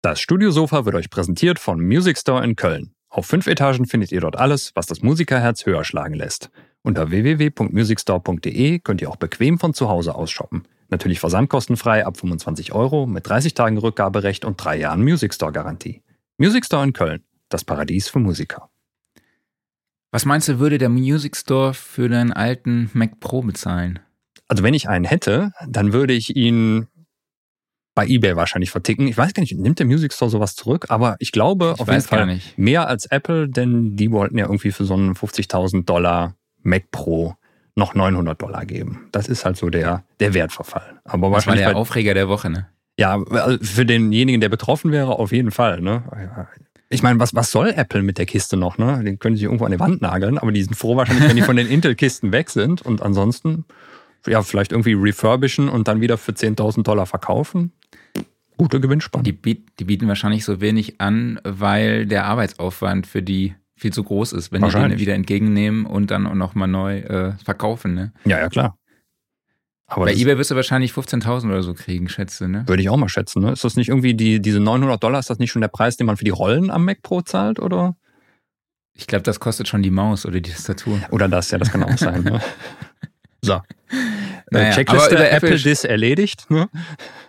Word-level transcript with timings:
Das 0.00 0.20
Studiosofa 0.20 0.84
wird 0.84 0.94
euch 0.94 1.10
präsentiert 1.10 1.58
von 1.58 1.80
Music 1.80 2.18
Store 2.18 2.44
in 2.44 2.54
Köln. 2.54 2.92
Auf 3.08 3.26
fünf 3.26 3.48
Etagen 3.48 3.84
findet 3.84 4.12
ihr 4.12 4.20
dort 4.20 4.36
alles, 4.36 4.70
was 4.76 4.86
das 4.86 5.02
Musikerherz 5.02 5.66
höher 5.66 5.82
schlagen 5.82 6.14
lässt. 6.14 6.50
Unter 6.82 7.10
www.musicstore.de 7.10 8.78
könnt 8.78 9.00
ihr 9.00 9.10
auch 9.10 9.16
bequem 9.16 9.58
von 9.58 9.74
zu 9.74 9.88
Hause 9.88 10.14
aus 10.14 10.30
shoppen. 10.30 10.68
Natürlich 10.88 11.18
versandkostenfrei 11.18 12.06
ab 12.06 12.16
25 12.16 12.72
Euro 12.72 13.06
mit 13.06 13.28
30 13.28 13.54
Tagen 13.54 13.76
Rückgaberecht 13.76 14.44
und 14.44 14.62
drei 14.62 14.76
Jahren 14.76 15.02
Music 15.02 15.34
Store 15.34 15.50
Garantie. 15.50 16.00
Music 16.36 16.64
Store 16.64 16.84
in 16.84 16.92
Köln, 16.92 17.24
das 17.48 17.64
Paradies 17.64 18.08
für 18.08 18.20
Musiker. 18.20 18.70
Was 20.12 20.24
meinst 20.24 20.46
du, 20.46 20.60
würde 20.60 20.78
der 20.78 20.90
Music 20.90 21.36
Store 21.36 21.74
für 21.74 22.08
deinen 22.08 22.32
alten 22.32 22.88
Mac 22.92 23.18
Pro 23.18 23.42
bezahlen? 23.42 23.98
Also 24.46 24.62
wenn 24.62 24.74
ich 24.74 24.88
einen 24.88 25.04
hätte, 25.04 25.50
dann 25.66 25.92
würde 25.92 26.12
ich 26.12 26.36
ihn 26.36 26.86
bei 27.98 28.06
eBay 28.06 28.36
wahrscheinlich 28.36 28.70
verticken. 28.70 29.08
Ich 29.08 29.18
weiß 29.18 29.34
gar 29.34 29.40
nicht, 29.40 29.58
nimmt 29.58 29.80
der 29.80 29.86
Music 29.86 30.12
Store 30.12 30.30
sowas 30.30 30.54
zurück? 30.54 30.86
Aber 30.88 31.16
ich 31.18 31.32
glaube 31.32 31.72
Ich 31.74 31.80
auf 31.80 31.88
jeden 31.88 32.00
Fall 32.02 32.26
nicht. 32.26 32.56
mehr 32.56 32.86
als 32.86 33.06
Apple, 33.06 33.48
denn 33.48 33.96
die 33.96 34.12
wollten 34.12 34.38
ja 34.38 34.44
irgendwie 34.44 34.70
für 34.70 34.84
so 34.84 34.94
einen 34.94 35.14
50.000 35.14 35.84
Dollar 35.84 36.36
Mac 36.62 36.92
Pro 36.92 37.34
noch 37.74 37.94
900 37.94 38.40
Dollar 38.40 38.66
geben. 38.66 39.08
Das 39.10 39.26
ist 39.26 39.44
halt 39.44 39.56
so 39.56 39.68
der, 39.68 40.04
der 40.20 40.32
Wertverfall. 40.32 41.00
Aber 41.02 41.28
Das 41.30 41.48
war 41.48 41.56
der 41.56 41.70
bei, 41.70 41.74
Aufreger 41.74 42.14
der 42.14 42.28
Woche, 42.28 42.50
ne? 42.50 42.68
ja, 43.00 43.20
also 43.30 43.58
für 43.64 43.84
denjenigen, 43.84 44.40
der 44.40 44.48
betroffen 44.48 44.92
wäre, 44.92 45.18
auf 45.18 45.32
jeden 45.32 45.50
Fall. 45.50 45.80
Ne? 45.80 46.04
Ich 46.90 47.02
meine, 47.02 47.18
was, 47.18 47.34
was 47.34 47.50
soll 47.50 47.70
Apple 47.74 48.02
mit 48.02 48.16
der 48.18 48.26
Kiste 48.26 48.56
noch? 48.56 48.78
Ne? 48.78 49.02
Den 49.02 49.18
können 49.18 49.34
sie 49.34 49.42
irgendwo 49.42 49.64
an 49.64 49.72
die 49.72 49.80
Wand 49.80 50.02
nageln, 50.02 50.38
aber 50.38 50.52
die 50.52 50.62
sind 50.62 50.76
froh 50.76 50.94
wahrscheinlich, 50.96 51.28
wenn 51.28 51.34
die 51.36 51.42
von 51.42 51.56
den 51.56 51.66
Intel-Kisten 51.66 52.30
weg 52.30 52.50
sind 52.50 52.80
und 52.80 53.02
ansonsten 53.02 53.64
ja, 54.26 54.42
vielleicht 54.42 54.70
irgendwie 54.72 54.94
refurbischen 54.94 55.68
und 55.68 55.88
dann 55.88 56.00
wieder 56.00 56.16
für 56.18 56.32
10.000 56.32 56.82
Dollar 56.82 57.06
verkaufen. 57.06 57.72
Gute 58.58 58.80
Gewinnspanne. 58.80 59.22
Die, 59.24 59.64
die 59.78 59.84
bieten 59.84 60.08
wahrscheinlich 60.08 60.44
so 60.44 60.60
wenig 60.60 61.00
an, 61.00 61.40
weil 61.44 62.04
der 62.06 62.26
Arbeitsaufwand 62.26 63.06
für 63.06 63.22
die 63.22 63.54
viel 63.76 63.92
zu 63.92 64.02
groß 64.04 64.32
ist, 64.32 64.50
wenn 64.52 64.60
die 64.60 64.66
den 64.68 64.74
Wahrscheinlich. 64.74 65.00
wieder 65.00 65.14
entgegennehmen 65.14 65.86
und 65.86 66.10
dann 66.10 66.26
auch 66.26 66.34
nochmal 66.34 66.68
neu 66.68 66.98
äh, 66.98 67.32
verkaufen, 67.44 67.94
ne? 67.94 68.12
ja, 68.24 68.38
ja, 68.38 68.48
klar. 68.48 68.76
Aber 69.86 70.04
Bei 70.04 70.12
eBay 70.14 70.36
wirst 70.36 70.50
du 70.50 70.54
wahrscheinlich 70.56 70.92
15.000 70.92 71.46
oder 71.46 71.62
so 71.62 71.72
kriegen, 71.72 72.08
schätze, 72.10 72.46
ne? 72.48 72.64
würde 72.66 72.82
ich 72.82 72.90
auch 72.90 72.96
mal 72.98 73.08
schätzen. 73.08 73.40
Ne? 73.42 73.52
Ist 73.52 73.64
das 73.64 73.76
nicht 73.76 73.88
irgendwie 73.88 74.12
die, 74.14 74.42
diese 74.42 74.60
900 74.60 75.02
Dollar, 75.02 75.18
ist 75.20 75.30
das 75.30 75.38
nicht 75.38 75.50
schon 75.50 75.62
der 75.62 75.68
Preis, 75.68 75.96
den 75.96 76.06
man 76.06 76.18
für 76.18 76.24
die 76.24 76.30
Rollen 76.30 76.70
am 76.70 76.84
Mac 76.84 77.00
Pro 77.02 77.22
zahlt? 77.22 77.58
Oder, 77.58 77.96
Ich 78.92 79.06
glaube, 79.06 79.22
das 79.22 79.40
kostet 79.40 79.66
schon 79.68 79.82
die 79.82 79.90
Maus 79.90 80.26
oder 80.26 80.40
die 80.40 80.50
Tastatur. 80.50 81.00
oder 81.10 81.28
das? 81.28 81.52
Ja, 81.52 81.58
das 81.58 81.70
kann 81.70 81.82
auch 81.84 81.96
sein. 81.96 82.22
Ne? 82.24 82.40
So. 83.42 83.60
Naja, 84.50 84.70
äh, 84.70 84.72
Checkliste 84.72 85.10
aber 85.10 85.16
über 85.18 85.30
Apple 85.30 85.48
Apple- 85.50 85.58
Dis 85.62 85.84
erledigt. 85.84 86.50
Ne? 86.50 86.70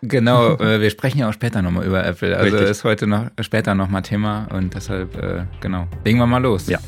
Genau, 0.02 0.54
äh, 0.60 0.80
wir 0.80 0.90
sprechen 0.90 1.20
ja 1.20 1.28
auch 1.28 1.34
später 1.34 1.62
nochmal 1.62 1.86
über 1.86 2.06
Apple. 2.06 2.38
Also 2.38 2.56
Richtig. 2.56 2.72
ist 2.72 2.84
heute 2.86 3.08
noch 3.08 3.26
später 3.42 3.76
nochmal 3.76 4.04
Thema 4.04 4.48
und 4.54 4.74
deshalb, 4.74 5.22
äh, 5.22 5.44
genau. 5.60 5.88
Legen 6.06 6.20
wir 6.20 6.28
mal 6.28 6.42
los. 6.42 6.68
Ja. 6.68 6.80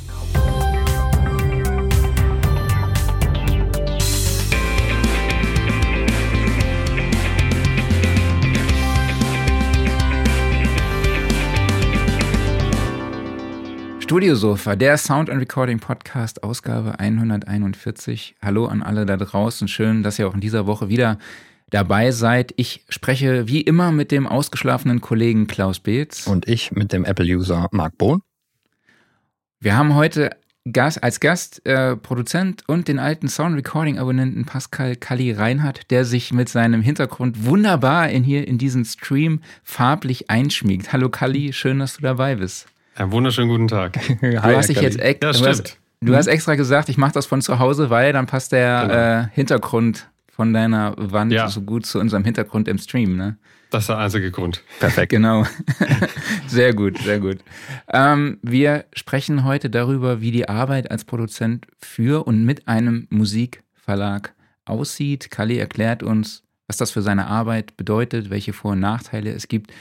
Studiosofa, 14.12 14.76
der 14.76 14.98
Sound 14.98 15.30
and 15.30 15.40
Recording 15.40 15.80
Podcast, 15.80 16.44
Ausgabe 16.44 17.00
141. 17.00 18.36
Hallo 18.42 18.66
an 18.66 18.84
alle 18.84 19.06
da 19.06 19.16
draußen. 19.16 19.70
Schön, 19.70 20.04
dass 20.04 20.20
ihr 20.20 20.28
auch 20.28 20.34
in 20.34 20.42
dieser 20.42 20.68
Woche 20.68 20.90
wieder 20.90 21.18
dabei 21.70 22.12
seid. 22.12 22.54
Ich 22.58 22.84
spreche 22.90 23.48
wie 23.48 23.62
immer 23.62 23.94
mit 23.94 24.12
dem 24.12 24.28
ausgeschlafenen 24.28 25.00
Kollegen 25.00 25.48
Klaus 25.48 25.80
Beetz. 25.80 26.28
Und 26.28 26.46
ich 26.50 26.74
mit 26.74 26.92
dem 26.92 27.06
Apple-User 27.06 27.70
Mark 27.72 27.98
Bohn. 27.98 28.22
Wir 29.62 29.78
haben 29.78 29.96
heute 29.96 30.32
Gast, 30.70 31.02
als 31.02 31.22
Gast 31.22 31.66
äh, 31.66 31.96
Produzent 31.96 32.68
und 32.68 32.90
den 32.90 33.00
alten 33.00 33.30
Sound 33.30 33.56
Recording 33.56 33.98
Abonnenten 33.98 34.44
Pascal 34.44 34.98
Kalli 34.98 35.32
Reinhardt, 35.32 35.90
der 35.90 36.04
sich 36.04 36.34
mit 36.34 36.50
seinem 36.50 36.82
Hintergrund 36.82 37.46
wunderbar 37.46 38.10
in 38.10 38.26
hier 38.26 38.46
in 38.46 38.58
diesen 38.58 38.84
Stream 38.84 39.40
farblich 39.64 40.30
einschmiegt. 40.30 40.92
Hallo 40.92 41.08
Kalli, 41.08 41.54
schön, 41.54 41.80
dass 41.80 41.96
du 41.96 42.02
dabei 42.02 42.36
bist. 42.36 42.68
Einen 43.02 43.12
wunderschönen 43.14 43.50
guten 43.50 43.68
Tag. 43.68 43.94
Du 44.22 44.42
hast 44.44 44.70
dich 44.70 44.80
jetzt 44.80 45.00
Ja, 45.00 45.14
du, 45.14 45.28
hast, 45.28 45.40
stimmt. 45.40 45.78
du 46.02 46.16
hast 46.16 46.28
extra 46.28 46.54
gesagt, 46.54 46.88
ich 46.88 46.98
mache 46.98 47.14
das 47.14 47.26
von 47.26 47.42
zu 47.42 47.58
Hause, 47.58 47.90
weil 47.90 48.14
dann 48.14 48.28
passt 48.28 48.52
der 48.52 48.82
Genau. 48.84 48.94
äh, 48.94 49.28
Hintergrund 49.34 50.08
von 50.32 50.54
deiner 50.54 50.94
Wand 50.98 51.32
Ja. 51.32 51.48
so 51.50 51.62
gut 51.62 51.88
zu 51.88 52.00
unserem 52.00 52.24
Hintergrund 52.24 52.68
im 52.68 52.78
Stream, 52.78 53.18
ne? 53.18 53.38
Das 53.72 53.84
ist 53.84 53.88
der 53.88 53.98
einzige 53.98 54.30
Grund. 54.30 54.62
Perfekt. 54.80 55.10
Genau. 55.12 55.46
sehr 56.48 56.76
gut, 56.76 57.00
sehr 57.00 57.20
gut. 57.20 57.40
Ähm, 57.92 58.38
wir 58.44 58.86
sprechen 58.94 59.46
heute 59.46 59.72
darüber, 59.72 60.22
wie 60.22 60.30
die 60.32 60.48
Arbeit 60.48 60.92
als 60.92 61.04
Produzent 61.04 61.66
für 61.80 62.28
und 62.28 62.44
mit 62.46 62.68
einem 62.68 63.08
Musikverlag 63.10 64.34
aussieht. 64.66 65.32
Kali 65.32 65.58
erklärt 65.58 66.04
uns, 66.04 66.44
was 66.68 66.78
das 66.78 66.92
für 66.92 67.02
seine 67.02 67.26
Arbeit 67.28 67.78
bedeutet, 67.78 68.30
welche 68.30 68.54
Vor- 68.54 68.74
und 68.74 68.80
Nachteile 68.80 69.32
es 69.32 69.48
gibt. 69.48 69.72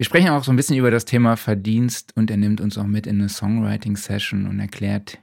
Wir 0.00 0.06
sprechen 0.06 0.30
auch 0.30 0.44
so 0.44 0.50
ein 0.50 0.56
bisschen 0.56 0.78
über 0.78 0.90
das 0.90 1.04
Thema 1.04 1.36
Verdienst 1.36 2.16
und 2.16 2.30
er 2.30 2.38
nimmt 2.38 2.62
uns 2.62 2.78
auch 2.78 2.86
mit 2.86 3.06
in 3.06 3.20
eine 3.20 3.28
Songwriting-Session 3.28 4.46
und 4.46 4.58
erklärt, 4.58 5.18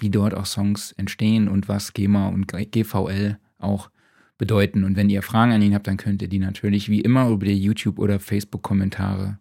wie 0.00 0.10
dort 0.10 0.34
auch 0.34 0.46
Songs 0.46 0.90
entstehen 0.90 1.46
und 1.46 1.68
was 1.68 1.92
GEMA 1.92 2.30
und 2.30 2.48
GVL 2.48 3.38
auch 3.58 3.88
bedeuten. 4.36 4.82
Und 4.82 4.96
wenn 4.96 5.10
ihr 5.10 5.22
Fragen 5.22 5.52
an 5.52 5.62
ihn 5.62 5.74
habt, 5.76 5.86
dann 5.86 5.96
könnt 5.96 6.22
ihr 6.22 6.28
die 6.28 6.40
natürlich 6.40 6.88
wie 6.88 7.02
immer 7.02 7.28
über 7.28 7.46
die 7.46 7.56
YouTube- 7.56 8.00
oder 8.00 8.18
Facebook-Kommentare 8.18 9.38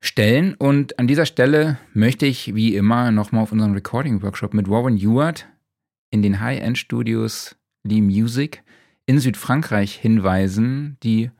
stellen. 0.00 0.54
Und 0.54 1.00
an 1.00 1.08
dieser 1.08 1.26
Stelle 1.26 1.76
möchte 1.92 2.26
ich 2.26 2.54
wie 2.54 2.76
immer 2.76 3.10
nochmal 3.10 3.42
auf 3.42 3.50
unseren 3.50 3.72
Recording-Workshop 3.72 4.54
mit 4.54 4.68
Warren 4.68 4.98
Ewart 4.98 5.48
in 6.10 6.22
den 6.22 6.38
High-End-Studios 6.38 7.56
Lee 7.82 8.02
Music 8.02 8.62
in 9.06 9.18
Südfrankreich 9.18 9.96
hinweisen. 9.96 10.96
Die, 11.02 11.32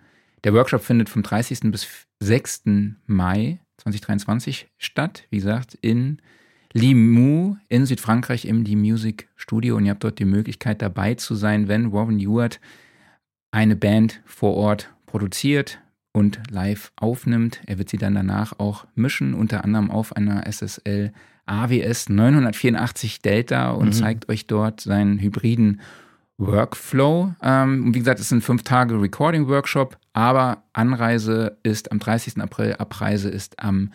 der 0.43 0.53
Workshop 0.53 0.82
findet 0.82 1.09
vom 1.09 1.22
30. 1.22 1.71
bis 1.71 2.06
6. 2.21 2.65
Mai 3.06 3.60
2023 3.78 4.69
statt. 4.78 5.25
Wie 5.31 5.37
gesagt, 5.37 5.75
in 5.81 6.19
Limoux 6.72 7.56
in 7.69 7.87
Südfrankreich 7.87 8.44
im 8.47 8.62
Lee 8.62 8.77
Music 8.77 9.28
Studio. 9.37 9.77
Und 9.77 9.84
ihr 9.87 9.91
habt 9.93 10.04
dort 10.04 10.19
die 10.19 10.25
Möglichkeit 10.25 10.82
dabei 10.82 11.15
zu 11.15 11.34
sein, 11.34 11.69
wenn 11.69 11.93
Warren 11.93 12.19
Ewart 12.19 12.60
eine 13.50 13.76
Band 13.76 14.21
vor 14.26 14.55
Ort 14.55 14.93
produziert 15.06 15.78
und 16.12 16.41
live 16.50 16.93
aufnimmt. 16.97 17.60
Er 17.66 17.78
wird 17.78 17.88
sie 17.88 17.99
dann 17.99 18.15
danach 18.15 18.59
auch 18.59 18.87
mischen, 18.94 19.34
unter 19.34 19.65
anderem 19.65 19.91
auf 19.91 20.15
einer 20.16 20.47
SSL 20.47 21.12
AWS 21.47 22.09
984 22.09 23.22
Delta 23.22 23.71
und 23.71 23.88
Mhm. 23.88 23.93
zeigt 23.93 24.28
euch 24.28 24.47
dort 24.47 24.81
seinen 24.81 25.19
hybriden 25.21 25.81
Workflow. 26.38 27.34
Ähm, 27.42 27.94
wie 27.94 27.98
gesagt, 27.98 28.20
es 28.20 28.30
ein 28.30 28.42
fünf 28.42 28.62
Tage 28.62 29.00
Recording-Workshop, 29.00 29.97
aber 30.12 30.64
Anreise 30.72 31.56
ist 31.62 31.92
am 31.92 31.98
30. 31.98 32.41
April, 32.41 32.74
Abreise 32.74 33.28
ist 33.28 33.58
am 33.58 33.91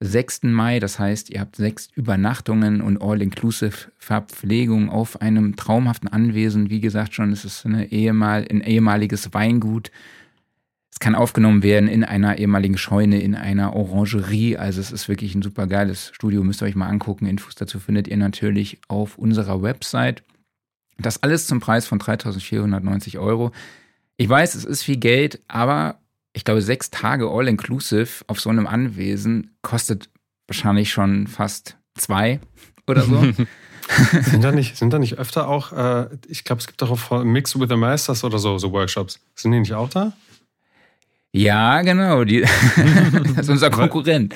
6. 0.00 0.44
Mai. 0.44 0.80
Das 0.80 0.98
heißt, 0.98 1.30
ihr 1.30 1.40
habt 1.40 1.56
sechs 1.56 1.88
Übernachtungen 1.94 2.80
und 2.80 3.00
All-Inclusive 3.00 3.90
Verpflegung 3.96 4.90
auf 4.90 5.20
einem 5.20 5.56
traumhaften 5.56 6.08
Anwesen. 6.08 6.70
Wie 6.70 6.80
gesagt 6.80 7.14
schon, 7.14 7.32
es 7.32 7.44
ist 7.44 7.64
eine 7.64 7.90
ehemal, 7.90 8.46
ein 8.50 8.60
ehemaliges 8.60 9.32
Weingut. 9.32 9.90
Es 10.90 11.00
kann 11.00 11.14
aufgenommen 11.14 11.62
werden 11.62 11.88
in 11.88 12.04
einer 12.04 12.38
ehemaligen 12.38 12.78
Scheune, 12.78 13.20
in 13.20 13.34
einer 13.34 13.74
Orangerie. 13.74 14.56
Also 14.56 14.80
es 14.80 14.92
ist 14.92 15.08
wirklich 15.08 15.34
ein 15.34 15.42
super 15.42 15.66
geiles 15.66 16.12
Studio. 16.14 16.44
Müsst 16.44 16.62
ihr 16.62 16.66
euch 16.66 16.76
mal 16.76 16.88
angucken. 16.88 17.26
Infos 17.26 17.56
dazu 17.56 17.80
findet 17.80 18.06
ihr 18.06 18.16
natürlich 18.16 18.78
auf 18.88 19.18
unserer 19.18 19.62
Website. 19.62 20.22
Das 20.98 21.22
alles 21.22 21.46
zum 21.46 21.60
Preis 21.60 21.86
von 21.86 21.98
3.490 21.98 23.18
Euro. 23.18 23.52
Ich 24.16 24.28
weiß, 24.28 24.54
es 24.54 24.64
ist 24.64 24.82
viel 24.82 24.96
Geld, 24.96 25.40
aber 25.48 25.98
ich 26.32 26.44
glaube, 26.44 26.62
sechs 26.62 26.90
Tage 26.90 27.28
All-Inclusive 27.28 28.24
auf 28.26 28.40
so 28.40 28.50
einem 28.50 28.66
Anwesen 28.66 29.56
kostet 29.62 30.08
wahrscheinlich 30.46 30.92
schon 30.92 31.26
fast 31.26 31.76
zwei 31.96 32.40
oder 32.86 33.02
so. 33.02 33.22
Sind 34.22 34.42
da 34.42 34.50
nicht, 34.50 34.78
sind 34.78 34.94
da 34.94 34.98
nicht 34.98 35.18
öfter 35.18 35.46
auch, 35.46 35.72
äh, 35.72 36.08
ich 36.26 36.44
glaube, 36.44 36.60
es 36.60 36.66
gibt 36.66 36.82
auch 36.82 37.22
Mix 37.22 37.58
with 37.58 37.68
the 37.68 37.76
Masters 37.76 38.24
oder 38.24 38.38
so, 38.38 38.56
so 38.56 38.72
Workshops. 38.72 39.20
Sind 39.34 39.52
die 39.52 39.60
nicht 39.60 39.74
auch 39.74 39.90
da? 39.90 40.14
Ja, 41.36 41.82
genau. 41.82 42.22
Die, 42.22 42.42
das 43.34 43.38
ist 43.38 43.48
unser 43.48 43.70
Konkurrent. 43.70 44.34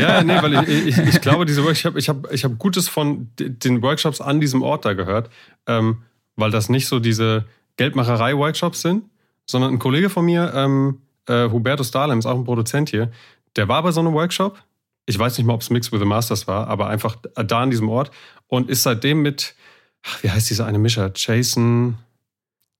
Ja, 0.00 0.24
nee, 0.24 0.42
weil 0.42 0.68
ich, 0.68 0.88
ich, 0.88 0.98
ich 0.98 1.20
glaube, 1.20 1.46
diese 1.46 1.62
Workshops, 1.62 1.96
ich 1.96 2.08
habe 2.08 2.28
ich 2.32 2.42
hab 2.42 2.58
Gutes 2.58 2.88
von 2.88 3.30
den 3.38 3.82
Workshops 3.82 4.20
an 4.20 4.40
diesem 4.40 4.62
Ort 4.62 4.84
da 4.84 4.94
gehört, 4.94 5.30
ähm, 5.68 6.02
weil 6.34 6.50
das 6.50 6.68
nicht 6.68 6.88
so 6.88 6.98
diese 6.98 7.44
Geldmacherei-Workshops 7.76 8.82
sind, 8.82 9.04
sondern 9.46 9.74
ein 9.74 9.78
Kollege 9.78 10.10
von 10.10 10.24
mir, 10.24 10.52
ähm, 10.52 11.02
äh, 11.28 11.48
Hubertus 11.48 11.92
Dahlem, 11.92 12.18
ist 12.18 12.26
auch 12.26 12.36
ein 12.36 12.44
Produzent 12.44 12.90
hier, 12.90 13.12
der 13.54 13.68
war 13.68 13.84
bei 13.84 13.92
so 13.92 14.00
einem 14.00 14.12
Workshop. 14.14 14.58
Ich 15.06 15.16
weiß 15.16 15.38
nicht 15.38 15.46
mal, 15.46 15.54
ob 15.54 15.60
es 15.60 15.70
Mix 15.70 15.92
with 15.92 16.00
the 16.00 16.04
Masters 16.04 16.48
war, 16.48 16.66
aber 16.66 16.88
einfach 16.88 17.16
da 17.34 17.60
an 17.60 17.70
diesem 17.70 17.88
Ort 17.88 18.10
und 18.48 18.68
ist 18.68 18.82
seitdem 18.82 19.22
mit, 19.22 19.54
ach, 20.02 20.20
wie 20.24 20.30
heißt 20.30 20.50
dieser 20.50 20.66
eine 20.66 20.80
Mischer? 20.80 21.12
Jason, 21.14 21.96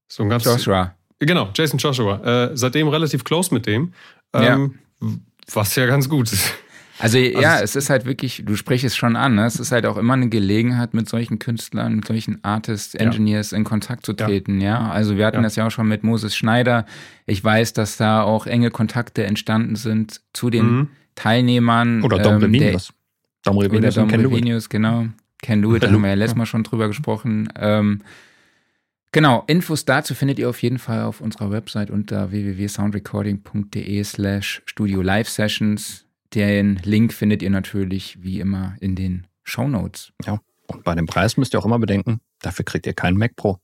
so 0.08 0.24
ein 0.24 0.28
ganz. 0.28 0.44
Joshua. 0.44 0.96
Genau, 1.20 1.50
Jason 1.54 1.78
Joshua. 1.78 2.48
Äh, 2.50 2.56
seitdem 2.56 2.88
relativ 2.88 3.24
close 3.24 3.52
mit 3.54 3.66
dem. 3.66 3.92
Ähm, 4.32 4.78
Was 5.52 5.76
ja 5.76 5.86
ganz 5.86 6.08
gut 6.08 6.32
ist. 6.32 6.52
Also, 6.98 7.16
ja, 7.16 7.60
es 7.60 7.76
ist 7.76 7.88
halt 7.88 8.04
wirklich, 8.04 8.42
du 8.44 8.56
sprichst 8.56 8.84
es 8.84 8.94
schon 8.94 9.16
an, 9.16 9.34
ne? 9.36 9.46
es 9.46 9.58
ist 9.58 9.72
halt 9.72 9.86
auch 9.86 9.96
immer 9.96 10.12
eine 10.12 10.28
Gelegenheit, 10.28 10.92
mit 10.92 11.08
solchen 11.08 11.38
Künstlern, 11.38 11.96
mit 11.96 12.06
solchen 12.06 12.44
Artists, 12.44 12.94
Engineers 12.94 13.52
ja. 13.52 13.56
in 13.56 13.64
Kontakt 13.64 14.04
zu 14.04 14.12
treten, 14.12 14.60
ja. 14.60 14.82
ja? 14.82 14.90
Also 14.90 15.16
wir 15.16 15.24
hatten 15.24 15.38
ja. 15.38 15.42
das 15.42 15.56
ja 15.56 15.66
auch 15.66 15.70
schon 15.70 15.88
mit 15.88 16.04
Moses 16.04 16.36
Schneider. 16.36 16.84
Ich 17.24 17.42
weiß, 17.42 17.72
dass 17.72 17.96
da 17.96 18.22
auch 18.22 18.46
enge 18.46 18.70
Kontakte 18.70 19.24
entstanden 19.24 19.76
sind 19.76 20.20
zu 20.34 20.50
den 20.50 20.66
mhm. 20.66 20.88
Teilnehmern. 21.14 22.02
Oder 22.02 22.18
Dom 22.18 22.34
ähm, 22.34 22.42
Revinius. 22.42 22.92
Dom 23.44 23.56
Revinius, 23.56 23.94
Dom 23.94 24.10
Revinius 24.10 24.68
genau. 24.68 25.06
Ken 25.40 25.62
Do 25.62 25.74
It, 25.74 25.82
da 25.82 25.90
haben 25.90 26.02
wir 26.02 26.10
ja 26.10 26.14
letztes 26.14 26.36
Mal 26.36 26.44
schon 26.44 26.64
drüber 26.64 26.88
gesprochen. 26.88 27.48
Ähm, 27.58 28.02
genau, 29.12 29.44
Infos 29.46 29.84
dazu 29.84 30.14
findet 30.14 30.38
ihr 30.38 30.48
auf 30.48 30.62
jeden 30.62 30.78
Fall 30.78 31.02
auf 31.02 31.20
unserer 31.20 31.50
Website 31.50 31.90
unter 31.90 32.30
www.soundrecording.de 32.30 34.04
slash 34.04 34.62
studio 34.66 35.02
live 35.02 35.28
sessions 35.28 36.06
den 36.34 36.76
Link 36.84 37.12
findet 37.12 37.42
ihr 37.42 37.50
natürlich 37.50 38.22
wie 38.22 38.38
immer 38.40 38.76
in 38.80 38.94
den 38.94 39.26
Show 39.42 39.66
Notes. 39.66 40.12
Ja, 40.24 40.40
und 40.68 40.84
bei 40.84 40.94
dem 40.94 41.06
Preis 41.06 41.36
müsst 41.36 41.54
ihr 41.54 41.58
auch 41.58 41.66
immer 41.66 41.78
bedenken, 41.78 42.20
dafür 42.40 42.64
kriegt 42.64 42.86
ihr 42.86 42.94
keinen 42.94 43.16
Mac 43.16 43.34
Pro. 43.34 43.58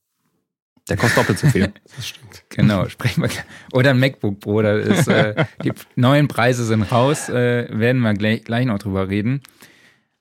Der 0.88 0.96
kostet 0.96 1.19
doppelt 1.19 1.38
so 1.38 1.48
viel. 1.48 1.72
das 1.96 2.08
stimmt. 2.08 2.44
Genau, 2.50 2.88
sprechen 2.88 3.22
wir. 3.22 3.31
Oder 3.72 3.90
ein 3.90 3.98
MacBook 3.98 4.38
Pro. 4.40 4.62
Da 4.62 4.76
ist, 4.76 5.08
äh, 5.08 5.44
die 5.64 5.72
neuen 5.96 6.28
Preise 6.28 6.64
sind 6.64 6.82
raus, 6.82 7.28
äh, 7.28 7.66
werden 7.70 8.02
wir 8.02 8.14
gleich, 8.14 8.44
gleich 8.44 8.66
noch 8.66 8.78
drüber 8.78 9.08
reden. 9.08 9.40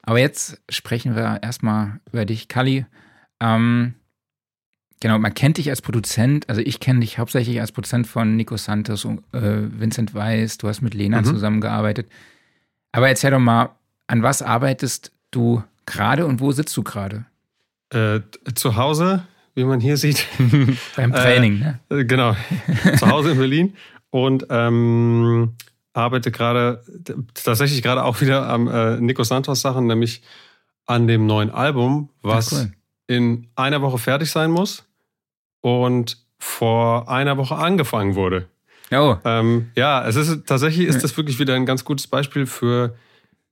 Aber 0.02 0.18
jetzt 0.18 0.60
sprechen 0.68 1.14
wir 1.14 1.40
erstmal 1.42 2.00
über 2.12 2.24
dich, 2.24 2.48
Kali. 2.48 2.84
Ähm, 3.40 3.94
genau, 5.00 5.18
man 5.18 5.34
kennt 5.34 5.58
dich 5.58 5.70
als 5.70 5.82
Produzent. 5.82 6.48
Also 6.48 6.60
ich 6.60 6.80
kenne 6.80 7.00
dich 7.00 7.18
hauptsächlich 7.18 7.60
als 7.60 7.72
Produzent 7.72 8.06
von 8.06 8.36
Nico 8.36 8.56
Santos 8.56 9.04
und 9.04 9.20
äh, 9.32 9.80
Vincent 9.80 10.14
Weiss. 10.14 10.58
Du 10.58 10.68
hast 10.68 10.82
mit 10.82 10.94
Lena 10.94 11.20
mhm. 11.20 11.24
zusammengearbeitet. 11.24 12.08
Aber 12.92 13.08
erzähl 13.08 13.30
doch 13.30 13.38
mal, 13.38 13.70
an 14.06 14.22
was 14.22 14.42
arbeitest 14.42 15.12
du 15.30 15.62
gerade 15.84 16.26
und 16.26 16.40
wo 16.40 16.52
sitzt 16.52 16.76
du 16.76 16.82
gerade? 16.82 17.26
Äh, 17.90 18.20
zu 18.54 18.76
Hause, 18.76 19.26
wie 19.54 19.64
man 19.64 19.80
hier 19.80 19.96
sieht. 19.96 20.26
Beim 20.96 21.12
Training, 21.12 21.58
ne? 21.58 21.80
äh, 21.90 21.94
ne? 21.94 22.06
Genau. 22.06 22.36
zu 22.98 23.06
Hause 23.06 23.32
in 23.32 23.38
Berlin 23.38 23.74
und 24.10 24.46
ähm, 24.50 25.54
arbeite 25.92 26.30
gerade 26.30 26.82
tatsächlich 27.34 27.82
gerade 27.82 28.04
auch 28.04 28.20
wieder 28.20 28.48
am 28.48 28.68
äh, 28.68 29.00
Nico 29.00 29.24
Santos 29.24 29.60
Sachen, 29.60 29.86
nämlich 29.86 30.22
an 30.86 31.06
dem 31.06 31.26
neuen 31.26 31.50
Album, 31.50 32.10
was 32.22 32.52
cool. 32.52 32.72
in 33.08 33.48
einer 33.56 33.82
Woche 33.82 33.98
fertig 33.98 34.30
sein 34.30 34.50
muss 34.50 34.85
und 35.60 36.18
vor 36.38 37.08
einer 37.08 37.36
Woche 37.36 37.56
angefangen 37.56 38.14
wurde. 38.14 38.48
Oh. 38.92 39.16
Ähm, 39.24 39.70
ja, 39.74 40.06
es 40.06 40.16
ist 40.16 40.46
tatsächlich 40.46 40.86
ist 40.86 41.02
das 41.02 41.16
wirklich 41.16 41.38
wieder 41.38 41.54
ein 41.54 41.66
ganz 41.66 41.84
gutes 41.84 42.06
Beispiel 42.06 42.46
für 42.46 42.94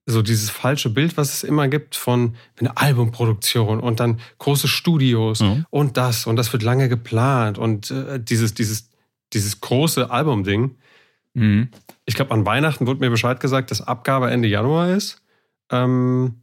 so 0.07 0.23
dieses 0.23 0.51
falsche 0.51 0.91
Bild, 0.91 1.17
was 1.17 1.33
es 1.33 1.45
immer 1.45 1.69
gibt 1.69 1.97
von 1.97 2.35
einer 2.61 2.73
Albumproduktion 2.77 3.81
und 3.81 4.01
dann 4.01 4.21
große 4.39 4.69
Studios 4.69 5.41
mhm. 5.41 5.65
und 5.71 5.97
das 5.97 6.27
und 6.27 6.37
das 6.37 6.53
wird 6.53 6.63
lange 6.63 6.89
geplant 6.89 7.59
und 7.59 7.91
äh, 7.91 8.21
dieses, 8.21 8.55
dieses, 8.55 8.91
dieses 9.33 9.61
große 9.61 10.11
Albumding. 10.11 10.77
Mhm. 11.33 11.69
Ich 12.05 12.15
glaube, 12.15 12.33
an 12.33 12.45
Weihnachten 12.45 12.87
wurde 12.87 13.01
mir 13.01 13.11
Bescheid 13.11 13.41
gesagt, 13.41 13.71
dass 13.71 13.81
Abgabe 13.81 14.31
Ende 14.31 14.47
Januar 14.47 14.91
ist. 14.91 15.23
Ähm, 15.71 16.43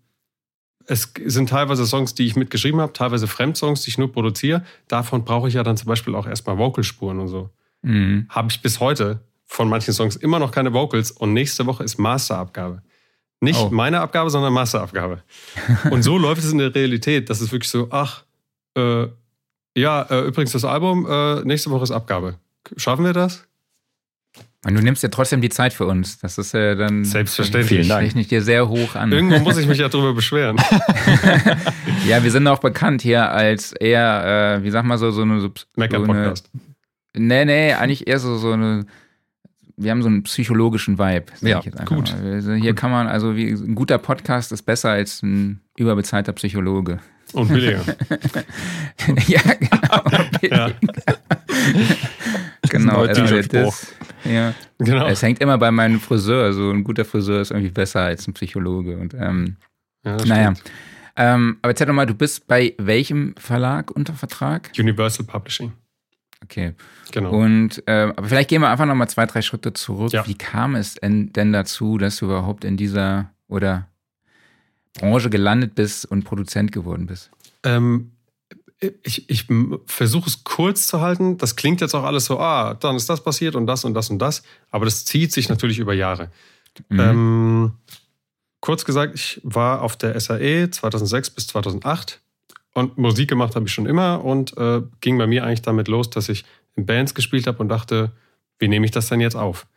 es 0.92 1.14
sind 1.26 1.48
teilweise 1.48 1.86
Songs, 1.86 2.16
die 2.16 2.26
ich 2.26 2.36
mitgeschrieben 2.36 2.82
habe, 2.82 2.92
teilweise 2.92 3.26
Fremdsongs, 3.26 3.82
die 3.82 3.92
ich 3.92 3.98
nur 3.98 4.12
produziere. 4.12 4.66
Davon 4.90 5.24
brauche 5.24 5.48
ich 5.48 5.54
ja 5.54 5.64
dann 5.64 5.78
zum 5.78 5.88
Beispiel 5.88 6.16
auch 6.16 6.28
erstmal 6.28 6.58
Vocalspuren 6.58 7.18
und 7.20 7.30
so. 7.30 7.50
Mhm. 7.82 8.26
Habe 8.28 8.52
ich 8.52 8.62
bis 8.62 8.82
heute 8.82 9.22
von 9.46 9.70
manchen 9.70 9.94
Songs 9.94 10.18
immer 10.18 10.38
noch 10.38 10.52
keine 10.52 10.74
Vocals 10.74 11.12
und 11.12 11.32
nächste 11.32 11.66
Woche 11.66 11.86
ist 11.86 11.98
Masterabgabe. 11.98 12.82
Nicht 13.40 13.60
oh. 13.60 13.70
meine 13.72 14.02
Abgabe, 14.02 14.30
sondern 14.30 14.52
Masterabgabe. 14.52 15.24
und 15.92 16.04
so 16.04 16.18
läuft 16.18 16.44
es 16.44 16.52
in 16.52 16.58
der 16.58 16.76
Realität. 16.76 17.30
Das 17.30 17.40
ist 17.40 17.54
wirklich 17.54 17.70
so, 17.70 17.88
ach, 17.90 18.26
äh, 18.76 19.08
ja, 19.78 20.02
äh, 20.04 20.28
übrigens 20.28 20.52
das 20.52 20.66
Album, 20.66 21.08
äh, 21.10 21.42
nächste 21.46 21.72
Woche 21.72 21.84
ist 21.84 21.92
Abgabe. 21.92 22.36
Schaffen 22.76 23.06
wir 23.06 23.14
das? 23.14 23.48
Und 24.64 24.76
du 24.76 24.82
nimmst 24.84 25.02
ja 25.02 25.10
trotzdem 25.10 25.42
die 25.42 25.50
Zeit 25.50 25.74
für 25.74 25.88
uns. 25.88 26.20
Das 26.20 26.38
ist 26.38 26.54
ja 26.54 26.76
dann. 26.76 27.04
Selbstverständlich. 27.04 27.82
Vielen 27.82 27.92
Rechne 27.92 28.22
ich 28.22 28.28
dir 28.28 28.44
sehr 28.44 28.70
hoch 28.70 28.96
an. 28.96 29.12
Irgendwo 29.12 29.40
muss 29.40 29.58
ich 29.58 29.68
mich 29.68 29.80
ja 29.80 29.90
drüber 29.90 30.14
beschweren. 30.14 30.58
ja, 32.08 32.24
wir 32.24 32.30
sind 32.30 32.48
auch 32.48 32.60
bekannt 32.60 33.02
hier 33.02 33.32
als 33.32 33.72
eher, 33.72 34.60
äh, 34.60 34.64
wie 34.64 34.70
sag 34.70 34.86
mal 34.86 35.00
so, 35.00 35.10
so 35.10 35.24
eine. 35.24 35.42
So 35.42 35.50
Mecker-Podcast. 35.78 36.52
Nee, 37.14 37.46
nee, 37.46 37.74
eigentlich 37.74 38.08
eher 38.08 38.20
so, 38.20 38.38
so 38.38 38.52
eine. 38.52 38.86
Wir 39.78 39.90
haben 39.90 40.04
so 40.04 40.10
einen 40.10 40.22
psychologischen 40.24 41.00
Vibe. 41.00 41.26
Ja, 41.42 41.60
gut. 41.86 42.16
Mal. 42.22 42.60
Hier 42.60 42.74
gut. 42.74 42.80
kann 42.80 42.92
man, 42.92 43.08
also 43.08 43.36
wie, 43.36 43.50
ein 43.50 43.74
guter 43.74 43.98
Podcast 43.98 44.52
ist 44.52 44.62
besser 44.62 44.92
als 44.92 45.24
ein 45.24 45.62
überbezahlter 45.76 46.34
Psychologe. 46.34 47.00
Und 47.34 47.48
billiger. 47.48 47.82
ja, 49.28 49.42
genau. 49.60 50.04
ja. 50.42 50.72
genau. 52.70 53.08
Das 53.08 53.20
also 53.20 53.42
das, 53.42 53.94
ja. 54.26 54.54
genau. 54.78 55.08
Es 55.08 55.22
hängt 55.22 55.40
immer 55.42 55.58
bei 55.58 55.72
meinem 55.72 56.00
Friseur. 56.00 56.54
So 56.54 56.72
ein 56.72 56.84
guter 56.84 57.06
Friseur 57.06 57.42
ist 57.42 57.52
irgendwie 57.52 57.72
besser 57.72 58.02
als 58.02 58.28
ein 58.28 58.34
Psychologe. 58.34 58.98
Und 58.98 59.14
ähm, 59.14 59.58
ja, 60.04 60.18
naja. 60.26 60.54
Ähm, 61.16 61.58
aber 61.62 61.72
erzähl 61.72 61.88
doch 61.88 61.94
mal, 61.94 62.06
du 62.06 62.16
bist 62.16 62.48
bei 62.48 62.74
welchem 62.78 63.36
Verlag 63.38 63.92
unter 63.92 64.14
Vertrag? 64.14 64.72
Universal 64.78 65.26
Publishing. 65.26 65.74
Okay. 66.44 66.74
Genau. 67.12 67.32
Und 67.32 67.84
äh, 67.88 68.14
aber 68.16 68.28
vielleicht 68.28 68.50
gehen 68.50 68.62
wir 68.62 68.70
einfach 68.70 68.86
nochmal 68.86 69.10
zwei, 69.10 69.26
drei 69.26 69.42
Schritte 69.42 69.74
zurück. 69.74 70.12
Ja. 70.12 70.26
Wie 70.28 70.36
kam 70.36 70.76
es 70.76 70.96
denn, 70.96 71.32
denn 71.34 71.54
dazu, 71.54 71.98
dass 71.98 72.18
du 72.18 72.26
überhaupt 72.26 72.66
in 72.66 72.78
dieser 72.78 73.32
oder 73.48 73.88
Branche 74.94 75.30
gelandet 75.30 75.76
bist 75.76 76.06
und 76.06 76.24
Produzent 76.24 76.72
geworden 76.72 77.06
bist? 77.06 77.30
Ähm, 77.64 78.12
ich, 79.04 79.30
ich 79.30 79.48
versuche 79.86 80.30
es 80.30 80.44
kurz 80.44 80.88
zu 80.88 81.02
halten. 81.02 81.38
Das 81.38 81.56
klingt 81.56 81.82
jetzt 81.82 81.94
auch 81.94 82.04
alles 82.04 82.26
so, 82.26 82.40
ah, 82.40 82.74
dann 82.74 82.96
ist 82.96 83.10
das 83.10 83.24
passiert 83.24 83.56
und 83.56 83.68
das 83.68 83.86
und 83.86 83.94
das 83.94 84.10
und 84.10 84.20
das. 84.20 84.44
Aber 84.72 84.86
das 84.86 85.06
zieht 85.06 85.32
sich 85.32 85.50
natürlich 85.50 85.78
über 85.78 85.94
Jahre. 85.94 86.32
Mhm. 86.90 87.00
Ähm, 87.00 87.72
kurz 88.60 88.84
gesagt, 88.86 89.16
ich 89.16 89.40
war 89.44 89.82
auf 89.82 89.98
der 89.98 90.20
SAE 90.20 90.70
2006 90.72 91.30
bis 91.30 91.48
2008 91.48 92.22
und 92.74 92.98
Musik 92.98 93.30
gemacht 93.30 93.56
habe 93.56 93.68
ich 93.68 93.74
schon 93.74 93.86
immer 93.86 94.24
und 94.24 94.58
äh, 94.58 94.82
ging 95.02 95.18
bei 95.18 95.28
mir 95.28 95.44
eigentlich 95.44 95.62
damit 95.62 95.88
los, 95.88 96.10
dass 96.10 96.30
ich 96.30 96.46
in 96.76 96.86
Bands 96.86 97.14
gespielt 97.14 97.48
habe 97.48 97.60
und 97.60 97.70
dachte, 97.70 98.12
wie 98.60 98.68
nehme 98.68 98.86
ich 98.86 98.92
das 98.92 99.08
denn 99.08 99.20
jetzt 99.20 99.36
auf? 99.36 99.68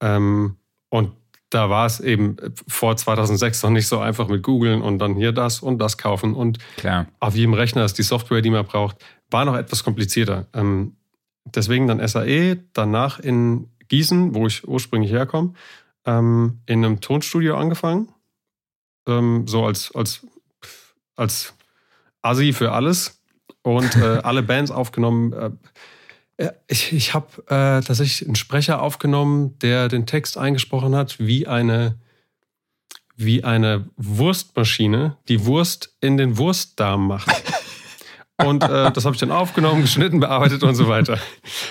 Ähm, 0.00 0.56
und 0.88 1.12
da 1.50 1.70
war 1.70 1.86
es 1.86 2.00
eben 2.00 2.36
vor 2.66 2.96
2006 2.96 3.62
noch 3.62 3.70
nicht 3.70 3.86
so 3.86 3.98
einfach 3.98 4.28
mit 4.28 4.42
googeln 4.42 4.82
und 4.82 4.98
dann 4.98 5.14
hier 5.14 5.32
das 5.32 5.60
und 5.60 5.78
das 5.78 5.96
kaufen 5.96 6.34
und 6.34 6.58
Klar. 6.76 7.06
auf 7.20 7.34
jedem 7.34 7.54
Rechner 7.54 7.84
ist 7.84 7.98
die 7.98 8.02
Software, 8.02 8.42
die 8.42 8.50
man 8.50 8.64
braucht, 8.64 8.96
war 9.30 9.44
noch 9.44 9.56
etwas 9.56 9.84
komplizierter. 9.84 10.46
Ähm, 10.52 10.96
deswegen 11.44 11.86
dann 11.86 12.06
SAE, 12.06 12.56
danach 12.72 13.20
in 13.20 13.70
Gießen, 13.88 14.34
wo 14.34 14.46
ich 14.46 14.66
ursprünglich 14.66 15.12
herkomme, 15.12 15.54
ähm, 16.04 16.60
in 16.66 16.84
einem 16.84 17.00
Tonstudio 17.00 17.56
angefangen, 17.56 18.08
ähm, 19.06 19.46
so 19.46 19.64
als, 19.64 19.94
als, 19.94 20.26
als 21.14 21.54
Assi 22.22 22.52
für 22.52 22.72
alles 22.72 23.22
und 23.62 23.94
äh, 23.96 24.18
alle 24.22 24.42
Bands 24.42 24.70
aufgenommen. 24.70 25.32
Äh, 25.32 25.50
ich 26.68 26.92
ich 26.92 27.14
habe 27.14 27.26
äh, 27.46 27.80
tatsächlich 27.82 28.26
einen 28.26 28.36
Sprecher 28.36 28.82
aufgenommen, 28.82 29.58
der 29.60 29.88
den 29.88 30.06
Text 30.06 30.36
eingesprochen 30.36 30.94
hat, 30.94 31.18
wie 31.18 31.46
eine, 31.46 31.98
wie 33.16 33.44
eine 33.44 33.88
Wurstmaschine 33.96 35.16
die 35.28 35.44
Wurst 35.46 35.96
in 36.00 36.16
den 36.16 36.36
Wurstdarm 36.36 37.06
macht. 37.08 37.30
Und 38.38 38.62
äh, 38.62 38.90
das 38.92 39.06
habe 39.06 39.14
ich 39.14 39.20
dann 39.20 39.30
aufgenommen, 39.30 39.80
geschnitten, 39.80 40.20
bearbeitet 40.20 40.62
und 40.62 40.74
so 40.74 40.88
weiter. 40.88 41.18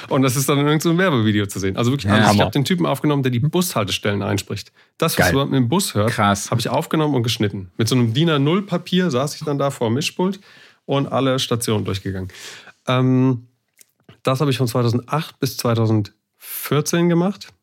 Und 0.09 0.23
das 0.23 0.35
ist 0.35 0.49
dann 0.49 0.57
in 0.57 0.65
irgendeinem 0.65 0.97
Werbevideo 0.97 1.45
zu 1.45 1.59
sehen. 1.59 1.77
Also 1.77 1.91
wirklich 1.91 2.11
alles. 2.11 2.33
ich 2.33 2.41
habe 2.41 2.51
den 2.51 2.65
Typen 2.65 2.87
aufgenommen, 2.87 3.21
der 3.21 3.31
die 3.31 3.39
Bushaltestellen 3.39 4.23
einspricht. 4.23 4.71
Das, 4.97 5.17
was 5.19 5.27
Geil. 5.27 5.35
man 5.35 5.53
im 5.53 5.69
Bus 5.69 5.93
hört, 5.93 6.17
habe 6.17 6.59
ich 6.59 6.69
aufgenommen 6.69 7.13
und 7.13 7.21
geschnitten. 7.21 7.71
Mit 7.77 7.87
so 7.87 7.95
einem 7.95 8.15
DIN 8.15 8.31
A0-Papier 8.31 9.11
saß 9.11 9.35
ich 9.35 9.43
dann 9.43 9.59
da 9.59 9.69
vor 9.69 9.89
dem 9.89 9.93
Mischpult 9.93 10.39
und 10.85 11.05
alle 11.05 11.37
Stationen 11.37 11.85
durchgegangen. 11.85 12.29
Ähm, 12.87 13.47
das 14.25 14.41
habe 14.41 14.49
ich 14.49 14.57
von 14.57 14.67
2008 14.67 15.39
bis 15.39 15.57
2014 15.57 17.09
gemacht. 17.09 17.53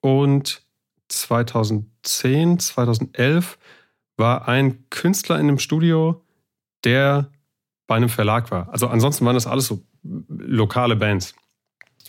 Und 0.00 0.62
2010, 1.08 2.58
2011 2.58 3.56
war 4.16 4.48
ein 4.48 4.90
Künstler 4.90 5.38
in 5.38 5.46
dem 5.46 5.58
Studio, 5.58 6.20
der 6.84 7.30
bei 7.86 7.94
einem 7.96 8.08
Verlag 8.08 8.50
war. 8.50 8.68
Also 8.70 8.88
ansonsten 8.88 9.24
waren 9.24 9.34
das 9.34 9.46
alles 9.46 9.66
so 9.66 9.80
lokale 10.28 10.96
Bands. 10.96 11.34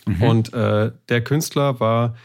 Mhm. 0.06 0.22
Und 0.22 0.52
äh, 0.52 0.90
der 1.08 1.22
Künstler 1.22 1.78
war 1.78 2.16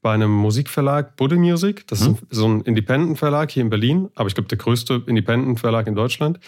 bei 0.00 0.14
einem 0.14 0.30
Musikverlag, 0.30 1.16
Budde 1.16 1.36
Music. 1.36 1.86
Das 1.88 2.08
mhm. 2.08 2.14
ist 2.14 2.22
so 2.30 2.48
ein 2.48 2.62
Independent-Verlag 2.62 3.50
hier 3.50 3.62
in 3.62 3.70
Berlin, 3.70 4.08
aber 4.14 4.28
ich 4.28 4.34
glaube 4.34 4.48
der 4.48 4.58
größte 4.58 5.02
Independent-Verlag 5.06 5.88
in 5.88 5.94
Deutschland. 5.94 6.40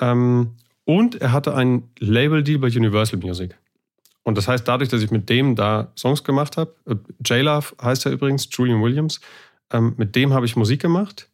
Ähm, 0.00 0.56
und 0.84 1.14
er 1.14 1.32
hatte 1.32 1.54
einen 1.54 1.90
Label-Deal 1.98 2.58
bei 2.58 2.68
Universal 2.68 3.18
Music. 3.20 3.56
Und 4.26 4.36
das 4.36 4.48
heißt, 4.48 4.66
dadurch, 4.66 4.90
dass 4.90 5.02
ich 5.02 5.12
mit 5.12 5.28
dem 5.28 5.54
da 5.54 5.92
Songs 5.96 6.24
gemacht 6.24 6.56
habe, 6.56 6.74
äh, 6.84 6.96
J-Love 7.24 7.76
heißt 7.80 8.06
er 8.06 8.12
übrigens, 8.12 8.48
Julian 8.50 8.82
Williams, 8.82 9.20
ähm, 9.70 9.94
mit 9.98 10.16
dem 10.16 10.34
habe 10.34 10.46
ich 10.46 10.56
Musik 10.56 10.82
gemacht. 10.82 11.28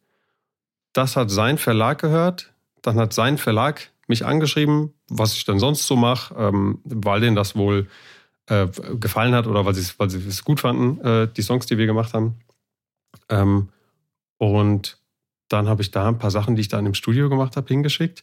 Das 0.93 1.15
hat 1.15 1.31
sein 1.31 1.57
Verlag 1.57 1.99
gehört. 1.99 2.53
Dann 2.83 2.97
hat 2.97 3.11
sein 3.11 3.39
Verlag 3.39 3.89
mich 4.07 4.27
angeschrieben, 4.27 4.93
was 5.09 5.33
ich 5.33 5.43
dann 5.43 5.57
sonst 5.57 5.87
so 5.87 5.95
mache, 5.95 6.35
ähm, 6.35 6.81
weil 6.83 7.19
denen 7.19 7.35
das 7.35 7.55
wohl 7.55 7.87
äh, 8.45 8.67
gefallen 8.99 9.33
hat 9.33 9.47
oder 9.47 9.65
weil 9.65 9.73
sie 9.73 9.91
weil 9.97 10.07
es 10.09 10.43
gut 10.43 10.59
fanden, 10.59 11.01
äh, 11.03 11.27
die 11.35 11.41
Songs, 11.41 11.65
die 11.65 11.79
wir 11.79 11.87
gemacht 11.87 12.13
haben. 12.13 12.35
Ähm, 13.27 13.69
und 14.37 14.99
dann 15.49 15.67
habe 15.67 15.81
ich 15.81 15.89
da 15.89 16.07
ein 16.07 16.19
paar 16.19 16.29
Sachen, 16.29 16.55
die 16.55 16.61
ich 16.61 16.67
da 16.67 16.77
im 16.77 16.93
Studio 16.93 17.27
gemacht 17.27 17.57
habe, 17.57 17.67
hingeschickt. 17.69 18.21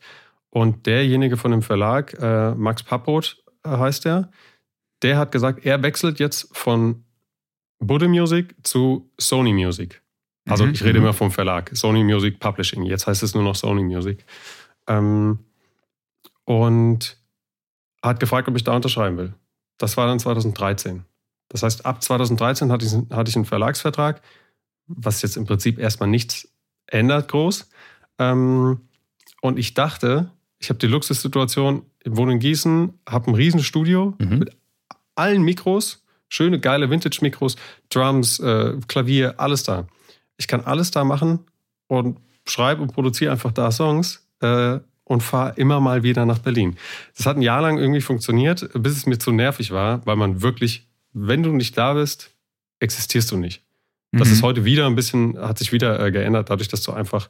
Und 0.49 0.87
derjenige 0.87 1.37
von 1.37 1.51
dem 1.51 1.63
Verlag, 1.63 2.17
äh, 2.21 2.55
Max 2.55 2.85
Pappoth 2.85 3.43
äh, 3.65 3.71
heißt 3.71 4.07
er, 4.07 4.31
der 5.03 5.19
hat 5.19 5.33
gesagt, 5.33 5.65
er 5.65 5.83
wechselt 5.83 6.19
jetzt 6.19 6.49
von 6.57 7.05
Budde 7.79 8.09
Music 8.09 8.55
zu 8.63 9.11
Sony 9.19 9.53
Music. 9.53 10.03
Also 10.49 10.67
mhm. 10.67 10.73
ich 10.73 10.83
rede 10.83 10.99
mhm. 10.99 11.07
immer 11.07 11.15
vom 11.15 11.31
Verlag, 11.31 11.71
Sony 11.75 12.05
Music 12.05 12.41
Publishing. 12.41 12.83
Jetzt 12.85 13.07
heißt 13.07 13.23
es 13.23 13.35
nur 13.35 13.43
noch 13.43 13.55
Sony 13.55 13.83
Music. 13.83 14.25
Ähm, 14.87 15.41
und 16.45 17.17
hat 18.03 18.21
gefragt, 18.21 18.49
ob 18.49 18.57
ich 18.57 18.65
da 18.65 18.75
unterschreiben 18.75 19.17
will. 19.17 19.35
Das 19.79 19.97
war 19.97 20.07
dann 20.07 20.19
2013. 20.19 21.05
Das 21.49 21.63
heißt, 21.63 21.87
ab 21.87 22.03
2013 22.03 22.71
hatte 22.71 22.87
ich, 22.87 22.93
hatte 23.15 23.29
ich 23.29 23.37
einen 23.37 23.45
Verlagsvertrag, 23.45 24.23
was 24.87 25.23
jetzt 25.23 25.37
im 25.37 25.47
Prinzip 25.47 25.79
erstmal 25.79 26.09
nichts 26.09 26.49
ändert 26.87 27.29
groß. 27.29 27.69
Ähm, 28.19 28.81
und 29.41 29.59
ich 29.59 29.75
dachte, 29.75 30.31
ich 30.59 30.69
habe 30.69 30.79
die 30.79 30.87
Luxussituation, 30.87 31.87
ich 32.03 32.17
wohne 32.17 32.33
in 32.33 32.39
Gießen, 32.39 32.95
habe 33.09 33.31
ein 33.31 33.35
Riesenstudio 33.35 34.15
mhm. 34.19 34.39
mit 34.39 34.57
allen 35.21 35.43
Mikros, 35.43 36.03
schöne, 36.29 36.59
geile 36.59 36.89
Vintage-Mikros, 36.89 37.57
Drums, 37.91 38.41
äh, 38.41 38.75
Klavier, 38.89 39.35
alles 39.39 39.63
da. 39.63 39.87
Ich 40.39 40.49
kann 40.49 40.63
alles 40.63 40.91
da 40.91 41.05
machen 41.05 41.41
und 41.87 42.19
schreibe 42.47 42.81
und 42.81 42.93
produziere 42.93 43.33
einfach 43.33 43.53
da 43.53 43.71
Songs 43.71 44.27
äh, 44.41 44.79
und 45.05 45.23
fahre 45.23 45.55
immer 45.57 45.81
mal 45.81 46.03
wieder 46.03 46.25
nach 46.25 46.39
Berlin. 46.39 46.77
Das 47.17 47.27
hat 47.27 47.37
ein 47.37 47.43
Jahr 47.43 47.61
lang 47.61 47.79
irgendwie 47.79 48.01
funktioniert, 48.01 48.71
bis 48.75 48.97
es 48.97 49.07
mir 49.07 49.19
zu 49.19 49.33
nervig 49.33 49.73
war, 49.73 50.05
weil 50.07 50.17
man 50.17 50.41
wirklich, 50.41 50.87
wenn 51.13 51.43
du 51.43 51.53
nicht 51.53 51.77
da 51.77 51.95
bist, 51.95 52.31
existierst 52.79 53.31
du 53.31 53.37
nicht. 53.37 53.63
Das 54.13 54.29
mhm. 54.29 54.35
ist 54.35 54.43
heute 54.43 54.65
wieder 54.65 54.87
ein 54.87 54.97
bisschen, 54.97 55.39
hat 55.39 55.59
sich 55.59 55.73
wieder 55.73 56.05
äh, 56.05 56.11
geändert, 56.11 56.49
dadurch, 56.49 56.69
dass 56.69 56.83
du 56.83 56.93
einfach 56.93 57.29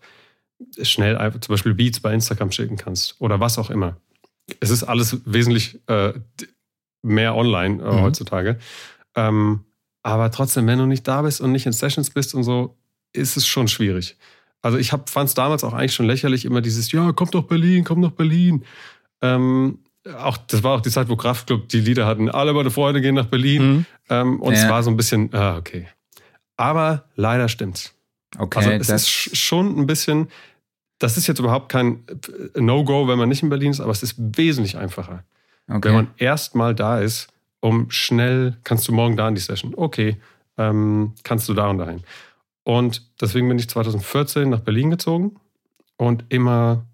schnell 0.83 1.17
einfach, 1.17 1.41
zum 1.41 1.55
Beispiel 1.55 1.75
Beats 1.75 2.01
bei 2.01 2.15
Instagram 2.15 2.53
schicken 2.53 2.77
kannst 2.77 3.21
oder 3.21 3.41
was 3.41 3.59
auch 3.59 3.71
immer. 3.71 3.97
Es 4.61 4.71
ist 4.71 4.85
alles 4.85 5.19
wesentlich 5.25 5.81
äh, 5.89 6.13
mehr 7.03 7.35
online 7.35 7.83
äh, 7.83 7.93
mhm. 7.93 8.01
heutzutage. 8.03 8.59
Ähm, 9.17 9.65
aber 10.03 10.31
trotzdem, 10.31 10.67
wenn 10.67 10.79
du 10.79 10.87
nicht 10.87 11.07
da 11.07 11.23
bist 11.23 11.41
und 11.41 11.53
nicht 11.53 11.67
in 11.67 11.73
Sessions 11.73 12.11
bist 12.11 12.35
und 12.35 12.43
so, 12.43 12.77
ist 13.13 13.37
es 13.37 13.47
schon 13.47 13.69
schwierig. 13.69 14.17
Also 14.63 14.79
ich 14.79 14.91
fand 14.91 15.29
es 15.29 15.35
damals 15.35 15.65
auch 15.65 15.73
eigentlich 15.73 15.95
schon 15.95 16.07
lächerlich, 16.07 16.45
immer 16.45 16.61
dieses, 16.61 16.93
ja, 16.93 17.13
komm 17.13 17.31
doch 17.31 17.45
Berlin, 17.45 17.85
komm 17.85 18.03
doch 18.03 18.13
Berlin. 18.13 18.65
Ähm, 19.23 19.79
auch, 20.17 20.37
das 20.37 20.63
war 20.63 20.77
auch 20.77 20.81
die 20.81 20.91
Zeit, 20.91 21.09
wo 21.09 21.17
Kraftclub 21.17 21.69
die 21.69 21.81
Lieder 21.81 22.07
hatten, 22.07 22.31
alle 22.31 22.53
meine 22.53 22.71
Freunde 22.71 23.01
gehen 23.01 23.15
nach 23.15 23.27
Berlin. 23.27 23.63
Mhm. 23.63 23.87
Ähm, 24.09 24.41
und 24.41 24.55
ja. 24.55 24.63
es 24.63 24.69
war 24.69 24.83
so 24.83 24.91
ein 24.91 24.97
bisschen, 24.97 25.33
ah, 25.35 25.57
okay. 25.57 25.89
Aber 26.57 27.05
leider 27.17 27.49
stimmt's. 27.49 27.95
Okay, 28.39 28.59
also 28.59 28.71
es 28.71 28.89
ist 28.89 29.37
schon 29.37 29.79
ein 29.79 29.87
bisschen, 29.87 30.29
das 30.99 31.17
ist 31.17 31.27
jetzt 31.27 31.41
überhaupt 31.41 31.71
kein 31.71 32.05
No-Go, 32.55 33.09
wenn 33.09 33.19
man 33.19 33.29
nicht 33.29 33.43
in 33.43 33.49
Berlin 33.49 33.71
ist, 33.71 33.81
aber 33.81 33.93
es 33.93 34.03
ist 34.03 34.15
wesentlich 34.19 34.77
einfacher. 34.77 35.25
Okay. 35.71 35.89
Wenn 35.89 35.95
man 35.95 36.09
erstmal 36.17 36.75
da 36.75 37.01
ist, 37.01 37.29
um 37.61 37.91
schnell, 37.91 38.57
kannst 38.65 38.89
du 38.89 38.93
morgen 38.93 39.17
da 39.17 39.29
in 39.29 39.35
die 39.35 39.41
Session, 39.41 39.75
okay, 39.77 40.17
ähm, 40.57 41.15
kannst 41.23 41.49
du 41.49 41.55
da 41.55 41.69
und 41.69 41.79
dahin. 41.79 42.03
Und 42.65 43.07
deswegen 43.21 43.49
bin 43.49 43.59
ich 43.59 43.69
2014 43.69 44.49
nach 44.49 44.61
Berlin 44.61 44.91
gezogen 44.91 45.37
und 45.97 46.25
immer 46.29 46.85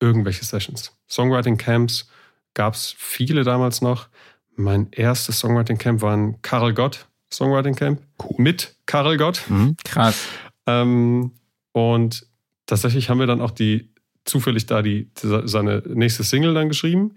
irgendwelche 0.00 0.44
Sessions. 0.44 0.92
Songwriting 1.08 1.56
Camps 1.56 2.08
gab 2.54 2.74
es 2.74 2.94
viele 2.98 3.44
damals 3.44 3.80
noch. 3.80 4.08
Mein 4.56 4.88
erstes 4.90 5.38
Songwriting 5.38 5.78
Camp 5.78 6.02
war 6.02 6.16
ein 6.16 6.40
Karel 6.42 6.74
Gott 6.74 7.06
Songwriting 7.32 7.74
Camp 7.74 8.02
cool. 8.22 8.36
mit 8.38 8.76
Karel 8.86 9.16
Gott. 9.16 9.42
Mhm, 9.48 9.76
krass. 9.84 10.26
ähm, 10.66 11.32
und 11.72 12.26
tatsächlich 12.66 13.08
haben 13.08 13.18
wir 13.18 13.26
dann 13.26 13.40
auch 13.40 13.50
die 13.50 13.90
zufällig 14.24 14.66
da 14.66 14.82
die, 14.82 15.10
seine 15.14 15.82
nächste 15.86 16.22
Single 16.22 16.54
dann 16.54 16.68
geschrieben. 16.68 17.16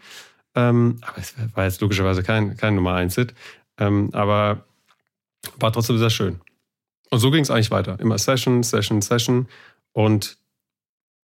Ähm, 0.56 1.00
aber 1.02 1.18
es 1.18 1.36
war 1.54 1.66
jetzt 1.66 1.82
logischerweise 1.82 2.24
kein, 2.24 2.58
kein 2.58 2.76
Nummer 2.76 2.96
1-Hit. 2.96 3.34
Ähm, 3.78 4.10
aber 4.14 4.66
war 5.60 5.72
trotzdem 5.72 5.98
sehr 5.98 6.10
schön. 6.10 6.40
Und 7.10 7.20
so 7.20 7.32
ging 7.32 7.42
es 7.42 7.52
eigentlich 7.52 7.72
weiter. 7.72 8.00
Immer 8.00 8.18
Session, 8.18 8.64
Session, 8.64 9.02
Session. 9.02 9.48
Und 9.92 10.38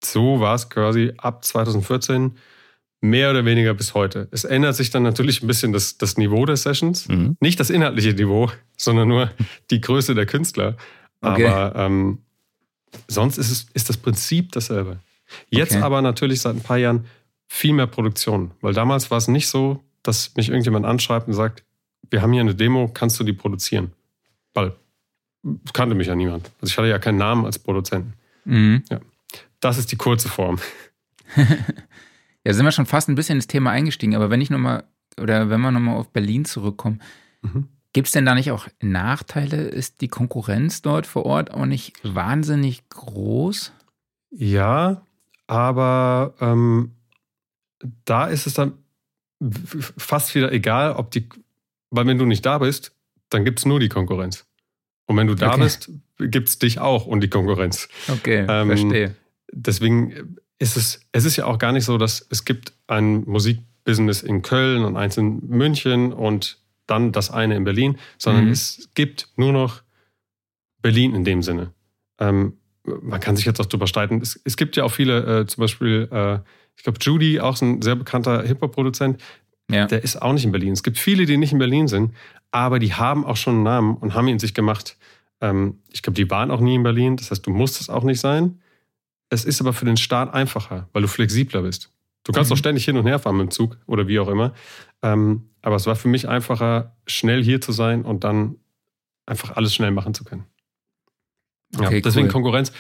so 0.04 0.40
war 0.40 0.56
es 0.56 0.70
quasi 0.70 1.14
ab 1.18 1.44
2014 1.44 2.38
mehr 3.02 3.32
oder 3.32 3.46
weniger 3.46 3.74
bis 3.74 3.94
heute. 3.94 4.28
Es 4.32 4.44
ändert 4.44 4.76
sich 4.76 4.92
dann 4.92 5.04
natürlich 5.04 5.42
ein 5.42 5.48
bisschen 5.48 5.74
das, 5.74 5.98
das 5.98 6.18
Niveau 6.18 6.46
der 6.46 6.58
Sessions. 6.58 7.08
Mhm. 7.08 7.36
Nicht 7.40 7.60
das 7.60 7.70
inhaltliche 7.70 8.14
Niveau, 8.14 8.52
sondern 8.78 9.08
nur 9.08 9.32
die 9.70 9.82
Größe 9.82 10.14
der 10.14 10.26
Künstler. 10.26 10.78
Okay. 11.22 11.48
Aber 11.48 11.76
ähm, 11.76 12.20
sonst 13.08 13.38
ist, 13.38 13.52
es, 13.52 13.68
ist 13.74 13.90
das 13.90 13.98
Prinzip 13.98 14.52
dasselbe. 14.52 15.00
Jetzt 15.50 15.76
okay. 15.76 15.84
aber 15.84 16.02
natürlich 16.02 16.42
seit 16.42 16.56
ein 16.56 16.62
paar 16.62 16.78
Jahren 16.78 17.06
viel 17.53 17.74
mehr 17.74 17.86
Produktion. 17.86 18.51
Weil 18.62 18.74
damals 18.74 19.12
war 19.12 19.17
es 19.17 19.27
nicht 19.27 19.50
so, 19.50 19.84
dass 20.03 20.34
mich 20.38 20.48
irgendjemand 20.48 20.86
anschreibt 20.86 21.27
und 21.27 21.34
sagt, 21.34 21.65
wir 22.10 22.22
haben 22.22 22.31
hier 22.31 22.39
eine 22.39 22.55
Demo, 22.55 22.88
kannst 22.88 23.20
du 23.20 23.25
die 23.25 23.34
produzieren? 23.34 23.91
Weil 24.53 24.74
kannte 25.74 25.93
mich 25.93 26.08
ja 26.08 26.15
niemand. 26.15 26.50
Also 26.62 26.72
ich 26.72 26.77
hatte 26.77 26.88
ja 26.88 26.98
keinen 26.98 27.17
Namen 27.17 27.46
als 27.46 27.60
Produzenten. 27.60 28.13
Mhm. 28.46 28.84
Ja. 28.89 29.01
Das 29.60 29.77
ist 29.77 29.91
die 29.91 29.98
kurze 29.98 30.29
Form. 30.29 30.60
ja, 32.46 32.53
sind 32.53 32.63
wir 32.63 32.72
schon 32.72 32.86
fast 32.86 33.10
ein 33.10 33.15
bisschen 33.15 33.36
ins 33.36 33.48
Thema 33.48 33.72
eingestiegen, 33.72 34.15
aber 34.15 34.29
wenn 34.29 34.39
ich 34.39 34.50
nochmal, 34.50 34.86
oder 35.20 35.50
wenn 35.50 35.60
wir 35.60 35.72
nochmal 35.72 35.98
auf 35.98 36.10
Berlin 36.10 36.46
zurückkommen, 36.46 37.01
mhm. 37.41 37.67
gibt 37.91 38.08
es 38.08 38.13
denn 38.13 38.25
da 38.25 38.34
nicht 38.34 38.51
auch 38.51 38.70
Nachteile? 38.81 39.58
Ist 39.58 40.00
die 40.00 40.08
Konkurrenz 40.08 40.81
dort 40.81 41.05
vor 41.05 41.25
Ort 41.25 41.51
auch 41.51 41.65
nicht 41.65 42.00
wahnsinnig 42.03 42.88
groß? 42.88 43.74
Ja, 44.29 45.01
aber 45.48 46.34
ähm, 46.39 46.93
da 48.06 48.28
ist 48.28 48.48
es 48.48 48.54
dann 48.54 48.74
fast 49.98 50.36
wieder 50.36 50.52
egal, 50.52 50.94
ob 50.94 51.12
die, 51.12 51.28
weil 51.90 52.06
wenn 52.06 52.18
du 52.18 52.26
nicht 52.26 52.46
da 52.46 52.60
bist, 52.60 52.96
dann 53.30 53.46
gibt 53.46 53.60
es 53.60 53.66
nur 53.66 53.80
die 53.80 53.90
Konkurrenz. 53.90 54.46
Und 55.08 55.18
wenn 55.18 55.28
du 55.28 55.36
da 55.36 55.54
okay. 55.54 55.64
bist, 55.64 55.92
gibt 56.20 56.50
es 56.50 56.60
dich 56.60 56.80
auch 56.80 57.06
und 57.06 57.22
die 57.22 57.30
Konkurrenz. 57.30 57.90
Okay, 58.08 58.46
ähm, 58.48 58.68
verstehe. 58.68 59.16
Deswegen 59.52 60.38
ist 60.60 60.78
es, 60.78 61.02
es 61.12 61.26
ist 61.26 61.36
ja 61.36 61.46
auch 61.46 61.58
gar 61.58 61.72
nicht 61.72 61.86
so, 61.86 61.98
dass 61.98 62.26
es 62.30 62.46
gibt 62.46 62.74
ein 62.88 63.24
Musikbusiness 63.26 64.22
in 64.22 64.42
Köln 64.42 64.84
und 64.86 64.96
eins 64.96 65.18
in 65.18 65.48
München 65.48 66.14
und 66.14 66.60
dann 66.88 67.12
das 67.12 67.32
eine 67.32 67.56
in 67.56 67.64
Berlin, 67.64 67.98
sondern 68.18 68.46
mhm. 68.46 68.52
es 68.52 68.90
gibt 68.94 69.30
nur 69.36 69.52
noch 69.52 69.82
Berlin 70.82 71.16
in 71.16 71.24
dem 71.24 71.42
Sinne. 71.42 71.74
Ähm, 72.20 72.58
man 72.84 73.20
kann 73.20 73.36
sich 73.36 73.46
jetzt 73.46 73.60
auch 73.60 73.66
drüber 73.66 73.88
streiten. 73.88 74.22
Es, 74.22 74.40
es 74.44 74.58
gibt 74.58 74.76
ja 74.76 74.84
auch 74.84 74.92
viele, 74.92 75.42
äh, 75.42 75.46
zum 75.46 75.62
Beispiel, 75.62 76.08
äh, 76.12 76.40
ich 76.78 76.84
glaube, 76.84 77.00
Judy, 77.01 77.40
auch 77.40 77.56
so 77.56 77.66
ein 77.66 77.82
sehr 77.82 77.96
bekannter 77.96 78.44
Hip-Hop-Produzent, 78.44 79.22
ja. 79.70 79.86
der 79.86 80.04
ist 80.04 80.22
auch 80.22 80.34
nicht 80.34 80.46
in 80.46 80.51
Berlin. 80.51 80.74
Es 80.74 80.84
gibt 80.84 80.98
viele, 80.98 81.25
die 81.25 81.38
nicht 81.38 81.54
in 81.54 81.60
Berlin 81.60 81.88
sind, 81.88 82.13
aber 82.51 82.80
die 82.80 82.94
haben 82.94 83.25
auch 83.25 83.38
schon 83.38 83.56
einen 83.56 83.63
Namen 83.63 83.98
und 83.98 84.13
haben 84.13 84.28
ihn 84.28 84.40
sich 84.40 84.54
gemacht. 84.54 84.98
Ähm, 85.40 85.80
ich 85.92 86.01
glaube, 86.01 86.16
die 86.16 86.30
waren 86.30 86.51
auch 86.51 86.60
nie 86.60 86.75
in 86.75 86.84
Berlin, 86.84 87.18
das 87.18 87.32
heißt, 87.32 87.46
du 87.46 87.51
musst 87.51 87.80
es 87.82 87.90
auch 87.90 88.04
nicht 88.04 88.20
sein. 88.20 88.60
Es 89.30 89.46
ist 89.46 89.62
aber 89.62 89.74
für 89.74 89.86
den 89.86 89.98
Start 89.98 90.34
einfacher, 90.34 90.90
weil 90.92 91.01
du 91.01 91.08
flexibler 91.08 91.62
bist. 91.62 91.92
Du 92.24 92.32
kannst 92.34 92.50
mhm. 92.50 92.54
auch 92.56 92.58
ständig 92.58 92.86
hin 92.86 92.98
und 92.98 93.08
her 93.08 93.20
fahren 93.20 93.38
mit 93.38 93.48
dem 93.48 93.51
Zug 93.51 93.78
oder 93.88 94.08
wie 94.08 94.20
auch 94.20 94.28
immer. 94.28 94.54
Ähm, 95.01 95.50
aber 95.62 95.75
es 95.75 95.88
war 95.88 95.96
für 95.96 96.08
mich 96.08 96.28
einfacher, 96.28 96.96
schnell 97.08 97.44
hier 97.44 97.62
zu 97.62 97.72
sein 97.72 98.04
und 98.04 98.24
dann 98.24 98.58
einfach 99.25 99.56
alles 99.56 99.74
schnell 99.74 99.92
machen 99.92 100.13
zu 100.13 100.24
können. 100.24 100.46
Okay, 101.75 101.96
ja, 101.96 102.01
deswegen 102.01 102.28
cool. 102.28 102.34
Konkurrenz 102.34 102.72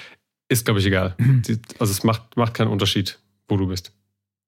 ist, 0.49 0.65
glaube 0.65 0.79
ich, 0.79 0.85
egal. 0.85 1.15
Also 1.79 1.91
es 1.91 2.03
macht, 2.03 2.35
macht 2.35 2.53
keinen 2.53 2.67
Unterschied, 2.67 3.19
wo 3.51 3.57
du 3.57 3.67
bist. 3.67 3.93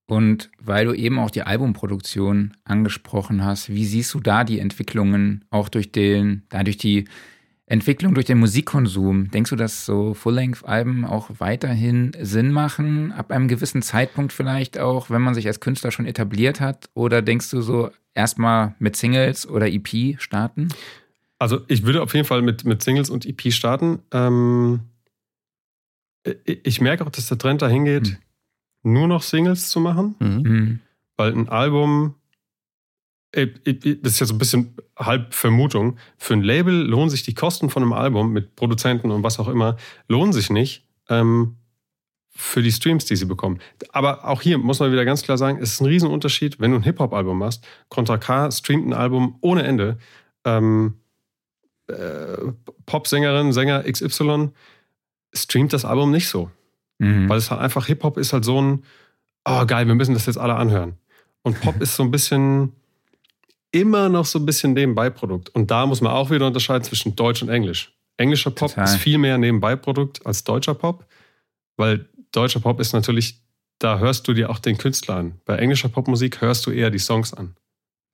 Und 0.07 0.49
weil 0.59 0.85
du 0.85 0.93
eben 0.93 1.19
auch 1.19 1.29
die 1.29 1.43
Albumproduktion 1.43 2.55
angesprochen 2.63 3.43
hast, 3.43 3.69
wie 3.69 3.85
siehst 3.85 4.13
du 4.13 4.19
da 4.19 4.43
die 4.43 4.59
Entwicklungen 4.59 5.45
auch 5.49 5.69
durch 5.69 5.91
den, 5.91 6.43
da 6.49 6.63
durch 6.63 6.77
die 6.77 7.05
Entwicklung 7.65 8.13
durch 8.13 8.25
den 8.25 8.39
Musikkonsum? 8.39 9.31
Denkst 9.31 9.49
du, 9.49 9.55
dass 9.55 9.85
so 9.85 10.13
Full-Length-Alben 10.13 11.05
auch 11.05 11.29
weiterhin 11.39 12.11
Sinn 12.19 12.51
machen, 12.51 13.11
ab 13.13 13.31
einem 13.31 13.47
gewissen 13.47 13.81
Zeitpunkt 13.81 14.33
vielleicht 14.33 14.77
auch, 14.77 15.09
wenn 15.09 15.21
man 15.21 15.33
sich 15.33 15.47
als 15.47 15.61
Künstler 15.61 15.91
schon 15.91 16.05
etabliert 16.05 16.59
hat? 16.59 16.89
Oder 16.93 17.21
denkst 17.21 17.49
du 17.51 17.61
so 17.61 17.91
erstmal 18.13 18.75
mit 18.79 18.95
Singles 18.95 19.47
oder 19.47 19.67
EP 19.67 20.19
starten? 20.19 20.67
Also 21.39 21.61
ich 21.67 21.83
würde 21.85 22.01
auf 22.01 22.13
jeden 22.13 22.27
Fall 22.27 22.41
mit, 22.41 22.65
mit 22.65 22.83
Singles 22.83 23.09
und 23.09 23.25
EP 23.25 23.53
starten. 23.53 23.99
Ähm, 24.11 24.81
ich 26.45 26.81
merke 26.81 27.05
auch, 27.05 27.09
dass 27.09 27.27
der 27.27 27.37
Trend 27.37 27.61
dahin 27.61 27.85
geht, 27.85 28.07
hm 28.07 28.17
nur 28.83 29.07
noch 29.07 29.23
Singles 29.23 29.69
zu 29.69 29.79
machen, 29.79 30.15
mhm. 30.19 30.27
mhm. 30.27 30.79
weil 31.17 31.33
ein 31.33 31.49
Album 31.49 32.15
das 33.33 34.13
ist 34.13 34.19
ja 34.19 34.27
so 34.27 34.35
ein 34.35 34.37
bisschen 34.37 34.75
halb 34.95 35.33
Vermutung. 35.33 35.97
Für 36.17 36.35
ein 36.35 36.43
Label 36.43 36.71
lohnen 36.71 37.09
sich 37.09 37.23
die 37.23 37.33
Kosten 37.33 37.71
von 37.71 37.81
einem 37.81 37.93
Album 37.93 38.31
mit 38.31 38.55
Produzenten 38.55 39.09
und 39.09 39.23
was 39.23 39.39
auch 39.39 39.47
immer, 39.47 39.77
lohnen 40.07 40.33
sich 40.33 40.51
nicht 40.51 40.85
ähm, 41.09 41.55
für 42.29 42.61
die 42.61 42.71
Streams, 42.71 43.05
die 43.05 43.15
sie 43.15 43.25
bekommen. 43.25 43.59
Aber 43.91 44.27
auch 44.27 44.41
hier 44.41 44.59
muss 44.59 44.79
man 44.79 44.91
wieder 44.91 45.05
ganz 45.05 45.23
klar 45.23 45.37
sagen, 45.37 45.59
es 45.61 45.73
ist 45.73 45.81
ein 45.81 45.87
Riesenunterschied, 45.87 46.59
wenn 46.59 46.71
du 46.71 46.77
ein 46.77 46.83
Hip-Hop-Album 46.83 47.39
machst. 47.39 47.65
Contra 47.89 48.17
K 48.17 48.51
streamt 48.51 48.87
ein 48.87 48.93
Album 48.93 49.37
ohne 49.41 49.63
Ende. 49.63 49.97
Ähm, 50.45 50.95
äh, 51.87 52.37
Popsängerin, 52.85 53.51
Sänger 53.51 53.83
XY 53.83 54.49
streamt 55.33 55.73
das 55.73 55.85
Album 55.85 56.11
nicht 56.11 56.27
so. 56.27 56.51
Mhm. 56.99 57.29
Weil 57.29 57.37
es 57.37 57.51
halt 57.51 57.61
einfach, 57.61 57.85
Hip-Hop 57.87 58.17
ist 58.17 58.33
halt 58.33 58.45
so 58.45 58.61
ein, 58.61 58.83
oh 59.45 59.65
geil, 59.65 59.87
wir 59.87 59.95
müssen 59.95 60.13
das 60.13 60.25
jetzt 60.25 60.37
alle 60.37 60.55
anhören. 60.55 60.97
Und 61.41 61.59
Pop 61.61 61.75
ist 61.81 61.95
so 61.95 62.03
ein 62.03 62.11
bisschen 62.11 62.73
immer 63.71 64.09
noch 64.09 64.25
so 64.25 64.39
ein 64.39 64.45
bisschen 64.45 64.73
Nebenbeiprodukt. 64.73 65.49
Und 65.49 65.71
da 65.71 65.85
muss 65.85 66.01
man 66.01 66.11
auch 66.11 66.29
wieder 66.29 66.47
unterscheiden 66.47 66.83
zwischen 66.83 67.15
Deutsch 67.15 67.41
und 67.41 67.49
Englisch. 67.49 67.93
Englischer 68.17 68.51
Pop 68.51 68.69
Total. 68.69 68.85
ist 68.85 68.97
viel 68.97 69.17
mehr 69.17 69.37
Nebenbeiprodukt 69.37 70.25
als 70.25 70.43
deutscher 70.43 70.75
Pop, 70.75 71.05
weil 71.77 72.07
deutscher 72.31 72.59
Pop 72.59 72.79
ist 72.79 72.93
natürlich, 72.93 73.41
da 73.79 73.97
hörst 73.97 74.27
du 74.27 74.33
dir 74.33 74.51
auch 74.51 74.59
den 74.59 74.77
Künstler 74.77 75.15
an. 75.15 75.41
Bei 75.45 75.57
englischer 75.57 75.89
Popmusik 75.89 76.41
hörst 76.41 76.65
du 76.67 76.71
eher 76.71 76.91
die 76.91 76.99
Songs 76.99 77.33
an 77.33 77.55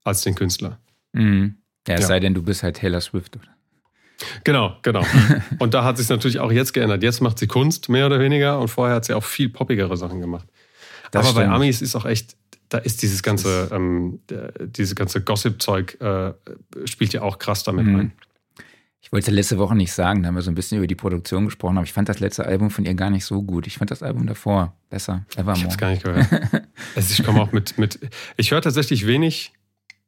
als 0.05 0.21
den 0.21 0.35
Künstler. 0.35 0.79
Mhm. 1.11 1.57
Ja, 1.87 1.95
es 1.95 2.01
ja. 2.01 2.07
sei 2.07 2.19
denn, 2.21 2.33
du 2.33 2.41
bist 2.41 2.63
halt 2.63 2.77
Taylor 2.77 3.01
Swift, 3.01 3.35
oder? 3.35 3.47
Genau, 4.43 4.75
genau. 4.81 5.05
und 5.59 5.73
da 5.73 5.83
hat 5.83 5.97
sich 5.97 6.09
natürlich 6.09 6.39
auch 6.39 6.51
jetzt 6.51 6.73
geändert. 6.73 7.03
Jetzt 7.03 7.21
macht 7.21 7.39
sie 7.39 7.47
Kunst, 7.47 7.89
mehr 7.89 8.05
oder 8.05 8.19
weniger, 8.19 8.59
und 8.59 8.67
vorher 8.67 8.95
hat 8.95 9.05
sie 9.05 9.13
auch 9.13 9.23
viel 9.23 9.49
poppigere 9.49 9.95
Sachen 9.97 10.19
gemacht. 10.21 10.47
Das 11.11 11.25
Aber 11.25 11.39
stimmt. 11.39 11.51
bei 11.51 11.55
Amis 11.55 11.81
ist 11.81 11.95
auch 11.95 12.05
echt, 12.05 12.35
da 12.69 12.77
ist 12.77 13.01
dieses 13.01 13.23
ganze, 13.23 13.69
ähm, 13.71 14.19
diese 14.59 14.95
ganze 14.95 15.21
Gossip-Zeug 15.21 15.99
äh, 16.01 16.33
spielt 16.85 17.13
ja 17.13 17.21
auch 17.21 17.39
krass 17.39 17.63
damit 17.63 17.85
mhm. 17.85 17.95
rein. 17.95 18.11
Ich 19.01 19.13
wollte 19.13 19.31
letzte 19.31 19.57
Woche 19.57 19.75
nicht 19.75 19.93
sagen, 19.93 20.21
da 20.21 20.27
haben 20.27 20.35
wir 20.35 20.41
so 20.41 20.51
ein 20.51 20.55
bisschen 20.55 20.77
über 20.77 20.85
die 20.85 20.95
Produktion 20.95 21.45
gesprochen, 21.45 21.77
aber 21.77 21.85
ich 21.85 21.93
fand 21.93 22.09
das 22.09 22.19
letzte 22.19 22.45
Album 22.45 22.69
von 22.69 22.85
ihr 22.85 22.93
gar 22.93 23.09
nicht 23.09 23.25
so 23.25 23.41
gut. 23.41 23.65
Ich 23.65 23.77
fand 23.77 23.91
das 23.91 24.03
Album 24.03 24.27
davor 24.27 24.75
besser. 24.89 25.25
Evermore. 25.35 25.57
Ich 25.57 25.63
hab's 25.63 25.77
gar 25.77 25.91
nicht 25.91 26.03
gehört. 26.03 26.27
also 26.95 27.13
ich 27.13 27.25
komme 27.25 27.41
auch 27.41 27.51
mit, 27.51 27.77
mit, 27.77 27.99
ich 28.35 28.51
höre 28.51 28.61
tatsächlich 28.61 29.07
wenig 29.07 29.53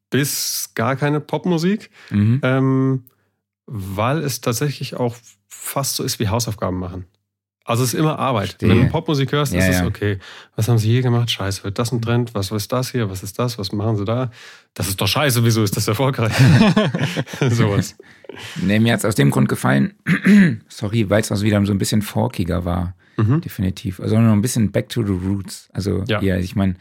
bis 0.10 0.72
gar 0.76 0.98
keine 0.98 1.22
Popmusik, 1.22 1.90
mhm. 2.10 2.42
ähm, 2.44 3.04
weil 3.74 4.20
es 4.20 4.42
tatsächlich 4.42 4.98
auch 4.98 5.16
fast 5.48 5.96
so 5.96 6.04
ist 6.04 6.20
wie 6.20 6.28
Hausaufgaben 6.28 6.78
machen. 6.78 7.06
Also 7.64 7.84
es 7.84 7.94
ist 7.94 8.00
immer 8.00 8.20
Arbeit. 8.20 8.50
Verstehe. 8.50 8.70
Wenn 8.70 8.82
du 8.82 8.90
Popmusik 8.90 9.32
hörst, 9.32 9.54
ja, 9.54 9.60
ist 9.60 9.70
es 9.70 9.80
ja. 9.80 9.86
okay. 9.86 10.18
Was 10.56 10.68
haben 10.68 10.78
sie 10.78 10.90
hier 10.90 11.02
gemacht? 11.02 11.32
Scheiße, 11.32 11.64
wird 11.64 11.80
das 11.80 11.94
ein 11.94 12.02
Trend? 12.02 12.34
Was 12.34 12.52
ist 12.52 12.74
das 12.74 12.92
hier? 12.92 13.10
Was 13.10 13.24
ist 13.24 13.40
das? 13.40 13.58
Was 13.60 13.72
machen 13.72 13.96
sie 13.96 14.04
da? 14.04 14.30
Das 14.74 14.90
ist 14.90 15.00
doch 15.00 15.08
scheiße, 15.08 15.46
wieso 15.46 15.64
ist 15.64 15.78
das 15.78 15.88
erfolgreich? 15.88 16.34
Sowas. 17.50 17.96
Nee, 18.62 18.80
mir 18.80 18.94
hat 18.94 19.00
es 19.00 19.06
aus 19.06 19.16
dem 19.16 19.32
Grund 19.32 19.48
gefallen, 19.48 19.94
sorry, 20.68 21.10
weil 21.10 21.22
es 21.22 21.32
also 21.32 21.46
wieder 21.46 21.66
so 21.66 21.72
ein 21.72 21.78
bisschen 21.78 22.02
forkiger 22.02 22.66
war. 22.66 22.96
Mhm. 23.16 23.40
Definitiv. 23.40 24.02
Also 24.02 24.20
noch 24.20 24.34
ein 24.34 24.42
bisschen 24.42 24.72
back 24.72 24.90
to 24.90 25.06
the 25.06 25.14
roots. 25.14 25.70
Also 25.72 26.04
ja, 26.08 26.22
ja 26.22 26.38
ich 26.38 26.56
meine, 26.56 26.76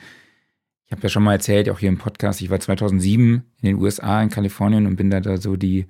ich 0.86 0.92
habe 0.92 1.02
ja 1.02 1.08
schon 1.08 1.22
mal 1.22 1.34
erzählt, 1.34 1.68
auch 1.68 1.78
hier 1.78 1.88
im 1.88 1.98
Podcast, 1.98 2.40
ich 2.40 2.50
war 2.50 2.58
2007 2.58 3.44
in 3.60 3.66
den 3.66 3.76
USA, 3.76 4.20
in 4.22 4.30
Kalifornien 4.30 4.86
und 4.86 4.96
bin 4.96 5.10
da, 5.10 5.20
da 5.20 5.36
so 5.36 5.56
die 5.56 5.86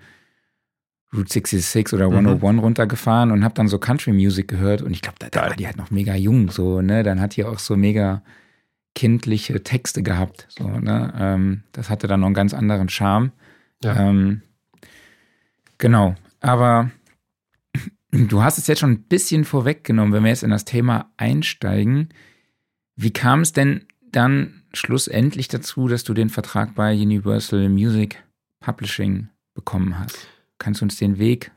Route 1.15 1.33
66 1.33 1.93
oder 1.93 2.07
101 2.07 2.41
mhm. 2.41 2.59
runtergefahren 2.61 3.31
und 3.33 3.43
habe 3.43 3.55
dann 3.55 3.69
so 3.69 3.79
Country 3.79 4.13
Music 4.13 4.47
gehört 4.47 4.83
und 4.83 4.93
ich 4.93 5.03
glaube, 5.03 5.17
da, 5.19 5.29
da 5.29 5.49
war 5.49 5.57
die 5.57 5.67
halt 5.67 5.77
noch 5.77 5.91
mega 5.91 6.15
jung, 6.15 6.51
so, 6.51 6.81
ne? 6.81 7.03
Dann 7.03 7.21
hat 7.21 7.37
die 7.37 7.45
auch 7.45 7.59
so 7.59 7.77
mega 7.77 8.23
kindliche 8.95 9.63
Texte 9.63 10.03
gehabt, 10.03 10.47
so, 10.51 10.69
ne? 10.69 11.13
Ähm, 11.19 11.63
das 11.73 11.91
hatte 11.91 12.07
dann 12.07 12.21
noch 12.21 12.27
einen 12.27 12.35
ganz 12.35 12.55
anderen 12.55 12.89
Charme. 12.89 13.33
Ja. 13.83 14.09
Ähm, 14.09 14.43
genau, 15.79 16.15
aber 16.41 16.91
du 18.13 18.43
hast 18.43 18.59
es 18.59 18.69
jetzt 18.69 18.81
schon 18.81 18.93
ein 18.93 19.03
bisschen 19.03 19.45
vorweggenommen, 19.45 20.13
wenn 20.13 20.23
wir 20.23 20.31
jetzt 20.31 20.45
in 20.45 20.51
das 20.51 20.65
Thema 20.65 21.11
einsteigen. 21.17 22.11
Wie 22.95 23.13
kam 23.13 23.41
es 23.41 23.53
denn 23.53 23.87
dann 24.13 24.63
schlussendlich 24.73 25.49
dazu, 25.49 25.89
dass 25.89 26.05
du 26.05 26.15
den 26.15 26.31
Vertrag 26.31 26.77
bei 26.77 26.93
Universal 26.93 27.69
Music 27.69 28.23
Publishing 28.61 29.29
bekommen 29.55 29.99
hast? 29.99 30.29
Kannst 30.61 30.83
du 30.83 30.85
uns 30.85 30.97
den 30.99 31.19
Weg 31.19 31.51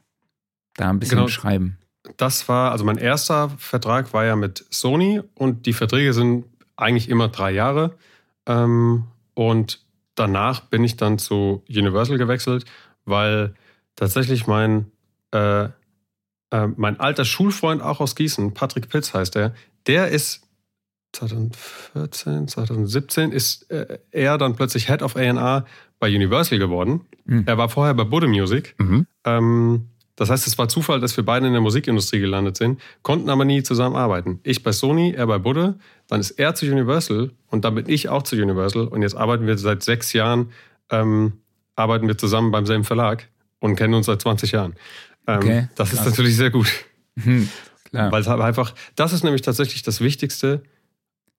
da 0.75 0.89
ein 0.89 0.97
bisschen 0.97 1.17
genau. 1.17 1.25
beschreiben? 1.25 1.77
Das 2.17 2.49
war, 2.49 2.71
also 2.71 2.85
mein 2.85 2.97
erster 2.97 3.49
Vertrag 3.57 4.13
war 4.13 4.25
ja 4.25 4.35
mit 4.35 4.65
Sony 4.71 5.21
und 5.35 5.65
die 5.65 5.73
Verträge 5.73 6.13
sind 6.13 6.45
eigentlich 6.75 7.09
immer 7.09 7.27
drei 7.27 7.51
Jahre. 7.51 7.95
Ähm, 8.47 9.05
und 9.35 9.85
danach 10.15 10.61
bin 10.61 10.83
ich 10.83 10.95
dann 10.95 11.19
zu 11.19 11.63
Universal 11.69 12.17
gewechselt, 12.17 12.65
weil 13.05 13.53
tatsächlich 13.95 14.47
mein, 14.47 14.91
äh, 15.31 15.65
äh, 15.65 16.67
mein 16.75 16.99
alter 16.99 17.25
Schulfreund 17.25 17.81
auch 17.81 17.99
aus 17.99 18.15
Gießen, 18.15 18.53
Patrick 18.53 18.89
Pitz 18.89 19.13
heißt 19.13 19.35
er, 19.35 19.53
der 19.85 20.07
ist 20.07 20.42
2014, 21.13 22.47
2017 22.47 23.32
ist 23.32 23.69
äh, 23.71 23.99
er 24.12 24.38
dann 24.38 24.56
plötzlich 24.56 24.88
Head 24.88 25.02
of 25.02 25.15
A&R 25.15 25.65
bei 25.99 26.13
Universal 26.13 26.60
geworden. 26.60 27.02
Mhm. 27.26 27.43
Er 27.45 27.58
war 27.58 27.69
vorher 27.69 27.93
bei 27.93 28.04
Budde 28.04 28.28
Music. 28.28 28.76
Mhm. 28.78 29.08
Ähm, 29.23 29.88
das 30.15 30.30
heißt, 30.30 30.45
es 30.45 30.58
war 30.58 30.67
Zufall, 30.69 30.99
dass 30.99 31.17
wir 31.17 31.26
beide 31.26 31.47
in 31.47 31.54
der 31.54 31.62
Musikindustrie 31.62 32.19
gelandet 32.19 32.58
sind, 32.58 32.80
konnten 33.02 33.30
aber 33.30 33.45
nie 33.45 33.63
zusammenarbeiten. 33.63 34.39
Ich 34.43 34.62
bei 34.62 34.71
Sony, 34.71 35.13
er 35.13 35.26
bei 35.26 35.39
Budde, 35.39 35.76
dann 36.08 36.19
ist 36.19 36.32
er 36.32 36.54
zu 36.54 36.65
Universal 36.65 37.32
und 37.47 37.65
dann 37.65 37.76
bin 37.76 37.89
ich 37.89 38.10
auch 38.10 38.23
zu 38.23 38.36
Universal 38.36 38.88
und 38.88 39.02
jetzt 39.02 39.15
arbeiten 39.15 39.47
wir 39.47 39.58
seit 39.58 39.82
sechs 39.82 40.13
Jahren, 40.13 40.52
ähm, 40.91 41.34
arbeiten 41.76 42.08
wir 42.08 42.17
zusammen 42.17 42.52
beim 42.52 42.65
selben 42.65 42.84
Verlag 42.84 43.28
und 43.60 43.76
kennen 43.76 43.95
uns 43.95 44.06
seit 44.06 44.21
20 44.21 44.52
Jahren. 44.52 44.76
Ähm, 45.26 45.38
okay, 45.38 45.67
das 45.76 45.93
ist 45.93 46.06
natürlich 46.06 46.36
sehr 46.36 46.52
gut. 46.52 46.67
Mhm, 47.15 47.49
Weil 47.91 48.21
es 48.21 48.28
einfach, 48.28 48.73
das 48.95 49.13
ist 49.13 49.23
nämlich 49.23 49.41
tatsächlich 49.41 49.84
das 49.84 50.02
Wichtigste 50.02 50.63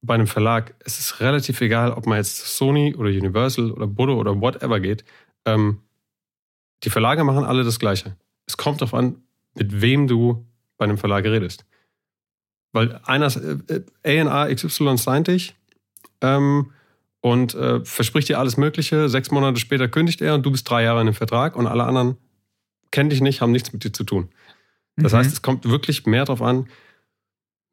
bei 0.06 0.14
einem 0.14 0.26
Verlag. 0.26 0.74
Es 0.80 0.98
ist 0.98 1.20
relativ 1.20 1.60
egal, 1.60 1.92
ob 1.92 2.06
man 2.06 2.18
jetzt 2.18 2.56
Sony 2.56 2.94
oder 2.94 3.08
Universal 3.08 3.70
oder 3.70 3.86
Budde 3.86 4.14
oder 4.14 4.40
whatever 4.40 4.80
geht. 4.80 5.04
Ähm, 5.44 5.80
die 6.82 6.90
Verlage 6.90 7.24
machen 7.24 7.44
alle 7.44 7.64
das 7.64 7.78
Gleiche. 7.78 8.16
Es 8.46 8.56
kommt 8.56 8.80
darauf 8.80 8.94
an, 8.94 9.22
mit 9.54 9.80
wem 9.80 10.06
du 10.06 10.46
bei 10.76 10.84
einem 10.84 10.98
Verlag 10.98 11.24
redest. 11.24 11.64
Weil 12.72 13.00
einer, 13.04 13.32
äh, 13.68 13.82
A&R 14.04 14.54
XY 14.54 14.98
signed 14.98 15.28
dich 15.28 15.54
ähm, 16.20 16.72
und 17.20 17.54
äh, 17.54 17.84
verspricht 17.84 18.28
dir 18.28 18.38
alles 18.38 18.56
Mögliche. 18.56 19.08
Sechs 19.08 19.30
Monate 19.30 19.60
später 19.60 19.88
kündigt 19.88 20.20
er 20.20 20.34
und 20.34 20.44
du 20.44 20.50
bist 20.50 20.68
drei 20.68 20.82
Jahre 20.82 21.00
in 21.00 21.06
dem 21.06 21.14
Vertrag 21.14 21.56
und 21.56 21.66
alle 21.66 21.84
anderen 21.84 22.16
kennen 22.90 23.10
dich 23.10 23.20
nicht, 23.20 23.40
haben 23.40 23.52
nichts 23.52 23.72
mit 23.72 23.84
dir 23.84 23.92
zu 23.92 24.04
tun. 24.04 24.28
Das 24.96 25.12
mhm. 25.12 25.18
heißt, 25.18 25.32
es 25.32 25.42
kommt 25.42 25.68
wirklich 25.68 26.06
mehr 26.06 26.24
darauf 26.24 26.42
an, 26.42 26.68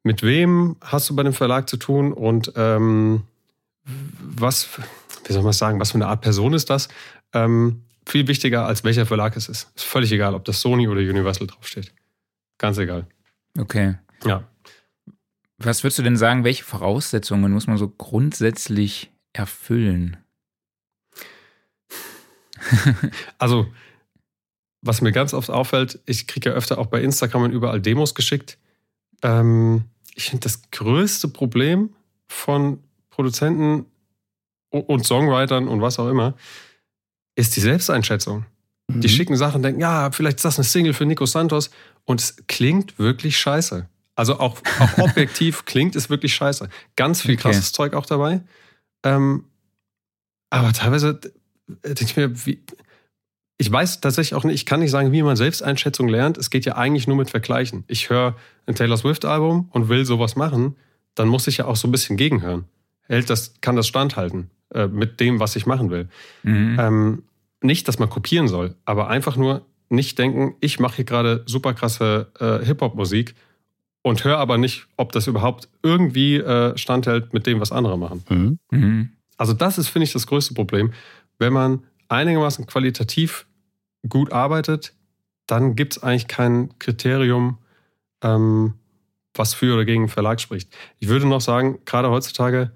mit 0.02 0.22
wem 0.22 0.76
hast 0.80 1.08
du 1.10 1.16
bei 1.16 1.22
dem 1.22 1.32
Verlag 1.32 1.68
zu 1.68 1.76
tun 1.76 2.12
und 2.12 2.52
ähm, 2.56 3.22
was, 3.84 4.68
wie 5.26 5.32
soll 5.32 5.42
man 5.42 5.52
sagen, 5.52 5.80
was 5.80 5.92
für 5.92 5.96
eine 5.96 6.08
Art 6.08 6.20
Person 6.20 6.54
ist 6.54 6.70
das? 6.70 6.88
Ähm, 7.32 7.82
viel 8.06 8.26
wichtiger, 8.26 8.66
als 8.66 8.84
welcher 8.84 9.06
Verlag 9.06 9.36
es 9.36 9.48
ist. 9.48 9.70
Ist 9.76 9.84
völlig 9.84 10.12
egal, 10.12 10.34
ob 10.34 10.44
das 10.44 10.60
Sony 10.60 10.88
oder 10.88 11.00
Universal 11.00 11.46
draufsteht. 11.46 11.92
Ganz 12.58 12.78
egal. 12.78 13.06
Okay. 13.58 13.96
Ja. 14.24 14.44
Was 15.58 15.84
würdest 15.84 15.98
du 15.98 16.02
denn 16.02 16.16
sagen, 16.16 16.44
welche 16.44 16.64
Voraussetzungen 16.64 17.52
muss 17.52 17.66
man 17.66 17.78
so 17.78 17.88
grundsätzlich 17.88 19.10
erfüllen? 19.32 20.16
also, 23.38 23.66
was 24.80 25.00
mir 25.00 25.12
ganz 25.12 25.34
oft 25.34 25.50
auffällt, 25.50 26.00
ich 26.06 26.26
kriege 26.26 26.50
ja 26.50 26.56
öfter 26.56 26.78
auch 26.78 26.86
bei 26.86 27.02
Instagram 27.02 27.44
und 27.44 27.52
überall 27.52 27.80
Demos 27.80 28.14
geschickt. 28.14 28.58
Ähm, 29.22 29.84
ich 30.14 30.30
finde, 30.30 30.44
das 30.44 30.70
größte 30.70 31.28
Problem 31.28 31.94
von 32.28 32.82
Produzenten 33.10 33.86
und 34.70 35.06
Songwritern 35.06 35.68
und 35.68 35.80
was 35.80 35.98
auch 35.98 36.08
immer, 36.08 36.34
ist 37.34 37.56
die 37.56 37.60
Selbsteinschätzung. 37.60 38.46
Mhm. 38.88 39.00
Die 39.00 39.08
schicken 39.08 39.36
Sachen 39.36 39.56
und 39.56 39.62
denken, 39.62 39.80
ja, 39.80 40.10
vielleicht 40.10 40.38
ist 40.38 40.44
das 40.44 40.58
eine 40.58 40.64
Single 40.64 40.94
für 40.94 41.06
Nico 41.06 41.26
Santos. 41.26 41.70
Und 42.04 42.20
es 42.20 42.36
klingt 42.48 42.98
wirklich 42.98 43.38
scheiße. 43.38 43.88
Also 44.14 44.38
auch, 44.40 44.58
auch 44.78 44.98
objektiv 44.98 45.64
klingt 45.64 45.96
es 45.96 46.10
wirklich 46.10 46.34
scheiße. 46.34 46.68
Ganz 46.96 47.22
viel 47.22 47.36
krasses 47.36 47.68
okay. 47.68 47.76
Zeug 47.76 47.94
auch 47.94 48.06
dabei. 48.06 48.40
Ähm, 49.04 49.44
aber 50.50 50.72
teilweise 50.72 51.18
denke 51.66 52.04
ich 52.04 52.16
mir, 52.16 52.46
wie, 52.46 52.62
ich 53.62 53.70
weiß 53.70 54.00
tatsächlich 54.00 54.34
auch 54.34 54.44
nicht, 54.44 54.56
ich 54.56 54.66
kann 54.66 54.80
nicht 54.80 54.90
sagen, 54.90 55.12
wie 55.12 55.22
man 55.22 55.36
Selbsteinschätzung 55.36 56.08
lernt. 56.08 56.36
Es 56.36 56.50
geht 56.50 56.64
ja 56.64 56.76
eigentlich 56.76 57.06
nur 57.06 57.16
mit 57.16 57.30
Vergleichen. 57.30 57.84
Ich 57.86 58.10
höre 58.10 58.34
ein 58.66 58.74
Taylor 58.74 58.96
Swift-Album 58.96 59.68
und 59.70 59.88
will 59.88 60.04
sowas 60.04 60.34
machen, 60.34 60.76
dann 61.14 61.28
muss 61.28 61.46
ich 61.46 61.58
ja 61.58 61.66
auch 61.66 61.76
so 61.76 61.86
ein 61.86 61.92
bisschen 61.92 62.16
gegenhören. 62.16 62.64
Hält 63.02 63.30
das, 63.30 63.54
kann 63.60 63.76
das 63.76 63.86
standhalten 63.86 64.50
äh, 64.74 64.88
mit 64.88 65.20
dem, 65.20 65.38
was 65.38 65.54
ich 65.54 65.66
machen 65.66 65.90
will. 65.90 66.08
Mhm. 66.42 66.76
Ähm, 66.80 67.22
nicht, 67.62 67.86
dass 67.86 67.98
man 67.98 68.10
kopieren 68.10 68.48
soll, 68.48 68.74
aber 68.84 69.08
einfach 69.08 69.36
nur 69.36 69.64
nicht 69.88 70.18
denken, 70.18 70.54
ich 70.60 70.80
mache 70.80 70.96
hier 70.96 71.04
gerade 71.04 71.44
super 71.46 71.74
krasse 71.74 72.32
äh, 72.40 72.64
Hip-Hop-Musik 72.64 73.34
und 74.02 74.24
höre 74.24 74.38
aber 74.38 74.58
nicht, 74.58 74.88
ob 74.96 75.12
das 75.12 75.28
überhaupt 75.28 75.68
irgendwie 75.82 76.36
äh, 76.36 76.76
standhält 76.76 77.32
mit 77.32 77.46
dem, 77.46 77.60
was 77.60 77.70
andere 77.70 77.98
machen. 77.98 78.24
Mhm. 78.28 78.58
Mhm. 78.70 79.08
Also 79.36 79.52
das 79.52 79.78
ist, 79.78 79.88
finde 79.88 80.04
ich, 80.04 80.12
das 80.12 80.26
größte 80.26 80.54
Problem 80.54 80.92
wenn 81.42 81.52
man 81.52 81.82
einigermaßen 82.08 82.66
qualitativ 82.66 83.46
gut 84.08 84.32
arbeitet, 84.32 84.94
dann 85.46 85.76
gibt 85.76 85.96
es 85.96 86.02
eigentlich 86.02 86.28
kein 86.28 86.78
Kriterium, 86.78 87.58
ähm, 88.22 88.74
was 89.34 89.54
für 89.54 89.74
oder 89.74 89.84
gegen 89.84 90.08
Verlag 90.08 90.40
spricht. 90.40 90.74
Ich 90.98 91.08
würde 91.08 91.26
noch 91.26 91.40
sagen, 91.40 91.78
gerade 91.84 92.10
heutzutage 92.10 92.72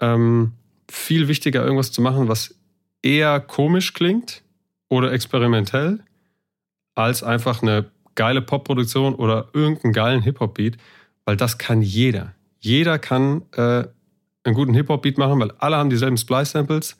ähm, 0.00 0.52
viel 0.90 1.28
wichtiger, 1.28 1.62
irgendwas 1.62 1.92
zu 1.92 2.00
machen, 2.00 2.28
was 2.28 2.54
eher 3.02 3.40
komisch 3.40 3.92
klingt 3.92 4.42
oder 4.88 5.12
experimentell, 5.12 6.00
als 6.94 7.22
einfach 7.22 7.62
eine 7.62 7.90
geile 8.14 8.40
Popproduktion 8.40 9.14
oder 9.14 9.48
irgendeinen 9.52 9.92
geilen 9.92 10.22
Hip-Hop-Beat, 10.22 10.76
weil 11.24 11.36
das 11.36 11.58
kann 11.58 11.82
jeder. 11.82 12.34
Jeder 12.60 12.98
kann 12.98 13.42
äh, 13.52 13.84
einen 14.44 14.54
guten 14.54 14.74
Hip-Hop-Beat 14.74 15.18
machen, 15.18 15.38
weil 15.40 15.52
alle 15.58 15.76
haben 15.76 15.90
dieselben 15.90 16.16
Splice-Samples, 16.16 16.98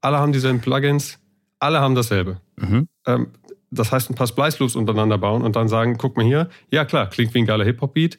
alle 0.00 0.18
haben 0.18 0.32
dieselben 0.32 0.60
Plugins, 0.60 1.18
alle 1.58 1.80
haben 1.80 1.94
dasselbe. 1.94 2.40
Mhm. 2.56 2.88
Ähm, 3.06 3.28
das 3.70 3.92
heißt, 3.92 4.10
ein 4.10 4.14
paar 4.14 4.26
Splice-Loops 4.26 4.76
untereinander 4.76 5.18
bauen 5.18 5.42
und 5.42 5.56
dann 5.56 5.68
sagen, 5.68 5.98
guck 5.98 6.16
mal 6.16 6.24
hier, 6.24 6.48
ja 6.70 6.84
klar, 6.84 7.08
klingt 7.08 7.34
wie 7.34 7.40
ein 7.40 7.46
geiler 7.46 7.64
Hip-Hop-Beat, 7.64 8.18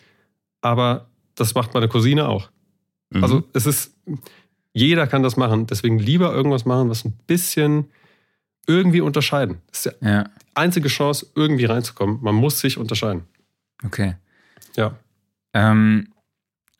aber 0.61 1.07
das 1.35 1.55
macht 1.55 1.73
meine 1.73 1.87
Cousine 1.87 2.27
auch. 2.27 2.49
Mhm. 3.09 3.23
Also 3.23 3.43
es 3.53 3.65
ist, 3.65 3.95
jeder 4.73 5.07
kann 5.07 5.23
das 5.23 5.37
machen. 5.37 5.67
Deswegen 5.67 5.99
lieber 5.99 6.33
irgendwas 6.33 6.65
machen, 6.65 6.89
was 6.89 7.05
ein 7.05 7.13
bisschen 7.27 7.89
irgendwie 8.67 9.01
unterscheiden. 9.01 9.61
Das 9.71 9.85
ist 9.85 9.97
die 10.01 10.05
ja. 10.05 10.29
einzige 10.53 10.89
Chance, 10.89 11.27
irgendwie 11.35 11.65
reinzukommen. 11.65 12.19
Man 12.21 12.35
muss 12.35 12.59
sich 12.59 12.77
unterscheiden. 12.77 13.23
Okay. 13.85 14.15
Ja. 14.75 14.95
Ähm, 15.53 16.09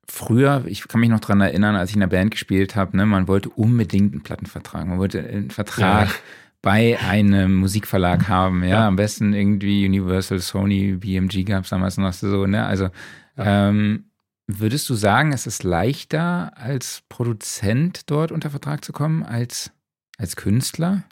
früher, 0.08 0.65
ich 0.67 0.88
kann 0.88 1.00
mich 1.00 1.10
noch 1.10 1.20
daran 1.20 1.41
erinnern, 1.41 1.76
als 1.76 1.91
ich 1.91 1.96
in 1.96 2.02
der 2.02 2.08
Band 2.08 2.32
gespielt 2.32 2.76
habe, 2.76 2.98
ne, 2.98 3.06
man 3.06 3.28
wollte 3.28 3.50
unbedingt 3.50 4.13
einen 4.13 4.24
Plattenvertrag. 4.24 4.86
Man 4.86 5.00
wollte 5.00 5.20
einen 5.20 5.52
Vertrag 5.52 6.10
ja. 6.10 6.15
Bei 6.62 7.00
einem 7.00 7.56
Musikverlag 7.56 8.28
haben. 8.28 8.63
Ja? 8.63 8.70
ja, 8.70 8.88
am 8.88 8.96
besten 8.96 9.34
irgendwie 9.34 9.86
Universal, 9.86 10.39
Sony, 10.39 10.93
BMG 10.93 11.43
gab 11.46 11.63
es 11.63 11.70
damals 11.70 11.98
noch 11.98 12.13
so. 12.13 12.46
Ne? 12.46 12.65
Also 12.65 12.89
ähm, 13.38 14.06
würdest 14.48 14.89
du 14.89 14.96
sagen, 14.96 15.34
es 15.34 15.46
ist 15.48 15.63
leichter, 15.63 16.52
als 16.56 17.04
Produzent 17.10 18.10
dort 18.10 18.32
unter 18.32 18.50
Vertrag 18.50 18.84
zu 18.84 18.91
kommen, 18.91 19.24
als, 19.24 19.72
als 20.17 20.36
Künstler? 20.36 21.04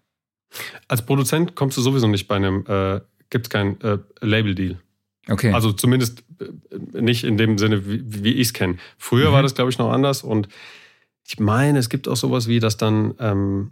Als 0.87 1.05
Produzent 1.05 1.55
kommst 1.55 1.77
du 1.77 1.81
sowieso 1.81 2.07
nicht 2.07 2.27
bei 2.27 2.35
einem, 2.35 2.65
äh, 2.67 3.01
gibt 3.29 3.47
es 3.47 3.49
keinen 3.49 3.79
äh, 3.81 3.99
Label-Deal. 4.21 4.79
Okay. 5.27 5.51
Also 5.51 5.71
zumindest 5.71 6.23
äh, 6.39 7.01
nicht 7.01 7.23
in 7.23 7.37
dem 7.37 7.57
Sinne, 7.57 7.85
wie, 7.85 8.23
wie 8.23 8.33
ich 8.33 8.47
es 8.47 8.53
kenne. 8.53 8.77
Früher 8.97 9.29
mhm. 9.29 9.33
war 9.33 9.43
das, 9.43 9.55
glaube 9.55 9.69
ich, 9.69 9.77
noch 9.77 9.91
anders 9.91 10.23
und 10.23 10.47
ich 11.27 11.39
meine, 11.39 11.79
es 11.79 11.89
gibt 11.89 12.07
auch 12.07 12.15
sowas 12.15 12.47
wie, 12.47 12.59
dass 12.59 12.77
dann 12.77 13.15
ähm, 13.19 13.71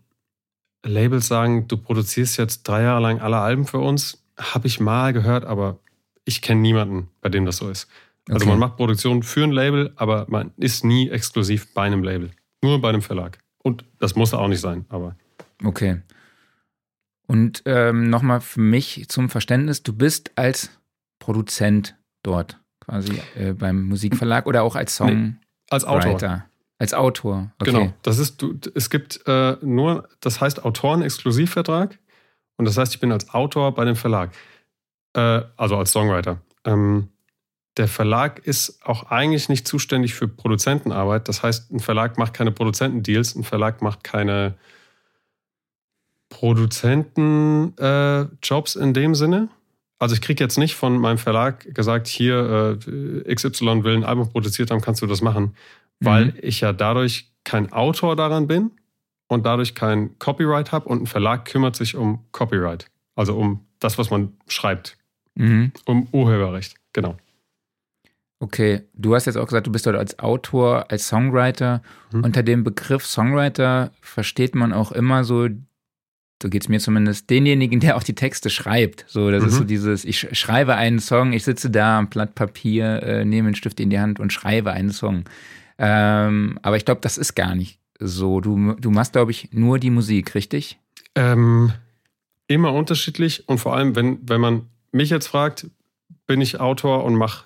Labels 0.83 1.27
sagen, 1.27 1.67
du 1.67 1.77
produzierst 1.77 2.37
jetzt 2.37 2.63
drei 2.63 2.83
Jahre 2.83 3.01
lang 3.01 3.19
alle 3.19 3.37
Alben 3.37 3.65
für 3.65 3.79
uns. 3.79 4.23
Habe 4.37 4.67
ich 4.67 4.79
mal 4.79 5.13
gehört, 5.13 5.45
aber 5.45 5.79
ich 6.25 6.41
kenne 6.41 6.61
niemanden, 6.61 7.09
bei 7.21 7.29
dem 7.29 7.45
das 7.45 7.57
so 7.57 7.69
ist. 7.69 7.87
Also 8.29 8.45
okay. 8.45 8.49
man 8.49 8.59
macht 8.59 8.77
Produktion 8.77 9.23
für 9.23 9.43
ein 9.43 9.51
Label, 9.51 9.93
aber 9.95 10.25
man 10.29 10.51
ist 10.57 10.83
nie 10.83 11.09
exklusiv 11.09 11.73
bei 11.73 11.83
einem 11.83 12.03
Label. 12.03 12.31
Nur 12.61 12.79
bei 12.79 12.89
einem 12.89 13.01
Verlag. 13.01 13.39
Und 13.61 13.85
das 13.99 14.15
muss 14.15 14.33
auch 14.33 14.47
nicht 14.47 14.61
sein, 14.61 14.85
aber. 14.89 15.15
Okay. 15.63 16.01
Und 17.27 17.63
ähm, 17.65 18.09
nochmal 18.09 18.41
für 18.41 18.59
mich 18.59 19.05
zum 19.09 19.29
Verständnis, 19.29 19.83
du 19.83 19.93
bist 19.93 20.31
als 20.35 20.69
Produzent 21.19 21.95
dort 22.21 22.59
quasi 22.81 23.21
äh, 23.35 23.53
beim 23.53 23.87
Musikverlag 23.87 24.45
oder 24.45 24.63
auch 24.63 24.75
als 24.75 24.95
Song 24.95 25.23
nee, 25.23 25.33
als 25.69 25.85
Autor. 25.85 26.45
Als 26.83 26.93
Autor. 26.93 27.51
Okay. 27.59 27.71
Genau. 27.71 27.93
Das 28.01 28.19
ist, 28.19 28.41
du, 28.41 28.59
es 28.75 28.89
gibt 28.89 29.21
äh, 29.25 29.57
nur, 29.61 30.07
das 30.19 30.41
heißt 30.41 30.63
Autoren-Exklusivvertrag. 30.63 31.97
Und 32.57 32.65
das 32.65 32.77
heißt, 32.77 32.93
ich 32.93 32.99
bin 32.99 33.11
als 33.11 33.33
Autor 33.33 33.73
bei 33.73 33.85
dem 33.85 33.95
Verlag. 33.95 34.31
Äh, 35.13 35.41
also 35.57 35.77
als 35.77 35.91
Songwriter. 35.91 36.41
Ähm, 36.65 37.09
der 37.77 37.87
Verlag 37.87 38.45
ist 38.45 38.85
auch 38.85 39.09
eigentlich 39.09 39.49
nicht 39.49 39.67
zuständig 39.67 40.13
für 40.13 40.27
Produzentenarbeit. 40.27 41.27
Das 41.27 41.41
heißt, 41.41 41.71
ein 41.71 41.79
Verlag 41.79 42.17
macht 42.17 42.33
keine 42.33 42.51
Produzentendeals, 42.51 43.35
ein 43.35 43.43
Verlag 43.43 43.81
macht 43.81 44.03
keine 44.03 44.55
Produzentenjobs 46.29 48.75
äh, 48.75 48.79
in 48.79 48.93
dem 48.93 49.15
Sinne. 49.15 49.49
Also 49.99 50.15
ich 50.15 50.21
kriege 50.21 50.43
jetzt 50.43 50.57
nicht 50.57 50.75
von 50.75 50.97
meinem 50.97 51.17
Verlag 51.17 51.73
gesagt, 51.73 52.07
hier 52.07 52.77
äh, 52.85 53.33
XY 53.33 53.83
will 53.83 53.95
ein 53.95 54.03
Album 54.03 54.29
produziert 54.29 54.69
haben, 54.69 54.81
kannst 54.81 55.01
du 55.01 55.07
das 55.07 55.21
machen, 55.21 55.55
weil 56.03 56.25
mhm. 56.25 56.33
ich 56.41 56.61
ja 56.61 56.73
dadurch 56.73 57.31
kein 57.43 57.71
Autor 57.71 58.15
daran 58.15 58.47
bin 58.47 58.71
und 59.27 59.45
dadurch 59.45 59.75
kein 59.75 60.17
Copyright 60.19 60.71
habe 60.71 60.87
und 60.89 61.03
ein 61.03 61.07
Verlag 61.07 61.45
kümmert 61.45 61.75
sich 61.75 61.95
um 61.95 62.19
Copyright, 62.31 62.87
also 63.15 63.37
um 63.37 63.65
das, 63.79 63.97
was 63.97 64.09
man 64.09 64.33
schreibt, 64.47 64.97
mhm. 65.35 65.71
um 65.85 66.07
Urheberrecht, 66.11 66.75
genau. 66.93 67.17
Okay, 68.43 68.81
du 68.93 69.15
hast 69.15 69.25
jetzt 69.25 69.37
auch 69.37 69.45
gesagt, 69.45 69.67
du 69.67 69.71
bist 69.71 69.85
dort 69.85 69.95
als 69.95 70.19
Autor, 70.19 70.91
als 70.91 71.07
Songwriter. 71.07 71.81
Mhm. 72.11 72.25
Unter 72.25 72.43
dem 72.43 72.65
Begriff 72.65 73.05
Songwriter 73.05 73.91
versteht 74.01 74.53
man 74.53 74.73
auch 74.73 74.91
immer 74.91 75.23
so, 75.23 75.47
so 76.41 76.49
geht 76.49 76.63
es 76.63 76.67
mir 76.67 76.81
zumindest, 76.81 77.29
denjenigen, 77.29 77.79
der 77.79 77.95
auch 77.95 78.03
die 78.03 78.15
Texte 78.15 78.49
schreibt. 78.49 79.05
So, 79.07 79.31
das 79.31 79.43
mhm. 79.43 79.47
ist 79.47 79.55
so 79.55 79.63
dieses, 79.63 80.03
ich 80.03 80.27
schreibe 80.37 80.75
einen 80.75 80.99
Song, 80.99 81.31
ich 81.31 81.45
sitze 81.45 81.69
da 81.69 81.99
am 81.99 82.09
Blatt 82.09 82.35
Papier, 82.35 83.01
äh, 83.01 83.23
nehme 83.23 83.47
einen 83.47 83.55
Stift 83.55 83.79
in 83.79 83.89
die 83.89 83.99
Hand 83.99 84.19
und 84.19 84.33
schreibe 84.33 84.71
einen 84.73 84.91
Song. 84.91 85.23
Ähm, 85.77 86.59
aber 86.61 86.77
ich 86.77 86.85
glaube, 86.85 87.01
das 87.01 87.17
ist 87.17 87.35
gar 87.35 87.55
nicht 87.55 87.79
so. 87.99 88.41
Du, 88.41 88.73
du 88.73 88.91
machst, 88.91 89.13
glaube 89.13 89.31
ich, 89.31 89.51
nur 89.51 89.79
die 89.79 89.89
Musik, 89.89 90.35
richtig? 90.35 90.79
Ähm, 91.15 91.73
immer 92.47 92.73
unterschiedlich 92.73 93.47
und 93.47 93.59
vor 93.59 93.75
allem, 93.75 93.95
wenn, 93.95 94.19
wenn 94.27 94.41
man 94.41 94.69
mich 94.91 95.09
jetzt 95.09 95.27
fragt, 95.27 95.67
bin 96.27 96.41
ich 96.41 96.59
Autor 96.59 97.03
und 97.03 97.15
mache 97.15 97.45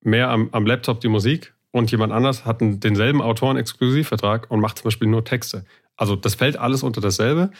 mehr 0.00 0.30
am, 0.30 0.48
am 0.52 0.66
Laptop 0.66 1.00
die 1.00 1.08
Musik 1.08 1.54
und 1.70 1.90
jemand 1.90 2.12
anders 2.12 2.44
hat 2.44 2.60
einen, 2.60 2.80
denselben 2.80 3.22
Autoren-Exklusivvertrag 3.22 4.50
und 4.50 4.60
macht 4.60 4.78
zum 4.78 4.84
Beispiel 4.84 5.08
nur 5.08 5.24
Texte. 5.24 5.64
Also 5.96 6.16
das 6.16 6.34
fällt 6.34 6.56
alles 6.56 6.82
unter 6.82 7.00
dasselbe, 7.00 7.50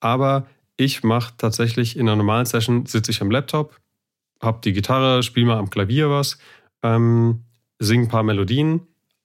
aber 0.00 0.46
ich 0.76 1.02
mache 1.02 1.34
tatsächlich 1.36 1.96
in 1.96 2.08
einer 2.08 2.16
normalen 2.16 2.46
Session, 2.46 2.86
sitze 2.86 3.10
ich 3.10 3.20
am 3.22 3.30
Laptop, 3.30 3.76
habe 4.40 4.60
die 4.64 4.72
Gitarre, 4.72 5.22
spiele 5.22 5.46
mal 5.46 5.58
am 5.58 5.70
Klavier 5.70 6.10
was, 6.10 6.38
ähm, 6.82 7.44
singe 7.78 8.04
ein 8.04 8.08
paar 8.08 8.22
Melodien. 8.22 8.80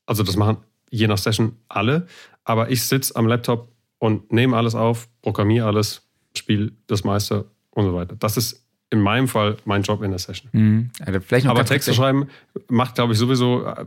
Also 0.07 0.23
das 0.23 0.35
machen 0.35 0.57
je 0.89 1.07
nach 1.07 1.17
Session 1.17 1.57
alle, 1.67 2.07
aber 2.43 2.71
ich 2.71 2.83
sitze 2.83 3.15
am 3.15 3.27
Laptop 3.27 3.71
und 3.99 4.31
nehme 4.31 4.55
alles 4.55 4.73
auf, 4.73 5.07
programmiere 5.21 5.67
alles, 5.67 6.07
spiele 6.35 6.71
das 6.87 7.03
meiste 7.03 7.45
und 7.71 7.85
so 7.85 7.93
weiter. 7.93 8.15
Das 8.17 8.37
ist 8.37 8.63
in 8.89 9.01
meinem 9.01 9.27
Fall 9.27 9.57
mein 9.65 9.81
Job 9.81 10.01
in 10.01 10.11
der 10.11 10.19
Session. 10.19 10.49
Mhm. 10.53 10.91
Also 11.05 11.19
vielleicht 11.19 11.45
noch 11.45 11.51
Aber 11.51 11.65
Texte 11.65 11.93
schreiben 11.93 12.27
macht, 12.69 12.95
glaube 12.95 13.13
ich, 13.13 13.19
sowieso 13.19 13.65
äh, 13.65 13.85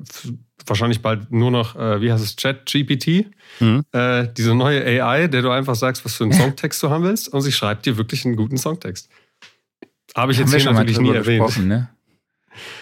wahrscheinlich 0.67 1.01
bald 1.01 1.33
nur 1.33 1.51
noch, 1.51 1.75
äh, 1.75 2.03
wie 2.03 2.13
heißt 2.13 2.23
es, 2.23 2.37
Chat-GPT. 2.37 3.27
Mhm. 3.61 3.85
Äh, 3.93 4.29
diese 4.37 4.55
neue 4.55 4.85
AI, 4.85 5.27
der 5.29 5.41
du 5.41 5.51
einfach 5.51 5.75
sagst, 5.75 6.05
was 6.05 6.15
für 6.15 6.25
einen 6.25 6.35
Songtext 6.35 6.83
du 6.83 6.91
haben 6.91 7.05
willst 7.05 7.29
und 7.33 7.41
sie 7.41 7.53
schreibt 7.53 7.87
dir 7.87 7.97
wirklich 7.97 8.27
einen 8.27 8.37
guten 8.37 8.59
Songtext. 8.59 9.09
Habe 10.15 10.33
ich 10.33 10.39
jetzt 10.39 10.55
hier 10.55 10.71
natürlich 10.71 10.99
nie 10.99 11.15
erwähnt. 11.15 11.67
Ne? 11.67 11.89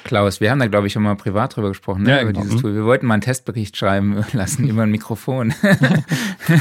Klaus, 0.05 0.41
wir 0.41 0.51
haben 0.51 0.59
da, 0.59 0.67
glaube 0.67 0.87
ich, 0.87 0.95
schon 0.95 1.03
mal 1.03 1.15
privat 1.15 1.55
drüber 1.55 1.69
gesprochen, 1.69 2.03
ne, 2.03 2.11
ja, 2.11 2.23
über 2.23 2.33
genau. 2.33 2.45
dieses 2.45 2.61
Tool. 2.61 2.75
Wir 2.75 2.85
wollten 2.85 3.07
mal 3.07 3.15
einen 3.15 3.21
Testbericht 3.21 3.77
schreiben 3.77 4.25
lassen 4.33 4.69
über 4.69 4.83
ein 4.83 4.91
Mikrofon. 4.91 5.55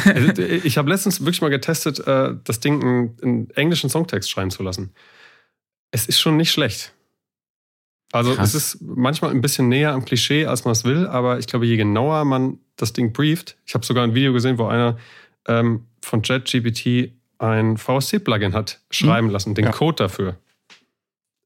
Also, 0.04 0.42
ich 0.42 0.78
habe 0.78 0.90
letztens 0.90 1.22
wirklich 1.22 1.40
mal 1.40 1.50
getestet, 1.50 2.06
äh, 2.06 2.34
das 2.44 2.60
Ding 2.60 2.82
einen, 2.82 3.18
einen 3.22 3.50
englischen 3.52 3.90
Songtext 3.90 4.30
schreiben 4.30 4.52
zu 4.52 4.62
lassen 4.62 4.92
es 5.92 6.08
ist 6.08 6.20
schon 6.20 6.38
nicht 6.38 6.52
schlecht. 6.52 6.94
Also 8.14 8.34
Krass. 8.36 8.54
es 8.54 8.74
ist 8.74 8.82
manchmal 8.82 9.32
ein 9.32 9.42
bisschen 9.42 9.68
näher 9.68 9.92
am 9.92 10.06
Klischee, 10.06 10.46
als 10.46 10.64
man 10.64 10.72
es 10.72 10.86
will, 10.86 11.08
aber 11.08 11.40
ich 11.40 11.48
glaube, 11.48 11.66
je 11.66 11.76
genauer 11.76 12.24
man 12.24 12.60
das 12.78 12.94
Ding 12.94 13.12
brieft, 13.12 13.58
ich 13.66 13.74
habe 13.74 13.86
sogar 13.86 14.04
ein 14.04 14.16
Video 14.16 14.32
gesehen, 14.32 14.58
wo 14.58 14.66
einer 14.66 14.98
ähm, 15.48 15.88
von 16.02 16.22
JetGPT 16.24 17.12
ein 17.40 17.78
VSC-Plugin 17.78 18.54
hat 18.54 18.80
schreiben 18.90 19.28
hm. 19.28 19.34
lassen, 19.34 19.56
den 19.56 19.66
ja. 19.66 19.72
Code 19.72 19.98
dafür. 19.98 20.38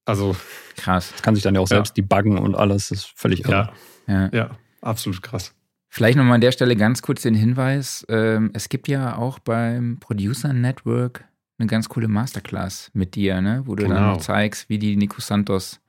Also 0.06 0.36
krass. 0.78 1.12
Das 1.12 1.22
kann 1.22 1.36
sich 1.36 1.44
dann 1.44 1.56
ja 1.56 1.62
auch 1.62 1.68
selbst 1.68 1.98
ja. 1.98 2.04
debuggen 2.04 2.38
und 2.38 2.56
alles, 2.56 2.90
das 2.90 3.00
ist 3.00 3.14
völlig 3.16 3.46
irre. 3.46 3.72
Ja. 4.08 4.14
ja. 4.14 4.30
ja, 4.34 4.50
absolut 4.82 5.22
krass. 5.22 5.54
Vielleicht 5.90 6.18
nochmal 6.18 6.36
an 6.36 6.42
der 6.42 6.52
Stelle 6.52 6.76
ganz 6.76 7.02
kurz 7.02 7.22
den 7.22 7.36
Hinweis: 7.36 8.06
ähm, 8.10 8.52
Es 8.54 8.70
gibt 8.70 8.88
ja 8.88 9.18
auch 9.18 9.40
beim 9.40 10.00
Producer 10.00 10.54
Network 10.54 11.26
eine 11.62 11.68
ganz 11.68 11.90
coole 11.90 12.08
Masterclass 12.08 12.90
mit 12.94 13.16
dir, 13.16 13.42
ne? 13.42 13.64
wo 13.66 13.76
du 13.76 13.84
genau. 13.84 13.96
dann 13.96 14.08
noch 14.14 14.22
zeigst, 14.22 14.68
wie 14.70 14.80
die 14.80 14.96
Nico 14.96 15.22
Santos 15.22 15.80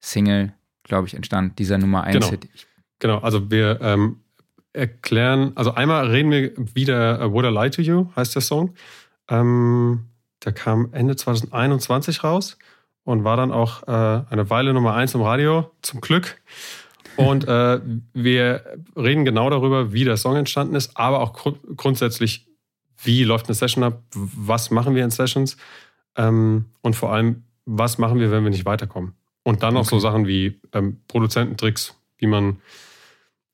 Single, 0.00 0.52
glaube 0.82 1.06
ich, 1.06 1.14
entstand, 1.14 1.58
dieser 1.58 1.78
Nummer 1.78 2.04
1 2.04 2.14
genau. 2.14 2.30
Hit. 2.30 2.48
Genau, 2.98 3.18
also 3.18 3.50
wir 3.50 3.80
ähm, 3.80 4.20
erklären, 4.72 5.52
also 5.54 5.74
einmal 5.74 6.08
reden 6.08 6.30
wir 6.30 6.52
wieder 6.74 7.24
uh, 7.24 7.32
Would 7.32 7.46
I 7.46 7.48
Lie 7.48 7.70
to 7.70 7.82
You, 7.82 8.10
heißt 8.16 8.34
der 8.34 8.42
Song. 8.42 8.74
Ähm, 9.28 10.06
der 10.44 10.52
kam 10.52 10.88
Ende 10.92 11.16
2021 11.16 12.24
raus 12.24 12.58
und 13.04 13.24
war 13.24 13.36
dann 13.36 13.52
auch 13.52 13.82
äh, 13.84 14.24
eine 14.30 14.50
Weile 14.50 14.74
Nummer 14.74 14.94
1 14.94 15.14
im 15.14 15.22
Radio, 15.22 15.70
zum 15.82 16.00
Glück. 16.00 16.40
Und 17.16 17.46
äh, 17.46 17.80
wir 18.12 18.64
reden 18.96 19.24
genau 19.24 19.48
darüber, 19.50 19.92
wie 19.92 20.04
der 20.04 20.16
Song 20.16 20.36
entstanden 20.36 20.74
ist, 20.74 20.96
aber 20.96 21.20
auch 21.20 21.32
gru 21.32 21.54
grundsätzlich, 21.76 22.46
wie 23.02 23.22
läuft 23.22 23.46
eine 23.46 23.54
Session 23.54 23.84
ab, 23.84 24.02
was 24.14 24.70
machen 24.70 24.94
wir 24.94 25.04
in 25.04 25.10
Sessions 25.10 25.56
ähm, 26.16 26.66
und 26.80 26.96
vor 26.96 27.12
allem, 27.12 27.44
was 27.66 27.98
machen 27.98 28.18
wir, 28.18 28.30
wenn 28.30 28.42
wir 28.42 28.50
nicht 28.50 28.66
weiterkommen. 28.66 29.14
Und 29.44 29.62
dann 29.62 29.74
noch 29.74 29.82
okay. 29.82 29.90
so 29.90 29.98
Sachen 30.00 30.26
wie 30.26 30.60
ähm, 30.72 31.00
Produzententricks, 31.06 31.94
wie 32.18 32.26
man, 32.26 32.60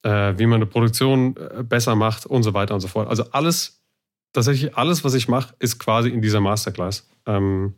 äh, 0.05 0.35
wie 0.39 0.47
man 0.47 0.57
eine 0.57 0.67
Produktion 0.67 1.37
äh, 1.37 1.63
besser 1.63 1.97
macht 1.97 2.27
und 2.27 2.45
so 2.45 2.55
weiter 2.55 2.75
und 2.75 2.81
so 2.81 2.89
fort. 2.89 3.09
Also 3.09 3.25
alles, 3.33 3.83
tatsächlich 4.33 4.77
alles, 4.77 5.05
was 5.05 5.15
ich 5.15 5.29
mache, 5.29 5.55
ist 5.59 5.79
quasi 5.79 6.09
in 6.09 6.23
dieser 6.23 6.41
Masterclass 6.41 7.11
ähm, 7.27 7.75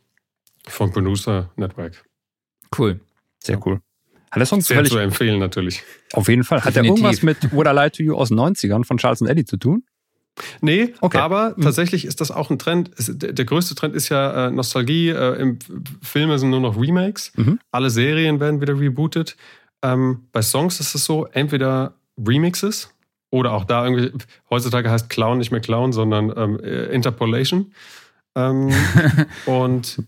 von 0.69 0.93
Producer 0.93 1.51
Network. 1.57 2.05
Cool. 2.77 3.01
Sehr 3.43 3.65
cool. 3.67 3.81
Hat 4.31 4.41
der 4.41 4.47
Song 4.47 4.61
Sehr 4.63 4.83
zu 4.85 4.99
empfehlen, 4.99 5.39
natürlich. 5.39 5.83
Auf 6.13 6.29
jeden 6.29 6.45
Fall. 6.45 6.65
Hat 6.65 6.75
Definitiv. 6.75 7.05
er 7.05 7.11
irgendwas 7.11 7.23
mit 7.23 7.53
Would 7.53 7.67
I 7.67 7.71
Lie 7.71 7.91
to 7.91 8.03
You 8.03 8.15
aus 8.15 8.29
den 8.29 8.39
90ern 8.39 8.85
von 8.85 8.97
Charles 8.97 9.21
and 9.21 9.31
Eddie 9.31 9.45
zu 9.45 9.59
tun? 9.59 9.85
Nee, 10.63 10.95
okay. 11.03 11.19
aber 11.19 11.55
mhm. 11.57 11.63
tatsächlich 11.63 12.07
ist 12.07 12.21
das 12.23 12.31
auch 12.31 12.51
ein 12.51 12.59
Trend. 12.59 12.91
Der 12.99 13.45
größte 13.45 13.75
Trend 13.75 13.95
ist 13.95 14.09
ja 14.09 14.47
äh, 14.47 14.51
Nostalgie. 14.51 15.11
Äh, 15.11 15.41
Im 15.41 15.59
Filme 16.01 16.39
sind 16.39 16.51
nur 16.51 16.61
noch 16.61 16.81
Remakes. 16.81 17.33
Mhm. 17.37 17.59
Alle 17.71 17.91
Serien 17.91 18.41
werden 18.41 18.61
wieder 18.63 18.79
rebootet. 18.79 19.37
Ähm, 19.83 20.29
bei 20.33 20.41
Songs 20.41 20.81
ist 20.81 20.95
es 20.95 21.05
so, 21.05 21.27
entweder 21.27 21.95
Remixes 22.17 22.91
oder 23.31 23.53
auch 23.53 23.65
da 23.65 23.85
irgendwie, 23.85 24.13
heutzutage 24.49 24.91
heißt 24.91 25.11
Clown 25.11 25.39
nicht 25.39 25.51
mehr 25.51 25.61
Clown, 25.61 25.93
sondern 25.93 26.33
ähm, 26.37 26.61
äh, 26.61 26.87
Interpolation. 26.87 27.73
Ähm, 28.35 28.73
und 29.47 30.03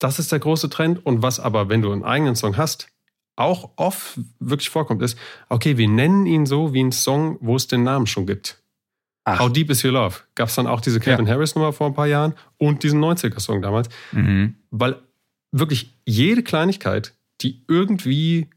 das 0.00 0.18
ist 0.18 0.32
der 0.32 0.40
große 0.40 0.68
Trend. 0.68 1.06
Und 1.06 1.22
was 1.22 1.38
aber, 1.38 1.68
wenn 1.68 1.82
du 1.82 1.92
einen 1.92 2.02
eigenen 2.02 2.34
Song 2.34 2.56
hast, 2.56 2.88
auch 3.36 3.70
oft 3.76 4.18
wirklich 4.40 4.68
vorkommt, 4.68 5.02
ist, 5.02 5.16
okay, 5.48 5.76
wir 5.78 5.88
nennen 5.88 6.26
ihn 6.26 6.46
so 6.46 6.74
wie 6.74 6.82
ein 6.82 6.92
Song, 6.92 7.38
wo 7.40 7.54
es 7.54 7.68
den 7.68 7.84
Namen 7.84 8.06
schon 8.06 8.26
gibt. 8.26 8.62
Ach. 9.24 9.38
How 9.38 9.52
Deep 9.52 9.70
Is 9.70 9.84
Your 9.84 9.92
Love? 9.92 10.16
Gab 10.34 10.48
es 10.48 10.54
dann 10.54 10.66
auch 10.66 10.80
diese 10.80 10.98
Kevin 10.98 11.26
ja. 11.26 11.34
Harris 11.34 11.54
Nummer 11.54 11.72
vor 11.72 11.86
ein 11.86 11.94
paar 11.94 12.06
Jahren 12.06 12.34
und 12.58 12.82
diesen 12.82 13.00
90er-Song 13.00 13.62
damals. 13.62 13.88
Mhm. 14.12 14.56
Weil 14.70 14.96
wirklich 15.52 15.94
jede 16.04 16.42
Kleinigkeit, 16.42 17.14
die 17.40 17.62
irgendwie 17.68 18.48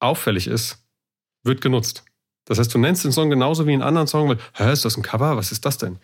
auffällig 0.00 0.46
ist, 0.46 0.84
wird 1.42 1.60
genutzt. 1.60 2.04
Das 2.44 2.58
heißt, 2.58 2.72
du 2.72 2.78
nennst 2.78 3.04
den 3.04 3.12
Song 3.12 3.30
genauso 3.30 3.66
wie 3.66 3.72
einen 3.72 3.82
anderen 3.82 4.06
Song, 4.06 4.28
weil, 4.28 4.38
hä, 4.54 4.72
ist 4.72 4.84
das 4.84 4.96
ein 4.96 5.02
Cover? 5.02 5.36
Was 5.36 5.52
ist 5.52 5.64
das 5.64 5.78
denn? 5.78 5.98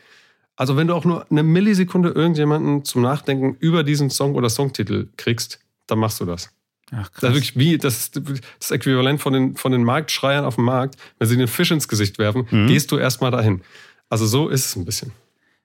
Also, 0.57 0.77
wenn 0.77 0.87
du 0.87 0.95
auch 0.95 1.05
nur 1.05 1.27
eine 1.31 1.43
Millisekunde 1.43 2.11
irgendjemanden 2.11 2.85
zum 2.85 3.03
Nachdenken 3.03 3.57
über 3.59 3.85
diesen 3.85 4.11
Song 4.11 4.35
oder 4.35 4.51
Songtitel 4.51 5.09
kriegst, 5.17 5.59
dann 5.87 5.99
machst 5.99 6.21
du 6.21 6.25
das. 6.25 6.51
Ach, 6.91 7.11
krass. 7.11 7.21
Das 7.21 7.31
ist 7.31 7.37
wirklich 7.37 7.57
wie 7.57 7.79
das, 7.79 8.11
das 8.11 8.71
Äquivalent 8.71 9.21
von 9.21 9.33
den, 9.33 9.57
von 9.57 9.73
den 9.73 9.83
Marktschreiern 9.83 10.45
auf 10.45 10.57
dem 10.57 10.65
Markt. 10.65 10.97
Wenn 11.19 11.29
sie 11.29 11.37
den 11.37 11.49
Fisch 11.49 11.71
ins 11.71 11.89
Gesicht 11.89 12.19
werfen, 12.19 12.47
mhm. 12.51 12.67
gehst 12.67 12.93
du 12.93 12.99
erstmal 12.99 13.31
dahin. 13.31 13.63
Also 14.11 14.27
so 14.27 14.49
ist 14.49 14.67
es 14.67 14.77
ein 14.77 14.85
bisschen. 14.85 15.13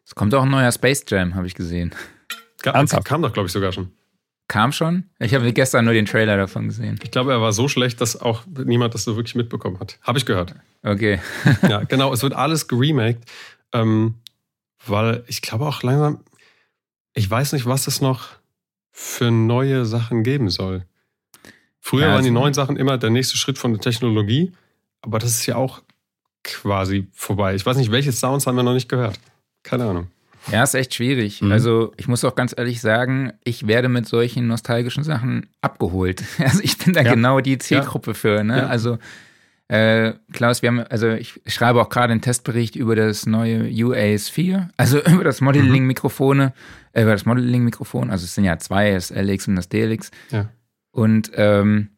Es 0.05 0.15
kommt 0.15 0.33
auch 0.33 0.43
ein 0.43 0.49
neuer 0.49 0.71
Space 0.71 1.03
Jam, 1.07 1.35
habe 1.35 1.47
ich 1.47 1.53
gesehen. 1.53 1.93
Kam, 2.61 2.87
kam 2.87 3.21
doch, 3.21 3.33
glaube 3.33 3.47
ich, 3.47 3.53
sogar 3.53 3.73
schon. 3.73 3.91
Kam 4.47 4.71
schon? 4.71 5.03
Ich 5.19 5.33
habe 5.33 5.51
gestern 5.51 5.83
nur 5.83 5.93
den 5.93 6.05
Trailer 6.05 6.37
davon 6.37 6.69
gesehen. 6.69 6.97
Ich 7.03 7.11
glaube, 7.11 7.33
er 7.33 7.41
war 7.41 7.51
so 7.51 7.67
schlecht, 7.67 7.99
dass 7.99 8.19
auch 8.19 8.43
niemand 8.47 8.93
das 8.93 9.03
so 9.03 9.17
wirklich 9.17 9.35
mitbekommen 9.35 9.77
hat. 9.81 9.99
Habe 10.01 10.17
ich 10.17 10.25
gehört. 10.25 10.55
Okay. 10.83 11.19
ja, 11.67 11.83
genau. 11.83 12.13
Es 12.13 12.23
wird 12.23 12.33
alles 12.33 12.69
geremaked, 12.69 13.25
ähm, 13.73 14.15
weil 14.89 15.23
ich 15.27 15.41
glaube 15.41 15.65
auch 15.65 15.83
langsam, 15.83 16.19
ich 17.13 17.29
weiß 17.29 17.53
nicht, 17.53 17.65
was 17.65 17.87
es 17.87 18.01
noch 18.01 18.29
für 18.91 19.31
neue 19.31 19.85
Sachen 19.85 20.23
geben 20.23 20.49
soll. 20.49 20.85
Früher 21.79 22.07
ja, 22.07 22.13
waren 22.13 22.23
die 22.23 22.31
neuen 22.31 22.53
Sachen 22.53 22.77
immer 22.77 22.97
der 22.97 23.09
nächste 23.09 23.37
Schritt 23.37 23.57
von 23.57 23.71
der 23.71 23.81
Technologie, 23.81 24.51
aber 25.01 25.19
das 25.19 25.31
ist 25.31 25.45
ja 25.45 25.55
auch 25.55 25.81
quasi 26.43 27.07
vorbei. 27.13 27.55
Ich 27.55 27.65
weiß 27.65 27.77
nicht, 27.77 27.91
welche 27.91 28.11
Sounds 28.11 28.47
haben 28.47 28.55
wir 28.55 28.63
noch 28.63 28.73
nicht 28.73 28.89
gehört. 28.89 29.19
Keine 29.63 29.85
Ahnung. 29.85 30.07
Ja, 30.51 30.63
ist 30.63 30.75
echt 30.75 30.93
schwierig. 30.95 31.41
Mhm. 31.41 31.51
Also 31.51 31.93
ich 31.97 32.07
muss 32.07 32.23
auch 32.23 32.35
ganz 32.35 32.53
ehrlich 32.57 32.81
sagen, 32.81 33.33
ich 33.43 33.67
werde 33.67 33.89
mit 33.89 34.07
solchen 34.07 34.47
nostalgischen 34.47 35.03
Sachen 35.03 35.47
abgeholt. 35.61 36.23
Also 36.39 36.61
ich 36.63 36.77
bin 36.77 36.93
da 36.93 37.01
ja. 37.01 37.13
genau 37.13 37.41
die 37.41 37.57
Zielgruppe 37.57 38.11
ja. 38.11 38.13
für. 38.13 38.43
Ne? 38.43 38.59
Ja. 38.59 38.67
Also 38.67 38.97
äh, 39.69 40.13
Klaus, 40.31 40.61
wir 40.61 40.69
haben, 40.69 40.79
also 40.79 41.09
ich 41.09 41.41
schreibe 41.45 41.81
auch 41.81 41.89
gerade 41.89 42.11
einen 42.11 42.21
Testbericht 42.21 42.77
über 42.77 42.95
das 42.95 43.25
neue 43.25 43.69
UAS 43.69 44.29
4, 44.29 44.69
also 44.77 44.99
über 45.11 45.23
das 45.23 45.41
Modeling-Mikrofone, 45.41 46.53
äh, 46.93 47.01
über 47.01 47.11
das 47.11 47.25
Modeling-Mikrofon. 47.25 48.09
Also 48.09 48.23
es 48.23 48.35
sind 48.35 48.45
ja 48.45 48.57
zwei, 48.59 48.93
das 48.93 49.11
LX 49.11 49.49
und 49.49 49.55
das 49.57 49.67
DLX. 49.67 50.11
Ja. 50.31 50.49
Und 50.91 51.31
ähm, 51.35 51.89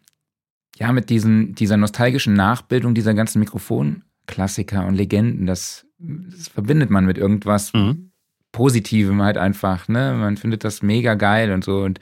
ja, 0.77 0.91
mit 0.91 1.09
diesen, 1.09 1.53
dieser 1.53 1.77
nostalgischen 1.77 2.33
Nachbildung 2.33 2.95
dieser 2.95 3.13
ganzen 3.13 3.39
Mikrofonklassiker 3.39 4.85
und 4.85 4.95
Legenden, 4.95 5.45
das, 5.45 5.85
das 5.99 6.47
verbindet 6.47 6.89
man 6.89 7.05
mit 7.05 7.17
irgendwas 7.17 7.73
mhm. 7.73 8.11
Positivem 8.51 9.21
halt 9.21 9.37
einfach. 9.37 9.87
Ne? 9.87 10.15
Man 10.19 10.37
findet 10.37 10.63
das 10.63 10.81
mega 10.81 11.13
geil 11.13 11.51
und 11.51 11.63
so. 11.63 11.83
Und 11.83 11.99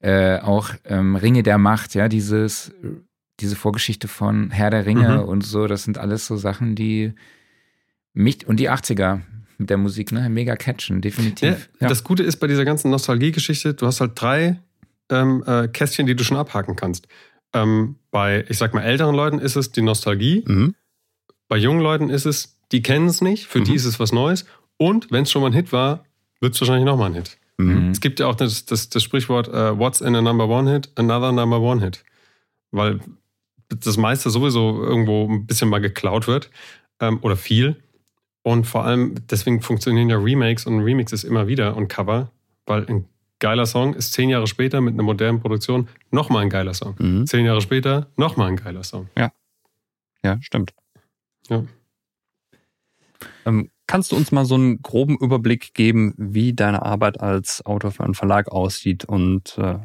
äh, 0.00 0.40
auch 0.40 0.70
ähm, 0.84 1.14
Ringe 1.14 1.44
der 1.44 1.58
Macht, 1.58 1.94
ja, 1.94 2.08
dieses, 2.08 2.74
diese 3.40 3.56
Vorgeschichte 3.56 4.08
von 4.08 4.50
Herr 4.50 4.70
der 4.70 4.86
Ringe 4.86 5.22
mhm. 5.22 5.28
und 5.28 5.44
so, 5.44 5.66
das 5.66 5.84
sind 5.84 5.98
alles 5.98 6.26
so 6.26 6.36
Sachen, 6.36 6.74
die 6.74 7.12
mich 8.12 8.46
und 8.46 8.58
die 8.58 8.70
80er 8.70 9.20
mit 9.58 9.70
der 9.70 9.76
Musik, 9.76 10.12
ne, 10.12 10.28
mega 10.28 10.56
catchen, 10.56 11.00
definitiv. 11.00 11.48
Ja, 11.48 11.56
ja. 11.80 11.88
Das 11.88 12.04
Gute 12.04 12.22
ist 12.22 12.36
bei 12.36 12.46
dieser 12.46 12.64
ganzen 12.64 12.90
Nostalgie-Geschichte, 12.90 13.74
du 13.74 13.86
hast 13.86 14.00
halt 14.00 14.12
drei 14.14 14.60
ähm, 15.10 15.42
äh, 15.46 15.68
Kästchen, 15.68 16.06
die 16.06 16.14
du 16.14 16.24
schon 16.24 16.36
abhaken 16.36 16.76
kannst. 16.76 17.08
Ähm, 17.52 17.96
bei, 18.10 18.44
ich 18.48 18.58
sag 18.58 18.74
mal, 18.74 18.82
älteren 18.82 19.14
Leuten 19.14 19.38
ist 19.38 19.56
es 19.56 19.72
die 19.72 19.82
Nostalgie. 19.82 20.44
Mhm. 20.46 20.74
Bei 21.48 21.56
jungen 21.56 21.80
Leuten 21.80 22.10
ist 22.10 22.26
es, 22.26 22.58
die 22.72 22.82
kennen 22.82 23.06
es 23.06 23.20
nicht, 23.20 23.46
für 23.46 23.60
mhm. 23.60 23.64
die 23.64 23.74
ist 23.74 23.84
es 23.84 24.00
was 24.00 24.12
Neues. 24.12 24.44
Und 24.78 25.10
wenn 25.10 25.22
es 25.22 25.30
schon 25.30 25.42
mal 25.42 25.48
ein 25.48 25.54
Hit 25.54 25.72
war, 25.72 26.04
wird 26.40 26.54
es 26.54 26.60
wahrscheinlich 26.60 26.84
nochmal 26.84 27.10
ein 27.10 27.14
Hit. 27.14 27.38
Mhm. 27.58 27.90
Es 27.90 28.00
gibt 28.00 28.20
ja 28.20 28.26
auch 28.26 28.34
das, 28.34 28.66
das, 28.66 28.88
das 28.90 29.02
Sprichwort, 29.02 29.48
uh, 29.48 29.78
what's 29.78 30.00
in 30.00 30.14
a 30.14 30.20
number 30.20 30.48
one 30.48 30.70
hit? 30.70 30.90
Another 30.96 31.32
number 31.32 31.60
one 31.60 31.80
hit. 31.80 32.04
Weil 32.70 33.00
das 33.68 33.96
meiste 33.96 34.30
sowieso 34.30 34.82
irgendwo 34.82 35.28
ein 35.28 35.46
bisschen 35.46 35.68
mal 35.68 35.80
geklaut 35.80 36.26
wird 36.26 36.50
ähm, 37.00 37.18
oder 37.22 37.36
viel. 37.36 37.82
Und 38.42 38.66
vor 38.66 38.84
allem, 38.84 39.16
deswegen 39.28 39.60
funktionieren 39.60 40.08
ja 40.08 40.18
Remakes 40.18 40.66
und 40.66 40.80
Remixes 40.80 41.24
immer 41.24 41.48
wieder 41.48 41.76
und 41.76 41.88
Cover, 41.88 42.30
weil 42.64 42.86
ein 42.86 43.06
geiler 43.38 43.66
Song, 43.66 43.94
ist 43.94 44.12
zehn 44.12 44.30
Jahre 44.30 44.46
später 44.46 44.80
mit 44.80 44.94
einer 44.94 45.02
modernen 45.02 45.40
Produktion 45.40 45.88
nochmal 46.10 46.42
ein 46.42 46.50
geiler 46.50 46.74
Song. 46.74 46.94
Mhm. 46.98 47.26
Zehn 47.26 47.44
Jahre 47.44 47.60
später 47.60 48.08
nochmal 48.16 48.48
ein 48.48 48.56
geiler 48.56 48.82
Song. 48.82 49.08
Ja. 49.16 49.32
Ja, 50.24 50.38
stimmt. 50.40 50.72
Ja. 51.48 51.64
Ähm, 53.44 53.70
kannst 53.86 54.12
du 54.12 54.16
uns 54.16 54.32
mal 54.32 54.44
so 54.44 54.54
einen 54.54 54.82
groben 54.82 55.16
Überblick 55.18 55.74
geben, 55.74 56.14
wie 56.16 56.54
deine 56.54 56.82
Arbeit 56.82 57.20
als 57.20 57.64
Autor 57.64 57.90
für 57.90 58.04
einen 58.04 58.14
Verlag 58.14 58.48
aussieht 58.48 59.04
und 59.04 59.56
äh, 59.58 59.78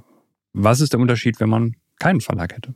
was 0.53 0.81
ist 0.81 0.93
der 0.93 0.99
Unterschied, 0.99 1.39
wenn 1.39 1.49
man 1.49 1.75
keinen 1.99 2.21
Verlag 2.21 2.53
hätte? 2.53 2.73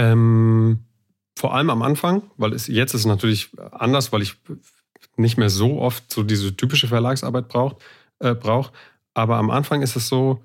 Ähm, 0.00 0.84
vor 1.36 1.54
allem 1.54 1.70
am 1.70 1.82
Anfang, 1.82 2.22
weil 2.36 2.52
es, 2.52 2.66
jetzt 2.66 2.94
ist 2.94 3.00
es 3.00 3.06
natürlich 3.06 3.50
anders, 3.72 4.12
weil 4.12 4.22
ich 4.22 4.36
nicht 5.16 5.36
mehr 5.36 5.50
so 5.50 5.80
oft 5.80 6.10
so 6.10 6.22
diese 6.22 6.56
typische 6.56 6.88
Verlagsarbeit 6.88 7.48
brauche 7.48 7.76
äh, 8.20 8.34
braucht. 8.34 8.72
Aber 9.14 9.36
am 9.36 9.50
Anfang 9.50 9.82
ist 9.82 9.96
es 9.96 10.08
so, 10.08 10.42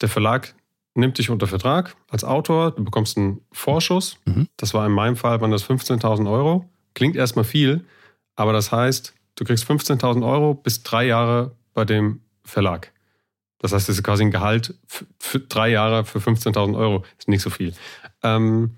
der 0.00 0.08
Verlag 0.08 0.54
nimmt 0.94 1.18
dich 1.18 1.30
unter 1.30 1.46
Vertrag 1.46 1.96
als 2.08 2.24
Autor, 2.24 2.72
du 2.72 2.84
bekommst 2.84 3.16
einen 3.16 3.40
Vorschuss. 3.52 4.18
Mhm. 4.26 4.48
Das 4.56 4.74
war 4.74 4.84
in 4.86 4.92
meinem 4.92 5.16
Fall, 5.16 5.40
waren 5.40 5.50
das 5.50 5.64
15.000 5.64 6.30
Euro. 6.30 6.68
Klingt 6.94 7.16
erstmal 7.16 7.44
viel, 7.44 7.84
aber 8.34 8.52
das 8.52 8.72
heißt, 8.72 9.14
du 9.36 9.44
kriegst 9.44 9.64
15.000 9.64 10.26
Euro 10.26 10.54
bis 10.54 10.82
drei 10.82 11.06
Jahre 11.06 11.56
bei 11.72 11.84
dem 11.84 12.20
Verlag. 12.44 12.92
Das 13.58 13.72
heißt, 13.72 13.88
das 13.88 13.96
ist 13.96 14.02
quasi 14.02 14.24
ein 14.24 14.30
Gehalt 14.30 14.74
für, 14.86 15.06
für 15.18 15.40
drei 15.40 15.68
Jahre 15.70 16.04
für 16.04 16.18
15.000 16.18 16.76
Euro. 16.76 17.04
Ist 17.18 17.28
nicht 17.28 17.42
so 17.42 17.50
viel. 17.50 17.74
Ähm, 18.22 18.76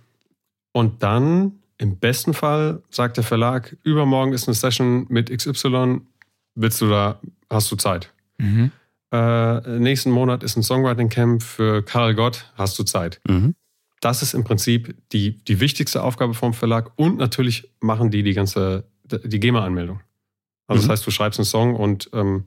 und 0.72 1.02
dann, 1.02 1.60
im 1.78 1.98
besten 1.98 2.34
Fall, 2.34 2.82
sagt 2.90 3.16
der 3.16 3.24
Verlag, 3.24 3.76
übermorgen 3.82 4.32
ist 4.32 4.48
eine 4.48 4.54
Session 4.54 5.06
mit 5.08 5.30
XY, 5.30 6.00
willst 6.54 6.80
du 6.80 6.88
da, 6.88 7.20
hast 7.50 7.70
du 7.70 7.76
Zeit? 7.76 8.12
Mhm. 8.38 8.70
Äh, 9.10 9.78
nächsten 9.78 10.10
Monat 10.10 10.42
ist 10.42 10.56
ein 10.56 10.62
Songwriting 10.62 11.08
Camp 11.08 11.42
für 11.42 11.82
Karel 11.82 12.14
Gott, 12.14 12.50
hast 12.54 12.78
du 12.78 12.84
Zeit. 12.84 13.20
Mhm. 13.28 13.54
Das 14.00 14.22
ist 14.22 14.34
im 14.34 14.42
Prinzip 14.42 14.96
die, 15.12 15.38
die 15.44 15.60
wichtigste 15.60 16.02
Aufgabe 16.02 16.34
vom 16.34 16.54
Verlag 16.54 16.92
und 16.96 17.18
natürlich 17.18 17.70
machen 17.80 18.10
die 18.10 18.22
die 18.22 18.32
ganze 18.32 18.84
die 19.04 19.40
GEMA-Anmeldung. 19.40 20.00
Also 20.66 20.82
mhm. 20.82 20.88
das 20.88 20.92
heißt, 20.92 21.06
du 21.06 21.10
schreibst 21.10 21.38
einen 21.38 21.46
Song 21.46 21.76
und 21.76 22.10
ähm, 22.12 22.44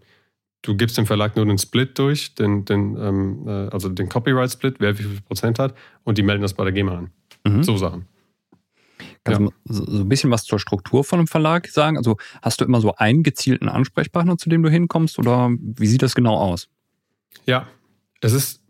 du 0.61 0.75
gibst 0.75 0.97
dem 0.97 1.05
Verlag 1.05 1.35
nur 1.35 1.45
den 1.45 1.57
Split 1.57 1.97
durch, 1.99 2.35
den, 2.35 2.65
den, 2.65 2.97
ähm, 2.97 3.47
äh, 3.47 3.69
also 3.69 3.89
den 3.89 4.09
Copyright-Split, 4.09 4.75
wer 4.79 4.97
wie 4.97 5.03
viel 5.03 5.21
Prozent 5.21 5.59
hat, 5.59 5.75
und 6.03 6.17
die 6.17 6.23
melden 6.23 6.41
das 6.41 6.53
bei 6.53 6.63
der 6.63 6.73
GEMA 6.73 6.97
an. 6.97 7.11
Mhm. 7.45 7.63
So 7.63 7.77
Sachen. 7.77 8.07
Kannst 9.25 9.41
ja. 9.41 9.47
du 9.65 9.73
so 9.73 10.01
ein 10.03 10.09
bisschen 10.09 10.29
was 10.29 10.43
zur 10.43 10.59
Struktur 10.59 11.03
von 11.03 11.19
einem 11.19 11.27
Verlag 11.27 11.67
sagen? 11.67 11.97
Also 11.97 12.17
hast 12.41 12.61
du 12.61 12.65
immer 12.65 12.79
so 12.79 12.93
einen 12.95 13.23
gezielten 13.23 13.67
Ansprechpartner, 13.67 14.37
zu 14.37 14.49
dem 14.49 14.61
du 14.63 14.69
hinkommst 14.69 15.17
oder 15.17 15.49
wie 15.59 15.87
sieht 15.87 16.03
das 16.03 16.13
genau 16.13 16.37
aus? 16.37 16.69
Ja, 17.45 17.67
es 18.21 18.33
ist 18.33 18.61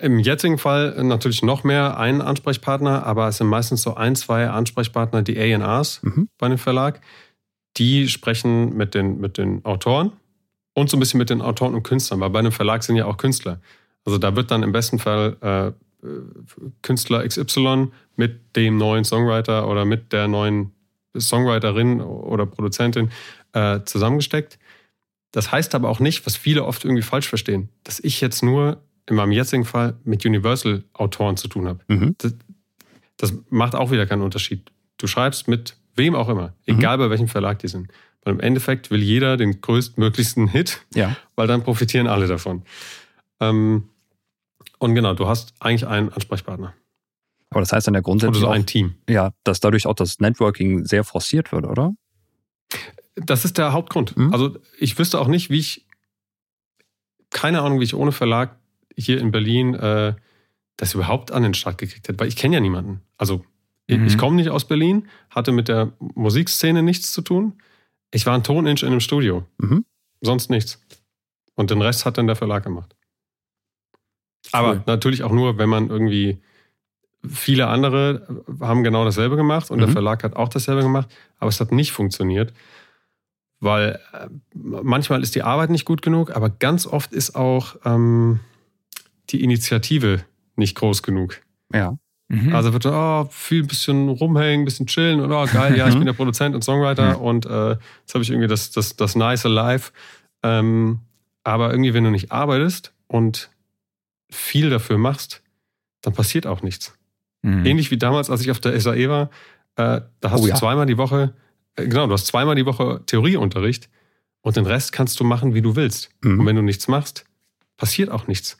im 0.00 0.20
jetzigen 0.20 0.58
Fall 0.58 1.02
natürlich 1.02 1.42
noch 1.42 1.64
mehr 1.64 1.98
ein 1.98 2.22
Ansprechpartner, 2.22 3.04
aber 3.04 3.28
es 3.28 3.38
sind 3.38 3.48
meistens 3.48 3.82
so 3.82 3.94
ein, 3.94 4.14
zwei 4.14 4.48
Ansprechpartner, 4.48 5.22
die 5.22 5.38
A&Rs 5.38 6.02
mhm. 6.02 6.28
bei 6.38 6.46
einem 6.46 6.58
Verlag, 6.58 7.00
die 7.76 8.08
sprechen 8.08 8.76
mit 8.76 8.94
den, 8.94 9.18
mit 9.18 9.36
den 9.36 9.64
Autoren 9.64 10.12
und 10.74 10.90
so 10.90 10.96
ein 10.96 11.00
bisschen 11.00 11.18
mit 11.18 11.30
den 11.30 11.42
Autoren 11.42 11.74
und 11.74 11.82
Künstlern, 11.82 12.20
weil 12.20 12.30
bei 12.30 12.38
einem 12.38 12.52
Verlag 12.52 12.84
sind 12.84 12.96
ja 12.96 13.06
auch 13.06 13.16
Künstler. 13.16 13.60
Also 14.04 14.18
da 14.18 14.36
wird 14.36 14.50
dann 14.50 14.62
im 14.62 14.72
besten 14.72 14.98
Fall 14.98 15.36
äh, 15.40 15.72
Künstler 16.82 17.26
XY 17.26 17.88
mit 18.16 18.56
dem 18.56 18.76
neuen 18.76 19.04
Songwriter 19.04 19.68
oder 19.68 19.84
mit 19.84 20.12
der 20.12 20.28
neuen 20.28 20.72
Songwriterin 21.18 22.00
oder 22.00 22.46
Produzentin 22.46 23.10
äh, 23.52 23.80
zusammengesteckt. 23.84 24.58
Das 25.32 25.52
heißt 25.52 25.74
aber 25.74 25.88
auch 25.88 26.00
nicht, 26.00 26.24
was 26.26 26.36
viele 26.36 26.64
oft 26.64 26.84
irgendwie 26.84 27.02
falsch 27.02 27.28
verstehen, 27.28 27.68
dass 27.84 28.00
ich 28.00 28.20
jetzt 28.20 28.42
nur 28.42 28.82
in 29.06 29.16
meinem 29.16 29.32
jetzigen 29.32 29.64
Fall 29.64 29.96
mit 30.04 30.24
Universal-Autoren 30.24 31.36
zu 31.36 31.48
tun 31.48 31.66
habe. 31.66 31.80
Mhm. 31.88 32.14
Das, 32.18 32.34
das, 33.16 33.34
macht 33.50 33.74
auch 33.74 33.90
wieder 33.90 34.06
keinen 34.06 34.22
Unterschied. 34.22 34.70
Du 34.98 35.06
schreibst 35.06 35.48
mit 35.48 35.76
wem 35.96 36.14
auch 36.14 36.28
immer, 36.28 36.54
egal 36.66 36.96
mhm. 36.96 37.02
bei 37.02 37.10
welchem 37.10 37.28
Verlag 37.28 37.58
die 37.58 37.68
sind. 37.68 37.88
Weil 38.22 38.34
im 38.34 38.40
Endeffekt 38.40 38.90
will 38.90 39.02
jeder 39.02 39.36
den 39.36 39.60
größtmöglichsten 39.60 40.48
Hit, 40.48 40.80
ja. 40.94 41.16
weil 41.34 41.46
dann 41.46 41.62
profitieren 41.62 42.06
alle 42.06 42.26
davon. 42.26 42.62
Ähm, 43.40 43.88
und 44.78 44.94
genau, 44.94 45.14
du 45.14 45.26
hast 45.26 45.54
eigentlich 45.60 45.86
einen 45.86 46.12
Ansprechpartner. 46.12 46.74
Aber 47.50 47.60
das 47.60 47.72
heißt 47.72 47.86
dann 47.86 47.94
ja 47.94 48.00
grundsätzlich. 48.00 48.42
Oder 48.42 48.52
so 48.52 48.54
ein 48.54 48.66
Team. 48.66 48.94
Ja, 49.08 49.32
dass 49.44 49.60
dadurch 49.60 49.86
auch 49.86 49.94
das 49.94 50.20
Networking 50.20 50.84
sehr 50.84 51.04
forciert 51.04 51.52
wird, 51.52 51.64
oder? 51.64 51.94
Das 53.14 53.44
ist 53.44 53.58
der 53.58 53.72
Hauptgrund. 53.72 54.16
Mhm. 54.16 54.32
Also 54.32 54.58
ich 54.78 54.98
wüsste 54.98 55.20
auch 55.20 55.28
nicht, 55.28 55.50
wie 55.50 55.58
ich, 55.58 55.86
keine 57.30 57.62
Ahnung, 57.62 57.80
wie 57.80 57.84
ich 57.84 57.94
ohne 57.94 58.12
Verlag 58.12 58.56
hier 58.96 59.20
in 59.20 59.30
Berlin 59.30 59.74
äh, 59.74 60.14
das 60.76 60.94
überhaupt 60.94 61.32
an 61.32 61.42
den 61.42 61.54
Start 61.54 61.78
gekriegt 61.78 62.08
hätte, 62.08 62.20
weil 62.20 62.28
ich 62.28 62.36
kenne 62.36 62.54
ja 62.54 62.60
niemanden. 62.60 63.00
Also 63.16 63.44
mhm. 63.88 64.06
ich 64.06 64.18
komme 64.18 64.36
nicht 64.36 64.50
aus 64.50 64.66
Berlin, 64.66 65.08
hatte 65.30 65.52
mit 65.52 65.68
der 65.68 65.92
Musikszene 65.98 66.82
nichts 66.82 67.12
zu 67.12 67.22
tun. 67.22 67.60
Ich 68.12 68.26
war 68.26 68.34
ein 68.34 68.44
Toninch 68.44 68.82
in 68.82 68.88
einem 68.88 69.00
Studio. 69.00 69.44
Mhm. 69.58 69.84
Sonst 70.20 70.50
nichts. 70.50 70.80
Und 71.54 71.70
den 71.70 71.82
Rest 71.82 72.04
hat 72.04 72.18
dann 72.18 72.26
der 72.26 72.36
Verlag 72.36 72.62
gemacht. 72.62 72.94
Aber 74.52 74.70
cool. 74.72 74.82
natürlich 74.86 75.22
auch 75.22 75.32
nur, 75.32 75.58
wenn 75.58 75.68
man 75.68 75.90
irgendwie 75.90 76.40
viele 77.26 77.66
andere 77.66 78.44
haben 78.60 78.84
genau 78.84 79.04
dasselbe 79.04 79.36
gemacht 79.36 79.70
und 79.70 79.78
mhm. 79.78 79.82
der 79.82 79.90
Verlag 79.90 80.22
hat 80.22 80.36
auch 80.36 80.48
dasselbe 80.48 80.82
gemacht, 80.82 81.08
aber 81.38 81.48
es 81.48 81.60
hat 81.60 81.72
nicht 81.72 81.92
funktioniert, 81.92 82.52
weil 83.60 83.98
äh, 84.12 84.28
manchmal 84.54 85.22
ist 85.22 85.34
die 85.34 85.42
Arbeit 85.42 85.70
nicht 85.70 85.84
gut 85.84 86.02
genug, 86.02 86.34
aber 86.34 86.48
ganz 86.48 86.86
oft 86.86 87.12
ist 87.12 87.34
auch 87.34 87.76
ähm, 87.84 88.40
die 89.30 89.42
Initiative 89.42 90.24
nicht 90.56 90.76
groß 90.76 91.02
genug. 91.02 91.40
Ja. 91.72 91.98
Mhm. 92.28 92.54
Also 92.54 92.72
wird 92.72 92.86
oh, 92.86 93.26
viel 93.30 93.62
ein 93.62 93.66
bisschen 93.66 94.08
rumhängen, 94.08 94.62
ein 94.62 94.64
bisschen 94.64 94.86
chillen 94.86 95.20
und 95.20 95.32
oh, 95.32 95.46
geil, 95.52 95.76
ja, 95.76 95.88
ich 95.88 95.94
bin 95.94 96.04
der 96.04 96.12
Produzent 96.12 96.54
und 96.54 96.62
Songwriter 96.62 97.18
mhm. 97.18 97.24
und 97.24 97.46
äh, 97.46 97.70
jetzt 97.70 98.14
habe 98.14 98.22
ich 98.22 98.30
irgendwie 98.30 98.48
das, 98.48 98.70
das, 98.70 98.96
das 98.96 99.16
nice 99.16 99.44
Live. 99.44 99.92
Ähm, 100.42 101.00
aber 101.42 101.70
irgendwie, 101.70 101.94
wenn 101.94 102.04
du 102.04 102.10
nicht 102.10 102.30
arbeitest 102.30 102.92
und 103.06 103.50
viel 104.30 104.70
dafür 104.70 104.98
machst, 104.98 105.42
dann 106.02 106.14
passiert 106.14 106.46
auch 106.46 106.62
nichts. 106.62 106.94
Mhm. 107.42 107.64
Ähnlich 107.64 107.90
wie 107.90 107.98
damals, 107.98 108.30
als 108.30 108.40
ich 108.40 108.50
auf 108.50 108.60
der 108.60 108.78
SAE 108.80 109.08
war, 109.08 109.30
äh, 109.76 110.00
da 110.20 110.30
hast 110.30 110.40
oh, 110.40 110.44
du 110.44 110.48
ja. 110.50 110.54
zweimal 110.54 110.86
die 110.86 110.98
Woche, 110.98 111.34
äh, 111.76 111.86
genau, 111.86 112.06
du 112.06 112.12
hast 112.12 112.26
zweimal 112.26 112.54
die 112.54 112.66
Woche 112.66 113.02
Theorieunterricht 113.06 113.88
und 114.42 114.56
den 114.56 114.66
Rest 114.66 114.92
kannst 114.92 115.18
du 115.20 115.24
machen, 115.24 115.54
wie 115.54 115.62
du 115.62 115.76
willst. 115.76 116.10
Mhm. 116.22 116.40
Und 116.40 116.46
wenn 116.46 116.56
du 116.56 116.62
nichts 116.62 116.88
machst, 116.88 117.24
passiert 117.76 118.10
auch 118.10 118.26
nichts. 118.26 118.58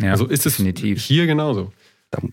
Ja, 0.00 0.10
also 0.10 0.26
ist 0.26 0.44
definitiv. 0.44 0.98
es 0.98 1.04
hier 1.04 1.26
genauso. 1.26 1.72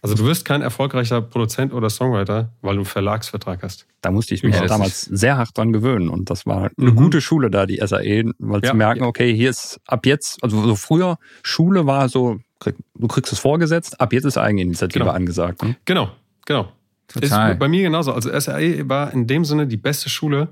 Also 0.01 0.15
du 0.15 0.25
wirst 0.25 0.45
kein 0.45 0.61
erfolgreicher 0.61 1.21
Produzent 1.21 1.73
oder 1.73 1.89
Songwriter, 1.89 2.53
weil 2.61 2.75
du 2.75 2.81
einen 2.81 2.85
Verlagsvertrag 2.85 3.63
hast. 3.63 3.87
Da 4.01 4.11
musste 4.11 4.33
ich 4.33 4.43
mich 4.43 4.55
ja, 4.55 4.65
damals 4.65 5.01
sehr 5.01 5.37
hart 5.37 5.57
dran 5.57 5.73
gewöhnen 5.73 6.09
und 6.09 6.29
das 6.29 6.45
war 6.45 6.69
eine 6.77 6.91
mhm. 6.91 6.95
gute 6.95 7.21
Schule 7.21 7.49
da, 7.49 7.65
die 7.65 7.81
SAE, 7.83 8.31
weil 8.37 8.61
ja, 8.63 8.69
zu 8.69 8.75
merken, 8.75 9.03
okay, 9.03 9.33
hier 9.35 9.49
ist 9.49 9.79
ab 9.85 10.05
jetzt, 10.05 10.41
also 10.43 10.61
so 10.61 10.75
früher 10.75 11.17
Schule 11.41 11.85
war 11.85 12.07
so, 12.07 12.39
du 12.71 13.07
kriegst 13.07 13.31
es 13.33 13.39
vorgesetzt, 13.39 13.99
ab 13.99 14.13
jetzt 14.13 14.25
ist 14.25 14.37
Eigeninitiative 14.37 14.99
genau. 14.99 15.11
angesagt. 15.11 15.63
Ne? 15.63 15.75
Genau, 15.85 16.11
genau. 16.45 16.71
Total. 17.07 17.51
Ist 17.51 17.59
bei 17.59 17.67
mir 17.67 17.83
genauso. 17.83 18.13
Also 18.13 18.37
SAE 18.37 18.87
war 18.87 19.11
in 19.13 19.27
dem 19.27 19.45
Sinne 19.45 19.67
die 19.67 19.77
beste 19.77 20.09
Schule, 20.09 20.49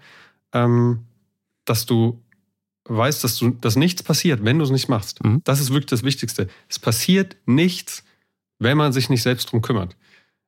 ähm, 0.54 1.06
dass 1.66 1.86
du 1.86 2.22
weißt, 2.86 3.24
dass 3.24 3.38
du, 3.38 3.52
dass 3.52 3.76
nichts 3.76 4.04
passiert, 4.04 4.44
wenn 4.44 4.60
du 4.60 4.66
es 4.66 4.72
nicht 4.72 4.90
machst. 4.90 5.24
Mhm. 5.24 5.42
Das 5.44 5.60
ist 5.60 5.70
wirklich 5.70 5.88
das 5.88 6.04
Wichtigste. 6.04 6.48
Es 6.68 6.80
passiert 6.80 7.38
nichts, 7.46 8.04
wenn 8.60 8.78
man 8.78 8.94
sich 8.94 9.10
nicht 9.10 9.22
selbst 9.22 9.52
drum 9.52 9.62
kümmert. 9.62 9.96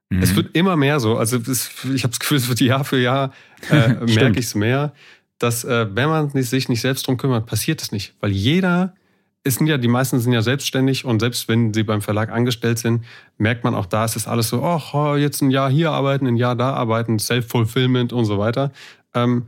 Mhm. 0.09 0.21
Es 0.21 0.35
wird 0.35 0.55
immer 0.55 0.75
mehr 0.75 0.99
so, 0.99 1.17
also 1.17 1.37
es, 1.37 1.71
ich 1.93 2.03
habe 2.03 2.11
das 2.11 2.19
Gefühl, 2.19 2.37
es 2.37 2.49
wird 2.49 2.61
Jahr 2.61 2.83
für 2.83 2.99
Jahr, 2.99 3.33
äh, 3.69 3.89
merke 4.05 4.39
ich 4.39 4.45
es 4.45 4.55
mehr, 4.55 4.93
dass 5.39 5.63
äh, 5.63 5.87
wenn 5.93 6.09
man 6.09 6.29
sich 6.29 6.69
nicht 6.69 6.81
selbst 6.81 7.07
drum 7.07 7.17
kümmert, 7.17 7.45
passiert 7.45 7.81
es 7.81 7.91
nicht. 7.91 8.13
Weil 8.19 8.31
jeder, 8.31 8.95
es 9.43 9.55
sind 9.55 9.67
ja, 9.67 9.77
die 9.77 9.89
meisten 9.89 10.19
sind 10.19 10.31
ja 10.31 10.41
selbstständig 10.41 11.03
und 11.03 11.19
selbst 11.19 11.49
wenn 11.49 11.73
sie 11.73 11.83
beim 11.83 12.01
Verlag 12.01 12.31
angestellt 12.31 12.79
sind, 12.79 13.03
merkt 13.37 13.63
man 13.63 13.75
auch 13.75 13.85
da, 13.85 14.05
es 14.05 14.15
ist 14.15 14.27
alles 14.27 14.49
so, 14.49 14.63
oh, 14.63 15.15
jetzt 15.15 15.41
ein 15.41 15.51
Jahr 15.51 15.69
hier 15.69 15.91
arbeiten, 15.91 16.27
ein 16.27 16.37
Jahr 16.37 16.55
da 16.55 16.73
arbeiten, 16.73 17.19
Self-Fulfillment 17.19 18.13
und 18.13 18.25
so 18.25 18.39
weiter. 18.39 18.71
Ähm, 19.13 19.47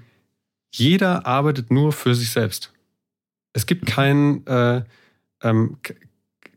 jeder 0.74 1.26
arbeitet 1.26 1.72
nur 1.72 1.94
für 1.94 2.14
sich 2.14 2.32
selbst. 2.32 2.74
Es 3.54 3.66
gibt 3.66 3.86
keinen, 3.86 4.46
äh, 4.48 4.84
ähm, 5.42 5.78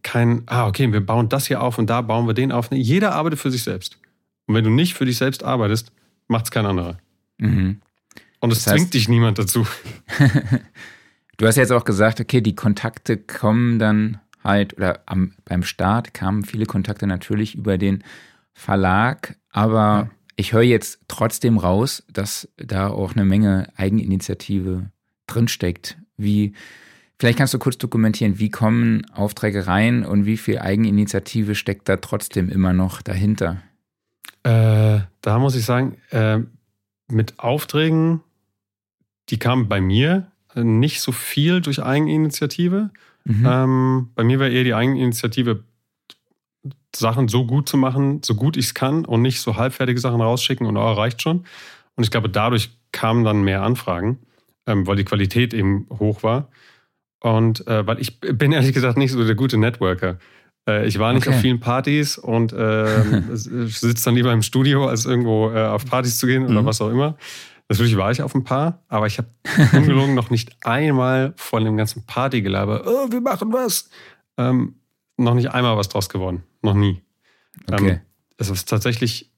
kein, 0.03 0.43
ah, 0.47 0.67
okay, 0.67 0.93
wir 0.93 1.05
bauen 1.05 1.29
das 1.29 1.47
hier 1.47 1.63
auf 1.63 1.79
und 1.79 1.89
da 1.89 2.01
bauen 2.01 2.27
wir 2.27 2.35
den 2.35 2.51
auf. 2.51 2.73
Nee, 2.73 2.81
jeder 2.81 3.15
arbeitet 3.15 3.39
für 3.39 3.53
sich 3.53 3.63
selbst. 3.63 3.99
Und 4.47 4.57
wenn 4.57 4.65
du 4.65 4.71
nicht 4.71 4.95
für 4.95 5.05
dich 5.05 5.17
selbst 5.17 5.45
arbeitest, 5.45 5.93
macht 6.27 6.47
es 6.47 6.51
kein 6.51 6.67
anderer. 6.67 6.99
Mhm. 7.37 7.81
Und 8.41 8.53
es 8.53 8.65
das 8.65 8.73
heißt, 8.73 8.79
zwingt 8.79 8.95
dich 8.95 9.09
niemand 9.09 9.39
dazu. 9.39 9.65
du 11.39 11.47
hast 11.47 11.57
jetzt 11.57 11.73
auch 11.73 11.85
gesagt, 11.85 12.21
okay, 12.21 12.43
die 12.43 12.55
Kontakte 12.55 13.17
kommen 13.17 13.79
dann 13.79 14.21
halt, 14.45 14.77
oder 14.77 15.01
am, 15.07 15.33
beim 15.45 15.63
Start 15.63 16.13
kamen 16.13 16.45
viele 16.45 16.67
Kontakte 16.67 17.07
natürlich 17.07 17.55
über 17.55 17.79
den 17.79 18.05
Verlag, 18.53 19.37
aber 19.51 19.79
ja. 19.79 20.11
ich 20.37 20.53
höre 20.53 20.63
jetzt 20.63 21.01
trotzdem 21.09 21.57
raus, 21.57 22.05
dass 22.13 22.49
da 22.57 22.89
auch 22.89 23.15
eine 23.15 23.25
Menge 23.25 23.69
Eigeninitiative 23.77 24.91
drinsteckt. 25.27 25.97
Wie, 26.17 26.55
Vielleicht 27.21 27.39
kannst 27.39 27.53
du 27.53 27.59
kurz 27.59 27.77
dokumentieren, 27.79 28.39
wie 28.39 28.49
kommen 28.49 29.05
Aufträge 29.11 29.67
rein 29.67 30.05
und 30.05 30.25
wie 30.25 30.37
viel 30.37 30.61
Eigeninitiative 30.61 31.57
steckt 31.57 31.89
da 31.89 31.97
trotzdem 31.97 32.49
immer 32.49 32.73
noch 32.73 33.03
dahinter? 33.03 33.61
Äh, 34.45 35.01
da 35.21 35.39
muss 35.41 35.57
ich 35.57 35.65
sagen, 35.65 35.97
äh, 36.11 36.39
mit 37.11 37.41
Aufträgen, 37.41 38.21
die 39.31 39.39
kamen 39.39 39.69
bei 39.69 39.81
mir 39.81 40.31
nicht 40.55 41.01
so 41.01 41.13
viel 41.13 41.61
durch 41.61 41.83
Eigeninitiative. 41.83 42.91
Mhm. 43.25 43.47
Ähm, 43.47 44.11
bei 44.15 44.25
mir 44.25 44.39
war 44.41 44.49
eher 44.49 44.65
die 44.65 44.75
Eigeninitiative, 44.75 45.65
Sachen 46.95 47.29
so 47.29 47.47
gut 47.47 47.69
zu 47.69 47.77
machen, 47.77 48.23
so 48.25 48.35
gut 48.35 48.57
ich 48.57 48.67
es 48.67 48.75
kann 48.75 49.05
und 49.05 49.23
nicht 49.23 49.41
so 49.41 49.57
halbfertige 49.57 50.01
Sachen 50.01 50.21
rausschicken 50.21 50.67
und 50.67 50.77
oh, 50.77 50.93
reicht 50.93 51.23
schon. 51.23 51.45
Und 51.95 52.05
ich 52.05 52.11
glaube, 52.11 52.29
dadurch 52.29 52.71
kamen 52.93 53.25
dann 53.25 53.43
mehr 53.43 53.63
Anfragen, 53.63 54.19
ähm, 54.67 54.87
weil 54.87 54.97
die 54.97 55.05
Qualität 55.05 55.53
eben 55.53 55.87
hoch 55.99 56.23
war. 56.23 56.49
Und 57.21 57.67
äh, 57.67 57.87
weil 57.87 58.01
ich 58.01 58.21
bin 58.21 58.53
ehrlich 58.53 58.73
gesagt 58.73 58.97
nicht 58.97 59.13
so 59.13 59.25
der 59.25 59.35
gute 59.35 59.59
Networker. 59.59 60.19
Äh, 60.69 60.87
ich 60.87 60.99
war 60.99 61.13
nicht 61.13 61.27
okay. 61.27 61.37
auf 61.37 61.41
vielen 61.43 61.61
Partys 61.61 62.17
und 62.17 62.53
äh, 62.55 63.03
sitze 63.35 64.05
dann 64.05 64.15
lieber 64.15 64.33
im 64.33 64.43
Studio, 64.43 64.87
als 64.87 65.05
irgendwo 65.05 65.51
äh, 65.51 65.67
auf 65.67 65.85
Partys 65.85 66.19
zu 66.19 66.27
gehen 66.27 66.47
oder 66.47 66.63
mhm. 66.63 66.67
was 66.67 66.81
auch 66.81 66.91
immer. 66.91 67.17
Natürlich 67.69 67.97
war 67.97 68.11
ich 68.11 68.23
auf 68.23 68.35
ein 68.35 68.45
paar, 68.45 68.83
aber 68.89 69.07
ich 69.07 69.19
habe 69.19 69.29
ungelogen 69.75 70.15
noch 70.15 70.31
nicht 70.31 70.65
einmal 70.65 71.35
von 71.37 71.65
dem 71.65 71.77
ganzen 71.77 72.07
Partygelaber, 72.07 72.85
oh, 72.87 73.13
wir 73.13 73.21
machen 73.21 73.53
was, 73.53 73.91
ähm, 74.39 74.77
noch 75.17 75.35
nicht 75.35 75.51
einmal 75.51 75.77
was 75.77 75.89
draus 75.89 76.09
geworden. 76.09 76.45
Noch 76.63 76.75
nie. 76.75 77.03
Okay. 77.71 77.91
Ähm, 77.91 78.01
es 78.39 78.51
ist 78.51 78.69
tatsächlich, 78.69 79.31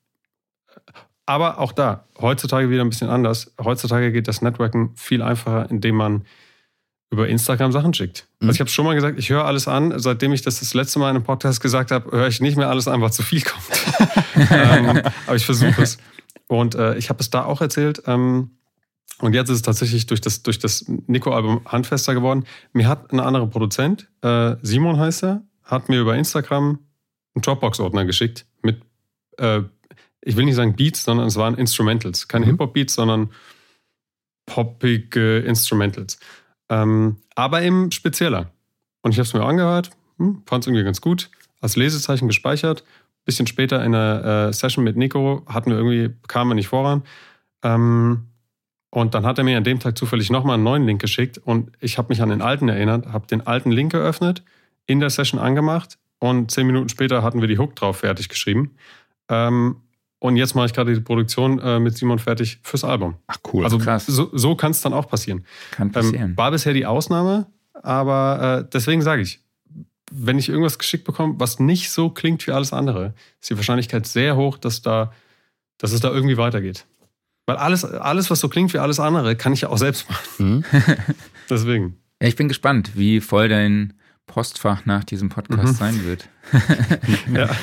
aber 1.27 1.59
auch 1.59 1.73
da, 1.73 2.05
heutzutage 2.21 2.71
wieder 2.71 2.83
ein 2.83 2.91
bisschen 2.91 3.09
anders. 3.09 3.53
Heutzutage 3.63 4.13
geht 4.13 4.29
das 4.29 4.43
Networking 4.43 4.93
viel 4.95 5.23
einfacher, 5.23 5.71
indem 5.71 5.97
man 5.97 6.25
über 7.11 7.29
Instagram 7.29 7.73
Sachen 7.73 7.93
schickt. 7.93 8.29
Mhm. 8.39 8.49
Also 8.49 8.57
ich 8.57 8.61
habe 8.61 8.71
schon 8.71 8.85
mal 8.85 8.95
gesagt, 8.95 9.19
ich 9.19 9.31
höre 9.31 9.45
alles 9.45 9.67
an. 9.67 9.99
Seitdem 9.99 10.33
ich 10.33 10.43
das 10.43 10.61
das 10.61 10.75
letzte 10.75 10.99
Mal 11.01 11.11
in 11.11 11.17
einem 11.17 11.25
Podcast 11.25 11.61
gesagt 11.61 11.91
habe, 11.91 12.11
höre 12.13 12.29
ich 12.29 12.41
nicht 12.41 12.57
mehr 12.57 12.69
alles 12.69 12.87
an, 12.87 13.01
was 13.01 13.17
zu 13.17 13.23
viel 13.23 13.43
kommt. 13.43 13.65
ähm, 14.51 15.03
aber 15.27 15.37
ich 15.37 15.45
versuche 15.45 15.83
es. 15.83 15.99
Und 16.51 16.75
äh, 16.75 16.97
ich 16.97 17.11
habe 17.11 17.21
es 17.21 17.31
da 17.31 17.45
auch 17.45 17.61
erzählt. 17.61 18.03
Ähm, 18.07 18.51
und 19.21 19.35
jetzt 19.35 19.51
ist 19.51 19.57
es 19.57 19.63
tatsächlich 19.63 20.07
durch 20.07 20.21
das, 20.21 20.43
durch 20.43 20.59
das 20.59 20.85
Nico-Album 21.07 21.61
handfester 21.65 22.13
geworden. 22.13 22.45
Mir 22.73 22.89
hat 22.89 23.13
ein 23.13 23.21
anderer 23.21 23.47
Produzent, 23.47 24.09
äh, 24.23 24.57
Simon 24.61 24.99
heißt 24.99 25.23
er, 25.23 25.43
hat 25.63 25.89
mir 25.89 26.01
über 26.01 26.17
Instagram 26.17 26.81
einen 27.35 27.43
Dropbox-Ordner 27.43 28.05
geschickt 28.05 28.47
mit, 28.63 28.83
äh, 29.39 29.61
ich 30.23 30.35
will 30.35 30.45
nicht 30.45 30.57
sagen 30.57 30.75
Beats, 30.75 31.05
sondern 31.05 31.29
es 31.29 31.37
waren 31.37 31.55
Instrumentals. 31.55 32.27
Keine 32.27 32.47
mhm. 32.47 32.51
Hip-Hop-Beats, 32.51 32.95
sondern 32.95 33.31
poppige 34.45 35.39
Instrumentals. 35.39 36.19
Ähm, 36.69 37.19
aber 37.37 37.63
eben 37.63 37.93
spezieller. 37.93 38.51
Und 39.03 39.13
ich 39.13 39.19
habe 39.19 39.29
es 39.29 39.35
mir 39.35 39.45
angehört, 39.45 39.91
hm, 40.19 40.43
fand 40.47 40.65
es 40.65 40.67
irgendwie 40.67 40.85
ganz 40.85 41.01
gut, 41.01 41.31
als 41.61 41.77
Lesezeichen 41.77 42.27
gespeichert. 42.27 42.83
Bisschen 43.31 43.47
später 43.47 43.85
in 43.85 43.95
einer 43.95 44.49
äh, 44.49 44.53
Session 44.53 44.83
mit 44.85 44.97
Nico 44.97 45.45
hatten 45.47 45.71
wir 45.71 45.79
irgendwie, 45.79 46.15
kamen 46.27 46.51
wir 46.51 46.55
nicht 46.57 46.69
voran. 46.69 47.03
Ähm, 47.63 48.27
Und 48.93 49.15
dann 49.15 49.25
hat 49.25 49.39
er 49.39 49.45
mir 49.45 49.57
an 49.57 49.63
dem 49.63 49.79
Tag 49.79 49.97
zufällig 49.97 50.31
nochmal 50.31 50.55
einen 50.55 50.65
neuen 50.65 50.85
Link 50.85 51.01
geschickt 51.01 51.39
und 51.39 51.71
ich 51.79 51.97
habe 51.97 52.09
mich 52.09 52.21
an 52.23 52.29
den 52.29 52.43
alten 52.43 52.69
erinnert, 52.69 53.07
habe 53.07 53.25
den 53.29 53.47
alten 53.47 53.71
Link 53.71 53.93
geöffnet, 53.93 54.43
in 54.87 54.99
der 54.99 55.11
Session 55.11 55.39
angemacht 55.39 55.97
und 56.19 56.51
zehn 56.51 56.67
Minuten 56.67 56.89
später 56.89 57.23
hatten 57.23 57.41
wir 57.41 57.47
die 57.47 57.57
Hook 57.59 57.77
drauf 57.77 57.99
fertig 57.99 58.29
geschrieben. 58.29 58.75
Ähm, 59.29 59.77
und 60.19 60.35
jetzt 60.37 60.57
mache 60.57 60.67
ich 60.67 60.73
gerade 60.73 60.93
die 60.93 61.01
Produktion 61.01 61.61
äh, 61.61 61.79
mit 61.79 61.97
Simon 61.97 62.19
fertig 62.19 62.59
fürs 62.65 62.83
Album. 62.83 63.15
Ach 63.29 63.39
cool. 63.53 63.63
Also 63.63 63.79
Krass. 63.79 64.07
so, 64.07 64.29
so 64.33 64.57
kann 64.57 64.73
es 64.73 64.81
dann 64.81 64.93
auch 64.93 65.07
passieren. 65.07 65.45
Kann 65.71 65.93
passieren. 65.93 66.31
Ähm, 66.31 66.37
war 66.37 66.51
bisher 66.51 66.73
die 66.75 66.85
Ausnahme, 66.85 67.47
aber 67.83 68.65
äh, 68.67 68.69
deswegen 68.73 69.03
sage 69.03 69.23
ich, 69.23 69.39
wenn 70.11 70.39
ich 70.39 70.49
irgendwas 70.49 70.79
geschickt 70.79 71.05
bekomme, 71.05 71.35
was 71.39 71.59
nicht 71.59 71.91
so 71.91 72.11
klingt 72.11 72.47
wie 72.47 72.53
alles 72.53 72.73
andere, 72.73 73.15
ist 73.41 73.51
die 73.51 73.57
Wahrscheinlichkeit 73.57 74.07
sehr 74.07 74.37
hoch, 74.37 74.59
dass, 74.59 74.83
da, 74.83 75.13
dass 75.79 75.93
es 75.93 76.01
da 76.01 76.11
irgendwie 76.11 76.37
weitergeht. 76.37 76.87
Weil 77.47 77.57
alles, 77.57 77.85
alles, 77.85 78.31
was 78.31 78.41
so 78.41 78.49
klingt 78.49 78.73
wie 78.75 78.79
alles 78.79 79.01
andere, 79.01 79.37
kann 79.37 79.53
ich 79.53 79.63
ja 79.63 79.69
auch 79.71 79.79
selbst 79.79 80.09
machen. 80.09 80.25
Mhm. 80.39 80.65
Deswegen. 81.51 81.97
Ja, 82.21 82.29
ich 82.29 82.37
bin 82.37 82.49
gespannt, 82.49 82.93
wie 82.95 83.21
voll 83.21 83.49
dein 83.49 83.95
Postfach 84.27 84.87
nach 84.87 85.05
diesem 85.05 85.29
Podcast 85.29 85.73
mhm. 85.73 85.77
sein 85.77 86.05
wird. 86.05 86.29
ja. 87.35 87.51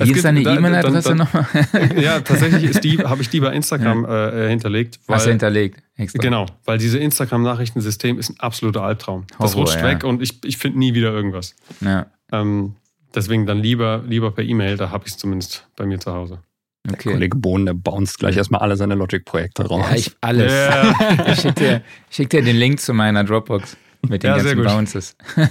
Wie 0.00 0.12
ist 0.12 0.24
deine 0.24 0.40
E-Mail-Adresse 0.40 1.14
nochmal? 1.14 1.46
ja, 2.00 2.20
tatsächlich 2.20 2.64
ist 2.64 2.84
die, 2.84 2.98
habe 2.98 3.22
ich 3.22 3.28
die 3.28 3.40
bei 3.40 3.52
Instagram 3.52 4.04
ja. 4.04 4.28
äh, 4.30 4.48
hinterlegt. 4.48 5.00
Weil, 5.06 5.16
Hast 5.16 5.26
du 5.26 5.30
hinterlegt? 5.30 5.82
Extra. 5.96 6.20
Genau, 6.20 6.46
weil 6.64 6.78
diese 6.78 6.98
Instagram-Nachrichtensystem 6.98 8.18
ist 8.18 8.30
ein 8.30 8.40
absoluter 8.40 8.82
Albtraum. 8.82 9.26
Horror, 9.34 9.46
das 9.46 9.56
rutscht 9.56 9.76
ja. 9.76 9.84
weg 9.84 10.04
und 10.04 10.22
ich, 10.22 10.42
ich 10.44 10.56
finde 10.56 10.78
nie 10.78 10.94
wieder 10.94 11.12
irgendwas. 11.12 11.54
Ja. 11.80 12.06
Ähm, 12.32 12.76
deswegen 13.14 13.46
dann 13.46 13.58
lieber, 13.58 14.02
lieber 14.06 14.30
per 14.30 14.44
E-Mail, 14.44 14.76
da 14.76 14.90
habe 14.90 15.04
ich 15.06 15.12
es 15.12 15.18
zumindest 15.18 15.66
bei 15.76 15.86
mir 15.86 16.00
zu 16.00 16.12
Hause. 16.12 16.40
Der 16.84 16.94
okay. 16.94 17.12
Kollege 17.12 17.36
Bohnen, 17.36 17.66
der 17.66 17.74
bounced 17.74 18.18
gleich 18.18 18.36
erstmal 18.36 18.60
alle 18.60 18.76
seine 18.76 18.94
Logic-Projekte 18.96 19.66
raus. 19.66 19.86
Ja, 19.88 19.96
ich, 19.96 20.10
alles. 20.20 20.52
Yeah. 20.52 21.26
ich 21.32 21.40
schicke 21.40 21.54
dir, 21.54 21.82
schick 22.10 22.30
dir, 22.30 22.42
den 22.42 22.56
Link 22.56 22.80
zu 22.80 22.92
meiner 22.92 23.22
Dropbox 23.22 23.76
mit 24.08 24.24
den 24.24 24.30
ja, 24.30 24.36
ganzen 24.38 24.64
Bounces. 24.64 25.16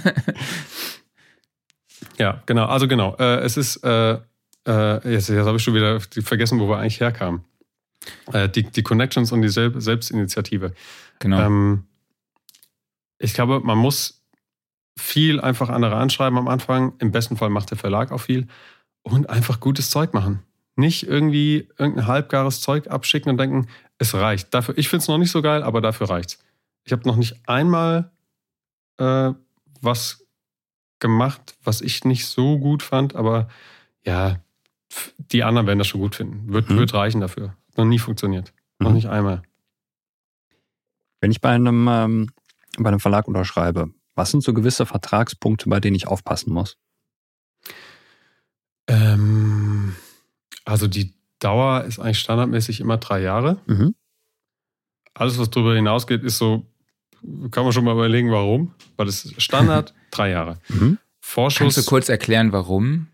ja, 2.18 2.42
genau. 2.44 2.66
Also 2.66 2.86
genau. 2.86 3.16
Äh, 3.18 3.40
es 3.40 3.56
ist, 3.56 3.76
äh, 3.78 4.18
äh, 4.66 5.12
jetzt, 5.12 5.28
jetzt 5.28 5.46
habe 5.46 5.56
ich 5.56 5.62
schon 5.62 5.74
wieder 5.74 6.00
vergessen, 6.00 6.60
wo 6.60 6.68
wir 6.68 6.78
eigentlich 6.78 7.00
herkamen. 7.00 7.44
Äh, 8.32 8.48
die, 8.48 8.64
die 8.64 8.82
Connections 8.82 9.32
und 9.32 9.42
die 9.42 9.48
Sel 9.48 9.80
Selbstinitiative. 9.80 10.74
Genau. 11.18 11.40
Ähm, 11.40 11.84
ich 13.18 13.34
glaube, 13.34 13.60
man 13.60 13.78
muss 13.78 14.22
viel 14.98 15.40
einfach 15.40 15.68
andere 15.68 15.96
anschreiben 15.96 16.38
am 16.38 16.48
Anfang. 16.48 16.94
Im 16.98 17.12
besten 17.12 17.36
Fall 17.36 17.50
macht 17.50 17.70
der 17.70 17.78
Verlag 17.78 18.12
auch 18.12 18.20
viel. 18.20 18.46
Und 19.02 19.30
einfach 19.30 19.60
gutes 19.60 19.90
Zeug 19.90 20.14
machen. 20.14 20.42
Nicht 20.74 21.06
irgendwie 21.06 21.68
irgendein 21.78 22.06
halbgares 22.06 22.60
Zeug 22.60 22.88
abschicken 22.88 23.30
und 23.30 23.38
denken, 23.38 23.68
es 23.98 24.14
reicht. 24.14 24.52
Dafür, 24.54 24.76
ich 24.78 24.88
finde 24.88 25.02
es 25.02 25.08
noch 25.08 25.18
nicht 25.18 25.30
so 25.30 25.42
geil, 25.42 25.62
aber 25.62 25.80
dafür 25.80 26.08
reicht's. 26.08 26.38
Ich 26.84 26.92
habe 26.92 27.06
noch 27.06 27.16
nicht 27.16 27.48
einmal 27.48 28.10
äh, 28.98 29.32
was 29.80 30.26
gemacht, 30.98 31.56
was 31.62 31.80
ich 31.80 32.04
nicht 32.04 32.26
so 32.26 32.58
gut 32.58 32.82
fand, 32.82 33.14
aber 33.14 33.48
ja, 34.04 34.40
die 35.18 35.42
anderen 35.42 35.66
werden 35.66 35.78
das 35.78 35.88
schon 35.88 36.00
gut 36.00 36.14
finden. 36.14 36.52
Wird, 36.52 36.70
mhm. 36.70 36.78
wird 36.78 36.94
reichen 36.94 37.20
dafür. 37.20 37.56
Noch 37.76 37.84
nie 37.84 37.98
funktioniert. 37.98 38.52
Mhm. 38.78 38.86
Noch 38.86 38.92
nicht 38.92 39.08
einmal. 39.08 39.42
Wenn 41.20 41.30
ich 41.30 41.40
bei 41.40 41.50
einem, 41.50 41.88
ähm, 41.88 42.30
bei 42.78 42.88
einem 42.88 43.00
Verlag 43.00 43.28
unterschreibe, 43.28 43.90
was 44.14 44.30
sind 44.30 44.42
so 44.42 44.52
gewisse 44.52 44.86
Vertragspunkte, 44.86 45.68
bei 45.68 45.80
denen 45.80 45.96
ich 45.96 46.06
aufpassen 46.06 46.52
muss? 46.52 46.76
Ähm, 48.88 49.94
also 50.64 50.88
die 50.88 51.14
Dauer 51.38 51.84
ist 51.84 51.98
eigentlich 51.98 52.18
standardmäßig 52.18 52.80
immer 52.80 52.98
drei 52.98 53.20
Jahre. 53.20 53.60
Mhm. 53.66 53.94
Alles, 55.14 55.38
was 55.38 55.50
darüber 55.50 55.74
hinausgeht, 55.74 56.22
ist 56.22 56.38
so, 56.38 56.66
kann 57.50 57.64
man 57.64 57.72
schon 57.72 57.84
mal 57.84 57.92
überlegen, 57.92 58.30
warum. 58.30 58.74
Weil 58.96 59.08
es 59.08 59.32
Standard 59.38 59.94
drei 60.10 60.30
Jahre. 60.30 60.58
Mhm. 60.68 60.98
Vorschuss. 61.20 61.58
Kannst 61.58 61.78
du 61.78 61.84
kurz 61.84 62.08
erklären, 62.08 62.52
warum? 62.52 63.08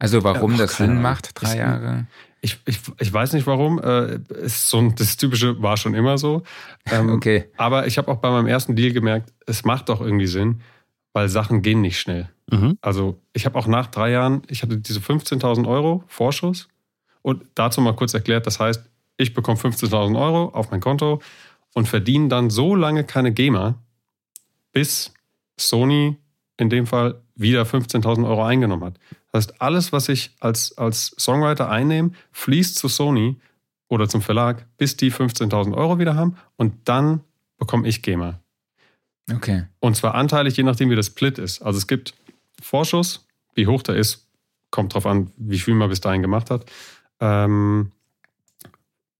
Also 0.00 0.24
warum 0.24 0.52
ja, 0.52 0.58
das 0.58 0.78
Sinn 0.78 0.90
Ahnung. 0.90 1.02
macht, 1.02 1.30
drei 1.34 1.58
Jahre? 1.58 2.06
Ich, 2.40 2.58
ich, 2.64 2.80
ich 2.98 3.12
weiß 3.12 3.34
nicht 3.34 3.46
warum. 3.46 3.78
Äh, 3.78 4.18
ist 4.42 4.68
so 4.68 4.78
ein, 4.78 4.94
das 4.96 5.18
Typische 5.18 5.62
war 5.62 5.76
schon 5.76 5.94
immer 5.94 6.16
so. 6.16 6.42
Ähm, 6.86 7.10
okay. 7.12 7.50
Aber 7.58 7.86
ich 7.86 7.98
habe 7.98 8.10
auch 8.10 8.16
bei 8.16 8.30
meinem 8.30 8.46
ersten 8.46 8.74
Deal 8.74 8.92
gemerkt, 8.92 9.32
es 9.46 9.64
macht 9.64 9.90
doch 9.90 10.00
irgendwie 10.00 10.26
Sinn, 10.26 10.62
weil 11.12 11.28
Sachen 11.28 11.60
gehen 11.60 11.82
nicht 11.82 12.00
schnell. 12.00 12.30
Mhm. 12.50 12.78
Also 12.80 13.20
ich 13.34 13.44
habe 13.44 13.58
auch 13.58 13.66
nach 13.66 13.88
drei 13.88 14.10
Jahren, 14.10 14.42
ich 14.48 14.62
hatte 14.62 14.78
diese 14.78 15.00
15.000 15.00 15.68
Euro 15.68 16.02
Vorschuss 16.08 16.68
und 17.20 17.44
dazu 17.54 17.82
mal 17.82 17.94
kurz 17.94 18.14
erklärt, 18.14 18.46
das 18.46 18.58
heißt, 18.58 18.82
ich 19.18 19.34
bekomme 19.34 19.58
15.000 19.58 20.18
Euro 20.18 20.48
auf 20.54 20.70
mein 20.70 20.80
Konto 20.80 21.20
und 21.74 21.88
verdiene 21.88 22.28
dann 22.28 22.48
so 22.48 22.74
lange 22.74 23.04
keine 23.04 23.32
GEMA, 23.32 23.74
bis 24.72 25.12
Sony 25.58 26.16
in 26.60 26.70
dem 26.70 26.86
Fall 26.86 27.20
wieder 27.34 27.62
15.000 27.62 28.26
Euro 28.26 28.44
eingenommen 28.44 28.84
hat. 28.84 28.98
Das 29.32 29.46
heißt, 29.46 29.62
alles, 29.62 29.92
was 29.92 30.08
ich 30.08 30.36
als, 30.40 30.76
als 30.76 31.14
Songwriter 31.18 31.70
einnehme, 31.70 32.12
fließt 32.32 32.76
zu 32.76 32.88
Sony 32.88 33.40
oder 33.88 34.08
zum 34.08 34.22
Verlag, 34.22 34.66
bis 34.76 34.96
die 34.96 35.12
15.000 35.12 35.74
Euro 35.74 35.98
wieder 35.98 36.14
haben 36.14 36.36
und 36.56 36.74
dann 36.84 37.20
bekomme 37.58 37.88
ich 37.88 38.02
GEMA. 38.02 38.40
Okay. 39.32 39.64
Und 39.78 39.96
zwar 39.96 40.14
anteilig, 40.14 40.56
je 40.56 40.64
nachdem, 40.64 40.90
wie 40.90 40.96
das 40.96 41.06
Split 41.06 41.38
ist. 41.38 41.62
Also 41.62 41.78
es 41.78 41.86
gibt 41.86 42.14
Vorschuss, 42.60 43.26
wie 43.54 43.66
hoch 43.66 43.82
der 43.82 43.96
ist, 43.96 44.26
kommt 44.70 44.94
drauf 44.94 45.06
an, 45.06 45.32
wie 45.36 45.58
viel 45.58 45.74
man 45.74 45.88
bis 45.88 46.00
dahin 46.00 46.22
gemacht 46.22 46.50
hat. 46.50 46.66
Ähm, 47.20 47.92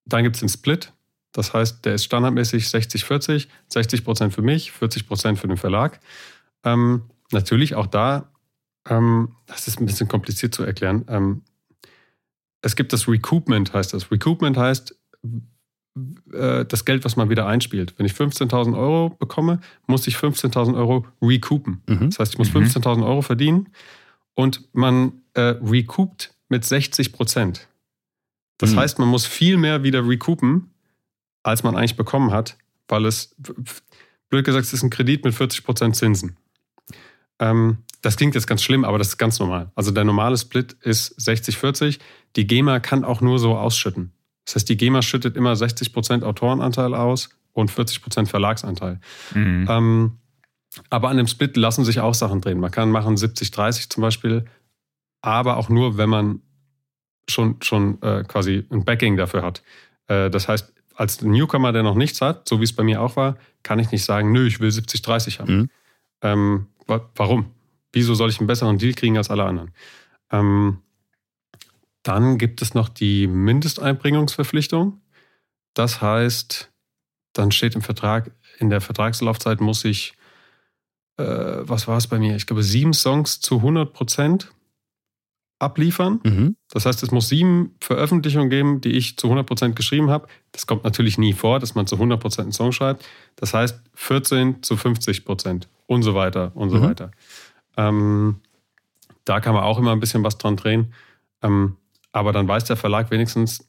dann 0.05 0.24
gibt 0.24 0.36
es 0.36 0.41
den 0.41 0.49
Split, 0.49 0.93
das 1.32 1.55
heißt, 1.55 1.84
der 1.84 1.95
ist 1.95 2.05
standardmäßig 2.05 2.64
60-40, 2.64 3.47
60 3.68 4.05
Prozent 4.05 4.34
für 4.34 4.43
mich, 4.43 4.72
40 4.72 5.07
Prozent 5.07 5.38
für 5.38 5.47
den 5.47 5.57
Verlag. 5.57 6.01
Ähm, 6.64 7.03
natürlich 7.32 7.74
auch 7.74 7.86
da 7.86 8.30
ähm, 8.88 9.36
das 9.46 9.68
ist 9.68 9.80
ein 9.80 9.86
bisschen 9.86 10.08
kompliziert 10.08 10.54
zu 10.54 10.62
erklären. 10.62 11.04
Ähm, 11.08 11.42
es 12.62 12.76
gibt 12.76 12.92
das 12.92 13.08
Recoupment, 13.08 13.72
heißt 13.72 13.94
das. 13.94 14.10
Recoupment 14.10 14.56
heißt 14.56 14.94
äh, 16.32 16.64
das 16.64 16.84
Geld, 16.84 17.04
was 17.04 17.16
man 17.16 17.30
wieder 17.30 17.46
einspielt. 17.46 17.94
Wenn 17.98 18.06
ich 18.06 18.12
15.000 18.12 18.76
Euro 18.76 19.10
bekomme, 19.10 19.60
muss 19.86 20.06
ich 20.06 20.16
15.000 20.16 20.76
Euro 20.76 21.06
recoupen. 21.22 21.82
Mhm. 21.86 22.10
Das 22.10 22.18
heißt, 22.18 22.32
ich 22.32 22.38
muss 22.38 22.52
mhm. 22.52 22.64
15.000 22.64 23.04
Euro 23.04 23.22
verdienen 23.22 23.68
und 24.34 24.68
man 24.72 25.22
äh, 25.34 25.56
recoupt 25.62 26.34
mit 26.48 26.64
60 26.64 27.12
Prozent. 27.12 27.68
Das 28.58 28.72
mhm. 28.72 28.80
heißt, 28.80 28.98
man 28.98 29.08
muss 29.08 29.26
viel 29.26 29.56
mehr 29.56 29.82
wieder 29.82 30.06
recoupen, 30.06 30.70
als 31.42 31.62
man 31.62 31.76
eigentlich 31.76 31.96
bekommen 31.96 32.30
hat, 32.30 32.58
weil 32.88 33.06
es, 33.06 33.34
blöd 34.28 34.44
gesagt, 34.44 34.66
es 34.66 34.72
ist 34.72 34.82
ein 34.82 34.90
Kredit 34.90 35.24
mit 35.24 35.34
40 35.34 35.64
Prozent 35.64 35.96
Zinsen. 35.96 36.36
Ähm, 37.41 37.78
das 38.03 38.16
klingt 38.16 38.34
jetzt 38.34 38.47
ganz 38.47 38.62
schlimm, 38.62 38.84
aber 38.84 38.99
das 38.99 39.09
ist 39.09 39.18
ganz 39.18 39.38
normal. 39.38 39.70
Also 39.74 39.91
der 39.91 40.05
normale 40.05 40.36
Split 40.38 40.72
ist 40.80 41.18
60-40. 41.18 41.99
Die 42.36 42.47
GEMA 42.47 42.80
kann 42.80 43.05
auch 43.05 43.20
nur 43.20 43.38
so 43.38 43.57
ausschütten. 43.57 44.12
Das 44.45 44.55
heißt, 44.55 44.68
die 44.68 44.76
GEMA 44.76 45.03
schüttet 45.03 45.36
immer 45.36 45.53
60% 45.53 46.22
Autorenanteil 46.22 46.95
aus 46.95 47.30
und 47.53 47.70
40% 47.70 48.26
Verlagsanteil. 48.26 49.01
Mhm. 49.34 49.66
Ähm, 49.68 50.18
aber 50.88 51.09
an 51.09 51.16
dem 51.16 51.26
Split 51.26 51.57
lassen 51.57 51.84
sich 51.84 52.01
auch 52.01 52.14
Sachen 52.14 52.41
drehen. 52.41 52.61
Man 52.61 52.70
kann 52.70 52.91
machen 52.91 53.16
70-30 53.16 53.91
zum 53.91 54.03
Beispiel, 54.03 54.45
aber 55.20 55.57
auch 55.57 55.68
nur, 55.68 55.99
wenn 55.99 56.09
man 56.09 56.41
schon, 57.28 57.61
schon 57.62 58.01
äh, 58.03 58.24
quasi 58.24 58.64
ein 58.70 58.84
Backing 58.84 59.16
dafür 59.16 59.43
hat. 59.43 59.62
Äh, 60.07 60.30
das 60.30 60.49
heißt, 60.49 60.72
als 60.95 61.22
Newcomer, 61.22 61.72
der 61.72 61.82
noch 61.82 61.95
nichts 61.95 62.20
hat, 62.20 62.49
so 62.49 62.61
wie 62.61 62.64
es 62.64 62.74
bei 62.74 62.82
mir 62.82 63.01
auch 63.01 63.16
war, 63.16 63.36
kann 63.62 63.78
ich 63.78 63.91
nicht 63.91 64.05
sagen, 64.05 64.32
nö, 64.32 64.47
ich 64.47 64.61
will 64.61 64.70
70-30 64.70 65.38
haben. 65.41 65.57
Mhm. 65.57 65.70
Ähm, 66.22 66.66
warum? 67.14 67.53
Wieso 67.93 68.14
soll 68.14 68.30
ich 68.30 68.38
einen 68.38 68.47
besseren 68.47 68.78
Deal 68.78 68.95
kriegen 68.95 69.16
als 69.16 69.30
alle 69.30 69.45
anderen? 69.45 69.72
Ähm, 70.30 70.78
dann 72.03 72.38
gibt 72.38 72.62
es 72.62 72.74
noch 72.74 72.88
die 72.88 73.26
Mindesteinbringungsverpflichtung. 73.26 75.01
Das 75.74 76.01
heißt, 76.01 76.70
dann 77.32 77.53
steht 77.53 77.74
im 77.74 77.82
Vertrag, 77.82 78.30
in 78.59 78.70
der 78.70 78.80
Vertragslaufzeit 78.80 79.61
muss 79.61 79.84
ich, 79.84 80.14
äh, 81.16 81.24
was 81.24 81.88
war 81.88 81.99
es 81.99 82.07
bei 82.07 82.18
mir? 82.18 82.36
Ich 82.36 82.47
glaube, 82.47 82.62
sieben 82.62 82.95
Songs 82.95 83.41
zu 83.41 83.57
100 83.57 83.93
Prozent 83.93 84.53
abliefern. 85.59 86.20
Mhm. 86.24 86.57
Das 86.70 86.86
heißt, 86.86 87.03
es 87.03 87.11
muss 87.11 87.28
sieben 87.28 87.76
Veröffentlichungen 87.80 88.49
geben, 88.49 88.80
die 88.80 88.93
ich 88.93 89.18
zu 89.18 89.26
100 89.26 89.47
Prozent 89.47 89.76
geschrieben 89.76 90.11
habe. 90.11 90.26
Das 90.53 90.66
kommt 90.66 90.84
natürlich 90.84 91.18
nie 91.18 91.34
vor, 91.34 91.59
dass 91.59 91.74
man 91.74 91.86
zu 91.86 91.97
100 91.97 92.18
Prozent 92.18 92.47
einen 92.47 92.53
Song 92.53 92.72
schreibt. 92.72 93.05
Das 93.36 93.53
heißt, 93.53 93.80
14 93.95 94.62
zu 94.62 94.76
50 94.76 95.24
Prozent 95.24 95.68
und 95.91 96.05
so 96.05 96.14
weiter 96.14 96.53
und 96.55 96.70
so 96.70 96.76
mhm. 96.76 96.82
weiter. 96.82 97.11
Ähm, 97.76 98.36
da 99.24 99.41
kann 99.41 99.55
man 99.55 99.64
auch 99.64 99.76
immer 99.76 99.91
ein 99.91 99.99
bisschen 99.99 100.22
was 100.22 100.38
dran 100.38 100.55
drehen. 100.55 100.95
Ähm, 101.43 101.76
aber 102.12 102.30
dann 102.32 102.47
weiß 102.47 102.62
der 102.64 102.76
Verlag 102.76 103.11
wenigstens, 103.11 103.68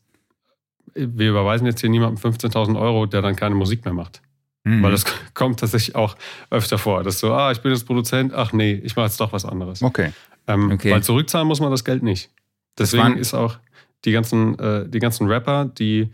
wir 0.94 1.32
überweisen 1.32 1.66
jetzt 1.66 1.82
hier 1.82 1.90
niemandem 1.90 2.24
15.000 2.32 2.80
Euro, 2.80 3.08
der 3.08 3.24
dann 3.24 3.36
keine 3.36 3.56
Musik 3.56 3.86
mehr 3.86 3.96
macht. 3.96 4.22
Mhm. 4.64 4.84
Weil 4.84 4.92
das 4.92 5.04
kommt 5.34 5.62
tatsächlich 5.62 5.96
auch 5.96 6.16
öfter 6.52 6.78
vor. 6.78 7.02
Das 7.02 7.16
ist 7.16 7.22
so, 7.22 7.34
ah, 7.34 7.52
ich 7.52 7.62
bin 7.62 7.72
jetzt 7.72 7.88
Produzent, 7.88 8.36
ach 8.36 8.54
nee, 8.54 8.74
ich 8.84 8.96
mache 8.96 9.08
jetzt 9.08 9.20
doch 9.20 9.34
was 9.34 9.44
anderes. 9.44 9.82
Okay. 9.82 10.14
Ähm, 10.46 10.70
okay. 10.70 10.92
Weil 10.92 11.02
zurückzahlen 11.02 11.48
muss 11.48 11.60
man 11.60 11.72
das 11.72 11.84
Geld 11.84 12.04
nicht. 12.04 12.30
Deswegen 12.78 13.18
ist 13.18 13.34
auch 13.34 13.58
die 14.06 14.12
ganzen, 14.12 14.60
äh, 14.60 14.88
die 14.88 15.00
ganzen 15.00 15.28
Rapper, 15.28 15.66
die 15.66 16.12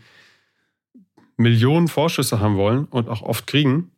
Millionen 1.36 1.86
Vorschüsse 1.86 2.40
haben 2.40 2.56
wollen 2.56 2.86
und 2.86 3.10
auch 3.10 3.20
oft 3.20 3.46
kriegen, 3.46 3.90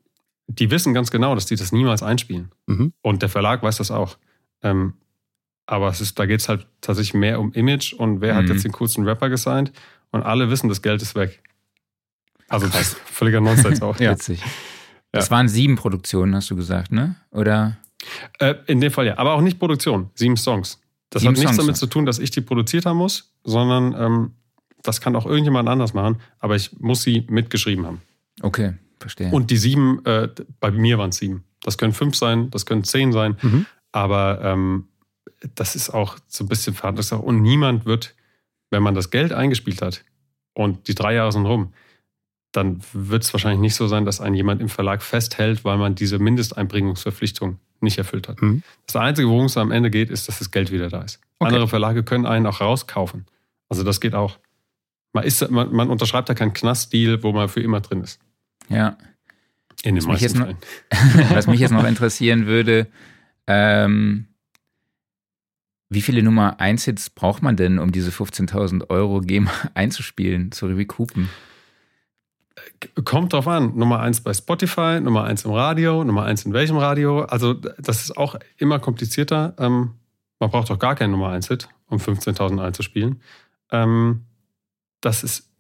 die 0.59 0.70
wissen 0.70 0.94
ganz 0.94 1.11
genau, 1.11 1.34
dass 1.34 1.46
die 1.46 1.57
das 1.57 1.72
niemals 1.72 2.03
einspielen. 2.03 2.51
Mhm. 2.66 2.92
Und 3.03 3.22
der 3.22 3.28
Verlag 3.28 3.62
weiß 3.62 3.76
das 3.76 3.90
auch. 3.90 4.16
Ähm, 4.62 4.94
aber 5.66 5.88
es 5.88 6.01
ist, 6.01 6.18
da 6.18 6.26
geht 6.26 6.40
es 6.40 6.48
halt 6.48 6.66
tatsächlich 6.80 7.14
mehr 7.14 7.38
um 7.40 7.53
Image 7.53 7.92
und 7.92 8.20
wer 8.20 8.34
hat 8.34 8.44
Mhm. 8.46 8.53
jetzt 8.53 8.64
den 8.64 8.72
coolsten 8.72 9.05
Rapper 9.05 9.28
gesigned 9.28 9.72
und 10.11 10.22
alle 10.22 10.51
wissen, 10.51 10.68
das 10.68 10.82
Geld 10.82 11.01
ist 11.03 11.14
weg. 11.14 11.40
Also 12.48 12.66
das 12.66 12.80
ist 12.80 12.98
völliger 12.98 13.40
Nonsens 13.40 13.80
auch. 13.80 13.96
Ja. 14.01 14.12
Witzig. 14.12 14.42
Das 15.12 15.30
waren 15.30 15.48
sieben 15.48 15.76
Produktionen, 15.76 16.34
hast 16.34 16.51
du 16.51 16.57
gesagt, 16.57 16.92
ne? 16.92 17.16
Oder? 17.30 17.76
Äh, 18.38 18.55
in 18.66 18.80
dem 18.80 18.90
Fall 18.92 19.07
ja, 19.07 19.18
aber 19.18 19.34
auch 19.34 19.40
nicht 19.40 19.59
Produktion, 19.59 20.11
sieben 20.14 20.36
Songs. 20.36 20.80
Das 21.11 21.22
Sieben 21.22 21.34
hat 21.34 21.38
nichts 21.38 21.57
Songs, 21.57 21.66
damit 21.66 21.76
zu 21.76 21.86
tun, 21.86 22.07
dass 22.07 22.18
ich 22.20 22.30
die 22.30 22.40
produziert 22.40 22.86
haben 22.86 22.96
muss, 22.98 23.32
sondern 23.44 23.94
ähm, 23.98 24.32
das 24.82 25.01
kann 25.01 25.16
auch 25.16 25.26
irgendjemand 25.26 25.68
anders 25.68 25.94
machen, 25.94 26.20
aber 26.38 26.55
ich 26.57 26.78
muss 26.80 27.03
sie 27.03 27.26
mitgeschrieben 27.28 27.84
haben. 27.86 28.01
Okay, 28.42 28.74
verstehe. 29.01 29.30
Und 29.30 29.51
die 29.51 29.57
sieben, 29.57 30.05
äh, 30.05 30.28
bei 30.61 30.70
mir 30.70 30.98
waren 30.98 31.11
es 31.11 31.16
sieben. 31.16 31.44
Das 31.62 31.78
können 31.78 31.92
fünf 31.92 32.16
sein, 32.16 32.51
das 32.51 32.66
können 32.66 32.84
zehn 32.84 33.12
sein, 33.12 33.36
Mhm. 33.42 33.66
aber 33.92 34.40
ähm, 34.42 34.88
das 35.55 35.74
ist 35.74 35.90
auch 35.90 36.16
so 36.26 36.44
ein 36.44 36.48
bisschen 36.48 36.74
Verhandlungssache. 36.74 37.20
Und 37.22 37.42
niemand 37.42 37.86
wird, 37.86 38.14
wenn 38.70 38.82
man 38.82 38.94
das 38.94 39.11
Geld 39.11 39.32
eingespielt 39.32 39.82
hat 39.82 40.05
und 40.55 40.86
die 40.88 40.94
drei 40.94 41.14
Jahre 41.14 41.32
sind 41.32 41.46
rum, 41.46 41.72
dann 42.53 42.80
wird 42.92 43.22
es 43.22 43.32
wahrscheinlich 43.32 43.61
nicht 43.61 43.74
so 43.74 43.86
sein, 43.86 44.05
dass 44.05 44.20
ein 44.20 44.34
jemand 44.34 44.61
im 44.61 44.68
Verlag 44.68 45.03
festhält, 45.03 45.64
weil 45.64 45.78
man 45.78 45.94
diese 45.94 46.18
Mindesteinbringungsverpflichtung 46.18 47.59
nicht 47.80 47.98
erfüllt 47.98 48.28
hat. 48.28 48.42
Mhm. 48.42 48.62
Das 48.86 48.96
Einzige, 48.96 49.28
worum 49.28 49.46
es 49.46 49.57
am 49.57 49.70
Ende 49.70 49.90
geht, 49.90 50.11
ist, 50.11 50.28
dass 50.28 50.38
das 50.38 50.51
Geld 50.51 50.70
wieder 50.70 50.88
da 50.88 51.03
ist. 51.03 51.20
Okay. 51.38 51.48
Andere 51.48 51.68
Verlage 51.68 52.03
können 52.03 52.26
einen 52.26 52.46
auch 52.46 52.61
rauskaufen. 52.61 53.26
Also 53.68 53.82
das 53.84 54.01
geht 54.01 54.14
auch. 54.14 54.38
Man, 55.12 55.24
ist, 55.24 55.48
man, 55.51 55.72
man 55.72 55.88
unterschreibt 55.90 56.28
da 56.28 56.34
keinen 56.34 56.53
Knastdeal, 56.53 57.22
wo 57.22 57.32
man 57.32 57.48
für 57.48 57.61
immer 57.61 57.80
drin 57.80 58.03
ist. 58.03 58.20
Ja. 58.71 58.97
In 59.83 59.95
den 59.95 60.07
Was 60.07 60.07
mich 60.07 60.23
meisten 60.23 60.39
jetzt 60.39 61.16
Fällen. 61.16 61.31
Was 61.35 61.47
mich 61.47 61.61
jetzt 61.61 61.71
noch 61.71 61.85
interessieren 61.85 62.47
würde, 62.47 62.87
ähm, 63.47 64.27
wie 65.89 66.03
viele 66.03 66.23
Nummer 66.23 66.61
1 66.61 66.85
Hits 66.85 67.11
braucht 67.11 67.43
man 67.43 67.57
denn, 67.57 67.79
um 67.79 67.91
diese 67.91 68.11
15.000 68.11 68.91
Euro 68.91 69.21
GEMA 69.21 69.51
einzuspielen, 69.75 70.53
zu 70.53 70.66
recoupen? 70.66 71.29
Kommt 73.05 73.33
drauf 73.33 73.49
an. 73.49 73.77
Nummer 73.77 74.01
eins 74.01 74.21
bei 74.21 74.33
Spotify, 74.33 75.01
Nummer 75.01 75.25
eins 75.25 75.45
im 75.45 75.51
Radio, 75.51 76.05
Nummer 76.05 76.25
eins 76.25 76.45
in 76.45 76.53
welchem 76.53 76.77
Radio. 76.77 77.23
Also 77.23 77.55
das 77.55 78.03
ist 78.03 78.16
auch 78.16 78.37
immer 78.59 78.79
komplizierter. 78.79 79.55
Ähm, 79.59 79.95
man 80.39 80.51
braucht 80.51 80.71
doch 80.71 80.79
gar 80.79 80.95
keinen 80.95 81.11
Nummer 81.11 81.31
eins 81.31 81.49
Hit, 81.49 81.68
um 81.89 81.99
15.000 81.99 82.62
einzuspielen. 82.62 83.21
Ähm, 83.71 84.27
das 85.01 85.25
ist, 85.25 85.51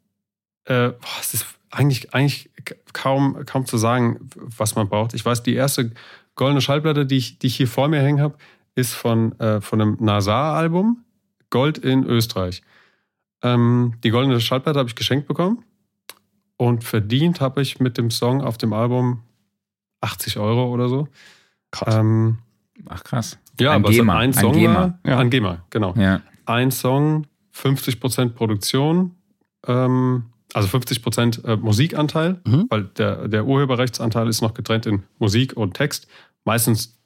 äh, 0.64 0.90
boah, 0.90 1.20
es 1.20 1.34
ist 1.34 1.46
eigentlich, 1.70 2.12
eigentlich 2.14 2.50
kaum, 2.92 3.44
kaum 3.46 3.66
zu 3.66 3.78
sagen, 3.78 4.28
was 4.36 4.74
man 4.74 4.88
braucht. 4.88 5.14
Ich 5.14 5.24
weiß, 5.24 5.42
die 5.42 5.54
erste 5.54 5.92
goldene 6.34 6.60
Schallplatte, 6.60 7.06
die 7.06 7.16
ich, 7.16 7.38
die 7.38 7.46
ich 7.48 7.56
hier 7.56 7.68
vor 7.68 7.88
mir 7.88 8.00
hängen 8.02 8.20
habe, 8.20 8.36
ist 8.74 8.94
von, 8.94 9.38
äh, 9.40 9.60
von 9.60 9.80
einem 9.80 9.96
Nazar-Album, 10.00 11.04
Gold 11.50 11.78
in 11.78 12.04
Österreich. 12.04 12.62
Ähm, 13.42 13.94
die 14.04 14.10
goldene 14.10 14.40
Schallplatte 14.40 14.78
habe 14.78 14.88
ich 14.88 14.94
geschenkt 14.94 15.26
bekommen. 15.26 15.64
Und 16.56 16.84
verdient 16.84 17.40
habe 17.40 17.62
ich 17.62 17.80
mit 17.80 17.96
dem 17.96 18.10
Song 18.10 18.42
auf 18.42 18.58
dem 18.58 18.72
Album 18.72 19.22
80 20.02 20.38
Euro 20.38 20.70
oder 20.72 20.88
so. 20.88 21.08
Krass. 21.70 21.94
Ähm, 21.96 22.38
Ach 22.88 23.02
krass. 23.02 23.38
ja, 23.58 23.70
Ein 23.70 23.76
aber 23.76 23.90
es 23.90 23.96
GEMA, 23.96 24.14
ein 24.18 24.30
ein 24.30 24.32
Song 24.34 24.52
GEMA. 24.52 24.74
war. 24.74 24.98
Ja. 25.06 25.18
Ein 25.18 25.30
GEMA, 25.30 25.64
genau. 25.70 25.94
Ja. 25.96 26.20
Ein 26.46 26.70
Song, 26.70 27.26
50% 27.54 28.30
Produktion, 28.30 29.14
ähm, 29.66 30.24
also 30.54 30.68
50% 30.76 31.44
äh, 31.44 31.56
Musikanteil, 31.56 32.40
Mhm. 32.46 32.66
weil 32.68 32.84
der, 32.84 33.28
der 33.28 33.46
Urheberrechtsanteil 33.46 34.28
ist 34.28 34.42
noch 34.42 34.54
getrennt 34.54 34.86
in 34.86 35.04
Musik 35.18 35.56
und 35.56 35.74
Text. 35.74 36.06
Meistens 36.44 36.98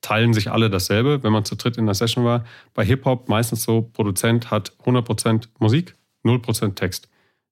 teilen 0.00 0.32
sich 0.34 0.50
alle 0.50 0.68
dasselbe, 0.68 1.22
wenn 1.22 1.32
man 1.32 1.44
zu 1.44 1.54
dritt 1.56 1.76
in 1.78 1.86
der 1.86 1.94
Session 1.94 2.24
war. 2.24 2.44
Bei 2.74 2.84
Hip-Hop 2.84 3.28
meistens 3.28 3.62
so, 3.62 3.82
Produzent 3.82 4.50
hat 4.50 4.72
100% 4.84 5.48
Musik, 5.58 5.94
0% 6.24 6.74
Text. 6.74 7.08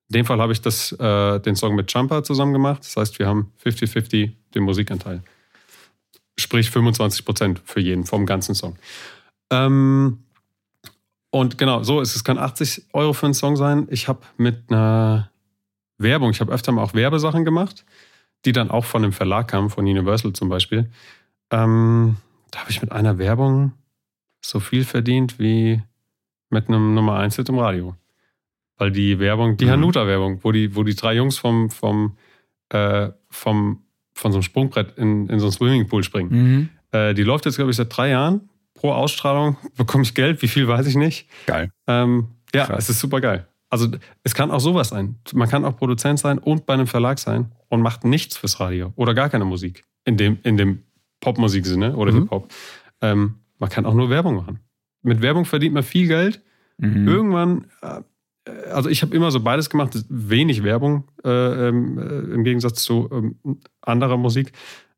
In 0.09 0.15
dem 0.15 0.27
Fall 0.27 0.41
habe 0.41 0.53
ich 0.53 0.61
das, 0.61 0.91
äh, 0.93 1.39
den 1.41 1.55
Song 1.55 1.77
mit 1.77 1.93
Jumper 1.93 2.25
zusammen 2.25 2.53
gemacht. 2.53 2.81
Das 2.83 2.97
heißt, 2.97 3.19
wir 3.21 3.29
haben 3.29 3.53
50-50 3.65 4.33
den 4.55 4.65
Musikanteil. 4.65 5.23
Sprich 6.39 6.69
25% 6.71 7.59
für 7.65 7.81
jeden 7.81 8.05
vom 8.05 8.27
ganzen 8.27 8.55
Song. 8.57 8.77
Ähm, 9.51 10.25
und 11.31 11.59
genau, 11.59 11.85
so 11.85 12.01
ist 12.01 12.17
es. 12.17 12.25
Kann 12.25 12.39
80 12.39 12.87
Euro 12.93 13.13
für 13.13 13.27
einen 13.27 13.35
Song 13.35 13.57
sein. 13.57 13.87
Ich 13.91 14.09
habe 14.09 14.21
mit 14.37 14.65
einer 14.71 15.30
Werbung, 16.03 16.31
ich 16.31 16.41
habe 16.41 16.53
öfter 16.53 16.73
mal 16.73 16.83
auch 16.83 16.95
Werbesachen 16.95 17.45
gemacht, 17.45 17.85
die 18.45 18.53
dann 18.53 18.71
auch 18.71 18.85
von 18.85 19.03
einem 19.05 19.13
Verlag 19.13 19.49
kamen, 19.49 19.71
von 19.71 19.85
Universal 19.87 20.33
zum 20.33 20.49
Beispiel. 20.49 20.91
Ähm, 21.51 22.17
da 22.51 22.61
habe 22.61 22.71
ich 22.71 22.81
mit 22.81 22.93
einer 22.93 23.19
Werbung 23.19 23.73
so 24.45 24.61
viel 24.61 24.85
verdient 24.85 25.39
wie 25.39 25.83
mit 26.49 26.69
einem 26.69 26.95
Nummer 26.95 27.19
1 27.19 27.37
Hit 27.37 27.49
im 27.49 27.59
Radio. 27.59 27.95
Weil 28.79 28.91
die 28.91 29.19
Werbung, 29.19 29.57
die 29.57 29.67
Mhm. 29.67 29.71
Hanuta-Werbung, 29.71 30.41
wo 30.43 30.53
die, 30.53 30.75
wo 30.75 30.83
die 30.85 30.95
drei 30.95 31.15
Jungs 31.15 31.37
vom, 31.39 31.71
vom, 31.71 32.17
äh, 32.71 33.11
vom, 33.29 33.83
von 34.15 34.33
so 34.33 34.37
einem 34.39 34.43
Sprungbrett 34.43 34.97
in, 34.97 35.29
in 35.29 35.39
so 35.39 35.47
einen 35.47 35.53
Swimmingpool 35.53 36.03
springen. 36.03 36.31
Mhm. 36.31 36.69
Äh, 36.93 37.15
die 37.15 37.23
läuft 37.23 37.45
jetzt, 37.45 37.57
glaube 37.57 37.71
ich, 37.71 37.77
seit 37.77 37.95
drei 37.95 38.09
Jahren. 38.11 38.49
Pro 38.75 38.93
Ausstrahlung 38.93 39.57
bekomme 39.77 40.03
ich 40.05 40.15
Geld. 40.15 40.41
Wie 40.41 40.49
viel 40.49 40.67
weiß 40.67 40.87
ich 40.87 40.97
nicht. 40.97 41.29
Geil. 41.47 41.71
Ähm, 41.87 42.29
ja, 42.55 42.65
Krass. 42.65 42.85
es 42.85 42.91
ist 42.91 43.01
super 43.01 43.21
geil. 43.21 43.47
Also 43.71 43.89
es 44.25 44.35
kann 44.35 44.51
auch 44.51 44.61
sowas 44.61 44.89
sein. 44.89 45.17
Man 45.33 45.49
kann 45.49 45.65
auch 45.65 45.77
Produzent 45.77 46.19
sein 46.19 46.39
und 46.39 46.67
bei 46.67 46.75
einem 46.75 46.87
Verlag 46.89 47.19
sein 47.19 47.53
und 47.69 47.83
macht 47.83 48.05
nichts 48.05 48.37
fürs 48.37 48.59
Radio 48.61 48.93
oder 48.97 49.15
gar 49.15 49.29
keine 49.31 49.45
Musik. 49.45 49.85
In 50.05 50.17
dem, 50.17 50.39
in 50.43 50.57
dem 50.57 50.83
Popmusik-Sinne 51.21 51.97
oder 51.97 52.13
Mhm. 52.13 52.23
Hip-Hop. 52.23 52.53
Ähm, 53.01 53.37
man 53.59 53.71
kann 53.71 53.87
auch 53.87 53.95
nur 53.95 54.11
Werbung 54.11 54.37
machen. 54.37 54.61
Mit 55.03 55.23
Werbung 55.23 55.45
verdient 55.45 55.75
man 55.75 55.83
viel 55.83 56.09
Geld. 56.09 56.43
Mhm. 56.79 57.07
Irgendwann, 57.09 57.67
äh, 57.83 58.01
also 58.73 58.89
ich 58.89 59.03
habe 59.03 59.15
immer 59.15 59.31
so 59.31 59.41
beides 59.41 59.71
gemacht, 59.71 60.05
wenig 60.09 60.63
Werbung 60.65 61.05
äh, 61.25 61.69
ähm, 61.69 61.99
äh, 61.99 62.35
im 62.35 62.43
Gegensatz 62.45 62.83
zu 62.83 63.09
ähm, 63.13 63.37
anderer 63.83 64.17
Musik. 64.17 64.53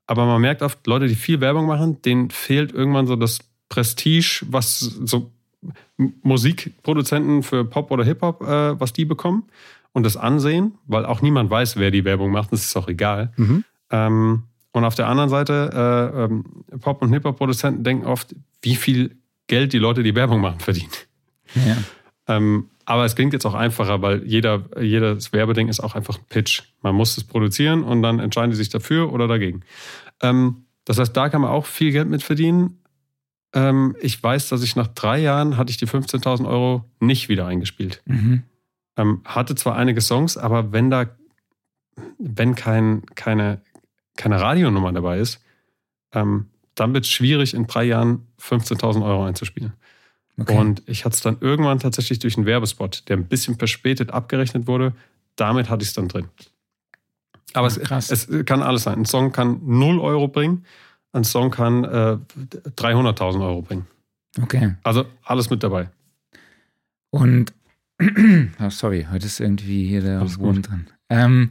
Aber 0.06 0.26
man 0.26 0.40
merkt 0.40 0.62
oft, 0.62 0.86
Leute, 0.86 1.08
die 1.08 1.14
viel 1.14 1.40
Werbung 1.40 1.66
machen, 1.66 2.00
denen 2.02 2.30
fehlt 2.30 2.72
irgendwann 2.72 3.06
so 3.06 3.16
das 3.16 3.40
Prestige, 3.68 4.42
was 4.48 4.78
so 4.80 5.32
Musikproduzenten 5.96 7.42
für 7.42 7.64
Pop 7.64 7.90
oder 7.90 8.04
Hip-Hop, 8.04 8.42
äh, 8.42 8.80
was 8.80 8.92
die 8.92 9.04
bekommen. 9.04 9.44
Und 9.92 10.04
das 10.04 10.16
Ansehen, 10.16 10.78
weil 10.86 11.04
auch 11.04 11.20
niemand 11.20 11.50
weiß, 11.50 11.76
wer 11.76 11.90
die 11.90 12.04
Werbung 12.04 12.30
macht, 12.30 12.52
das 12.52 12.64
ist 12.64 12.76
auch 12.76 12.88
egal. 12.88 13.32
Mhm. 13.36 13.64
Ähm, 13.90 14.42
und 14.72 14.84
auf 14.84 14.94
der 14.94 15.06
anderen 15.06 15.28
Seite, 15.28 15.70
äh, 16.14 16.24
ähm, 16.24 16.44
Pop- 16.80 17.02
und 17.02 17.12
Hip-Hop-Produzenten 17.12 17.84
denken 17.84 18.06
oft, 18.06 18.34
wie 18.62 18.74
viel 18.74 19.16
Geld 19.46 19.72
die 19.72 19.78
Leute, 19.78 20.02
die 20.02 20.14
Werbung 20.14 20.40
machen, 20.40 20.60
verdienen. 20.60 20.90
Ja. 21.54 21.76
Ähm, 22.26 22.68
aber 22.84 23.04
es 23.04 23.14
klingt 23.14 23.32
jetzt 23.32 23.44
auch 23.44 23.54
einfacher, 23.54 24.02
weil 24.02 24.24
jeder, 24.24 24.64
jedes 24.80 25.32
Werbeding 25.32 25.68
ist 25.68 25.80
auch 25.80 25.94
einfach 25.94 26.18
ein 26.18 26.24
Pitch. 26.28 26.62
Man 26.80 26.94
muss 26.94 27.16
es 27.16 27.24
produzieren 27.24 27.84
und 27.84 28.02
dann 28.02 28.18
entscheiden 28.18 28.50
die 28.50 28.56
sich 28.56 28.70
dafür 28.70 29.12
oder 29.12 29.28
dagegen. 29.28 29.60
Ähm, 30.22 30.64
das 30.84 30.98
heißt, 30.98 31.16
da 31.16 31.28
kann 31.28 31.42
man 31.42 31.50
auch 31.50 31.66
viel 31.66 31.92
Geld 31.92 32.08
mit 32.08 32.22
verdienen. 32.22 32.78
Ähm, 33.54 33.96
ich 34.00 34.22
weiß, 34.22 34.48
dass 34.48 34.62
ich 34.62 34.76
nach 34.76 34.88
drei 34.88 35.18
Jahren 35.18 35.56
hatte 35.56 35.70
ich 35.70 35.76
die 35.76 35.86
15.000 35.86 36.48
Euro 36.48 36.84
nicht 37.00 37.28
wieder 37.28 37.46
eingespielt. 37.46 38.02
Mhm. 38.06 38.44
Ähm, 38.96 39.20
hatte 39.24 39.54
zwar 39.54 39.76
einige 39.76 40.00
Songs, 40.00 40.36
aber 40.36 40.72
wenn 40.72 40.90
da, 40.90 41.06
wenn 42.18 42.54
kein, 42.54 43.04
keine, 43.14 43.62
keine 44.16 44.40
Radionummer 44.40 44.92
dabei 44.92 45.18
ist, 45.18 45.42
ähm, 46.12 46.46
dann 46.74 46.94
wird 46.94 47.04
es 47.04 47.10
schwierig, 47.10 47.54
in 47.54 47.66
drei 47.66 47.84
Jahren 47.84 48.26
15.000 48.40 49.04
Euro 49.04 49.24
einzuspielen. 49.24 49.72
Okay. 50.38 50.56
Und 50.56 50.82
ich 50.86 51.04
hatte 51.04 51.14
es 51.14 51.20
dann 51.20 51.36
irgendwann 51.40 51.78
tatsächlich 51.78 52.18
durch 52.18 52.36
einen 52.36 52.46
Werbespot, 52.46 53.08
der 53.08 53.18
ein 53.18 53.26
bisschen 53.26 53.58
verspätet 53.58 54.10
abgerechnet 54.10 54.66
wurde. 54.66 54.94
Damit 55.36 55.68
hatte 55.68 55.82
ich 55.82 55.88
es 55.88 55.94
dann 55.94 56.08
drin. 56.08 56.28
Aber 57.54 57.66
es, 57.66 57.78
Krass. 57.78 58.10
es 58.10 58.28
kann 58.46 58.62
alles 58.62 58.84
sein. 58.84 59.00
Ein 59.00 59.04
Song 59.04 59.32
kann 59.32 59.60
0 59.62 60.00
Euro 60.00 60.28
bringen, 60.28 60.64
ein 61.12 61.24
Song 61.24 61.50
kann 61.50 61.84
äh, 61.84 62.18
300.000 62.76 63.42
Euro 63.44 63.62
bringen. 63.62 63.86
okay. 64.40 64.74
Also 64.82 65.04
alles 65.22 65.50
mit 65.50 65.62
dabei. 65.62 65.90
Und, 67.10 67.52
oh, 68.00 68.68
sorry, 68.70 69.06
heute 69.10 69.26
ist 69.26 69.40
irgendwie 69.40 69.86
hier 69.86 70.00
der 70.00 70.20
Alles 70.20 70.38
gut. 70.38 70.68
drin. 70.68 70.86
Ähm, 71.10 71.50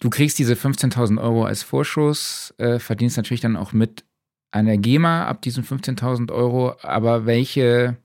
du 0.00 0.10
kriegst 0.10 0.38
diese 0.38 0.54
15.000 0.54 1.20
Euro 1.22 1.44
als 1.44 1.62
Vorschuss, 1.62 2.52
äh, 2.58 2.78
verdienst 2.80 3.16
natürlich 3.16 3.40
dann 3.40 3.56
auch 3.56 3.72
mit 3.72 4.04
an 4.50 4.66
der 4.66 4.76
GEMA 4.78 5.26
ab 5.26 5.40
diesen 5.42 5.64
15.000 5.64 6.30
Euro, 6.32 6.74
aber 6.82 7.24
welche 7.24 7.96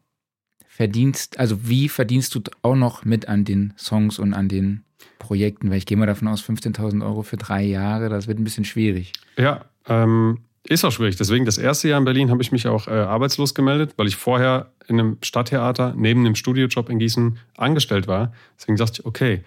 verdienst, 0.67 1.39
also 1.39 1.67
wie 1.67 1.89
verdienst 1.89 2.35
du 2.35 2.41
auch 2.61 2.75
noch 2.75 3.03
mit 3.03 3.27
an 3.27 3.43
den 3.43 3.73
Songs 3.77 4.19
und 4.19 4.33
an 4.35 4.47
den 4.47 4.83
Projekten? 5.17 5.71
Weil 5.71 5.79
ich 5.79 5.87
gehe 5.87 5.97
mal 5.97 6.05
davon 6.05 6.27
aus, 6.27 6.43
15.000 6.43 7.03
Euro 7.03 7.23
für 7.23 7.37
drei 7.37 7.63
Jahre, 7.63 8.09
das 8.09 8.27
wird 8.27 8.39
ein 8.39 8.43
bisschen 8.43 8.63
schwierig. 8.63 9.13
Ja, 9.37 9.65
ähm, 9.87 10.39
ist 10.63 10.83
auch 10.83 10.91
schwierig. 10.91 11.15
Deswegen 11.15 11.45
das 11.45 11.57
erste 11.57 11.87
Jahr 11.87 11.97
in 11.97 12.05
Berlin 12.05 12.29
habe 12.29 12.41
ich 12.41 12.51
mich 12.51 12.67
auch 12.67 12.87
äh, 12.87 12.91
arbeitslos 12.91 13.55
gemeldet, 13.55 13.93
weil 13.97 14.07
ich 14.07 14.15
vorher 14.15 14.71
in 14.87 14.99
einem 14.99 15.17
Stadttheater 15.21 15.93
neben 15.95 16.23
dem 16.23 16.35
Studiojob 16.35 16.89
in 16.89 16.99
Gießen 16.99 17.37
angestellt 17.55 18.07
war. 18.07 18.33
Deswegen 18.57 18.77
dachte 18.77 19.01
ich, 19.01 19.05
okay, 19.05 19.43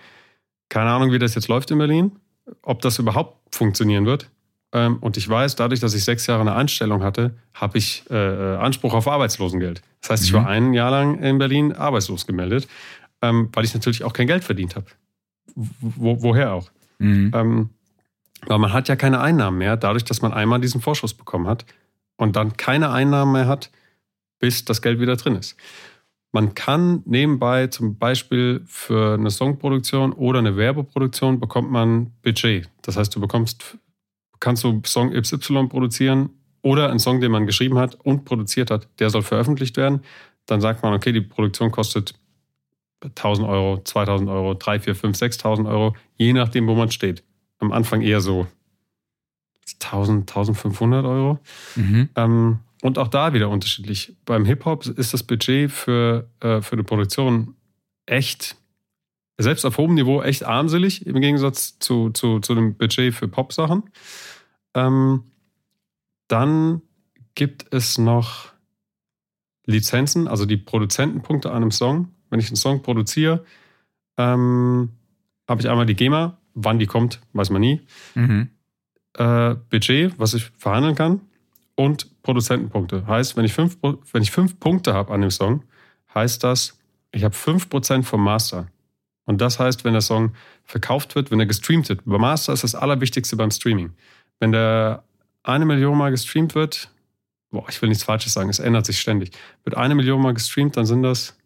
keine 0.68 0.90
Ahnung, 0.90 1.12
wie 1.12 1.18
das 1.18 1.34
jetzt 1.34 1.48
läuft 1.48 1.70
in 1.70 1.78
Berlin, 1.78 2.12
ob 2.62 2.80
das 2.80 2.98
überhaupt 2.98 3.54
funktionieren 3.54 4.06
wird. 4.06 4.30
Ähm, 4.72 4.98
und 5.00 5.16
ich 5.16 5.28
weiß, 5.28 5.56
dadurch, 5.56 5.80
dass 5.80 5.94
ich 5.94 6.04
sechs 6.04 6.26
Jahre 6.26 6.42
eine 6.42 6.52
Anstellung 6.52 7.02
hatte, 7.02 7.34
habe 7.54 7.78
ich 7.78 8.04
äh, 8.08 8.14
Anspruch 8.14 8.94
auf 8.94 9.08
Arbeitslosengeld. 9.08 9.82
Das 10.00 10.10
heißt, 10.10 10.24
ich 10.24 10.32
war 10.32 10.42
mhm. 10.42 10.46
ein 10.46 10.74
Jahr 10.74 10.90
lang 10.90 11.18
in 11.18 11.38
Berlin 11.38 11.72
arbeitslos 11.72 12.26
gemeldet, 12.26 12.68
ähm, 13.20 13.48
weil 13.52 13.64
ich 13.64 13.74
natürlich 13.74 14.04
auch 14.04 14.12
kein 14.12 14.26
Geld 14.26 14.44
verdient 14.44 14.76
habe. 14.76 14.86
Wo, 15.54 16.22
woher 16.22 16.52
auch? 16.54 16.70
Mhm. 16.98 17.32
Ähm, 17.34 17.70
weil 18.46 18.58
man 18.58 18.72
hat 18.72 18.88
ja 18.88 18.96
keine 18.96 19.20
Einnahmen 19.20 19.58
mehr, 19.58 19.76
dadurch, 19.76 20.04
dass 20.04 20.22
man 20.22 20.32
einmal 20.32 20.60
diesen 20.60 20.80
Vorschuss 20.80 21.14
bekommen 21.14 21.46
hat 21.46 21.64
und 22.16 22.36
dann 22.36 22.56
keine 22.56 22.90
Einnahmen 22.90 23.32
mehr 23.32 23.46
hat, 23.46 23.70
bis 24.38 24.64
das 24.64 24.82
Geld 24.82 25.00
wieder 25.00 25.16
drin 25.16 25.36
ist. 25.36 25.56
Man 26.32 26.54
kann 26.54 27.02
nebenbei 27.06 27.66
zum 27.66 27.98
Beispiel 27.98 28.62
für 28.66 29.14
eine 29.14 29.30
Songproduktion 29.30 30.12
oder 30.12 30.38
eine 30.38 30.56
Werbeproduktion 30.56 31.40
bekommt 31.40 31.70
man 31.70 32.12
Budget. 32.22 32.68
Das 32.82 32.96
heißt, 32.96 33.14
du 33.16 33.20
bekommst, 33.20 33.78
kannst 34.38 34.62
du 34.62 34.80
Song 34.86 35.12
XY 35.12 35.66
produzieren 35.68 36.30
oder 36.62 36.88
einen 36.88 37.00
Song, 37.00 37.20
den 37.20 37.32
man 37.32 37.46
geschrieben 37.46 37.78
hat 37.78 37.96
und 38.04 38.24
produziert 38.24 38.70
hat, 38.70 38.86
der 39.00 39.10
soll 39.10 39.22
veröffentlicht 39.22 39.76
werden. 39.76 40.02
Dann 40.46 40.60
sagt 40.60 40.82
man, 40.82 40.94
okay, 40.94 41.12
die 41.12 41.20
Produktion 41.20 41.72
kostet 41.72 42.14
1000 43.02 43.48
Euro, 43.48 43.82
2000 43.82 44.30
Euro, 44.30 44.54
3, 44.54 44.80
4, 44.80 44.94
5, 44.94 45.16
6000 45.16 45.68
Euro, 45.68 45.96
je 46.16 46.32
nachdem, 46.32 46.68
wo 46.68 46.74
man 46.74 46.90
steht. 46.90 47.24
Am 47.60 47.72
Anfang 47.72 48.02
eher 48.02 48.20
so 48.20 48.46
1000, 49.80 50.30
1500 50.30 51.04
Euro. 51.04 51.38
Mhm. 51.76 52.08
Ähm, 52.16 52.58
und 52.82 52.98
auch 52.98 53.08
da 53.08 53.34
wieder 53.34 53.48
unterschiedlich. 53.50 54.16
Beim 54.24 54.44
Hip-Hop 54.44 54.86
ist 54.86 55.12
das 55.12 55.22
Budget 55.22 55.70
für, 55.70 56.28
äh, 56.40 56.62
für 56.62 56.72
eine 56.72 56.84
Produktion 56.84 57.54
echt, 58.06 58.56
selbst 59.38 59.64
auf 59.64 59.78
hohem 59.78 59.94
Niveau, 59.94 60.22
echt 60.22 60.44
armselig 60.44 61.06
im 61.06 61.20
Gegensatz 61.20 61.78
zu, 61.78 62.10
zu, 62.10 62.40
zu 62.40 62.54
dem 62.54 62.76
Budget 62.76 63.14
für 63.14 63.28
Pop-Sachen. 63.28 63.84
Ähm, 64.74 65.24
dann 66.28 66.82
gibt 67.34 67.72
es 67.72 67.98
noch 67.98 68.52
Lizenzen, 69.66 70.28
also 70.28 70.46
die 70.46 70.56
Produzentenpunkte 70.56 71.50
an 71.50 71.56
einem 71.56 71.70
Song. 71.70 72.08
Wenn 72.30 72.40
ich 72.40 72.48
einen 72.48 72.56
Song 72.56 72.82
produziere, 72.82 73.44
ähm, 74.16 74.90
habe 75.48 75.60
ich 75.60 75.68
einmal 75.68 75.86
die 75.86 75.96
GEMA, 75.96 76.39
wann 76.64 76.78
die 76.78 76.86
kommt, 76.86 77.20
weiß 77.32 77.50
man 77.50 77.60
nie. 77.60 77.80
Mhm. 78.14 78.50
Äh, 79.14 79.54
Budget, 79.70 80.18
was 80.18 80.34
ich 80.34 80.50
verhandeln 80.56 80.94
kann 80.94 81.20
und 81.74 82.22
Produzentenpunkte. 82.22 83.06
Heißt, 83.06 83.36
wenn 83.36 83.44
ich 83.44 83.52
fünf, 83.52 83.78
wenn 83.82 84.22
ich 84.22 84.30
fünf 84.30 84.60
Punkte 84.60 84.94
habe 84.94 85.12
an 85.12 85.20
dem 85.20 85.30
Song, 85.30 85.64
heißt 86.14 86.44
das, 86.44 86.78
ich 87.12 87.24
habe 87.24 87.34
fünf 87.34 87.68
Prozent 87.68 88.06
vom 88.06 88.22
Master. 88.22 88.68
Und 89.24 89.40
das 89.40 89.58
heißt, 89.58 89.84
wenn 89.84 89.92
der 89.92 90.02
Song 90.02 90.34
verkauft 90.64 91.14
wird, 91.14 91.30
wenn 91.30 91.40
er 91.40 91.46
gestreamt 91.46 91.88
wird. 91.88 92.02
Bei 92.04 92.18
Master 92.18 92.52
ist 92.52 92.64
das 92.64 92.74
Allerwichtigste 92.74 93.36
beim 93.36 93.50
Streaming. 93.50 93.92
Wenn 94.38 94.52
der 94.52 95.04
eine 95.42 95.64
Million 95.64 95.96
Mal 95.96 96.10
gestreamt 96.10 96.54
wird, 96.54 96.90
boah, 97.50 97.66
ich 97.68 97.80
will 97.80 97.88
nichts 97.88 98.04
Falsches 98.04 98.32
sagen, 98.32 98.48
es 98.48 98.58
ändert 98.58 98.86
sich 98.86 99.00
ständig. 99.00 99.32
Wird 99.64 99.76
eine 99.76 99.94
Million 99.94 100.20
Mal 100.20 100.34
gestreamt, 100.34 100.76
dann 100.76 100.86
sind 100.86 101.02
das 101.02 101.36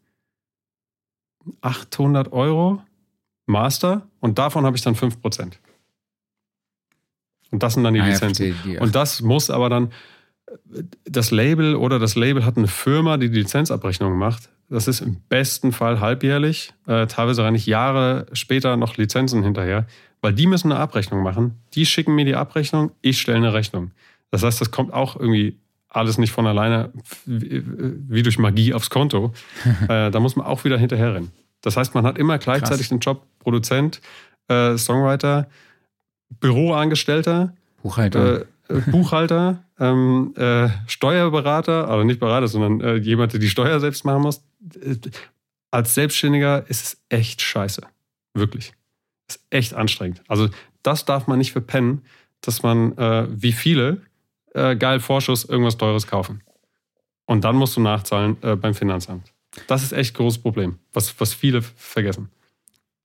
800 1.61 2.33
Euro 2.33 2.83
Master 3.47 4.09
und 4.21 4.39
davon 4.39 4.65
habe 4.65 4.77
ich 4.77 4.83
dann 4.83 4.95
5%. 4.95 5.53
Und 7.51 7.63
das 7.63 7.75
sind 7.75 7.85
dann 7.85 7.95
die 7.95 8.01
ah, 8.01 8.07
Lizenzen. 8.07 8.57
Ja, 8.67 8.81
und 8.81 8.95
das 8.95 9.23
muss 9.23 9.51
aber 9.51 9.69
dann, 9.69 9.93
das 11.05 11.31
Label 11.31 11.77
oder 11.77 11.99
das 11.99 12.17
Label 12.17 12.45
hat 12.45 12.57
eine 12.57 12.67
Firma, 12.67 13.17
die 13.17 13.31
die 13.31 13.39
Lizenzabrechnung 13.39 14.17
macht. 14.19 14.51
Das 14.69 14.89
ist 14.89 15.01
im 15.01 15.21
besten 15.29 15.73
Fall 15.73 16.01
halbjährlich, 16.01 16.73
äh, 16.87 17.07
teilweise 17.07 17.45
reinig 17.45 17.67
Jahre 17.67 18.27
später 18.33 18.77
noch 18.77 18.97
Lizenzen 18.97 19.43
hinterher, 19.43 19.87
weil 20.21 20.33
die 20.33 20.47
müssen 20.47 20.73
eine 20.73 20.81
Abrechnung 20.81 21.23
machen. 21.23 21.61
Die 21.75 21.87
schicken 21.87 22.15
mir 22.15 22.25
die 22.25 22.35
Abrechnung, 22.35 22.93
ich 23.03 23.21
stelle 23.21 23.39
eine 23.39 23.53
Rechnung. 23.53 23.93
Das 24.31 24.43
heißt, 24.43 24.61
das 24.61 24.71
kommt 24.71 24.93
auch 24.93 25.15
irgendwie 25.15 25.61
alles 25.89 26.19
nicht 26.19 26.33
von 26.33 26.47
alleine 26.47 26.93
wie 27.25 28.23
durch 28.23 28.39
Magie 28.39 28.75
aufs 28.75 28.91
Konto. 28.91 29.33
äh, 29.89 30.11
da 30.11 30.21
muss 30.21 30.35
man 30.35 30.47
auch 30.47 30.65
wieder 30.65 30.79
hinterher 30.79 31.15
rennen. 31.15 31.31
Das 31.65 31.79
heißt, 31.79 31.95
man 31.95 32.05
hat 32.05 32.19
immer 32.19 32.37
gleichzeitig 32.37 32.89
Krass. 32.89 32.89
den 32.91 33.01
Job 33.01 33.27
Produzent, 33.39 34.03
äh, 34.49 34.77
Songwriter, 34.77 35.49
Büroangestellter, 36.41 37.55
Buchhalter. 37.83 38.41
Äh, 38.41 38.45
äh, 38.69 38.81
Buchhalter, 38.91 39.65
ähm, 39.81 40.35
äh, 40.37 40.69
Steuerberater, 40.87 41.89
also 41.89 42.05
nicht 42.05 42.21
Berater, 42.21 42.49
sondern 42.49 42.81
äh, 42.83 42.97
jemand, 42.97 43.33
der 43.33 43.41
die 43.41 43.49
Steuer 43.49 43.81
selbst 43.81 44.05
machen 44.05 44.23
muss. 44.23 44.45
Äh, 44.75 44.97
als 45.71 45.95
Selbstständiger 45.95 46.69
ist 46.69 46.85
es 46.85 47.03
echt 47.09 47.41
scheiße. 47.41 47.83
Wirklich. 48.35 48.75
Ist 49.27 49.41
echt 49.49 49.73
anstrengend. 49.73 50.23
Also 50.29 50.51
das 50.83 51.07
darf 51.07 51.27
man 51.29 51.39
nicht 51.39 51.53
verpennen, 51.53 52.03
dass 52.43 52.63
man 52.63 52.97
äh, 52.99 53.27
wie 53.31 53.53
viele 53.53 54.03
äh, 54.53 54.77
geil 54.77 55.01
Vorschuss 55.01 55.45
irgendwas 55.45 55.79
Teures 55.79 56.07
kaufen. 56.07 56.43
Und 57.25 57.45
dann 57.45 57.57
musst 57.57 57.77
du 57.77 57.81
nachzahlen 57.81 58.37
äh, 58.43 58.55
beim 58.55 58.75
Finanzamt. 58.75 59.34
Das 59.67 59.83
ist 59.83 59.93
echt 59.93 60.15
ein 60.15 60.17
großes 60.17 60.43
Problem, 60.43 60.79
was, 60.93 61.19
was 61.21 61.35
viele 61.35 61.63
vergessen. 61.63 62.31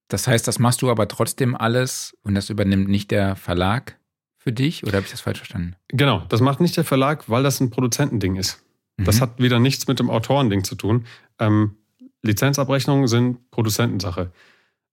Das 0.07 0.27
heißt, 0.27 0.47
das 0.47 0.59
machst 0.59 0.81
du 0.81 0.89
aber 0.89 1.07
trotzdem 1.07 1.55
alles 1.55 2.17
und 2.23 2.35
das 2.35 2.49
übernimmt 2.49 2.89
nicht 2.89 3.11
der 3.11 3.35
Verlag 3.35 3.97
für 4.37 4.51
dich 4.51 4.83
oder 4.83 4.97
habe 4.97 5.05
ich 5.05 5.11
das 5.11 5.21
falsch 5.21 5.37
verstanden? 5.37 5.75
Genau, 5.89 6.25
das 6.29 6.41
macht 6.41 6.59
nicht 6.61 6.75
der 6.75 6.83
Verlag, 6.83 7.29
weil 7.29 7.43
das 7.43 7.59
ein 7.59 7.69
Produzentending 7.69 8.35
ist. 8.35 8.63
Mhm. 8.97 9.05
Das 9.05 9.21
hat 9.21 9.39
wieder 9.39 9.59
nichts 9.59 9.87
mit 9.87 9.99
dem 9.99 10.09
Autorending 10.09 10.63
zu 10.63 10.75
tun. 10.75 11.05
Ähm, 11.37 11.75
Lizenzabrechnungen 12.23 13.07
sind 13.07 13.51
Produzentensache. 13.51 14.31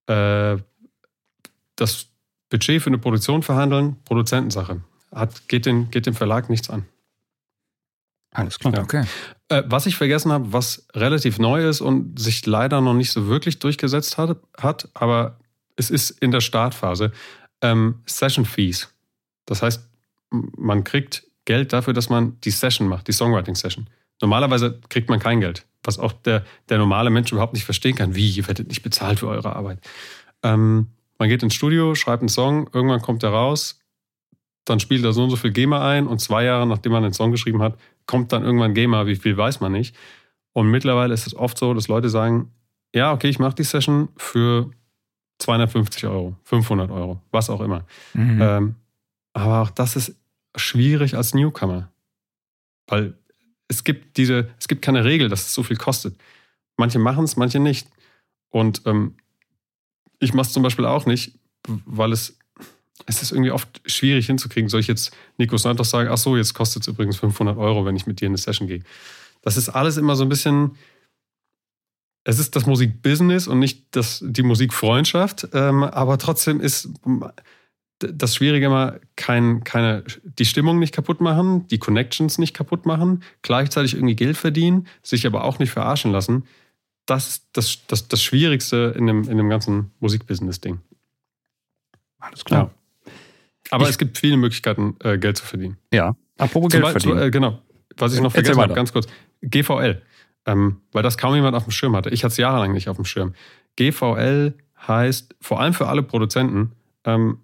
Äh, 0.07 0.59
das 1.77 2.07
Budget 2.51 2.83
für 2.83 2.89
eine 2.89 2.99
Produktion 2.99 3.43
verhandeln, 3.43 3.97
Produzentensache. 4.05 4.83
Hat, 5.13 5.49
geht, 5.49 5.67
den, 5.67 5.91
geht 5.91 6.07
dem 6.07 6.15
Verlag 6.15 6.51
nichts 6.51 6.71
an. 6.71 6.87
Alles 8.37 8.59
klar. 8.59 8.75
Ja. 8.75 8.83
Okay. 8.83 9.05
Äh, 9.49 9.63
was 9.67 9.87
ich 9.87 9.97
vergessen 9.97 10.33
habe, 10.33 10.53
was 10.53 10.87
relativ 10.95 11.39
neu 11.39 11.67
ist 11.67 11.81
und 11.81 12.19
sich 12.19 12.45
leider 12.47 12.81
noch 12.81 12.95
nicht 12.95 13.13
so 13.13 13.29
wirklich 13.29 13.59
durchgesetzt 13.59 14.19
hat, 14.19 14.39
hat 14.59 14.89
aber 14.95 15.39
es 15.77 15.91
ist 15.91 16.11
in 16.11 16.31
der 16.31 16.41
Startphase, 16.41 17.13
ähm, 17.63 18.03
Session 18.07 18.45
Fees. 18.45 18.89
Das 19.47 19.63
heißt, 19.63 19.89
man 20.31 20.85
kriegt 20.85 21.25
Geld 21.45 21.73
dafür, 21.73 21.93
dass 21.93 22.09
man 22.09 22.39
die 22.41 22.51
Session 22.51 22.89
macht, 22.89 23.09
die 23.09 23.13
Songwriting-Session. 23.13 23.89
Normalerweise 24.21 24.81
kriegt 24.89 25.09
man 25.09 25.21
kein 25.21 25.41
Geld, 25.41 25.65
was 25.85 25.99
auch 25.99 26.13
der, 26.13 26.45
der 26.69 26.79
normale 26.79 27.11
Mensch 27.11 27.31
überhaupt 27.33 27.53
nicht 27.53 27.65
verstehen 27.65 27.95
kann. 27.95 28.15
Wie, 28.15 28.29
ihr 28.29 28.47
werdet 28.49 28.69
nicht 28.69 28.83
bezahlt 28.83 29.21
für 29.21 29.29
eure 29.29 29.55
Arbeit. 29.55 29.79
Ähm, 30.43 30.89
man 31.19 31.29
geht 31.29 31.43
ins 31.43 31.55
Studio, 31.55 31.95
schreibt 31.95 32.23
einen 32.23 32.29
Song, 32.29 32.69
irgendwann 32.73 33.01
kommt 33.01 33.23
er 33.23 33.31
raus, 33.31 33.79
dann 34.67 34.81
spielt 34.81 35.05
er 35.05 35.13
so 35.13 35.25
und 35.25 35.31
so 35.31 35.37
viel 35.37 35.53
GEMA 35.53 35.89
ein 35.89 36.07
und 36.07 36.21
zwei 36.21 36.45
Jahre 36.45 36.67
nachdem 36.67 36.93
man 36.93 37.03
den 37.03 37.13
Song 37.13 37.31
geschrieben 37.31 37.63
hat, 37.63 37.79
kommt 38.05 38.33
dann 38.33 38.45
irgendwann 38.45 38.75
GEMA, 38.75 39.07
wie 39.07 39.17
viel 39.17 39.37
weiß 39.37 39.61
man 39.61 39.73
nicht. 39.73 39.97
Und 40.53 40.71
mittlerweile 40.71 41.15
ist 41.15 41.27
es 41.27 41.35
oft 41.35 41.57
so, 41.57 41.73
dass 41.73 41.89
Leute 41.89 42.11
sagen, 42.11 42.53
ja, 42.95 43.13
okay, 43.13 43.29
ich 43.29 43.39
mache 43.39 43.55
die 43.55 43.65
Session 43.65 44.09
für 44.17 44.71
250 45.39 46.07
Euro, 46.07 46.37
500 46.45 46.91
Euro, 46.91 47.21
was 47.31 47.51
auch 47.51 47.61
immer. 47.61 47.85
Mhm. 48.15 48.39
Ähm, 48.41 48.75
aber 49.33 49.63
auch 49.63 49.71
das 49.71 49.97
ist 49.97 50.17
schwierig 50.57 51.17
als 51.17 51.35
Newcomer. 51.35 51.91
Weil 52.87 53.15
es 53.69 53.85
gibt 53.85 54.17
diese, 54.17 54.49
es 54.59 54.69
gibt 54.69 54.83
keine 54.83 55.05
Regel, 55.05 55.29
dass 55.29 55.47
es 55.47 55.55
so 55.55 55.63
viel 55.63 55.77
kostet. 55.77 56.17
Manche 56.77 56.99
machen 56.99 57.25
es, 57.25 57.37
manche 57.37 57.61
nicht. 57.61 57.89
Und 58.51 58.83
ähm, 58.87 59.15
ich 60.19 60.33
mache 60.33 60.47
es 60.47 60.53
zum 60.53 60.63
Beispiel 60.63 60.87
auch 60.87 61.07
nicht, 61.07 61.39
weil 61.85 62.13
es, 62.13 62.39
es 63.05 63.23
ist 63.23 63.33
irgendwie 63.33 63.51
oft 63.51 63.83
schwierig 63.85 64.27
hinzukriegen. 64.27 64.69
Soll 64.69 64.81
ich 64.81 64.87
jetzt 64.87 65.15
Nico 65.37 65.57
Santos 65.57 65.91
sagen, 65.91 66.09
ach 66.11 66.19
so, 66.19 66.37
jetzt 66.37 66.55
kostet 66.55 66.83
es 66.83 66.89
übrigens 66.89 67.17
500 67.19 67.59
Euro, 67.59 67.85
wenn 67.85 67.97
ich 67.97 68.07
mit 68.07 68.21
dir 68.21 68.27
in 68.27 68.31
eine 68.31 68.39
Session 68.39 68.67
gehe. 68.67 68.83
Das 69.43 69.57
ist 69.57 69.69
alles 69.69 69.97
immer 69.97 70.17
so 70.17 70.25
ein 70.25 70.29
bisschen, 70.29 70.77
es 72.25 72.39
ist 72.39 72.57
das 72.57 72.67
Musikbusiness 72.67 73.47
und 73.47 73.59
nicht 73.59 73.85
das, 73.91 74.25
die 74.27 74.43
Musikfreundschaft, 74.43 75.49
ähm, 75.53 75.85
aber 75.85 76.19
trotzdem 76.19 76.61
ist 76.61 76.89
das 77.99 78.35
Schwierige 78.35 78.67
immer, 78.67 78.99
kein, 79.15 79.65
keine, 79.65 80.05
die 80.25 80.45
Stimmung 80.45 80.79
nicht 80.79 80.95
kaputt 80.95 81.21
machen, 81.21 81.67
die 81.69 81.79
Connections 81.79 82.39
nicht 82.39 82.55
kaputt 82.55 82.85
machen, 82.85 83.23
gleichzeitig 83.43 83.95
irgendwie 83.95 84.17
Geld 84.17 84.37
verdienen, 84.37 84.87
sich 85.03 85.27
aber 85.27 85.45
auch 85.45 85.59
nicht 85.59 85.71
verarschen 85.71 86.13
lassen. 86.13 86.45
Das 87.07 87.29
ist 87.29 87.47
das, 87.53 87.87
das, 87.87 88.09
das 88.09 88.23
Schwierigste 88.23 88.95
in 88.97 89.07
dem, 89.07 89.29
in 89.29 89.37
dem 89.37 89.49
ganzen 89.49 89.93
Musikbusiness-Ding. 90.01 90.81
Alles 92.19 92.45
klar. 92.45 92.65
Ja. 92.65 92.86
Aber 93.71 93.85
ich, 93.85 93.91
es 93.91 93.99
gibt 93.99 94.19
viele 94.19 94.37
Möglichkeiten, 94.37 94.97
äh, 95.03 95.19
Geld 95.19 95.37
zu 95.37 95.45
verdienen. 95.45 95.77
Ja, 95.93 96.17
apropos 96.39 96.71
Geld 96.71 96.83
Beispiel, 96.83 97.03
verdienen. 97.03 97.29
Äh, 97.29 97.31
genau. 97.31 97.63
Was 97.97 98.15
ich 98.15 98.21
noch 98.21 98.33
vergessen 98.33 98.61
habe, 98.61 98.75
ganz 98.75 98.93
kurz. 98.93 99.07
GVL. 99.43 100.03
Ähm, 100.45 100.81
weil 100.93 101.03
das 101.03 101.19
kaum 101.19 101.35
jemand 101.35 101.57
auf 101.57 101.65
dem 101.65 101.73
Schirm 101.73 101.97
hatte. 101.97 102.11
Ich 102.11 102.23
hatte 102.23 102.33
es 102.33 102.37
jahrelang 102.37 102.73
nicht 102.73 102.89
auf 102.89 102.97
dem 102.97 103.05
Schirm. 103.05 103.35
GVL 103.77 104.55
heißt 104.87 105.35
vor 105.41 105.61
allem 105.61 105.75
für 105.75 105.89
alle 105.89 106.03
Produzenten, 106.03 106.73
ähm, 107.05 107.41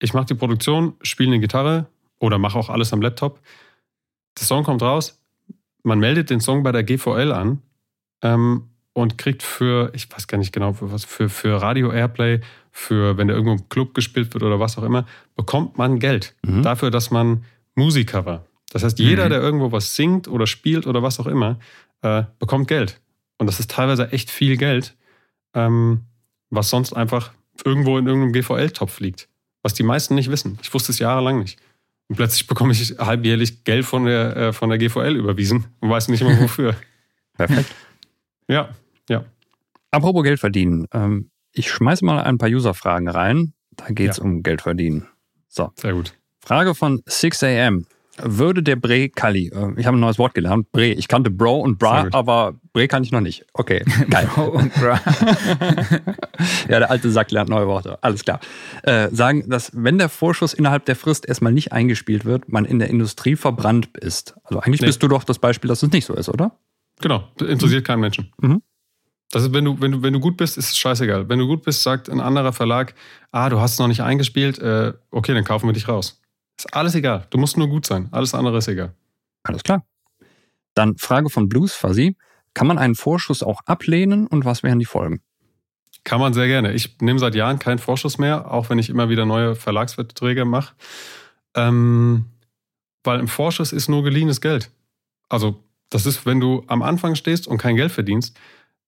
ich 0.00 0.12
mache 0.12 0.26
die 0.26 0.34
Produktion, 0.34 0.94
spiele 1.02 1.30
eine 1.30 1.40
Gitarre 1.40 1.86
oder 2.18 2.38
mache 2.38 2.58
auch 2.58 2.68
alles 2.68 2.92
am 2.92 3.00
Laptop. 3.00 3.40
Der 4.38 4.44
Song 4.44 4.64
kommt 4.64 4.82
raus, 4.82 5.22
man 5.82 5.98
meldet 5.98 6.30
den 6.30 6.40
Song 6.40 6.62
bei 6.62 6.72
der 6.72 6.82
GVL 6.82 7.32
an 7.32 7.62
ähm, 8.22 8.68
und 8.92 9.16
kriegt 9.18 9.42
für, 9.42 9.90
ich 9.94 10.10
weiß 10.10 10.26
gar 10.26 10.38
nicht 10.38 10.52
genau 10.52 10.72
für 10.72 10.92
was, 10.92 11.04
für, 11.04 11.28
für 11.28 11.62
Radio 11.62 11.92
Airplay 11.92 12.40
für, 12.76 13.16
wenn 13.16 13.28
der 13.28 13.36
irgendwo 13.36 13.54
im 13.62 13.68
Club 13.68 13.94
gespielt 13.94 14.34
wird 14.34 14.42
oder 14.42 14.58
was 14.58 14.76
auch 14.76 14.82
immer, 14.82 15.06
bekommt 15.36 15.78
man 15.78 16.00
Geld 16.00 16.34
Mhm. 16.44 16.62
dafür, 16.62 16.90
dass 16.90 17.10
man 17.12 17.44
Musiker 17.76 18.26
war. 18.26 18.44
Das 18.72 18.82
heißt, 18.82 18.98
jeder, 18.98 19.26
Mhm. 19.26 19.30
der 19.30 19.40
irgendwo 19.40 19.70
was 19.72 19.94
singt 19.94 20.26
oder 20.26 20.46
spielt 20.48 20.86
oder 20.88 21.00
was 21.02 21.20
auch 21.20 21.26
immer, 21.28 21.58
äh, 22.02 22.24
bekommt 22.40 22.66
Geld. 22.66 23.00
Und 23.38 23.46
das 23.46 23.60
ist 23.60 23.70
teilweise 23.70 24.10
echt 24.12 24.28
viel 24.28 24.56
Geld, 24.56 24.96
ähm, 25.54 26.02
was 26.50 26.68
sonst 26.70 26.92
einfach 26.92 27.32
irgendwo 27.64 27.96
in 27.96 28.06
irgendeinem 28.08 28.32
GVL-Topf 28.32 28.98
liegt. 28.98 29.28
Was 29.62 29.74
die 29.74 29.84
meisten 29.84 30.16
nicht 30.16 30.30
wissen. 30.30 30.58
Ich 30.60 30.74
wusste 30.74 30.90
es 30.90 30.98
jahrelang 30.98 31.38
nicht. 31.38 31.58
Und 32.08 32.16
plötzlich 32.16 32.46
bekomme 32.48 32.72
ich 32.72 32.98
halbjährlich 32.98 33.62
Geld 33.64 33.84
von 33.86 34.04
der, 34.04 34.36
äh, 34.36 34.52
von 34.52 34.68
der 34.68 34.78
GVL 34.78 35.14
überwiesen 35.16 35.66
und 35.80 35.90
weiß 35.90 36.08
nicht 36.08 36.20
immer 36.22 36.38
wofür. 36.40 36.74
Perfekt. 37.34 37.72
ja, 38.48 38.68
ja. 39.08 39.24
Apropos 39.92 40.24
Geld 40.24 40.40
verdienen. 40.40 40.86
Ähm, 40.92 41.30
ich 41.54 41.70
schmeiße 41.70 42.04
mal 42.04 42.20
ein 42.22 42.38
paar 42.38 42.48
User-Fragen 42.50 43.08
rein. 43.08 43.54
Da 43.76 43.86
geht 43.88 44.10
es 44.10 44.16
Ja. 44.18 44.24
um 44.24 44.42
Geld 44.42 44.62
verdienen. 44.62 45.06
So, 45.48 45.70
Sehr 45.76 45.92
gut. 45.94 46.14
Frage 46.44 46.74
von 46.74 47.00
6am. 47.08 47.84
Würde 48.22 48.62
der 48.62 48.76
Bre 48.76 49.08
Kali, 49.08 49.48
äh, 49.48 49.72
ich 49.76 49.86
habe 49.86 49.96
ein 49.96 50.00
neues 50.00 50.20
Wort 50.20 50.34
gelernt, 50.34 50.70
Bre, 50.70 50.86
ich 50.86 51.08
kannte 51.08 51.32
Bro 51.32 51.58
und 51.58 51.80
Bra, 51.80 52.06
aber 52.12 52.54
Bre 52.72 52.86
kann 52.86 53.02
ich 53.02 53.10
noch 53.10 53.20
nicht. 53.20 53.44
Okay, 53.54 53.82
geil. 54.08 54.28
Bro 54.32 54.50
und 54.50 54.72
Bra. 54.74 55.00
ja, 56.68 56.78
der 56.78 56.90
alte 56.92 57.10
Sack 57.10 57.32
lernt 57.32 57.50
neue 57.50 57.66
Worte. 57.66 57.98
Alles 58.02 58.22
klar. 58.24 58.38
Äh, 58.84 59.08
sagen, 59.10 59.48
dass 59.50 59.72
wenn 59.74 59.98
der 59.98 60.08
Vorschuss 60.08 60.54
innerhalb 60.54 60.84
der 60.84 60.94
Frist 60.96 61.26
erstmal 61.26 61.52
nicht 61.52 61.72
eingespielt 61.72 62.24
wird, 62.24 62.48
man 62.52 62.64
in 62.64 62.78
der 62.78 62.88
Industrie 62.88 63.34
verbrannt 63.34 63.88
ist. 63.96 64.36
Also 64.44 64.60
eigentlich 64.60 64.80
Nee. 64.80 64.86
bist 64.86 65.02
du 65.02 65.08
doch 65.08 65.24
das 65.24 65.40
Beispiel, 65.40 65.66
dass 65.68 65.82
es 65.82 65.90
nicht 65.90 66.04
so 66.04 66.14
ist, 66.14 66.28
oder? 66.28 66.56
Genau, 67.00 67.24
interessiert 67.40 67.84
keinen 67.84 68.00
Menschen. 68.00 68.32
Mhm. 68.40 68.62
Das 69.30 69.42
ist, 69.42 69.52
wenn 69.52 69.64
du, 69.64 69.80
wenn 69.80 69.92
du, 69.92 70.02
wenn 70.02 70.12
du 70.12 70.20
gut 70.20 70.36
bist, 70.36 70.56
ist 70.56 70.70
es 70.70 70.78
scheißegal. 70.78 71.28
Wenn 71.28 71.38
du 71.38 71.46
gut 71.46 71.62
bist, 71.62 71.82
sagt 71.82 72.08
ein 72.08 72.20
anderer 72.20 72.52
Verlag, 72.52 72.94
ah, 73.32 73.48
du 73.48 73.60
hast 73.60 73.72
es 73.72 73.78
noch 73.78 73.88
nicht 73.88 74.02
eingespielt, 74.02 74.58
äh, 74.58 74.92
okay, 75.10 75.34
dann 75.34 75.44
kaufen 75.44 75.66
wir 75.66 75.72
dich 75.72 75.88
raus. 75.88 76.20
Ist 76.56 76.72
alles 76.72 76.94
egal. 76.94 77.26
Du 77.30 77.38
musst 77.38 77.56
nur 77.56 77.68
gut 77.68 77.84
sein. 77.84 78.08
Alles 78.12 78.34
andere 78.34 78.58
ist 78.58 78.68
egal. 78.68 78.94
Alles 79.42 79.62
klar. 79.62 79.84
Dann 80.74 80.96
Frage 80.98 81.30
von 81.30 81.48
Blues 81.48 81.72
Fuzzy. 81.72 82.16
Kann 82.54 82.68
man 82.68 82.78
einen 82.78 82.94
Vorschuss 82.94 83.42
auch 83.42 83.60
ablehnen 83.66 84.28
und 84.28 84.44
was 84.44 84.62
wären 84.62 84.78
die 84.78 84.84
Folgen? 84.84 85.20
Kann 86.04 86.20
man 86.20 86.34
sehr 86.34 86.46
gerne. 86.46 86.72
Ich 86.72 86.98
nehme 87.00 87.18
seit 87.18 87.34
Jahren 87.34 87.58
keinen 87.58 87.78
Vorschuss 87.78 88.18
mehr, 88.18 88.52
auch 88.52 88.70
wenn 88.70 88.78
ich 88.78 88.90
immer 88.90 89.08
wieder 89.08 89.26
neue 89.26 89.56
Verlagsverträge 89.56 90.44
mache. 90.44 90.74
Ähm, 91.56 92.26
weil 93.02 93.20
im 93.20 93.28
Vorschuss 93.28 93.72
ist 93.72 93.88
nur 93.88 94.04
geliehenes 94.04 94.40
Geld. 94.40 94.70
Also, 95.28 95.64
das 95.90 96.06
ist, 96.06 96.26
wenn 96.26 96.40
du 96.40 96.62
am 96.66 96.82
Anfang 96.82 97.14
stehst 97.14 97.46
und 97.46 97.58
kein 97.58 97.76
Geld 97.76 97.90
verdienst, 97.90 98.36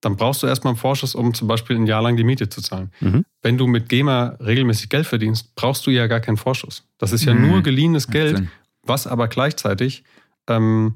dann 0.01 0.17
brauchst 0.17 0.43
du 0.43 0.47
erstmal 0.47 0.73
einen 0.73 0.79
Vorschuss, 0.79 1.15
um 1.15 1.33
zum 1.35 1.49
Beispiel 1.49 1.77
ein 1.77 1.87
Jahr 1.87 2.03
lang 2.03 2.17
die 2.17 2.25
Miete 2.25 2.49
zu 2.49 2.61
zahlen. 2.63 2.91
Mhm. 3.01 3.25
Wenn 3.43 3.57
du 3.59 3.67
mit 3.67 3.89
GEMA 3.89 4.37
regelmäßig 4.41 4.89
Geld 4.89 5.07
verdienst, 5.07 5.55
brauchst 5.57 5.87
du 5.87 5.91
ja 5.91 6.07
gar 6.07 6.21
keinen 6.21 6.37
Vorschuss. 6.37 6.85
Das 6.99 7.13
ist 7.13 7.25
ja 7.25 7.35
Mhm. 7.35 7.49
nur 7.49 7.63
geliehenes 7.63 8.09
Geld, 8.09 8.43
was 8.83 9.07
aber 9.07 9.29
gleichzeitig, 9.29 10.05
ähm, 10.49 10.95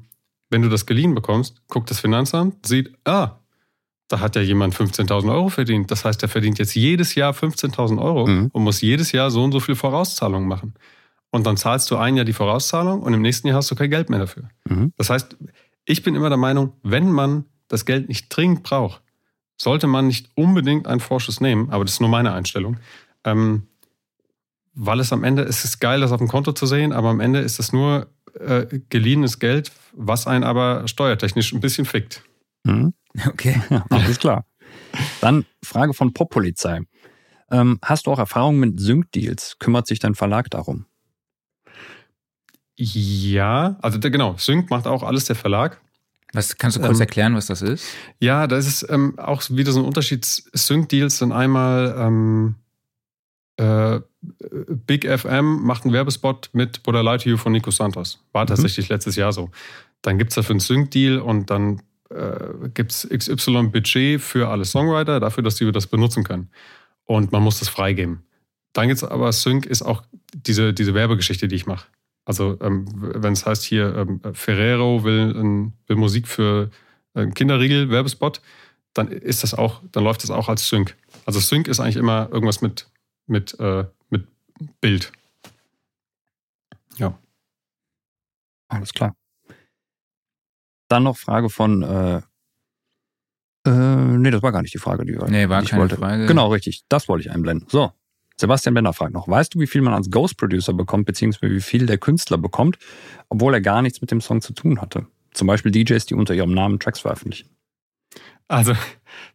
wenn 0.49 0.61
du 0.61 0.69
das 0.69 0.85
geliehen 0.85 1.15
bekommst, 1.15 1.61
guckt 1.67 1.89
das 1.89 1.99
Finanzamt, 1.99 2.65
sieht, 2.65 2.93
ah, 3.05 3.37
da 4.07 4.19
hat 4.19 4.35
ja 4.35 4.41
jemand 4.41 4.75
15.000 4.75 5.31
Euro 5.31 5.47
verdient. 5.49 5.89
Das 5.89 6.03
heißt, 6.05 6.21
er 6.21 6.29
verdient 6.29 6.59
jetzt 6.59 6.75
jedes 6.75 7.15
Jahr 7.15 7.33
15.000 7.33 7.99
Euro 8.01 8.27
Mhm. 8.27 8.49
und 8.51 8.63
muss 8.63 8.81
jedes 8.81 9.11
Jahr 9.13 9.31
so 9.31 9.43
und 9.43 9.51
so 9.53 9.59
viel 9.61 9.75
Vorauszahlungen 9.75 10.47
machen. 10.47 10.73
Und 11.31 11.47
dann 11.47 11.55
zahlst 11.55 11.89
du 11.89 11.95
ein 11.95 12.17
Jahr 12.17 12.25
die 12.25 12.33
Vorauszahlung 12.33 13.01
und 13.03 13.13
im 13.13 13.21
nächsten 13.21 13.47
Jahr 13.47 13.55
hast 13.57 13.71
du 13.71 13.75
kein 13.75 13.89
Geld 13.89 14.09
mehr 14.09 14.19
dafür. 14.19 14.49
Mhm. 14.67 14.91
Das 14.97 15.09
heißt, 15.09 15.37
ich 15.85 16.03
bin 16.03 16.13
immer 16.15 16.27
der 16.27 16.37
Meinung, 16.37 16.73
wenn 16.83 17.09
man 17.09 17.45
das 17.71 17.85
Geld 17.85 18.09
nicht 18.09 18.27
dringend 18.29 18.63
braucht, 18.63 19.01
sollte 19.57 19.87
man 19.87 20.07
nicht 20.07 20.29
unbedingt 20.35 20.87
einen 20.87 20.99
Vorschuss 20.99 21.39
nehmen, 21.39 21.69
aber 21.69 21.85
das 21.85 21.93
ist 21.93 22.01
nur 22.01 22.09
meine 22.09 22.33
Einstellung. 22.33 22.77
Ähm, 23.23 23.67
weil 24.73 24.99
es 24.99 25.11
am 25.11 25.23
Ende, 25.23 25.43
es 25.43 25.65
ist 25.65 25.79
geil, 25.79 25.99
das 25.99 26.11
auf 26.11 26.19
dem 26.19 26.27
Konto 26.27 26.53
zu 26.53 26.65
sehen, 26.65 26.93
aber 26.93 27.09
am 27.09 27.19
Ende 27.19 27.39
ist 27.39 27.59
es 27.59 27.73
nur 27.73 28.07
äh, 28.39 28.79
geliehenes 28.89 29.39
Geld, 29.39 29.71
was 29.93 30.27
einen 30.27 30.43
aber 30.43 30.87
steuertechnisch 30.87 31.53
ein 31.53 31.59
bisschen 31.59 31.85
fickt. 31.85 32.23
Mhm. 32.63 32.93
Okay. 33.27 33.61
Alles 33.89 34.19
klar. 34.19 34.45
Dann 35.19 35.45
Frage 35.63 35.93
von 35.93 36.13
Pop-Polizei. 36.13 36.81
Ähm, 37.49 37.79
hast 37.83 38.07
du 38.07 38.11
auch 38.11 38.19
Erfahrungen 38.19 38.59
mit 38.59 38.79
Sync-Deals? 38.79 39.57
Kümmert 39.59 39.87
sich 39.87 39.99
dein 39.99 40.15
Verlag 40.15 40.49
darum? 40.49 40.85
Ja, 42.75 43.77
also 43.81 43.97
der, 43.97 44.09
genau, 44.09 44.35
Sync 44.37 44.69
macht 44.69 44.87
auch 44.87 45.03
alles 45.03 45.25
der 45.25 45.35
Verlag. 45.35 45.81
Was 46.33 46.57
kannst 46.57 46.77
du 46.77 46.81
kurz 46.81 46.97
Ähm, 46.97 47.01
erklären, 47.01 47.35
was 47.35 47.47
das 47.47 47.61
ist? 47.61 47.85
Ja, 48.19 48.47
da 48.47 48.57
ist 48.57 48.67
es 48.67 48.89
ähm, 48.89 49.17
auch 49.19 49.43
wieder 49.49 49.71
so 49.71 49.79
ein 49.79 49.85
Unterschied. 49.85 50.25
Sync-Deals 50.25 51.17
sind 51.17 51.31
einmal 51.31 51.95
ähm, 51.97 52.55
äh, 53.57 53.99
Big 54.87 55.05
FM 55.05 55.63
macht 55.63 55.83
einen 55.83 55.93
Werbespot 55.93 56.49
mit 56.53 56.83
Buddha 56.83 57.17
to 57.17 57.29
You 57.29 57.37
von 57.37 57.51
Nico 57.51 57.71
Santos. 57.71 58.23
War 58.31 58.45
tatsächlich 58.45 58.89
letztes 58.89 59.15
Jahr 59.15 59.33
so. 59.33 59.49
Dann 60.01 60.17
gibt 60.17 60.31
es 60.31 60.35
dafür 60.35 60.53
einen 60.53 60.59
Sync-Deal 60.59 61.19
und 61.19 61.49
dann 61.49 61.81
äh, 62.09 62.69
gibt 62.73 62.91
es 62.91 63.07
XY 63.09 63.69
Budget 63.69 64.21
für 64.21 64.49
alle 64.49 64.65
Songwriter, 64.65 65.19
dafür, 65.19 65.43
dass 65.43 65.55
die 65.55 65.71
das 65.71 65.87
benutzen 65.87 66.23
können. 66.23 66.49
Und 67.05 67.31
man 67.31 67.43
muss 67.43 67.59
das 67.59 67.69
freigeben. 67.69 68.23
Dann 68.73 68.87
gibt 68.87 68.97
es 68.97 69.03
aber 69.03 69.31
Sync 69.31 69.65
ist 69.65 69.81
auch 69.81 70.03
diese, 70.33 70.73
diese 70.73 70.93
Werbegeschichte, 70.93 71.47
die 71.47 71.55
ich 71.55 71.65
mache. 71.65 71.87
Also 72.25 72.57
ähm, 72.61 72.85
wenn 72.93 73.33
es 73.33 73.45
heißt 73.45 73.63
hier, 73.63 73.95
ähm, 73.95 74.21
Ferrero 74.33 75.03
will, 75.03 75.35
ein, 75.35 75.73
will 75.87 75.95
Musik 75.95 76.27
für 76.27 76.69
einen 77.13 77.33
Kinderriegel-Werbespot, 77.33 78.41
dann 78.93 79.07
ist 79.07 79.43
das 79.43 79.53
auch, 79.53 79.81
dann 79.91 80.03
läuft 80.03 80.23
das 80.23 80.31
auch 80.31 80.49
als 80.49 80.67
Sync. 80.67 80.95
Also 81.25 81.39
Sync 81.39 81.67
ist 81.67 81.79
eigentlich 81.79 81.97
immer 81.97 82.29
irgendwas 82.31 82.61
mit, 82.61 82.89
mit, 83.27 83.59
äh, 83.59 83.85
mit 84.09 84.27
Bild. 84.81 85.11
Ja. 86.97 87.17
Alles 88.67 88.93
klar. 88.93 89.15
Dann 90.89 91.03
noch 91.03 91.17
Frage 91.17 91.49
von. 91.49 91.83
Äh, 91.83 92.21
äh, 93.67 93.69
nee, 93.69 94.31
das 94.31 94.41
war 94.41 94.51
gar 94.51 94.61
nicht 94.61 94.73
die 94.73 94.79
Frage, 94.79 95.05
die, 95.05 95.13
Nee, 95.13 95.49
war 95.49 95.63
ich 95.63 95.69
keine 95.69 95.81
wollte. 95.81 95.97
Frage. 95.97 96.25
Genau, 96.25 96.51
richtig. 96.51 96.83
Das 96.89 97.07
wollte 97.07 97.27
ich 97.27 97.31
einblenden. 97.31 97.67
So. 97.69 97.91
Sebastian 98.41 98.73
Bender 98.73 98.91
fragt 98.91 99.13
noch: 99.13 99.27
Weißt 99.27 99.55
du, 99.55 99.59
wie 99.59 99.67
viel 99.67 99.81
man 99.81 99.93
als 99.93 100.09
Ghost 100.09 100.37
Producer 100.37 100.73
bekommt, 100.73 101.05
beziehungsweise 101.05 101.53
wie 101.53 101.61
viel 101.61 101.85
der 101.85 101.97
Künstler 101.97 102.37
bekommt, 102.37 102.77
obwohl 103.29 103.53
er 103.53 103.61
gar 103.61 103.81
nichts 103.81 104.01
mit 104.01 104.11
dem 104.11 104.19
Song 104.19 104.41
zu 104.41 104.53
tun 104.53 104.81
hatte? 104.81 105.05
Zum 105.33 105.47
Beispiel 105.47 105.71
DJs, 105.71 106.05
die 106.07 106.15
unter 106.15 106.33
ihrem 106.33 106.53
Namen 106.53 106.79
Tracks 106.79 106.99
veröffentlichen. 106.99 107.49
Also 108.47 108.73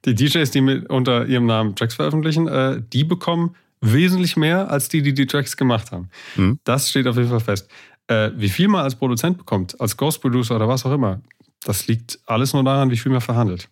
die 0.05 0.15
DJs, 0.15 0.51
die 0.51 0.61
mit 0.61 0.91
unter 0.91 1.25
ihrem 1.25 1.47
Namen 1.47 1.75
Tracks 1.75 1.95
veröffentlichen, 1.95 2.49
äh, 2.49 2.83
die 2.93 3.05
bekommen 3.05 3.57
wesentlich 3.81 4.37
mehr 4.37 4.71
als 4.71 4.89
die, 4.89 5.01
die 5.01 5.15
die 5.15 5.27
Tracks 5.27 5.57
gemacht 5.57 5.93
haben. 5.93 6.11
Mhm. 6.35 6.59
Das 6.65 6.91
steht 6.91 7.07
auf 7.07 7.17
jeden 7.17 7.31
Fall 7.31 7.41
fest. 7.41 7.71
Äh, 8.09 8.33
wie 8.37 8.49
viel 8.49 8.69
man 8.69 8.83
als 8.83 8.97
Produzent 8.97 9.39
bekommt, 9.39 9.81
als 9.81 9.97
Ghost 9.97 10.21
Producer 10.21 10.57
oder 10.57 10.69
was 10.69 10.85
auch 10.85 10.93
immer, 10.93 11.21
das 11.65 11.87
liegt 11.87 12.19
alles 12.27 12.53
nur 12.53 12.63
daran, 12.65 12.91
wie 12.91 12.97
viel 12.97 13.11
man 13.11 13.21
verhandelt. 13.21 13.69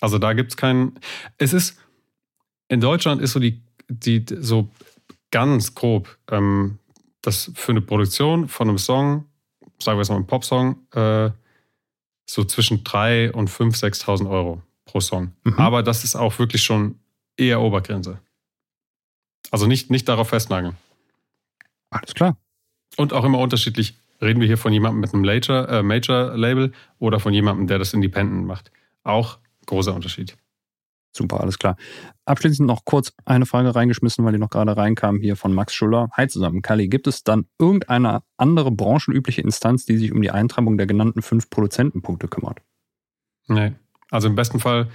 Also 0.00 0.18
da 0.18 0.32
gibt 0.32 0.52
es 0.52 0.56
keinen. 0.56 0.98
Es 1.38 1.52
ist 1.52 1.78
in 2.68 2.80
Deutschland 2.80 3.20
ist 3.20 3.32
so 3.32 3.40
die, 3.40 3.62
die 3.88 4.24
so 4.40 4.68
ganz 5.30 5.74
grob 5.74 6.16
ähm, 6.30 6.78
das 7.22 7.50
für 7.54 7.72
eine 7.72 7.80
Produktion 7.80 8.48
von 8.48 8.68
einem 8.68 8.78
Song, 8.78 9.24
sagen 9.78 9.96
wir 9.96 10.02
jetzt 10.02 10.10
mal 10.10 10.16
einen 10.16 10.26
Popsong, 10.26 10.76
äh, 10.92 11.30
so 12.26 12.44
zwischen 12.44 12.84
3.000 12.84 13.32
und 13.32 13.50
5.000, 13.50 14.04
6.000 14.04 14.30
Euro 14.30 14.62
pro 14.84 15.00
Song. 15.00 15.32
Mhm. 15.44 15.54
Aber 15.54 15.82
das 15.82 16.04
ist 16.04 16.16
auch 16.16 16.38
wirklich 16.38 16.62
schon 16.62 16.98
eher 17.36 17.60
Obergrenze. 17.60 18.20
Also 19.50 19.66
nicht, 19.66 19.90
nicht 19.90 20.08
darauf 20.08 20.28
festnageln. 20.28 20.76
Alles 21.90 22.14
klar. 22.14 22.36
Und 22.96 23.12
auch 23.12 23.24
immer 23.24 23.38
unterschiedlich. 23.38 23.96
Reden 24.20 24.40
wir 24.40 24.46
hier 24.46 24.58
von 24.58 24.72
jemandem 24.72 25.00
mit 25.00 25.12
einem 25.12 25.22
Major, 25.22 25.68
äh, 25.68 25.82
Major-Label 25.82 26.72
oder 26.98 27.20
von 27.20 27.34
jemandem, 27.34 27.66
der 27.66 27.78
das 27.78 27.92
Independent 27.92 28.46
macht. 28.46 28.70
Auch 29.02 29.38
großer 29.66 29.94
Unterschied. 29.94 30.36
Super, 31.16 31.40
alles 31.40 31.58
klar. 31.58 31.76
Abschließend 32.24 32.66
noch 32.66 32.84
kurz 32.84 33.12
eine 33.24 33.46
Frage 33.46 33.74
reingeschmissen, 33.74 34.24
weil 34.24 34.32
die 34.32 34.38
noch 34.38 34.50
gerade 34.50 34.76
reinkam 34.76 35.20
hier 35.20 35.36
von 35.36 35.54
Max 35.54 35.72
Schuller. 35.72 36.08
Hi 36.12 36.26
zusammen, 36.26 36.60
Kali. 36.60 36.88
Gibt 36.88 37.06
es 37.06 37.22
dann 37.22 37.46
irgendeine 37.58 38.22
andere 38.36 38.72
branchenübliche 38.72 39.40
Instanz, 39.40 39.86
die 39.86 39.96
sich 39.96 40.10
um 40.10 40.20
die 40.22 40.32
Eintreibung 40.32 40.76
der 40.76 40.88
genannten 40.88 41.22
fünf 41.22 41.50
Produzentenpunkte 41.50 42.26
kümmert? 42.26 42.58
Nee. 43.46 43.72
Also 44.10 44.28
im 44.28 44.34
besten 44.34 44.58
Fall 44.58 44.88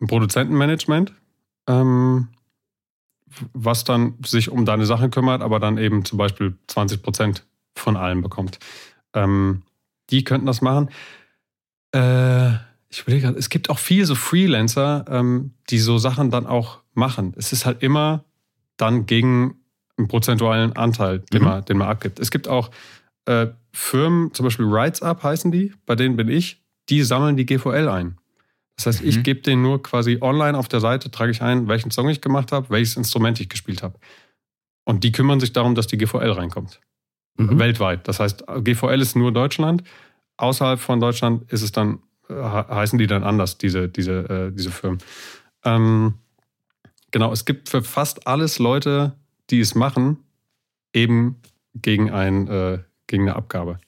ein 0.00 0.08
Produzentenmanagement, 0.08 1.12
ähm, 1.68 2.28
was 3.52 3.84
dann 3.84 4.18
sich 4.24 4.50
um 4.50 4.64
deine 4.64 4.86
Sachen 4.86 5.10
kümmert, 5.10 5.40
aber 5.40 5.60
dann 5.60 5.78
eben 5.78 6.04
zum 6.04 6.18
Beispiel 6.18 6.58
20 6.66 7.02
Prozent 7.02 7.46
von 7.76 7.96
allem 7.96 8.22
bekommt. 8.22 8.58
Ähm, 9.12 9.62
die 10.10 10.24
könnten 10.24 10.46
das 10.46 10.62
machen. 10.62 10.90
Äh, 11.92 12.54
ich 12.94 13.02
überlege 13.02 13.26
gerade, 13.26 13.38
es 13.38 13.48
gibt 13.50 13.70
auch 13.70 13.78
viel 13.78 14.04
so 14.06 14.14
Freelancer, 14.14 15.04
ähm, 15.08 15.52
die 15.70 15.78
so 15.78 15.98
Sachen 15.98 16.30
dann 16.30 16.46
auch 16.46 16.80
machen. 16.94 17.34
Es 17.36 17.52
ist 17.52 17.66
halt 17.66 17.82
immer 17.82 18.24
dann 18.76 19.06
gegen 19.06 19.56
einen 19.96 20.08
prozentualen 20.08 20.72
Anteil, 20.74 21.20
den, 21.32 21.42
Mhm. 21.42 21.48
man, 21.48 21.64
den 21.64 21.78
man 21.78 21.88
abgibt. 21.88 22.18
Es 22.20 22.30
gibt 22.30 22.48
auch 22.48 22.70
äh, 23.26 23.46
Firmen, 23.72 24.34
zum 24.34 24.44
Beispiel 24.44 24.66
Rights 24.68 25.00
Up 25.02 25.22
heißen 25.22 25.50
die, 25.50 25.72
bei 25.86 25.94
denen 25.96 26.14
bin 26.16 26.28
ich, 26.28 26.62
die 26.90 27.02
sammeln 27.02 27.36
die 27.38 27.46
GVL 27.46 27.88
ein. 27.88 28.18
Das 28.76 28.86
heißt, 28.86 29.02
ich 29.02 29.16
Mhm. 29.18 29.22
gebe 29.22 29.40
denen 29.40 29.62
nur 29.62 29.82
quasi 29.82 30.18
online 30.20 30.58
auf 30.58 30.68
der 30.68 30.80
Seite, 30.80 31.10
trage 31.10 31.30
ich 31.30 31.40
ein, 31.40 31.66
welchen 31.68 31.90
Song 31.90 32.08
ich 32.10 32.20
gemacht 32.20 32.52
habe, 32.52 32.68
welches 32.70 32.96
Instrument 32.98 33.40
ich 33.40 33.48
gespielt 33.48 33.82
habe. 33.82 33.98
Und 34.84 35.04
die 35.04 35.12
kümmern 35.12 35.40
sich 35.40 35.52
darum, 35.54 35.74
dass 35.74 35.86
die 35.86 35.96
GVL 35.96 36.32
reinkommt. 36.32 36.80
Mhm. 37.38 37.58
Weltweit. 37.58 38.06
Das 38.08 38.20
heißt, 38.20 38.44
GVL 38.62 39.00
ist 39.00 39.16
nur 39.16 39.32
Deutschland. 39.32 39.82
Außerhalb 40.36 40.78
von 40.78 41.00
Deutschland 41.00 41.50
ist 41.50 41.62
es 41.62 41.72
dann, 41.72 42.00
heißen 42.28 42.98
die 42.98 43.06
dann 43.06 43.24
anders, 43.24 43.58
diese, 43.58 43.88
diese, 43.88 44.28
äh, 44.28 44.52
diese 44.52 44.70
Firmen. 44.70 44.98
Ähm, 45.64 46.14
genau, 47.10 47.32
es 47.32 47.44
gibt 47.44 47.68
für 47.68 47.82
fast 47.82 48.26
alles 48.26 48.58
Leute, 48.58 49.12
die 49.50 49.60
es 49.60 49.74
machen, 49.74 50.18
eben 50.92 51.40
gegen, 51.74 52.10
ein, 52.10 52.48
äh, 52.48 52.78
gegen 53.06 53.24
eine 53.24 53.36
Abgabe. 53.36 53.78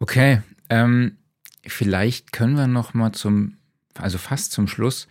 Okay, 0.00 0.42
ähm, 0.70 1.18
vielleicht 1.66 2.32
können 2.32 2.56
wir 2.56 2.66
noch 2.66 2.94
mal 2.94 3.12
zum, 3.12 3.58
also 3.94 4.16
fast 4.16 4.52
zum 4.52 4.66
Schluss, 4.66 5.08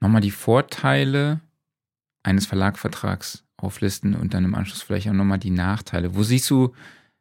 noch 0.00 0.08
mal 0.08 0.20
die 0.20 0.32
Vorteile 0.32 1.40
eines 2.24 2.46
Verlagvertrags 2.46 3.44
auflisten 3.56 4.14
und 4.14 4.34
dann 4.34 4.44
im 4.44 4.54
Anschluss 4.56 4.82
vielleicht 4.82 5.08
auch 5.08 5.12
noch 5.12 5.24
mal 5.24 5.38
die 5.38 5.50
Nachteile. 5.50 6.16
Wo 6.16 6.24
siehst 6.24 6.50
du 6.50 6.74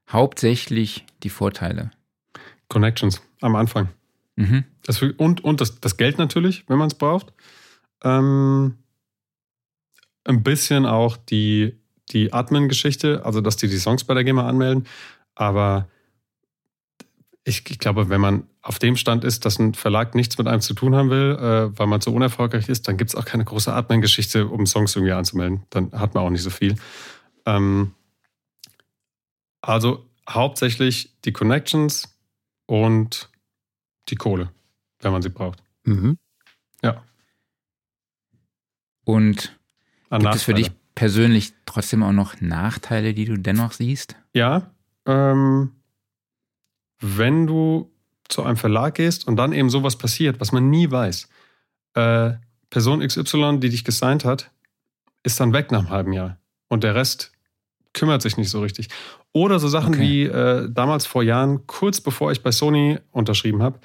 hauptsächlich 0.10 1.06
die 1.24 1.30
Vorteile? 1.30 1.92
Connections 2.70 3.22
am 3.42 3.56
Anfang. 3.56 3.90
Mhm. 4.36 4.66
Das, 4.84 5.02
und 5.02 5.44
und 5.44 5.62
das, 5.62 5.80
das 5.80 5.98
Geld 5.98 6.18
natürlich, 6.18 6.64
wenn 6.68 6.78
man 6.78 6.88
es 6.88 6.96
braucht. 6.96 7.34
Ähm, 8.04 8.78
ein 10.26 10.44
bisschen 10.44 10.86
auch 10.86 11.18
die, 11.18 11.80
die 12.12 12.34
Admin-Geschichte, 12.34 13.26
also 13.26 13.42
dass 13.42 13.58
die 13.58 13.68
die 13.68 13.78
Songs 13.78 14.04
bei 14.04 14.14
der 14.14 14.24
GEMA 14.24 14.48
anmelden. 14.48 14.86
Aber 15.36 15.88
ich, 17.44 17.64
ich 17.70 17.80
glaube, 17.80 18.10
wenn 18.10 18.22
man 18.22 18.48
auf 18.62 18.78
dem 18.78 18.98
Stand 18.98 19.24
ist, 19.24 19.46
dass 19.46 19.58
ein 19.58 19.74
Verlag 19.74 20.14
nichts 20.14 20.38
mit 20.38 20.48
einem 20.48 20.62
zu 20.62 20.74
tun 20.74 20.96
haben 20.96 21.10
will, 21.10 21.38
äh, 21.40 21.80
weil 21.80 21.88
man 21.88 22.02
so 22.02 22.12
unerfolgreich 22.12 22.68
ist, 22.68 22.88
dann 22.88 22.98
gibt 22.98 23.12
es 23.12 23.16
auch 23.16 23.26
keine 23.26 23.46
große 23.46 23.74
Admin-Geschichte, 23.74 24.48
um 24.48 24.66
Songs 24.66 24.96
irgendwie 24.96 25.14
anzumelden. 25.14 25.64
Dann 25.70 25.92
hat 25.94 26.14
man 26.14 26.24
auch 26.26 26.30
nicht 26.30 26.44
so 26.44 26.50
viel. 26.50 26.76
Ähm, 27.46 27.94
also 29.68 30.10
hauptsächlich 30.30 31.14
die 31.26 31.34
Connections 31.34 32.18
und 32.66 33.30
die 34.10 34.16
Kohle, 34.16 34.52
wenn 35.02 35.12
man 35.12 35.22
sie 35.22 35.30
braucht. 35.30 35.64
Mhm. 35.84 36.18
Und 39.08 39.58
An 40.10 40.22
gibt 40.22 40.36
es 40.36 40.44
für 40.44 40.54
dich 40.54 40.70
persönlich 40.94 41.54
trotzdem 41.66 42.04
auch 42.04 42.12
noch 42.12 42.42
Nachteile, 42.42 43.14
die 43.14 43.24
du 43.24 43.38
dennoch 43.38 43.72
siehst? 43.72 44.18
Ja, 44.34 44.70
ähm, 45.06 45.72
wenn 47.00 47.48
du 47.48 47.90
zu 48.28 48.44
einem 48.44 48.58
Verlag 48.58 48.96
gehst 48.96 49.26
und 49.26 49.38
dann 49.38 49.54
eben 49.54 49.70
sowas 49.70 49.98
passiert, 49.98 50.42
was 50.42 50.52
man 50.52 50.70
nie 50.70 50.92
weiß. 50.92 51.30
Äh, 51.94 52.34
Person 52.70 53.00
XY, 53.00 53.60
die 53.60 53.70
dich 53.70 53.86
gesigned 53.86 54.26
hat, 54.26 54.52
ist 55.24 55.40
dann 55.40 55.54
weg 55.54 55.72
nach 55.72 55.80
einem 55.80 55.90
halben 55.90 56.12
Jahr. 56.12 56.38
Und 56.68 56.84
der 56.84 56.94
Rest 56.94 57.32
kümmert 57.94 58.22
sich 58.22 58.36
nicht 58.36 58.50
so 58.50 58.60
richtig. 58.60 58.90
Oder 59.38 59.60
so 59.60 59.68
Sachen 59.68 59.94
Okay. 59.94 60.02
wie 60.02 60.24
äh, 60.24 60.70
damals 60.72 61.06
vor 61.06 61.22
Jahren, 61.22 61.68
kurz 61.68 62.02
bevor 62.02 62.32
ich 62.32 62.42
bei 62.42 62.52
Sony 62.52 62.98
unterschrieben 63.12 63.62
habe, 63.62 63.80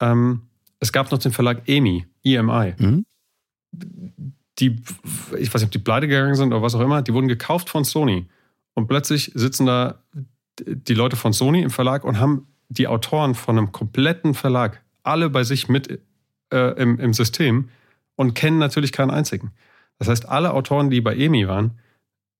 ähm, 0.00 0.42
es 0.80 0.92
gab 0.92 1.10
noch 1.10 1.18
den 1.18 1.32
Verlag 1.32 1.68
EMI, 1.68 2.06
EMI. 2.24 2.74
Mhm. 2.78 3.04
Die, 4.58 4.76
ich 5.38 5.52
weiß 5.52 5.60
nicht, 5.60 5.66
ob 5.66 5.70
die 5.72 5.78
pleite 5.78 6.08
gegangen 6.08 6.34
sind 6.34 6.52
oder 6.52 6.62
was 6.62 6.74
auch 6.74 6.80
immer, 6.80 7.02
die 7.02 7.12
wurden 7.12 7.28
gekauft 7.28 7.68
von 7.68 7.84
Sony. 7.84 8.26
Und 8.74 8.86
plötzlich 8.86 9.32
sitzen 9.34 9.66
da 9.66 10.02
die 10.66 10.94
Leute 10.94 11.16
von 11.16 11.32
Sony 11.32 11.62
im 11.62 11.70
Verlag 11.70 12.04
und 12.04 12.18
haben 12.18 12.46
die 12.68 12.86
Autoren 12.86 13.34
von 13.34 13.58
einem 13.58 13.72
kompletten 13.72 14.34
Verlag 14.34 14.82
alle 15.02 15.30
bei 15.30 15.44
sich 15.44 15.68
mit 15.68 16.00
äh, 16.52 16.80
im, 16.80 16.98
im 16.98 17.12
System 17.12 17.68
und 18.16 18.34
kennen 18.34 18.58
natürlich 18.58 18.92
keinen 18.92 19.10
einzigen. 19.10 19.52
Das 19.98 20.08
heißt, 20.08 20.28
alle 20.28 20.54
Autoren, 20.54 20.90
die 20.90 21.00
bei 21.00 21.14
EMI 21.16 21.46
waren, 21.46 21.78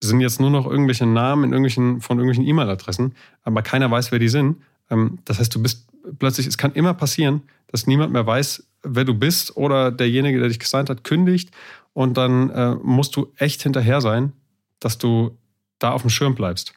sind 0.01 0.21
jetzt 0.21 0.41
nur 0.41 0.51
noch 0.51 0.67
irgendwelche 0.67 1.07
Namen 1.07 1.45
in 1.45 1.53
irgendwelchen, 1.53 2.01
von 2.01 2.19
irgendwelchen 2.19 2.47
E-Mail-Adressen, 2.47 3.15
aber 3.43 3.63
keiner 3.63 3.91
weiß, 3.91 4.13
wer 4.13 4.19
die 4.19 4.29
sind. 4.29 4.63
Ähm, 4.91 5.19
das 5.25 5.39
heißt, 5.39 5.55
du 5.55 5.63
bist 5.63 5.89
plötzlich, 6.19 6.47
es 6.47 6.59
kann 6.59 6.73
immer 6.73 6.95
passieren, 6.95 7.43
dass 7.69 7.87
niemand 7.87 8.13
mehr 8.13 8.27
weiß, 8.27 8.65
wer 8.83 9.05
du 9.05 9.15
bist 9.15 9.57
oder 9.57 9.91
derjenige, 9.91 10.39
der 10.39 10.49
dich 10.49 10.59
gesigned 10.59 10.89
hat, 10.91 11.05
kündigt 11.05 11.51
und 11.93 12.17
dann 12.17 12.51
äh, 12.51 12.75
musst 12.77 13.17
du 13.17 13.33
echt 13.37 13.63
hinterher 13.63 14.01
sein, 14.01 14.33
dass 14.81 14.99
du 14.99 15.37
da 15.79 15.93
auf 15.93 16.03
dem 16.03 16.11
Schirm 16.11 16.35
bleibst. 16.35 16.75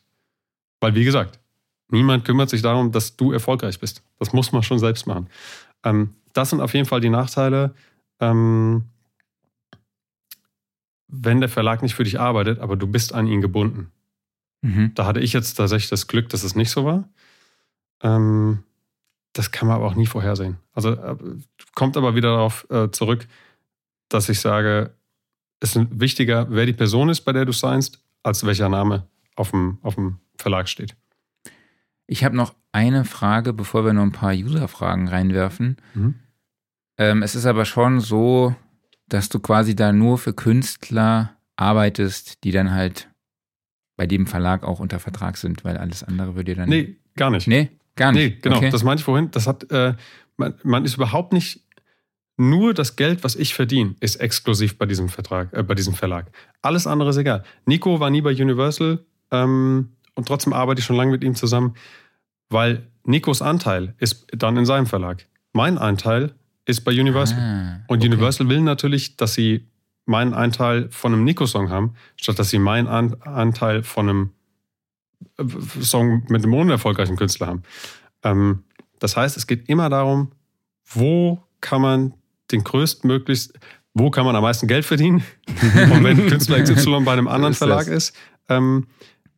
Weil, 0.80 0.96
wie 0.96 1.04
gesagt, 1.04 1.40
niemand 1.90 2.26
kümmert 2.26 2.50
sich 2.50 2.62
darum, 2.62 2.92
dass 2.92 3.16
du 3.16 3.32
erfolgreich 3.32 3.80
bist. 3.80 4.02
Das 4.20 4.34
muss 4.34 4.52
man 4.52 4.64
schon 4.64 4.80
selbst 4.80 5.06
machen. 5.06 5.28
Ähm, 5.84 6.16
das 6.34 6.50
sind 6.50 6.62
auf 6.62 6.74
jeden 6.74 6.88
Fall 6.88 7.02
die 7.02 7.10
Nachteile, 7.10 7.74
ähm, 8.20 8.84
wenn 11.12 11.42
der 11.42 11.50
Verlag 11.50 11.82
nicht 11.82 11.96
für 11.96 12.04
dich 12.04 12.20
arbeitet, 12.20 12.60
aber 12.60 12.76
du 12.76 12.88
bist 12.88 13.14
an 13.14 13.28
ihn 13.28 13.42
gebunden. 13.42 13.92
Mhm. 14.62 14.94
Da 14.96 15.06
hatte 15.06 15.20
ich 15.20 15.34
jetzt 15.34 15.56
tatsächlich 15.56 15.90
das 15.90 16.08
Glück, 16.08 16.30
dass 16.30 16.44
es 16.44 16.56
nicht 16.56 16.72
so 16.72 16.86
war. 16.86 17.10
Ähm, 18.02 18.64
das 19.34 19.52
kann 19.52 19.68
man 19.68 19.78
aber 19.78 19.88
auch 19.88 19.96
nie 19.96 20.08
vorhersehen. 20.08 20.58
Also 20.74 20.92
äh, 20.92 21.16
kommt 21.76 21.98
aber 21.98 22.16
wieder 22.16 22.32
darauf 22.32 22.66
äh, 22.70 22.90
zurück, 22.92 23.28
dass 24.10 24.30
ich 24.30 24.40
sage, 24.40 24.94
es 25.60 25.76
ist 25.76 25.88
wichtiger, 25.92 26.48
wer 26.50 26.66
die 26.66 26.74
Person 26.74 27.10
ist, 27.10 27.22
bei 27.22 27.34
der 27.34 27.46
du 27.46 27.52
signst, 27.52 28.02
als 28.24 28.46
welcher 28.46 28.70
Name 28.70 29.08
auf 29.36 29.52
dem, 29.52 29.78
auf 29.82 29.96
dem 29.96 30.18
Verlag 30.38 30.68
steht. 30.68 30.96
Ich 32.08 32.24
habe 32.24 32.36
noch 32.36 32.54
eine 32.72 33.06
Frage, 33.06 33.54
bevor 33.54 33.86
wir 33.86 33.94
noch 33.94 34.04
ein 34.04 34.12
paar 34.12 34.34
User-Fragen 34.34 35.08
reinwerfen. 35.08 35.78
Mhm. 35.94 36.16
Ähm, 36.98 37.24
es 37.24 37.36
ist 37.36 37.46
aber 37.46 37.66
schon 37.66 38.00
so, 38.00 38.56
dass 39.12 39.30
du 39.30 39.40
quasi 39.40 39.76
da 39.76 39.92
nur 39.92 40.18
für 40.18 40.34
Künstler 40.34 41.36
arbeitest, 41.58 42.44
die 42.44 42.52
dann 42.52 42.72
halt 42.72 43.10
bei 43.98 44.08
dem 44.08 44.26
Verlag 44.26 44.64
auch 44.64 44.80
unter 44.80 45.00
Vertrag 45.00 45.38
sind, 45.38 45.64
weil 45.64 45.78
alles 45.78 46.04
andere 46.04 46.36
würde 46.36 46.46
dir 46.46 46.56
dann. 46.56 46.70
Nee, 46.70 46.96
gar 47.16 47.30
nicht. 47.30 47.48
Nee, 47.48 47.70
gar 47.96 48.12
nicht. 48.14 48.36
Nee, 48.36 48.40
genau. 48.42 48.58
Okay. 48.58 48.70
Das 48.70 48.84
meinte 48.84 49.02
ich 49.02 49.06
vorhin. 49.06 49.30
Das 49.32 49.48
hat, 49.48 49.70
äh, 49.70 49.94
man, 50.38 50.56
man 50.64 50.86
ist 50.86 50.96
überhaupt 50.96 51.34
nicht 51.34 51.62
nur 52.38 52.74
das 52.74 52.96
Geld, 52.96 53.24
was 53.24 53.36
ich 53.36 53.54
verdiene, 53.54 53.96
ist 54.00 54.16
exklusiv 54.16 54.78
bei 54.78 54.86
diesem 54.86 55.10
Vertrag, 55.10 55.54
äh, 55.54 55.62
bei 55.62 55.76
diesem 55.76 55.94
Verlag. 55.94 56.32
Alles 56.62 56.88
andere 56.88 57.10
ist 57.10 57.18
egal. 57.18 57.44
Nico 57.66 58.00
war 58.00 58.10
nie 58.10 58.22
bei 58.22 58.32
Universal 58.32 59.06
ähm, 59.30 59.90
und 60.16 60.28
trotzdem 60.28 60.54
arbeite 60.54 60.80
ich 60.80 60.86
schon 60.86 60.96
lange 60.96 61.12
mit 61.12 61.24
ihm 61.24 61.36
zusammen, 61.36 61.76
weil 62.50 62.88
Nikos 63.04 63.42
Anteil 63.42 63.94
ist 64.00 64.26
dann 64.36 64.58
in 64.58 64.66
seinem 64.66 64.88
Verlag. 64.88 65.28
Mein 65.54 65.78
Anteil 65.78 66.34
ist 66.66 66.82
bei 66.82 66.92
Universal. 66.92 67.40
Ah, 67.40 67.84
Und 67.88 68.00
okay. 68.00 68.08
Universal 68.08 68.50
will 68.50 68.62
natürlich, 68.62 69.18
dass 69.18 69.34
sie 69.34 69.68
meinen 70.06 70.34
Anteil 70.34 70.90
von 70.92 71.14
einem 71.14 71.24
Nico-Song 71.24 71.70
haben, 71.70 71.94
statt 72.16 72.40
dass 72.40 72.50
sie 72.50 72.60
meinen 72.60 72.88
An 72.88 73.16
Anteil 73.22 73.84
von 73.84 74.10
einem 74.10 74.30
äh, 75.38 75.44
Song 75.82 76.24
mit 76.30 76.44
einem 76.44 76.54
unerfolgreichen 76.54 77.16
Künstler 77.16 77.48
haben. 77.48 77.64
Ähm, 78.24 78.64
das 79.00 79.18
heißt, 79.18 79.38
es 79.38 79.48
geht 79.48 79.70
immer 79.70 79.90
darum, 79.90 80.32
wo 80.86 81.42
kann 81.62 81.82
man 81.82 82.14
den 82.52 82.64
größtmöglichst, 82.64 83.54
wo 83.94 84.10
kann 84.10 84.26
man 84.26 84.36
am 84.36 84.44
meisten 84.44 84.68
Geld 84.68 84.86
verdienen? 84.86 85.24
Und 85.48 86.04
wenn 86.04 86.28
Künstler 86.28 86.62
XY 86.62 87.02
bei 87.04 87.14
einem 87.14 87.28
anderen 87.28 87.52
ist 87.52 87.58
Verlag 87.58 87.86
das. 87.86 88.10
ist, 88.10 88.16
ähm, 88.50 88.88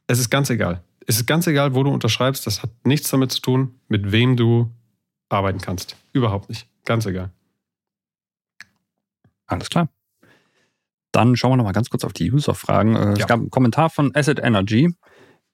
es 0.07 0.19
ist 0.19 0.29
ganz 0.29 0.49
egal. 0.49 0.83
Es 1.05 1.17
ist 1.17 1.25
ganz 1.25 1.47
egal, 1.47 1.75
wo 1.75 1.83
du 1.83 1.89
unterschreibst. 1.91 2.47
Das 2.47 2.63
hat 2.63 2.71
nichts 2.85 3.09
damit 3.09 3.31
zu 3.31 3.41
tun, 3.41 3.75
mit 3.87 4.11
wem 4.11 4.37
du 4.37 4.71
arbeiten 5.33 5.59
kannst. 5.59 5.97
Überhaupt 6.13 6.49
nicht. 6.49 6.67
Ganz 6.85 7.05
egal. 7.05 7.31
Alles 9.47 9.69
klar. 9.69 9.89
Dann 11.11 11.35
schauen 11.35 11.51
wir 11.51 11.57
noch 11.57 11.63
mal 11.65 11.73
ganz 11.73 11.89
kurz 11.89 12.03
auf 12.03 12.13
die 12.13 12.31
User-Fragen. 12.31 12.95
Äh, 12.95 13.11
Es 13.13 13.19
Ja. 13.19 13.25
gab 13.27 13.39
einen 13.39 13.49
Kommentar 13.51 13.89
von 13.89 14.15
Asset 14.15 14.39
Energy. 14.39 14.95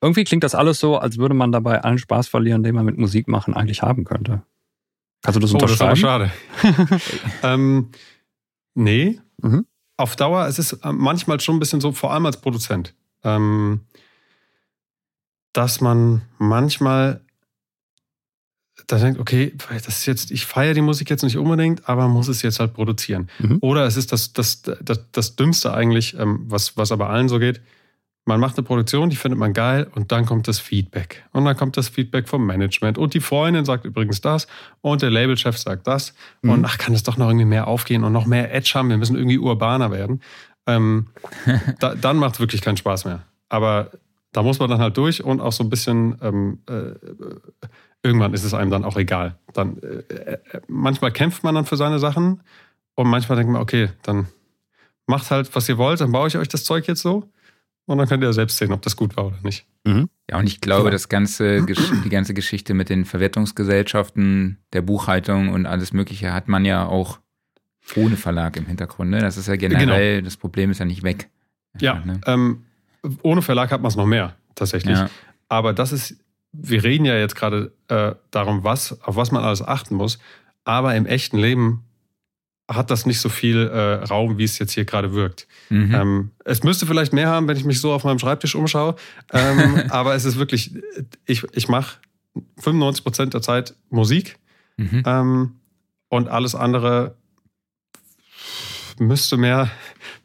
Irgendwie 0.01 0.23
klingt 0.23 0.43
das 0.43 0.55
alles 0.55 0.79
so, 0.79 0.97
als 0.97 1.17
würde 1.17 1.33
man 1.35 1.51
dabei 1.51 1.81
allen 1.83 1.97
Spaß 1.97 2.27
verlieren, 2.29 2.63
den 2.63 2.75
man 2.75 2.85
mit 2.85 2.97
Musik 2.97 3.27
machen 3.27 3.53
eigentlich 3.53 3.81
haben 3.81 4.05
könnte. 4.05 4.43
Kannst 5.21 5.35
du 5.35 5.41
das 5.41 5.53
Oh, 5.53 5.57
das 5.57 5.71
ist 5.71 5.81
aber 5.81 5.91
unterschreiben? 5.91 6.31
schade. 6.61 7.01
ähm, 7.43 7.89
nee. 8.75 9.19
Mhm. 9.41 9.65
Auf 9.97 10.15
Dauer, 10.15 10.45
es 10.47 10.59
ist 10.59 10.73
äh, 10.73 10.93
manchmal 10.93 11.41
schon 11.41 11.57
ein 11.57 11.59
bisschen 11.59 11.81
so, 11.81 11.91
vor 11.91 12.13
allem 12.13 12.25
als 12.25 12.39
Produzent, 12.39 12.95
ähm, 13.23 13.81
dass 15.51 15.81
man 15.81 16.21
manchmal 16.37 17.25
da 18.91 18.97
denkt, 18.97 19.19
okay, 19.19 19.53
das 19.69 19.87
ist 19.87 20.05
jetzt, 20.07 20.31
ich 20.31 20.47
feiere 20.47 20.73
die 20.73 20.81
Musik 20.81 21.09
jetzt 21.11 21.21
nicht 21.23 21.37
unbedingt, 21.37 21.87
aber 21.87 22.07
muss 22.07 22.27
es 22.27 22.41
jetzt 22.41 22.59
halt 22.59 22.73
produzieren. 22.73 23.29
Mhm. 23.37 23.59
Oder 23.61 23.85
es 23.85 23.97
ist 23.97 24.11
das, 24.11 24.33
das, 24.33 24.63
das, 24.63 25.11
das 25.11 25.35
Dümmste 25.35 25.73
eigentlich, 25.73 26.17
ähm, 26.17 26.45
was, 26.47 26.75
was 26.75 26.91
aber 26.91 27.09
allen 27.09 27.29
so 27.29 27.37
geht. 27.37 27.61
Man 28.25 28.39
macht 28.39 28.57
eine 28.57 28.65
Produktion, 28.65 29.09
die 29.09 29.15
findet 29.15 29.39
man 29.39 29.53
geil 29.53 29.87
und 29.93 30.11
dann 30.11 30.25
kommt 30.25 30.47
das 30.47 30.59
Feedback. 30.59 31.23
Und 31.31 31.45
dann 31.45 31.55
kommt 31.55 31.77
das 31.77 31.87
Feedback 31.87 32.27
vom 32.27 32.45
Management. 32.45 32.97
Und 32.97 33.13
die 33.13 33.19
Freundin 33.19 33.63
sagt 33.63 33.85
übrigens 33.85 34.21
das 34.21 34.47
und 34.81 35.03
der 35.03 35.11
Labelchef 35.11 35.57
sagt 35.57 35.85
das. 35.85 36.15
Mhm. 36.41 36.49
Und 36.49 36.65
ach, 36.65 36.79
kann 36.79 36.95
es 36.95 37.03
doch 37.03 37.17
noch 37.17 37.27
irgendwie 37.27 37.45
mehr 37.45 37.67
aufgehen 37.67 38.03
und 38.03 38.11
noch 38.11 38.25
mehr 38.25 38.53
Edge 38.53 38.71
haben. 38.73 38.89
Wir 38.89 38.97
müssen 38.97 39.15
irgendwie 39.15 39.37
urbaner 39.37 39.91
werden. 39.91 40.21
Ähm, 40.65 41.07
da, 41.79 41.93
dann 41.93 42.17
macht 42.17 42.35
es 42.35 42.39
wirklich 42.39 42.61
keinen 42.61 42.77
Spaß 42.77 43.05
mehr. 43.05 43.21
Aber 43.49 43.91
da 44.31 44.43
muss 44.43 44.59
man 44.59 44.69
dann 44.69 44.79
halt 44.79 44.97
durch 44.97 45.23
und 45.23 45.41
auch 45.41 45.51
so 45.51 45.63
ein 45.63 45.69
bisschen, 45.69 46.17
ähm, 46.21 46.59
äh, 46.67 46.93
irgendwann 48.03 48.33
ist 48.33 48.43
es 48.43 48.53
einem 48.53 48.71
dann 48.71 48.83
auch 48.83 48.97
egal. 48.97 49.37
Dann, 49.53 49.77
äh, 49.79 50.33
äh, 50.33 50.37
manchmal 50.67 51.11
kämpft 51.11 51.43
man 51.43 51.55
dann 51.55 51.65
für 51.65 51.77
seine 51.77 51.99
Sachen 51.99 52.41
und 52.95 53.07
manchmal 53.07 53.37
denkt 53.37 53.51
man, 53.51 53.61
okay, 53.61 53.89
dann 54.03 54.27
macht 55.07 55.31
halt, 55.31 55.53
was 55.55 55.67
ihr 55.67 55.77
wollt, 55.77 56.01
dann 56.01 56.11
baue 56.11 56.27
ich 56.27 56.37
euch 56.37 56.47
das 56.47 56.63
Zeug 56.63 56.87
jetzt 56.87 57.01
so 57.01 57.29
und 57.85 57.97
dann 57.97 58.07
könnt 58.07 58.23
ihr 58.23 58.31
selbst 58.33 58.57
sehen, 58.57 58.71
ob 58.71 58.83
das 58.83 58.95
gut 58.95 59.17
war 59.17 59.27
oder 59.27 59.39
nicht. 59.41 59.65
Mhm. 59.83 60.09
Ja, 60.29 60.37
und 60.37 60.47
ich 60.47 60.61
glaube, 60.61 60.91
das 60.91 61.09
ganze, 61.09 61.65
die 62.05 62.09
ganze 62.09 62.35
Geschichte 62.35 62.75
mit 62.75 62.89
den 62.89 63.05
Verwertungsgesellschaften, 63.05 64.59
der 64.73 64.83
Buchhaltung 64.83 65.49
und 65.49 65.65
alles 65.65 65.91
Mögliche 65.91 66.31
hat 66.33 66.47
man 66.47 66.65
ja 66.65 66.85
auch 66.85 67.19
ohne 67.95 68.17
Verlag 68.17 68.57
im 68.57 68.67
Hintergrund. 68.67 69.09
Ne? 69.09 69.19
Das 69.19 69.37
ist 69.37 69.47
ja 69.47 69.55
generell, 69.55 70.17
genau. 70.17 70.25
das 70.25 70.37
Problem 70.37 70.69
ist 70.69 70.77
ja 70.77 70.85
nicht 70.85 71.01
weg. 71.01 71.29
Ja, 71.79 72.03
ne? 72.05 72.21
ähm, 72.27 72.65
ohne 73.21 73.41
Verlag 73.41 73.71
hat 73.71 73.81
man 73.81 73.89
es 73.89 73.95
noch 73.95 74.05
mehr, 74.05 74.35
tatsächlich. 74.55 74.97
Ja. 74.97 75.09
Aber 75.47 75.73
das 75.73 75.91
ist, 75.91 76.17
wir 76.51 76.83
reden 76.83 77.05
ja 77.05 77.17
jetzt 77.17 77.35
gerade 77.35 77.71
äh, 77.87 78.13
darum, 78.31 78.63
was, 78.63 79.01
auf 79.01 79.15
was 79.15 79.31
man 79.31 79.43
alles 79.43 79.61
achten 79.61 79.95
muss. 79.95 80.19
Aber 80.63 80.95
im 80.95 81.05
echten 81.05 81.37
Leben 81.37 81.83
hat 82.69 82.91
das 82.91 83.05
nicht 83.05 83.19
so 83.19 83.29
viel 83.29 83.67
äh, 83.67 84.05
Raum, 84.05 84.37
wie 84.37 84.43
es 84.43 84.59
jetzt 84.59 84.73
hier 84.73 84.85
gerade 84.85 85.13
wirkt. 85.13 85.47
Mhm. 85.69 85.95
Ähm, 85.95 86.31
es 86.45 86.63
müsste 86.63 86.85
vielleicht 86.85 87.13
mehr 87.13 87.27
haben, 87.27 87.47
wenn 87.47 87.57
ich 87.57 87.65
mich 87.65 87.81
so 87.81 87.91
auf 87.91 88.03
meinem 88.03 88.19
Schreibtisch 88.19 88.53
umschaue. 88.53 88.95
Ähm, 89.33 89.83
aber 89.89 90.13
es 90.13 90.25
ist 90.25 90.37
wirklich, 90.37 90.75
ich, 91.25 91.43
ich 91.53 91.67
mache 91.67 91.97
95 92.57 93.03
Prozent 93.03 93.33
der 93.33 93.41
Zeit 93.41 93.73
Musik 93.89 94.37
mhm. 94.77 95.03
ähm, 95.05 95.55
und 96.09 96.27
alles 96.27 96.53
andere 96.53 97.15
müsste 98.99 99.37
mehr, 99.37 99.71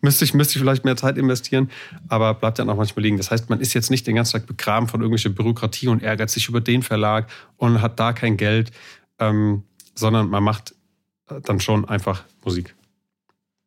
müsste 0.05 0.25
ich, 0.25 0.35
müsste 0.35 0.57
ich 0.57 0.63
vielleicht 0.63 0.85
mehr 0.85 0.97
Zeit 0.97 1.19
investieren, 1.19 1.71
aber 2.09 2.35
bleibt 2.35 2.61
dann 2.61 2.71
auch 2.71 2.77
manchmal 2.77 3.03
liegen. 3.03 3.17
Das 3.17 3.33
heißt, 3.33 3.51
man 3.51 3.61
ist 3.61 3.75
jetzt 3.75 3.91
nicht 3.91 4.07
den 4.07 4.15
ganzen 4.15 4.35
Tag 4.35 4.47
begraben 4.47 4.87
von 4.87 5.01
irgendwelcher 5.01 5.31
Bürokratie 5.31 5.89
und 5.89 6.03
ärgert 6.03 6.31
sich 6.31 6.49
über 6.49 6.61
den 6.61 6.83
Verlag 6.83 7.29
und 7.57 7.83
hat 7.83 7.99
da 7.99 8.13
kein 8.13 8.37
Geld, 8.37 8.71
ähm, 9.19 9.65
sondern 9.95 10.29
man 10.29 10.45
macht 10.45 10.75
dann 11.27 11.59
schon 11.59 11.89
einfach 11.89 12.25
Musik. 12.45 12.77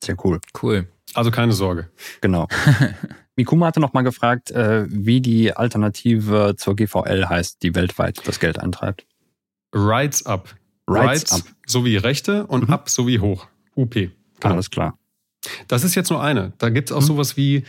Sehr 0.01 0.15
cool. 0.23 0.39
Cool. 0.61 0.87
Also 1.13 1.31
keine 1.31 1.53
Sorge. 1.53 1.89
Genau. 2.21 2.47
Mikuma 3.35 3.67
hatte 3.67 3.79
nochmal 3.79 4.03
gefragt, 4.03 4.51
äh, 4.51 4.85
wie 4.87 5.21
die 5.21 5.55
Alternative 5.55 6.55
zur 6.57 6.75
GVL 6.75 7.27
heißt, 7.27 7.61
die 7.63 7.75
weltweit 7.75 8.21
das 8.27 8.39
Geld 8.39 8.59
eintreibt. 8.59 9.05
Rights 9.73 10.25
Up. 10.25 10.55
Rights, 10.89 11.31
Rights 11.31 11.33
up. 11.33 11.55
sowie 11.65 11.97
Rechte 11.97 12.47
und 12.47 12.67
mhm. 12.67 12.73
Up 12.73 12.89
sowie 12.89 13.19
hoch. 13.19 13.47
UP. 13.75 13.93
Genau. 13.93 14.11
Alles 14.41 14.69
klar. 14.69 14.97
Das 15.67 15.83
ist 15.83 15.95
jetzt 15.95 16.09
nur 16.09 16.21
eine. 16.21 16.53
Da 16.57 16.69
gibt 16.69 16.89
es 16.89 16.95
auch 16.95 17.01
mhm. 17.01 17.05
sowas 17.05 17.37
wie, 17.37 17.63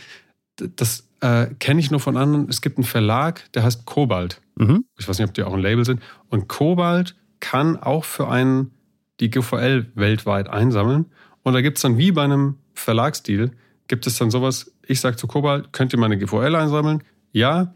das 0.57 1.07
äh, 1.21 1.47
kenne 1.59 1.79
ich 1.79 1.91
nur 1.91 1.99
von 1.99 2.17
anderen. 2.17 2.47
Es 2.49 2.61
gibt 2.61 2.77
einen 2.77 2.85
Verlag, 2.85 3.51
der 3.53 3.63
heißt 3.63 3.85
Kobalt. 3.85 4.41
Mhm. 4.55 4.85
Ich 4.97 5.07
weiß 5.07 5.19
nicht, 5.19 5.27
ob 5.27 5.33
die 5.33 5.43
auch 5.43 5.53
ein 5.53 5.61
Label 5.61 5.85
sind. 5.85 6.01
Und 6.29 6.47
Kobalt 6.47 7.15
kann 7.39 7.77
auch 7.77 8.05
für 8.05 8.29
einen 8.29 8.71
die 9.19 9.29
GVL 9.29 9.91
weltweit 9.95 10.49
einsammeln. 10.49 11.05
Und 11.43 11.53
da 11.53 11.61
gibt 11.61 11.77
es 11.77 11.81
dann 11.81 11.97
wie 11.97 12.11
bei 12.11 12.23
einem 12.23 12.55
Verlagsdeal, 12.73 13.51
gibt 13.87 14.07
es 14.07 14.17
dann 14.17 14.31
sowas, 14.31 14.71
ich 14.85 14.99
sage 15.01 15.17
zu 15.17 15.27
Kobalt, 15.27 15.73
könnt 15.73 15.93
ihr 15.93 15.99
meine 15.99 16.17
GVL 16.17 16.55
einsammeln? 16.55 17.03
Ja. 17.31 17.73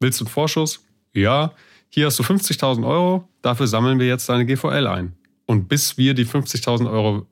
Willst 0.00 0.20
du 0.20 0.24
einen 0.24 0.32
Vorschuss? 0.32 0.84
Ja. 1.12 1.52
Hier 1.90 2.06
hast 2.06 2.18
du 2.18 2.22
50.000 2.22 2.86
Euro, 2.86 3.28
dafür 3.42 3.66
sammeln 3.66 3.98
wir 3.98 4.06
jetzt 4.06 4.28
deine 4.28 4.46
GVL 4.46 4.86
ein. 4.86 5.12
Und 5.46 5.68
bis 5.68 5.98
wir 5.98 6.14
die 6.14 6.24
50.000 6.24 6.90
Euro 6.90 7.26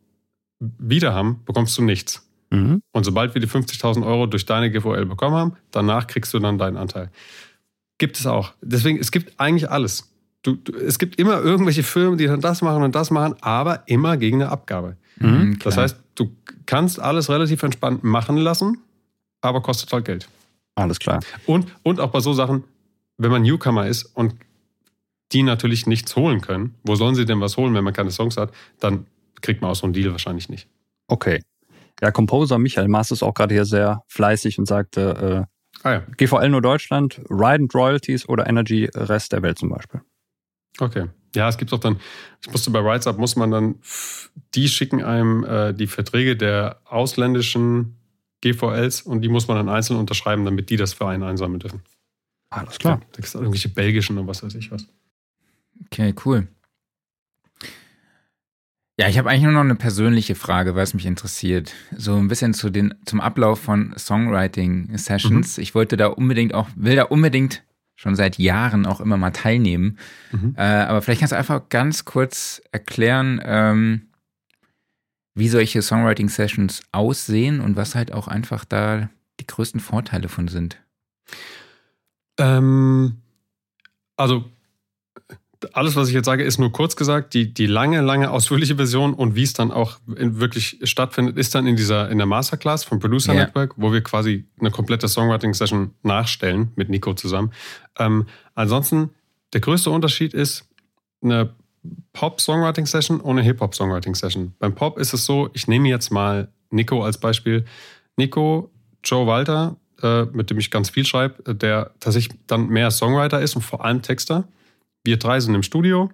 wieder 0.60 1.14
haben, 1.14 1.40
bekommst 1.44 1.76
du 1.78 1.82
nichts. 1.82 2.28
Mhm. 2.50 2.82
Und 2.92 3.04
sobald 3.04 3.34
wir 3.34 3.40
die 3.40 3.48
50.000 3.48 4.04
Euro 4.06 4.26
durch 4.26 4.46
deine 4.46 4.70
GVL 4.70 5.04
bekommen 5.06 5.36
haben, 5.36 5.52
danach 5.70 6.06
kriegst 6.06 6.32
du 6.34 6.38
dann 6.38 6.58
deinen 6.58 6.76
Anteil. 6.76 7.10
Gibt 7.98 8.18
es 8.18 8.26
auch. 8.26 8.52
Deswegen, 8.62 8.98
es 8.98 9.10
gibt 9.10 9.38
eigentlich 9.38 9.70
alles. 9.70 10.10
Du, 10.42 10.54
du, 10.54 10.72
es 10.72 10.98
gibt 10.98 11.18
immer 11.18 11.40
irgendwelche 11.40 11.82
Firmen, 11.82 12.16
die 12.16 12.26
dann 12.26 12.40
das 12.40 12.62
machen 12.62 12.82
und 12.82 12.94
das 12.94 13.10
machen, 13.10 13.34
aber 13.40 13.82
immer 13.86 14.16
gegen 14.16 14.40
eine 14.40 14.50
Abgabe. 14.50 14.96
Mhm, 15.16 15.30
mhm 15.30 15.58
das 15.58 15.76
heißt, 15.76 15.96
du 16.14 16.30
kannst 16.66 17.00
alles 17.00 17.28
relativ 17.28 17.62
entspannt 17.62 18.04
machen 18.04 18.36
lassen, 18.36 18.78
aber 19.40 19.60
kostet 19.60 19.92
halt 19.92 20.04
Geld. 20.04 20.28
Alles 20.74 21.00
klar. 21.00 21.20
Und, 21.46 21.66
und 21.82 21.98
auch 22.00 22.10
bei 22.10 22.20
so 22.20 22.32
Sachen, 22.32 22.64
wenn 23.16 23.32
man 23.32 23.42
Newcomer 23.42 23.86
ist 23.88 24.04
und 24.04 24.34
die 25.32 25.42
natürlich 25.42 25.86
nichts 25.86 26.14
holen 26.16 26.40
können, 26.40 26.74
wo 26.84 26.94
sollen 26.94 27.14
sie 27.14 27.26
denn 27.26 27.40
was 27.40 27.56
holen, 27.56 27.74
wenn 27.74 27.84
man 27.84 27.92
keine 27.92 28.12
Songs 28.12 28.36
hat, 28.36 28.52
dann 28.80 29.06
kriegt 29.42 29.62
man 29.62 29.70
auch 29.70 29.76
so 29.76 29.84
einen 29.84 29.92
Deal 29.92 30.10
wahrscheinlich 30.10 30.48
nicht. 30.48 30.68
Okay. 31.06 31.42
Ja, 32.00 32.10
Composer 32.10 32.58
Michael 32.58 32.88
Maas 32.88 33.10
ist 33.10 33.22
auch 33.22 33.34
gerade 33.34 33.54
hier 33.54 33.64
sehr 33.64 34.04
fleißig 34.08 34.58
und 34.58 34.66
sagte, 34.66 35.46
äh, 35.82 35.86
ah 35.86 35.92
ja. 35.92 36.02
GVL 36.16 36.48
nur 36.48 36.62
Deutschland, 36.62 37.20
Ride 37.28 37.62
and 37.62 37.74
Royalties 37.74 38.28
oder 38.28 38.46
Energy 38.46 38.88
Rest 38.94 39.32
der 39.32 39.42
Welt 39.42 39.58
zum 39.58 39.70
Beispiel. 39.70 40.00
Okay. 40.78 41.06
Ja, 41.34 41.48
es 41.48 41.58
gibt 41.58 41.72
auch 41.72 41.80
dann, 41.80 42.00
ich 42.40 42.50
musste 42.50 42.70
bei 42.70 42.78
Rights 42.80 43.06
Up, 43.06 43.18
muss 43.18 43.36
man 43.36 43.50
dann, 43.50 43.76
die 44.54 44.68
schicken 44.68 45.02
einem 45.02 45.44
äh, 45.44 45.74
die 45.74 45.86
Verträge 45.86 46.36
der 46.36 46.80
ausländischen 46.84 47.96
GVLs 48.40 49.02
und 49.02 49.20
die 49.22 49.28
muss 49.28 49.48
man 49.48 49.56
dann 49.56 49.68
einzeln 49.68 49.98
unterschreiben, 49.98 50.44
damit 50.44 50.70
die 50.70 50.76
das 50.76 50.94
für 50.94 51.06
einen 51.08 51.24
einsammeln 51.24 51.60
dürfen. 51.60 51.82
Alles 52.50 52.78
klar. 52.78 52.98
Da, 52.98 53.04
da 53.04 53.16
gibt 53.16 53.28
es 53.28 53.34
irgendwelche 53.34 53.68
belgischen 53.68 54.16
und 54.18 54.26
was 54.26 54.42
weiß 54.42 54.54
ich 54.54 54.70
was. 54.70 54.86
Okay, 55.86 56.14
cool. 56.24 56.48
Ja, 58.98 59.06
ich 59.08 59.16
habe 59.16 59.30
eigentlich 59.30 59.44
nur 59.44 59.52
noch 59.52 59.60
eine 59.60 59.76
persönliche 59.76 60.34
Frage, 60.34 60.74
weil 60.74 60.82
es 60.82 60.92
mich 60.92 61.06
interessiert. 61.06 61.72
So 61.96 62.16
ein 62.16 62.26
bisschen 62.26 62.52
zu 62.52 62.68
den, 62.68 62.94
zum 63.04 63.20
Ablauf 63.20 63.60
von 63.60 63.94
Songwriting-Sessions. 63.96 65.56
Mhm. 65.56 65.62
Ich 65.62 65.74
wollte 65.76 65.96
da 65.96 66.08
unbedingt 66.08 66.52
auch, 66.52 66.68
will 66.74 66.96
da 66.96 67.04
unbedingt 67.04 67.62
schon 67.94 68.16
seit 68.16 68.38
Jahren 68.38 68.86
auch 68.86 69.00
immer 69.00 69.16
mal 69.16 69.30
teilnehmen. 69.30 69.98
Mhm. 70.32 70.54
Äh, 70.56 70.62
aber 70.62 71.00
vielleicht 71.00 71.20
kannst 71.20 71.30
du 71.32 71.36
einfach 71.36 71.68
ganz 71.68 72.06
kurz 72.06 72.60
erklären, 72.72 73.40
ähm, 73.44 74.08
wie 75.34 75.48
solche 75.48 75.80
Songwriting-Sessions 75.80 76.82
aussehen 76.90 77.60
und 77.60 77.76
was 77.76 77.94
halt 77.94 78.12
auch 78.12 78.26
einfach 78.26 78.64
da 78.64 79.10
die 79.38 79.46
größten 79.46 79.80
Vorteile 79.80 80.28
von 80.28 80.48
sind. 80.48 80.76
Ähm, 82.38 83.18
also 84.16 84.50
alles, 85.72 85.96
was 85.96 86.08
ich 86.08 86.14
jetzt 86.14 86.26
sage, 86.26 86.44
ist 86.44 86.58
nur 86.58 86.72
kurz 86.72 86.96
gesagt. 86.96 87.34
Die, 87.34 87.52
die 87.52 87.66
lange, 87.66 88.00
lange 88.00 88.30
ausführliche 88.30 88.76
Version 88.76 89.14
und 89.14 89.34
wie 89.34 89.42
es 89.42 89.52
dann 89.52 89.70
auch 89.70 89.98
wirklich 90.06 90.78
stattfindet, 90.84 91.36
ist 91.36 91.54
dann 91.54 91.66
in 91.66 91.76
dieser 91.76 92.10
in 92.10 92.18
der 92.18 92.26
Masterclass 92.26 92.84
vom 92.84 93.00
Producer 93.00 93.34
yeah. 93.34 93.44
Network, 93.44 93.74
wo 93.76 93.92
wir 93.92 94.02
quasi 94.02 94.46
eine 94.60 94.70
komplette 94.70 95.08
Songwriting-Session 95.08 95.92
nachstellen 96.02 96.72
mit 96.76 96.88
Nico 96.88 97.14
zusammen. 97.14 97.52
Ähm, 97.98 98.26
ansonsten, 98.54 99.10
der 99.52 99.60
größte 99.60 99.90
Unterschied 99.90 100.34
ist 100.34 100.68
eine 101.22 101.50
Pop-Songwriting-Session 102.12 103.20
ohne 103.20 103.42
Hip-Hop-Songwriting-Session. 103.42 104.54
Beim 104.58 104.74
Pop 104.74 104.98
ist 104.98 105.12
es 105.12 105.24
so, 105.24 105.50
ich 105.54 105.66
nehme 105.66 105.88
jetzt 105.88 106.10
mal 106.10 106.48
Nico 106.70 107.02
als 107.02 107.18
Beispiel. 107.18 107.64
Nico, 108.16 108.70
Joe 109.02 109.26
Walter, 109.26 109.76
äh, 110.02 110.24
mit 110.24 110.50
dem 110.50 110.58
ich 110.58 110.70
ganz 110.70 110.90
viel 110.90 111.04
schreibe, 111.06 111.54
der 111.54 111.92
tatsächlich 111.98 112.38
dann 112.46 112.68
mehr 112.68 112.90
Songwriter 112.90 113.40
ist 113.40 113.56
und 113.56 113.62
vor 113.62 113.84
allem 113.84 114.02
Texter 114.02 114.46
wir 115.08 115.16
drei 115.16 115.40
sind 115.40 115.54
im 115.54 115.62
Studio 115.62 116.10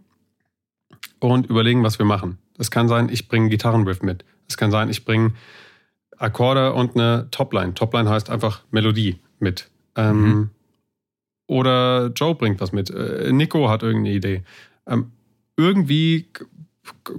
und 1.19 1.47
überlegen, 1.47 1.83
was 1.83 1.99
wir 1.99 2.07
machen. 2.07 2.39
Es 2.59 2.71
kann 2.71 2.89
sein, 2.89 3.09
ich 3.09 3.29
bringe 3.29 3.49
Gitarrenriff 3.49 4.03
mit. 4.03 4.25
Es 4.49 4.57
kann 4.57 4.71
sein, 4.71 4.89
ich 4.89 5.05
bringe 5.05 5.33
Akkorde 6.17 6.73
und 6.75 6.97
eine 6.97 7.29
Topline. 7.31 7.75
Topline 7.75 8.09
heißt 8.09 8.31
einfach 8.31 8.63
Melodie 8.71 9.19
mit. 9.41 9.69
Ähm, 9.97 10.23
mhm. 10.23 10.51
Oder 11.47 12.13
Joe 12.15 12.35
bringt 12.35 12.61
was 12.61 12.73
mit. 12.73 12.91
Äh, 12.91 13.33
Nico 13.33 13.69
hat 13.69 13.83
irgendeine 13.83 14.15
Idee. 14.15 14.45
Ähm, 14.87 15.11
irgendwie 15.57 16.29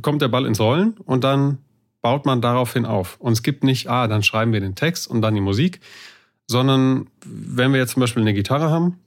kommt 0.02 0.22
der 0.22 0.30
Ball 0.30 0.46
ins 0.46 0.60
Rollen 0.60 0.96
und 1.06 1.24
dann 1.24 1.58
baut 2.02 2.26
man 2.26 2.42
daraufhin 2.42 2.86
auf. 2.86 3.18
Und 3.20 3.34
es 3.34 3.44
gibt 3.44 3.64
nicht, 3.64 3.90
ah, 3.90 4.08
dann 4.08 4.24
schreiben 4.24 4.54
wir 4.54 4.62
den 4.62 4.76
Text 4.76 5.08
und 5.08 5.22
dann 5.22 5.36
die 5.36 5.42
Musik, 5.42 5.82
sondern 6.48 7.08
wenn 7.26 7.74
wir 7.74 7.80
jetzt 7.80 7.94
zum 7.94 8.02
Beispiel 8.02 8.22
eine 8.22 8.34
Gitarre 8.34 8.70
haben, 8.70 9.00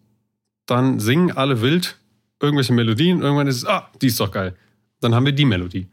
dann 0.66 1.01
singen 1.01 1.31
alle 1.31 1.62
wild 1.62 1.99
irgendwelche 2.41 2.72
Melodien. 2.72 3.22
Irgendwann 3.22 3.47
ist 3.47 3.57
es, 3.57 3.66
ah, 3.66 3.91
die 4.01 4.07
ist 4.07 4.20
doch 4.20 4.30
geil. 4.30 4.55
Dann 5.01 5.14
haben 5.14 5.26
wir 5.26 5.32
die 5.32 5.45
Melodie. 5.45 5.89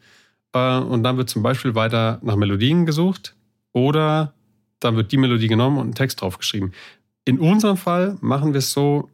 Äh, 0.54 0.78
und 0.78 1.04
dann 1.04 1.18
wird 1.18 1.30
zum 1.30 1.44
Beispiel 1.44 1.76
weiter 1.76 2.20
nach 2.22 2.36
Melodien 2.36 2.86
gesucht 2.86 3.36
oder 3.72 4.34
dann 4.80 4.96
wird 4.96 5.12
die 5.12 5.18
Melodie 5.18 5.48
genommen 5.48 5.78
und 5.78 5.90
ein 5.90 5.96
Text 5.96 6.22
draufgeschrieben. 6.22 6.74
In 7.26 7.40
unserem 7.40 7.78
Fall 7.78 8.18
machen 8.22 8.54
wir 8.54 8.60
es 8.60 8.72
so, 8.72 9.10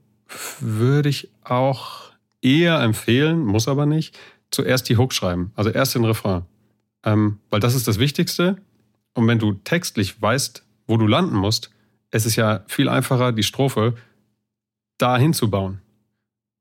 würde 0.59 1.09
ich 1.09 1.29
auch 1.43 2.11
eher 2.41 2.79
empfehlen, 2.81 3.39
muss 3.43 3.67
aber 3.67 3.85
nicht, 3.85 4.17
zuerst 4.49 4.89
die 4.89 4.97
Hook 4.97 5.13
schreiben, 5.13 5.51
also 5.55 5.69
erst 5.69 5.95
den 5.95 6.05
Refrain. 6.05 6.43
Ähm, 7.03 7.39
weil 7.49 7.59
das 7.59 7.75
ist 7.75 7.87
das 7.87 7.99
Wichtigste. 7.99 8.57
Und 9.13 9.27
wenn 9.27 9.39
du 9.39 9.53
textlich 9.53 10.21
weißt, 10.21 10.65
wo 10.87 10.97
du 10.97 11.07
landen 11.07 11.35
musst, 11.35 11.71
es 12.11 12.25
ist 12.25 12.35
ja 12.35 12.63
viel 12.67 12.89
einfacher, 12.89 13.31
die 13.31 13.43
Strophe 13.43 13.95
da 14.97 15.17
hinzubauen. 15.17 15.81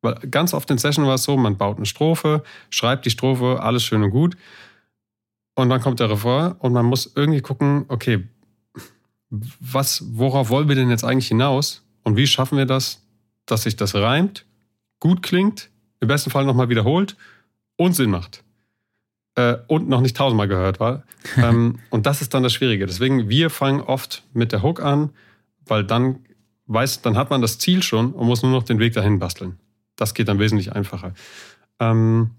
Weil 0.03 0.14
ganz 0.30 0.55
oft 0.55 0.70
in 0.70 0.78
Session 0.78 1.07
war 1.07 1.14
es 1.14 1.24
so, 1.24 1.36
man 1.36 1.57
baut 1.57 1.76
eine 1.76 1.86
Strophe, 1.86 2.42
schreibt 2.70 3.05
die 3.05 3.11
Strophe, 3.11 3.61
alles 3.62 3.84
schön 3.84 4.03
und 4.03 4.11
gut. 4.11 4.36
Und 5.55 5.68
dann 5.68 5.80
kommt 5.80 6.01
der 6.01 6.11
Refrain 6.11 6.53
und 6.53 6.72
man 6.72 6.86
muss 6.86 7.12
irgendwie 7.14 7.42
gucken, 7.42 7.84
okay, 7.88 8.26
was, 9.30 10.03
worauf 10.12 10.48
wollen 10.48 10.68
wir 10.68 10.74
denn 10.74 10.90
jetzt 10.90 11.05
eigentlich 11.05 11.28
hinaus? 11.28 11.84
Und 12.03 12.16
wie 12.16 12.26
schaffen 12.26 12.57
wir 12.57 12.66
das, 12.66 13.03
dass 13.46 13.62
sich 13.62 13.76
das 13.76 13.94
reimt, 13.94 14.46
gut 14.98 15.22
klingt, 15.22 15.70
im 16.01 16.09
besten 16.09 16.30
Fall 16.30 16.44
nochmal 16.44 16.68
wiederholt 16.68 17.16
und 17.76 17.94
Sinn 17.94 18.11
macht? 18.11 18.42
Äh, 19.36 19.59
und 19.68 19.88
noch 19.88 20.01
nicht 20.01 20.16
tausendmal 20.16 20.48
gehört 20.48 20.80
war. 20.80 21.05
ähm, 21.36 21.78
und 21.90 22.07
das 22.07 22.22
ist 22.22 22.34
dann 22.34 22.42
das 22.42 22.53
Schwierige. 22.53 22.86
Deswegen, 22.86 23.28
wir 23.28 23.51
fangen 23.51 23.80
oft 23.80 24.24
mit 24.32 24.53
der 24.53 24.62
Hook 24.62 24.82
an, 24.82 25.11
weil 25.66 25.84
dann 25.84 26.20
weiß, 26.66 27.03
dann 27.03 27.16
hat 27.16 27.30
man 27.30 27.42
das 27.42 27.59
Ziel 27.59 27.82
schon 27.82 28.12
und 28.12 28.26
muss 28.26 28.42
nur 28.42 28.51
noch 28.51 28.62
den 28.62 28.78
Weg 28.78 28.94
dahin 28.94 29.18
basteln. 29.18 29.59
Das 30.01 30.14
geht 30.14 30.28
dann 30.28 30.38
wesentlich 30.38 30.72
einfacher. 30.72 31.12
Ähm, 31.78 32.30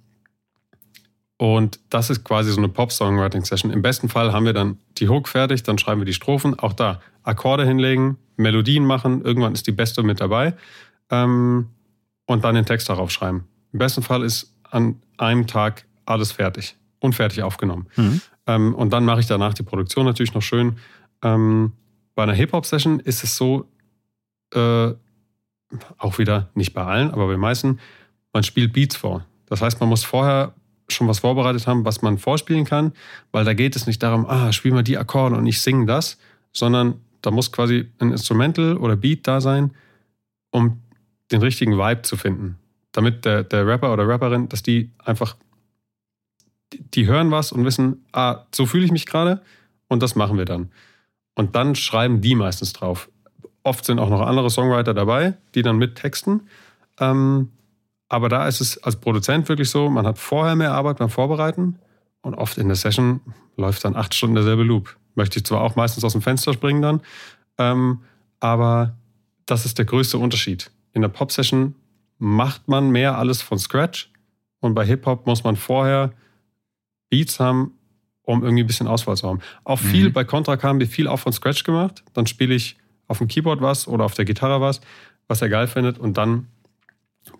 und 1.38 1.80
das 1.90 2.10
ist 2.10 2.24
quasi 2.24 2.52
so 2.52 2.58
eine 2.58 2.70
Pop-Songwriting-Session. 2.70 3.72
Im 3.72 3.82
besten 3.82 4.10
Fall 4.10 4.34
haben 4.34 4.46
wir 4.46 4.54
dann 4.54 4.80
die 4.98 5.10
Hook 5.10 5.28
fertig, 5.28 5.64
dann 5.64 5.78
schreiben 5.78 6.02
wir 6.02 6.06
die 6.06 6.14
Strophen. 6.14 6.58
Auch 6.58 6.74
da 6.74 7.02
Akkorde 7.24 7.66
hinlegen, 7.66 8.18
Melodien 8.36 8.84
machen. 8.84 9.22
Irgendwann 9.24 9.54
ist 9.54 9.68
die 9.68 9.72
beste 9.72 10.02
mit 10.02 10.20
dabei. 10.20 10.56
Ähm, 11.12 11.68
und 12.26 12.44
dann 12.44 12.56
den 12.56 12.66
Text 12.66 12.90
darauf 12.90 13.12
schreiben. 13.12 13.48
Im 13.74 13.80
besten 13.80 14.02
Fall 14.02 14.24
ist 14.24 14.56
an 14.64 15.02
einem 15.18 15.46
Tag 15.46 15.86
alles 16.06 16.32
fertig 16.32 16.76
und 17.00 17.14
fertig 17.14 17.44
aufgenommen. 17.44 17.88
Mhm. 17.96 18.22
Ähm, 18.48 18.76
und 18.76 18.92
dann 18.92 19.06
mache 19.06 19.20
ich 19.20 19.28
danach 19.28 19.54
die 19.54 19.64
Produktion 19.64 20.06
natürlich 20.06 20.34
noch 20.34 20.42
schön. 20.42 20.78
Ähm, 21.22 21.74
bei 22.16 22.24
einer 22.24 22.34
Hip-Hop-Session 22.34 23.00
ist 23.02 23.24
es 23.24 23.36
so, 23.36 23.68
äh, 24.54 24.94
auch 25.98 26.18
wieder 26.18 26.50
nicht 26.54 26.74
bei 26.74 26.84
allen, 26.84 27.12
aber 27.12 27.28
bei 27.28 27.34
den 27.34 27.42
meisten, 27.42 27.80
man 28.34 28.44
spielt 28.44 28.74
Beats 28.74 28.96
vor. 28.96 29.26
Das 29.48 29.62
heißt, 29.62 29.80
man 29.80 29.90
muss 29.90 30.04
vorher 30.04 30.54
schon 30.90 31.08
was 31.08 31.20
vorbereitet 31.20 31.68
haben, 31.68 31.86
was 31.86 32.02
man 32.02 32.18
vorspielen 32.18 32.66
kann, 32.66 32.94
weil 33.32 33.46
da 33.46 33.54
geht 33.54 33.76
es 33.76 33.88
nicht 33.88 34.04
darum, 34.04 34.26
ah, 34.26 34.52
spiel 34.52 34.72
mal 34.72 34.84
die 34.84 34.98
Akkorde 34.98 35.36
und 35.36 35.46
ich 35.46 35.62
singe 35.62 35.86
das, 35.86 36.18
sondern 36.52 37.02
da 37.22 37.32
muss 37.32 37.52
quasi 37.52 37.90
ein 38.00 38.12
Instrumental 38.12 38.78
oder 38.78 38.96
Beat 38.96 39.28
da 39.28 39.42
sein, 39.42 39.72
um 40.52 40.82
den 41.32 41.42
richtigen 41.42 41.78
Vibe 41.78 42.02
zu 42.02 42.18
finden. 42.18 42.58
Damit 42.92 43.26
der, 43.26 43.44
der 43.44 43.66
Rapper 43.66 43.94
oder 43.94 44.08
Rapperin, 44.08 44.50
dass 44.50 44.64
die 44.64 44.92
einfach, 45.04 45.38
die, 46.74 46.84
die 46.92 47.08
hören 47.08 47.32
was 47.32 47.52
und 47.52 47.64
wissen, 47.64 48.06
ah, 48.12 48.46
so 48.54 48.66
fühle 48.66 48.86
ich 48.86 48.92
mich 48.92 49.06
gerade 49.06 49.42
und 49.88 50.04
das 50.04 50.16
machen 50.16 50.38
wir 50.38 50.46
dann. 50.46 50.72
Und 51.36 51.56
dann 51.56 51.76
schreiben 51.76 52.22
die 52.22 52.36
meistens 52.36 52.74
drauf. 52.74 53.10
Oft 53.64 53.86
sind 53.86 54.00
auch 54.00 54.10
noch 54.10 54.22
andere 54.22 54.50
Songwriter 54.50 54.94
dabei, 54.94 55.36
die 55.54 55.62
dann 55.62 55.78
mittexten. 55.78 56.48
Ähm, 57.00 57.50
aber 58.10 58.28
da 58.28 58.48
ist 58.48 58.60
es 58.60 58.78
als 58.84 58.98
Produzent 58.98 59.48
wirklich 59.48 59.70
so, 59.70 59.90
man 59.90 60.06
hat 60.06 60.18
vorher 60.18 60.56
mehr 60.56 60.74
Arbeit 60.74 60.98
beim 60.98 61.10
Vorbereiten 61.10 61.80
und 62.22 62.36
oft 62.36 62.58
in 62.58 62.68
der 62.68 62.76
Session 62.76 63.22
läuft 63.56 63.86
dann 63.86 63.96
acht 63.96 64.14
Stunden 64.14 64.36
derselbe 64.36 64.64
Loop. 64.64 64.98
Möchte 65.16 65.40
ich 65.40 65.46
zwar 65.46 65.62
auch 65.62 65.76
meistens 65.76 66.04
aus 66.04 66.14
dem 66.14 66.22
Fenster 66.22 66.54
springen 66.54 66.82
dann, 66.82 67.02
ähm, 67.58 68.02
aber 68.40 68.96
das 69.46 69.66
ist 69.66 69.78
der 69.78 69.86
größte 69.86 70.18
Unterschied. 70.18 70.72
In 70.94 71.02
der 71.02 71.10
Pop-Session 71.10 71.76
macht 72.18 72.68
man 72.68 72.90
mehr 72.90 73.18
alles 73.18 73.42
von 73.42 73.60
Scratch 73.60 74.12
und 74.60 74.74
bei 74.74 74.86
Hip-Hop 74.86 75.26
muss 75.26 75.44
man 75.44 75.56
vorher 75.56 76.12
Beats 77.10 77.40
haben, 77.40 77.74
um 78.24 78.44
irgendwie 78.44 78.64
ein 78.64 78.68
bisschen 78.68 78.88
Auswahl 78.88 79.18
zu 79.18 79.28
haben. 79.28 79.40
Auch 79.64 79.80
viel 79.80 80.10
mhm. 80.10 80.14
bei 80.14 80.24
Contra 80.24 80.62
haben 80.62 80.80
wir 80.80 80.88
viel 80.88 81.08
auch 81.08 81.20
von 81.20 81.34
Scratch 81.34 81.64
gemacht. 81.64 82.04
Dann 82.14 82.28
spiele 82.28 82.56
ich 82.56 82.78
auf 83.12 83.20
dem 83.20 83.28
Keyboard 83.28 83.62
was 83.62 83.88
oder 83.88 84.06
auf 84.06 84.14
der 84.14 84.26
Gitarre 84.26 84.62
was, 84.62 84.82
was 85.28 85.42
er 85.42 85.50
geil 85.50 85.68
findet 85.68 86.00
und 86.00 86.18
dann 86.18 86.48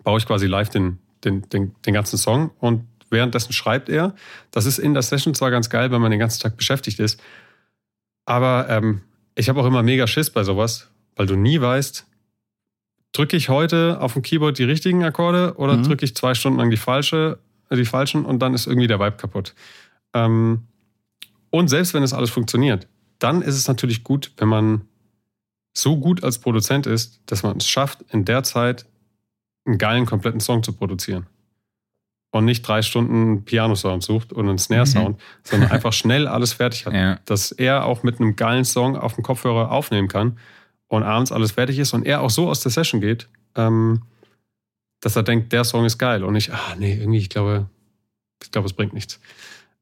baue 0.04 0.18
ich 0.18 0.26
quasi 0.26 0.46
live 0.46 0.68
den, 0.68 0.98
den, 1.24 1.48
den, 1.48 1.74
den 1.84 1.94
ganzen 1.94 2.18
Song 2.18 2.50
und 2.60 2.86
währenddessen 3.10 3.52
schreibt 3.52 3.88
er. 3.88 4.14
Das 4.50 4.66
ist 4.66 4.78
in 4.78 4.94
der 4.94 5.02
Session 5.02 5.34
zwar 5.34 5.50
ganz 5.50 5.70
geil, 5.70 5.90
wenn 5.90 6.00
man 6.00 6.10
den 6.10 6.20
ganzen 6.20 6.40
Tag 6.40 6.56
beschäftigt 6.56 7.00
ist, 7.00 7.20
aber 8.24 8.66
ähm, 8.68 9.02
ich 9.34 9.48
habe 9.48 9.60
auch 9.60 9.66
immer 9.66 9.82
mega 9.82 10.06
Schiss 10.06 10.30
bei 10.30 10.44
sowas, 10.44 10.90
weil 11.16 11.26
du 11.26 11.36
nie 11.36 11.60
weißt, 11.60 12.06
drücke 13.12 13.36
ich 13.36 13.48
heute 13.48 13.98
auf 14.00 14.12
dem 14.12 14.22
Keyboard 14.22 14.58
die 14.58 14.64
richtigen 14.64 15.02
Akkorde 15.04 15.54
oder 15.56 15.76
mhm. 15.76 15.84
drücke 15.84 16.04
ich 16.04 16.14
zwei 16.14 16.34
Stunden 16.34 16.58
lang 16.58 16.70
die 16.70 16.76
falsche, 16.76 17.38
äh, 17.70 17.76
die 17.76 17.84
falschen 17.84 18.24
und 18.24 18.40
dann 18.40 18.54
ist 18.54 18.66
irgendwie 18.66 18.88
der 18.88 19.00
Vibe 19.00 19.16
kaputt. 19.16 19.54
Ähm, 20.14 20.64
und 21.50 21.68
selbst 21.68 21.94
wenn 21.94 22.02
es 22.02 22.12
alles 22.12 22.30
funktioniert, 22.30 22.88
dann 23.18 23.42
ist 23.42 23.56
es 23.56 23.68
natürlich 23.68 24.04
gut, 24.04 24.32
wenn 24.36 24.48
man 24.48 24.82
so 25.74 25.98
gut 25.98 26.22
als 26.22 26.38
Produzent 26.38 26.86
ist, 26.86 27.20
dass 27.26 27.42
man 27.42 27.56
es 27.56 27.68
schafft, 27.68 28.02
in 28.10 28.24
der 28.24 28.42
Zeit 28.42 28.86
einen 29.64 29.78
geilen, 29.78 30.06
kompletten 30.06 30.40
Song 30.40 30.62
zu 30.62 30.72
produzieren. 30.72 31.26
Und 32.30 32.46
nicht 32.46 32.66
drei 32.66 32.80
Stunden 32.80 33.44
Piano-Sound 33.44 34.02
sucht 34.02 34.32
und 34.32 34.48
einen 34.48 34.58
Snare-Sound, 34.58 35.18
mhm. 35.18 35.22
sondern 35.44 35.70
einfach 35.70 35.92
schnell 35.92 36.26
alles 36.26 36.54
fertig 36.54 36.86
hat. 36.86 36.94
Ja. 36.94 37.18
Dass 37.26 37.52
er 37.52 37.84
auch 37.84 38.02
mit 38.02 38.20
einem 38.20 38.36
geilen 38.36 38.64
Song 38.64 38.96
auf 38.96 39.14
dem 39.14 39.22
Kopfhörer 39.22 39.70
aufnehmen 39.70 40.08
kann 40.08 40.38
und 40.88 41.02
abends 41.02 41.32
alles 41.32 41.52
fertig 41.52 41.78
ist 41.78 41.92
und 41.92 42.06
er 42.06 42.22
auch 42.22 42.30
so 42.30 42.48
aus 42.48 42.60
der 42.60 42.72
Session 42.72 43.00
geht, 43.00 43.28
ähm, 43.54 44.02
dass 45.00 45.16
er 45.16 45.22
denkt, 45.22 45.52
der 45.52 45.64
Song 45.64 45.84
ist 45.84 45.98
geil 45.98 46.24
und 46.24 46.32
nicht, 46.32 46.52
ah 46.52 46.74
nee, 46.78 46.94
irgendwie, 46.94 47.18
ich 47.18 47.28
glaube, 47.28 47.66
ich 48.42 48.50
glaube, 48.50 48.66
es 48.66 48.72
bringt 48.72 48.92
nichts. 48.92 49.20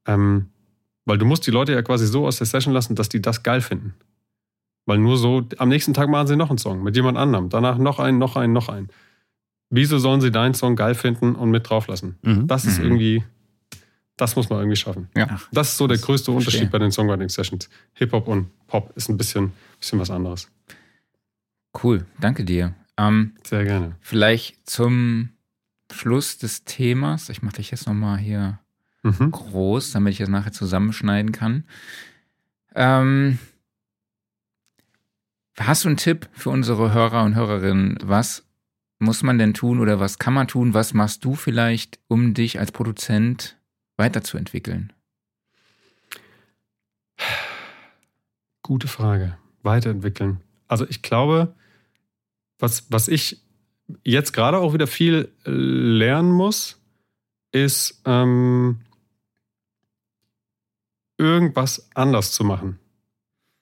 Ähm, 0.05 0.49
weil 1.05 1.17
du 1.17 1.25
musst 1.25 1.45
die 1.47 1.51
Leute 1.51 1.73
ja 1.73 1.81
quasi 1.81 2.05
so 2.05 2.27
aus 2.27 2.37
der 2.37 2.47
Session 2.47 2.73
lassen, 2.73 2.95
dass 2.95 3.09
die 3.09 3.21
das 3.21 3.43
geil 3.43 3.61
finden. 3.61 3.93
Weil 4.85 4.97
nur 4.97 5.17
so, 5.17 5.47
am 5.57 5.69
nächsten 5.69 5.93
Tag 5.93 6.09
machen 6.09 6.27
sie 6.27 6.35
noch 6.35 6.49
einen 6.49 6.57
Song 6.57 6.83
mit 6.83 6.95
jemand 6.95 7.17
anderem, 7.17 7.49
danach 7.49 7.77
noch 7.77 7.99
einen, 7.99 8.17
noch 8.17 8.35
einen, 8.35 8.53
noch 8.53 8.69
einen. 8.69 8.89
Wieso 9.69 9.99
sollen 9.99 10.21
sie 10.21 10.31
deinen 10.31 10.53
Song 10.53 10.75
geil 10.75 10.95
finden 10.95 11.35
und 11.35 11.49
mit 11.49 11.69
drauf 11.69 11.87
lassen? 11.87 12.17
Mhm. 12.23 12.47
Das 12.47 12.65
ist 12.65 12.79
mhm. 12.79 12.85
irgendwie, 12.85 13.23
das 14.17 14.35
muss 14.35 14.49
man 14.49 14.59
irgendwie 14.59 14.75
schaffen. 14.75 15.07
Ja. 15.15 15.39
Das 15.51 15.69
ist 15.69 15.77
so 15.77 15.87
der 15.87 15.97
größte 15.97 16.31
Unterschied 16.31 16.61
Verstehe. 16.61 16.69
bei 16.69 16.79
den 16.79 16.91
Songwriting-Sessions. 16.91 17.69
Hip-Hop 17.93 18.27
und 18.27 18.47
Pop 18.67 18.91
ist 18.95 19.09
ein 19.09 19.17
bisschen, 19.17 19.53
bisschen 19.79 19.99
was 19.99 20.09
anderes. 20.09 20.49
Cool, 21.81 22.05
danke 22.19 22.43
dir. 22.43 22.73
Ähm, 22.97 23.33
Sehr 23.43 23.63
gerne. 23.63 23.95
Vielleicht 24.01 24.69
zum 24.69 25.29
Schluss 25.91 26.37
des 26.37 26.65
Themas, 26.65 27.29
ich 27.29 27.41
mache 27.41 27.57
dich 27.57 27.71
jetzt 27.71 27.87
nochmal 27.87 28.17
hier 28.17 28.59
mhm. 29.03 29.31
groß, 29.31 29.91
damit 29.91 30.13
ich 30.13 30.19
das 30.19 30.29
nachher 30.29 30.51
zusammenschneiden 30.51 31.31
kann. 31.31 31.65
Ähm, 32.75 33.39
hast 35.67 35.83
du 35.83 35.89
einen 35.89 35.97
Tipp 35.97 36.29
für 36.33 36.49
unsere 36.49 36.93
Hörer 36.93 37.23
und 37.23 37.35
Hörerinnen, 37.35 37.97
was 38.01 38.45
muss 38.99 39.23
man 39.23 39.37
denn 39.37 39.53
tun 39.53 39.79
oder 39.79 39.99
was 39.99 40.19
kann 40.19 40.33
man 40.33 40.47
tun? 40.47 40.73
Was 40.73 40.93
machst 40.93 41.25
du 41.25 41.35
vielleicht, 41.35 41.99
um 42.07 42.33
dich 42.33 42.59
als 42.59 42.71
Produzent 42.71 43.57
weiterzuentwickeln? 43.97 44.93
Gute 48.61 48.87
Frage. 48.87 49.37
Weiterentwickeln. 49.63 50.41
Also 50.67 50.87
ich 50.87 51.01
glaube, 51.01 51.55
was, 52.59 52.91
was 52.91 53.07
ich 53.07 53.41
jetzt 54.03 54.33
gerade 54.33 54.59
auch 54.59 54.73
wieder 54.73 54.87
viel 54.87 55.31
lernen 55.43 56.31
muss, 56.31 56.79
ist 57.51 58.01
ähm, 58.05 58.81
irgendwas 61.17 61.89
anders 61.95 62.31
zu 62.31 62.43
machen. 62.43 62.79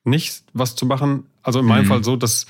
Nicht 0.04 0.44
was 0.54 0.76
zu 0.76 0.86
machen, 0.86 1.26
also 1.50 1.60
in 1.62 1.66
meinem 1.66 1.86
mhm. 1.86 1.90
Fall 1.90 2.04
so, 2.04 2.16
dass 2.16 2.46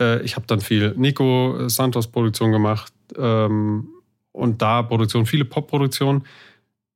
äh, 0.00 0.22
ich 0.22 0.36
habe 0.36 0.46
dann 0.46 0.62
viel 0.62 0.94
Nico 0.96 1.68
Santos 1.68 2.06
Produktion 2.08 2.50
gemacht 2.50 2.92
ähm, 3.16 3.88
und 4.32 4.62
da 4.62 4.82
Produktion, 4.82 5.26
viele 5.26 5.44
Pop-Produktionen. 5.44 6.24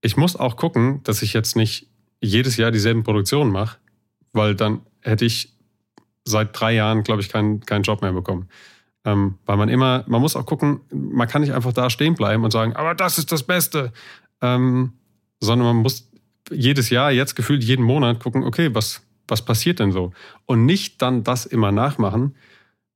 Ich 0.00 0.16
muss 0.16 0.34
auch 0.34 0.56
gucken, 0.56 1.02
dass 1.04 1.20
ich 1.20 1.34
jetzt 1.34 1.54
nicht 1.54 1.88
jedes 2.22 2.56
Jahr 2.56 2.70
dieselben 2.70 3.02
Produktionen 3.02 3.52
mache, 3.52 3.76
weil 4.32 4.54
dann 4.54 4.80
hätte 5.02 5.26
ich 5.26 5.52
seit 6.24 6.58
drei 6.58 6.72
Jahren, 6.72 7.02
glaube 7.02 7.20
ich, 7.20 7.28
keinen 7.28 7.60
keinen 7.60 7.82
Job 7.82 8.00
mehr 8.00 8.12
bekommen. 8.12 8.48
Ähm, 9.04 9.34
weil 9.44 9.58
man 9.58 9.68
immer, 9.68 10.04
man 10.06 10.22
muss 10.22 10.34
auch 10.34 10.46
gucken, 10.46 10.80
man 10.90 11.28
kann 11.28 11.42
nicht 11.42 11.52
einfach 11.52 11.74
da 11.74 11.90
stehen 11.90 12.14
bleiben 12.14 12.44
und 12.44 12.52
sagen, 12.52 12.74
aber 12.76 12.94
das 12.94 13.18
ist 13.18 13.30
das 13.30 13.42
Beste. 13.42 13.92
Ähm, 14.40 14.92
sondern 15.40 15.66
man 15.66 15.82
muss 15.82 16.08
jedes 16.50 16.88
Jahr, 16.88 17.10
jetzt 17.10 17.34
gefühlt 17.34 17.62
jeden 17.62 17.84
Monat 17.84 18.20
gucken, 18.20 18.44
okay, 18.44 18.74
was, 18.74 19.02
was 19.32 19.42
passiert 19.42 19.80
denn 19.80 19.90
so? 19.90 20.12
Und 20.46 20.66
nicht 20.66 21.02
dann 21.02 21.24
das 21.24 21.46
immer 21.46 21.72
nachmachen, 21.72 22.36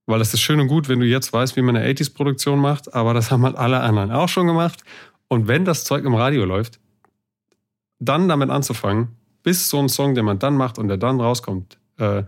weil 0.04 0.20
es 0.20 0.32
ist 0.32 0.40
schön 0.40 0.60
und 0.60 0.68
gut, 0.68 0.88
wenn 0.88 1.00
du 1.00 1.06
jetzt 1.06 1.32
weißt, 1.32 1.56
wie 1.56 1.62
man 1.62 1.76
eine 1.76 1.88
80s-Produktion 1.92 2.60
macht, 2.60 2.94
aber 2.94 3.12
das 3.12 3.32
haben 3.32 3.42
halt 3.42 3.56
alle 3.56 3.80
anderen 3.80 4.12
auch 4.12 4.28
schon 4.28 4.46
gemacht. 4.46 4.84
Und 5.26 5.48
wenn 5.48 5.64
das 5.64 5.84
Zeug 5.84 6.04
im 6.04 6.14
Radio 6.14 6.44
läuft, 6.44 6.78
dann 7.98 8.28
damit 8.28 8.50
anzufangen, 8.50 9.08
bis 9.42 9.68
so 9.68 9.78
ein 9.80 9.88
Song, 9.88 10.14
den 10.14 10.24
man 10.24 10.38
dann 10.38 10.56
macht 10.56 10.78
und 10.78 10.86
der 10.88 10.98
dann 10.98 11.20
rauskommt, 11.20 11.78
äh, 11.98 12.22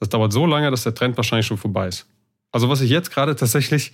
das 0.00 0.08
dauert 0.10 0.32
so 0.32 0.44
lange, 0.44 0.70
dass 0.70 0.82
der 0.82 0.94
Trend 0.94 1.16
wahrscheinlich 1.16 1.46
schon 1.46 1.56
vorbei 1.56 1.88
ist. 1.88 2.06
Also 2.50 2.68
was 2.68 2.80
ich 2.80 2.90
jetzt 2.90 3.10
gerade 3.10 3.36
tatsächlich 3.36 3.92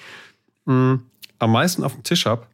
mh, 0.65 0.74
hm, 0.74 1.03
am 1.39 1.53
meisten 1.53 1.85
auf 1.85 1.95
dem 1.95 2.03
Tisch 2.03 2.27
habe, 2.27 2.47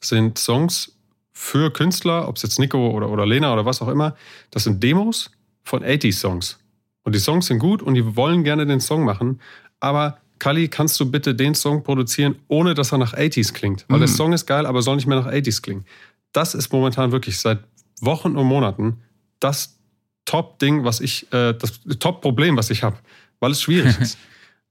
sind 0.00 0.38
Songs 0.38 0.96
für 1.32 1.70
Künstler, 1.70 2.28
ob 2.28 2.36
es 2.36 2.42
jetzt 2.42 2.58
Nico 2.58 2.90
oder, 2.90 3.10
oder 3.10 3.26
Lena 3.26 3.52
oder 3.52 3.66
was 3.66 3.82
auch 3.82 3.88
immer. 3.88 4.16
Das 4.50 4.64
sind 4.64 4.82
Demos 4.82 5.35
von 5.66 5.82
80s-Songs. 5.82 6.58
Und 7.02 7.14
die 7.14 7.18
Songs 7.18 7.46
sind 7.46 7.58
gut 7.58 7.82
und 7.82 7.94
die 7.94 8.16
wollen 8.16 8.44
gerne 8.44 8.66
den 8.66 8.80
Song 8.80 9.04
machen, 9.04 9.40
aber 9.80 10.18
Kali, 10.38 10.68
kannst 10.68 11.00
du 11.00 11.10
bitte 11.10 11.34
den 11.34 11.54
Song 11.54 11.82
produzieren, 11.82 12.36
ohne 12.48 12.74
dass 12.74 12.92
er 12.92 12.98
nach 12.98 13.14
80s 13.14 13.52
klingt? 13.52 13.84
Weil 13.88 13.98
mhm. 13.98 14.02
der 14.02 14.08
Song 14.08 14.32
ist 14.32 14.46
geil, 14.46 14.66
aber 14.66 14.82
soll 14.82 14.96
nicht 14.96 15.06
mehr 15.06 15.18
nach 15.20 15.30
80s 15.30 15.62
klingen. 15.62 15.84
Das 16.32 16.54
ist 16.54 16.72
momentan 16.72 17.10
wirklich 17.12 17.38
seit 17.38 17.60
Wochen 18.00 18.36
und 18.36 18.46
Monaten 18.46 19.00
das 19.40 19.78
Top-Ding, 20.26 20.84
was 20.84 21.00
ich, 21.00 21.32
äh, 21.32 21.54
das 21.54 21.80
Top-Problem, 21.98 22.56
was 22.56 22.70
ich 22.70 22.82
habe, 22.82 22.98
weil 23.40 23.52
es 23.52 23.62
schwierig 23.62 23.98
ist. 24.00 24.18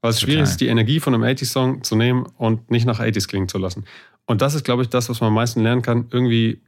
Weil 0.02 0.10
es 0.10 0.20
schwierig 0.20 0.42
ist, 0.42 0.60
die 0.60 0.68
Energie 0.68 1.00
von 1.00 1.14
einem 1.14 1.24
80s-Song 1.24 1.82
zu 1.82 1.96
nehmen 1.96 2.26
und 2.36 2.70
nicht 2.70 2.86
nach 2.86 3.00
80s 3.00 3.26
klingen 3.26 3.48
zu 3.48 3.58
lassen. 3.58 3.84
Und 4.26 4.40
das 4.42 4.54
ist, 4.54 4.64
glaube 4.64 4.82
ich, 4.82 4.88
das, 4.88 5.08
was 5.08 5.20
man 5.20 5.28
am 5.28 5.34
meisten 5.34 5.62
lernen 5.62 5.82
kann. 5.82 6.06
Irgendwie 6.10 6.60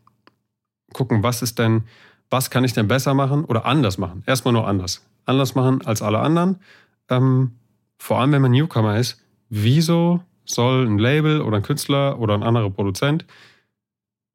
gucken, 0.93 1.23
was 1.23 1.43
ist 1.43 1.59
denn, 1.59 1.85
was 2.31 2.51
kann 2.51 2.65
ich 2.65 2.73
denn 2.73 2.89
besser 2.89 3.15
machen 3.15 3.45
oder 3.45 3.65
anders 3.65 3.99
machen? 3.99 4.23
Erstmal 4.27 4.53
nur 4.53 4.67
anders. 4.67 5.05
Anders 5.25 5.55
machen 5.55 5.85
als 5.85 6.03
alle 6.03 6.21
anderen. 6.21 6.57
Ähm, 7.09 7.53
vor 7.99 8.21
allem, 8.21 8.33
wenn 8.33 8.43
man 8.43 8.53
Newcomer 8.53 8.99
ist. 8.99 9.23
Wieso 9.49 10.23
soll 10.45 10.87
ein 10.87 10.99
Label 10.99 11.41
oder 11.41 11.59
ein 11.59 11.63
Künstler 11.63 12.19
oder 12.19 12.35
ein 12.35 12.43
anderer 12.43 12.71
Produzent, 12.71 13.25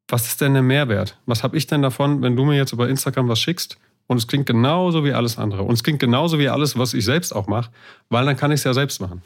was 0.08 0.26
ist 0.26 0.40
denn 0.40 0.54
der 0.54 0.62
Mehrwert? 0.62 1.18
Was 1.26 1.42
habe 1.42 1.56
ich 1.56 1.66
denn 1.66 1.82
davon, 1.82 2.22
wenn 2.22 2.36
du 2.36 2.44
mir 2.44 2.56
jetzt 2.56 2.72
über 2.72 2.88
Instagram 2.88 3.28
was 3.28 3.40
schickst 3.40 3.78
und 4.06 4.18
es 4.18 4.26
klingt 4.26 4.46
genauso 4.46 5.04
wie 5.04 5.12
alles 5.12 5.38
andere 5.38 5.62
und 5.62 5.72
es 5.72 5.82
klingt 5.82 5.98
genauso 5.98 6.38
wie 6.38 6.48
alles, 6.48 6.78
was 6.78 6.94
ich 6.94 7.04
selbst 7.04 7.34
auch 7.34 7.46
mache, 7.46 7.70
weil 8.10 8.26
dann 8.26 8.36
kann 8.36 8.52
ich 8.52 8.60
es 8.60 8.64
ja 8.64 8.74
selbst 8.74 9.00
machen. 9.00 9.22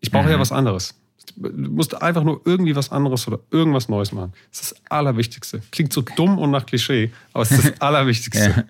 Ich 0.00 0.10
brauche 0.10 0.24
mhm. 0.24 0.30
ja 0.32 0.40
was 0.40 0.52
anderes. 0.52 0.98
Du 1.34 1.70
musst 1.70 2.00
einfach 2.00 2.22
nur 2.24 2.40
irgendwie 2.44 2.76
was 2.76 2.92
anderes 2.92 3.26
oder 3.26 3.40
irgendwas 3.50 3.88
Neues 3.88 4.12
machen. 4.12 4.32
Das 4.50 4.62
ist 4.62 4.72
das 4.72 4.90
Allerwichtigste. 4.90 5.62
Klingt 5.72 5.92
so 5.92 6.02
dumm 6.02 6.38
und 6.38 6.50
nach 6.50 6.66
Klischee, 6.66 7.12
aber 7.32 7.42
es 7.42 7.50
ist 7.50 7.64
das 7.64 7.80
Allerwichtigste. 7.80 8.54
ja. 8.56 8.64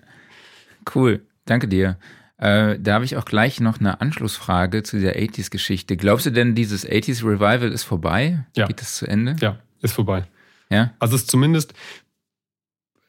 Cool, 0.93 1.21
danke 1.45 1.67
dir. 1.67 1.97
Äh, 2.37 2.77
da 2.79 2.93
habe 2.93 3.05
ich 3.05 3.17
auch 3.17 3.25
gleich 3.25 3.59
noch 3.59 3.79
eine 3.79 3.99
Anschlussfrage 3.99 4.83
zu 4.83 4.99
der 4.99 5.19
80s-Geschichte. 5.19 5.97
Glaubst 5.97 6.27
du 6.27 6.31
denn, 6.31 6.53
dieses 6.53 6.87
80s-Revival 6.87 7.71
ist 7.71 7.83
vorbei? 7.83 8.45
Ja. 8.55 8.67
Geht 8.67 8.81
das 8.81 8.95
zu 8.95 9.07
Ende? 9.07 9.35
Ja, 9.39 9.57
ist 9.81 9.93
vorbei. 9.93 10.25
Ja. 10.69 10.93
Also 10.99 11.15
es 11.15 11.21
ist 11.23 11.31
zumindest, 11.31 11.73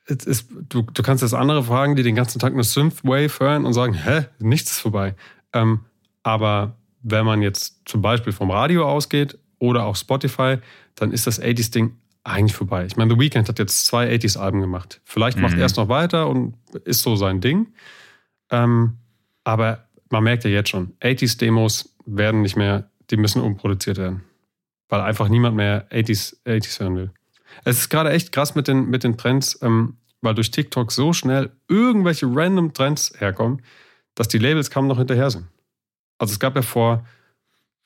es 0.06 0.24
ist, 0.24 0.48
du, 0.70 0.82
du 0.82 1.02
kannst 1.02 1.22
jetzt 1.22 1.34
andere 1.34 1.62
fragen, 1.62 1.94
die 1.94 2.02
den 2.02 2.14
ganzen 2.14 2.38
Tag 2.38 2.54
nur 2.54 2.64
Synthwave 2.64 3.38
hören 3.38 3.66
und 3.66 3.74
sagen, 3.74 3.92
hä, 3.92 4.24
nichts 4.38 4.70
ist 4.70 4.80
vorbei. 4.80 5.14
Ähm, 5.52 5.80
aber 6.22 6.77
wenn 7.02 7.24
man 7.24 7.42
jetzt 7.42 7.82
zum 7.84 8.02
Beispiel 8.02 8.32
vom 8.32 8.50
Radio 8.50 8.88
ausgeht 8.88 9.38
oder 9.58 9.84
auch 9.84 9.96
Spotify, 9.96 10.58
dann 10.94 11.12
ist 11.12 11.26
das 11.26 11.40
80s-Ding 11.40 11.96
eigentlich 12.24 12.54
vorbei. 12.54 12.84
Ich 12.84 12.96
meine, 12.96 13.14
The 13.14 13.20
Weeknd 13.20 13.48
hat 13.48 13.58
jetzt 13.58 13.86
zwei 13.86 14.12
80s-Alben 14.14 14.60
gemacht. 14.60 15.00
Vielleicht 15.04 15.38
macht 15.38 15.54
mhm. 15.54 15.60
er 15.60 15.66
es 15.66 15.76
noch 15.76 15.88
weiter 15.88 16.28
und 16.28 16.56
ist 16.84 17.02
so 17.02 17.16
sein 17.16 17.40
Ding. 17.40 17.72
Ähm, 18.50 18.98
aber 19.44 19.88
man 20.10 20.24
merkt 20.24 20.44
ja 20.44 20.50
jetzt 20.50 20.68
schon, 20.70 20.92
80s-Demos 21.00 21.94
werden 22.06 22.42
nicht 22.42 22.56
mehr, 22.56 22.90
die 23.10 23.16
müssen 23.16 23.42
umproduziert 23.42 23.98
werden. 23.98 24.24
Weil 24.88 25.00
einfach 25.02 25.28
niemand 25.28 25.56
mehr 25.56 25.88
80s, 25.90 26.36
80s 26.44 26.80
hören 26.80 26.96
will. 26.96 27.10
Es 27.64 27.78
ist 27.78 27.88
gerade 27.88 28.10
echt 28.10 28.32
krass 28.32 28.54
mit 28.54 28.68
den, 28.68 28.88
mit 28.88 29.04
den 29.04 29.16
Trends, 29.16 29.58
ähm, 29.62 29.96
weil 30.20 30.34
durch 30.34 30.50
TikTok 30.50 30.92
so 30.92 31.12
schnell 31.12 31.50
irgendwelche 31.68 32.26
random 32.26 32.72
Trends 32.72 33.12
herkommen, 33.18 33.62
dass 34.14 34.28
die 34.28 34.38
Labels 34.38 34.70
kaum 34.70 34.86
noch 34.86 34.98
hinterher 34.98 35.30
sind. 35.30 35.46
Also 36.18 36.32
es 36.32 36.40
gab 36.40 36.56
ja 36.56 36.62
vor, 36.62 37.04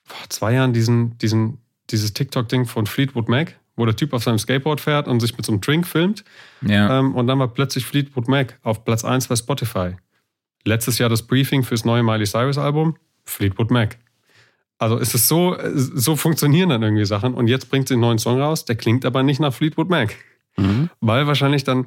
vor 0.04 0.28
zwei 0.28 0.54
Jahren 0.54 0.72
diesen, 0.72 1.16
diesen, 1.18 1.58
dieses 1.90 2.12
TikTok-Ding 2.12 2.66
von 2.66 2.86
Fleetwood 2.86 3.28
Mac, 3.28 3.58
wo 3.76 3.86
der 3.86 3.96
Typ 3.96 4.12
auf 4.12 4.24
seinem 4.24 4.38
Skateboard 4.38 4.80
fährt 4.80 5.08
und 5.08 5.20
sich 5.20 5.36
mit 5.36 5.46
so 5.46 5.52
einem 5.52 5.60
Drink 5.60 5.86
filmt. 5.86 6.24
Ja. 6.62 6.98
Ähm, 6.98 7.14
und 7.14 7.26
dann 7.26 7.38
war 7.38 7.48
plötzlich 7.48 7.86
Fleetwood 7.86 8.28
Mac 8.28 8.58
auf 8.62 8.84
Platz 8.84 9.04
1 9.04 9.28
bei 9.28 9.36
Spotify. 9.36 9.96
Letztes 10.64 10.98
Jahr 10.98 11.08
das 11.08 11.22
Briefing 11.22 11.62
fürs 11.62 11.84
neue 11.84 12.02
Miley 12.02 12.26
Cyrus 12.26 12.58
Album, 12.58 12.96
Fleetwood 13.24 13.70
Mac. 13.70 13.98
Also 14.78 14.98
es 14.98 15.14
ist 15.14 15.28
so, 15.28 15.56
so 15.74 16.16
funktionieren 16.16 16.70
dann 16.70 16.82
irgendwie 16.82 17.04
Sachen. 17.04 17.34
Und 17.34 17.46
jetzt 17.46 17.70
bringt 17.70 17.88
sie 17.88 17.94
einen 17.94 18.00
neuen 18.00 18.18
Song 18.18 18.40
raus, 18.40 18.64
der 18.64 18.76
klingt 18.76 19.04
aber 19.04 19.22
nicht 19.22 19.38
nach 19.38 19.54
Fleetwood 19.54 19.88
Mac. 19.88 20.14
Mhm. 20.56 20.90
Weil 21.00 21.26
wahrscheinlich 21.26 21.64
dann 21.64 21.86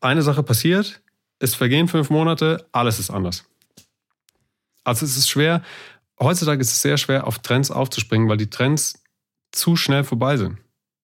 eine 0.00 0.22
Sache 0.22 0.42
passiert, 0.42 1.00
es 1.38 1.54
vergehen 1.54 1.88
fünf 1.88 2.10
Monate, 2.10 2.66
alles 2.72 2.98
ist 2.98 3.10
anders. 3.10 3.44
Also 4.84 5.04
es 5.04 5.16
ist 5.16 5.28
schwer, 5.28 5.62
heutzutage 6.18 6.60
ist 6.60 6.72
es 6.72 6.82
sehr 6.82 6.96
schwer, 6.96 7.26
auf 7.26 7.38
Trends 7.38 7.70
aufzuspringen, 7.70 8.28
weil 8.28 8.36
die 8.36 8.50
Trends 8.50 9.02
zu 9.52 9.76
schnell 9.76 10.04
vorbei 10.04 10.36
sind. 10.36 10.58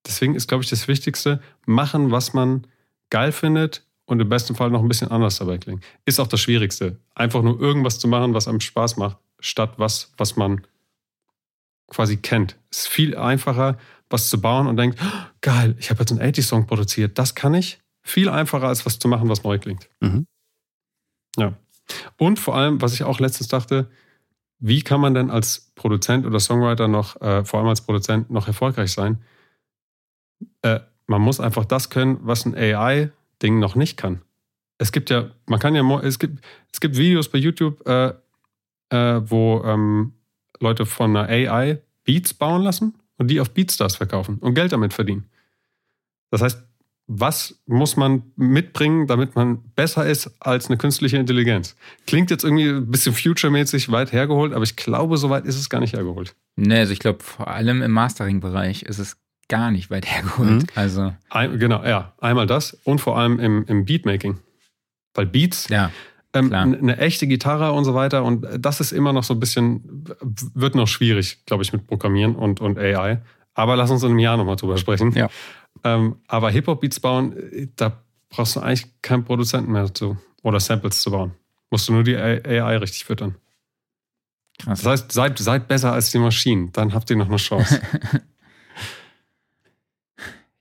Deswegen 0.07 0.35
ist, 0.35 0.49
glaube 0.49 0.63
ich, 0.63 0.71
das 0.71 0.87
Wichtigste, 0.89 1.41
machen, 1.67 2.11
was 2.11 2.33
man 2.33 2.67
geil 3.11 3.33
findet 3.33 3.85
und 4.05 4.21
im 4.21 4.29
besten 4.29 4.55
Fall 4.55 4.71
noch 4.71 4.83
ein 4.83 4.89
bisschen 4.89 5.11
anders 5.11 5.39
dabei 5.39 5.59
klingen. 5.59 5.83
Ist 6.05 6.21
auch 6.21 6.29
das 6.29 6.41
Schwierigste. 6.41 7.01
Einfach 7.15 7.43
nur 7.43 7.61
irgendwas 7.61 7.99
zu 7.99 8.07
machen, 8.09 8.35
was 8.35 8.47
einem 8.47 8.61
Spaß 8.61 8.97
macht, 8.97 9.19
statt 9.41 9.75
was, 9.79 10.13
was 10.17 10.37
man 10.37 10.65
quasi 11.89 12.17
kennt. 12.17 12.57
Es 12.71 12.81
ist 12.81 12.89
viel 12.89 13.17
einfacher, 13.17 13.79
was 14.09 14.29
zu 14.29 14.41
bauen 14.41 14.69
und 14.69 14.77
denkt, 14.77 15.01
oh, 15.03 15.27
geil, 15.41 15.75
ich 15.79 15.91
habe 15.91 16.01
jetzt 16.01 16.13
einen 16.13 16.21
80-Song 16.21 16.67
produziert, 16.67 17.19
das 17.19 17.35
kann 17.35 17.55
ich. 17.55 17.79
Viel 18.03 18.29
einfacher, 18.29 18.69
als 18.69 18.87
was 18.87 19.01
zu 19.01 19.09
machen, 19.09 19.29
was 19.29 19.43
neu 19.43 19.59
klingt. 19.59 19.89
Mhm. 20.01 20.27
Ja. 21.37 21.55
Und 22.17 22.39
vor 22.39 22.57
allem, 22.57 22.81
was 22.81 22.95
ich 22.95 23.05
auch 23.05 23.21
letztens 23.21 23.49
dachte, 23.49 23.89
wie 24.59 24.83
kann 24.83 25.01
man 25.01 25.15
denn 25.15 25.31
als 25.31 25.73
Produzent 25.75 26.27
oder 26.27 26.41
Songwriter 26.41 26.89
noch, 26.89 27.21
äh, 27.21 27.45
vor 27.45 27.61
allem 27.61 27.69
als 27.69 27.83
Produzent, 27.83 28.31
noch 28.31 28.47
erfolgreich 28.47 28.93
sein? 28.93 29.23
Äh, 30.63 30.81
man 31.07 31.21
muss 31.21 31.41
einfach 31.41 31.65
das 31.65 31.91
können, 31.91 32.19
was 32.23 32.47
ein 32.47 32.55
AI 32.55 33.11
Ding 33.43 33.59
noch 33.59 33.75
nicht 33.75 33.97
kann. 33.97 34.23
Es 34.79 34.93
gibt 34.93 35.11
ja, 35.11 35.31
man 35.47 35.61
kann 35.61 35.75
ja, 35.75 36.01
es 36.01 36.19
gibt, 36.19 36.45
es 36.73 36.81
gibt 36.81 36.97
Videos 36.97 37.31
bei 37.31 37.39
YouTube, 37.39 37.87
äh, 37.87 38.13
äh, 38.91 39.21
wo 39.31 39.63
ähm, 39.65 40.15
Leute 40.61 40.87
von 40.87 41.17
einer 41.17 41.29
AI 41.29 41.83
Beats 42.05 42.35
bauen 42.35 42.63
lassen 42.63 42.95
und 43.19 43.29
die 43.29 43.41
auf 43.41 43.51
Beatstars 43.51 43.97
verkaufen 43.97 44.39
und 44.39 44.55
Geld 44.55 44.73
damit 44.73 44.93
verdienen. 44.93 45.29
Das 46.31 46.43
heißt, 46.43 46.66
was 47.09 47.61
muss 47.67 47.97
man 47.97 48.23
mitbringen, 48.37 49.07
damit 49.07 49.37
man 49.37 49.63
besser 49.75 50.07
ist 50.07 50.31
als 50.41 50.67
eine 50.69 50.77
künstliche 50.77 51.19
Intelligenz? 51.19 51.77
Klingt 52.07 52.31
jetzt 52.31 52.43
irgendwie 52.43 52.69
ein 52.69 52.91
bisschen 52.91 53.15
future-mäßig 53.15 53.93
weit 53.93 54.13
hergeholt, 54.13 54.53
aber 54.53 54.65
ich 54.65 54.75
glaube, 54.75 55.17
so 55.17 55.31
weit 55.31 55.45
ist 55.45 55.57
es 55.57 55.71
gar 55.71 55.81
nicht 55.81 55.95
hergeholt. 55.95 56.35
Nee, 56.57 56.79
also 56.79 56.93
ich 56.93 56.99
glaube, 56.99 57.23
vor 57.23 57.49
allem 57.49 57.83
im 57.83 57.93
Mastering-Bereich 57.93 58.83
ist 58.83 58.99
es 58.99 59.17
gar 59.49 59.71
nicht 59.71 59.91
weit 59.91 60.07
hergeholt. 60.07 60.63
Mhm. 60.63 60.67
Also. 60.75 61.15
Ein, 61.31 61.59
genau, 61.59 61.85
ja. 61.85 62.13
Einmal 62.19 62.47
das 62.47 62.75
und 62.85 63.01
vor 63.01 63.17
allem 63.17 63.39
im, 63.39 63.65
im 63.67 63.85
Beatmaking. 63.85 64.39
Weil 65.15 65.27
Beats, 65.27 65.69
ja, 65.69 65.91
ähm, 66.35 66.53
eine 66.53 66.99
echte 66.99 67.27
Gitarre 67.27 67.73
und 67.73 67.85
so 67.85 67.95
weiter. 67.95 68.25
Und 68.25 68.47
das 68.59 68.81
ist 68.81 68.93
immer 68.93 69.13
noch 69.13 69.25
so 69.25 69.35
ein 69.35 69.41
bisschen, 69.41 70.05
wird 70.55 70.75
noch 70.75 70.89
schwierig, 70.89 71.45
glaube 71.47 71.63
ich, 71.63 71.73
mit 71.73 71.87
Programmieren 71.87 72.35
und, 72.37 72.61
und 72.61 72.79
AI. 72.79 73.23
Aber 73.55 73.77
lass 73.77 73.91
uns 73.91 74.03
in 74.03 74.11
einem 74.11 74.19
Jahr 74.19 74.37
nochmal 74.37 74.57
drüber 74.57 74.77
sprechen. 74.77 75.13
Ja. 75.13 75.31
Ähm, 75.87 76.17
aber 76.27 76.51
Hip-Hop-Beats 76.51 77.01
bauen, 77.01 77.71
da 77.77 78.03
brauchst 78.29 78.57
du 78.57 78.61
eigentlich 78.61 78.87
keinen 79.03 79.25
Produzenten 79.25 79.73
mehr 79.73 79.85
dazu. 79.85 80.17
Oder 80.43 80.61
Samples 80.61 81.01
zu 81.01 81.11
bauen. 81.11 81.33
Musst 81.71 81.89
du 81.89 81.93
nur 81.93 82.05
die 82.05 82.17
AI 82.17 82.77
richtig 82.77 83.05
füttern. 83.05 83.37
Krass. 84.59 84.83
Das 84.83 84.87
heißt, 84.87 85.13
seid, 85.13 85.39
seid 85.39 85.69
besser 85.69 85.93
als 85.93 86.11
die 86.11 86.19
Maschinen, 86.19 86.73
dann 86.73 86.95
habt 86.95 87.11
ihr 87.11 87.17
noch 87.17 87.29
eine 87.29 87.37
Chance. 87.37 87.81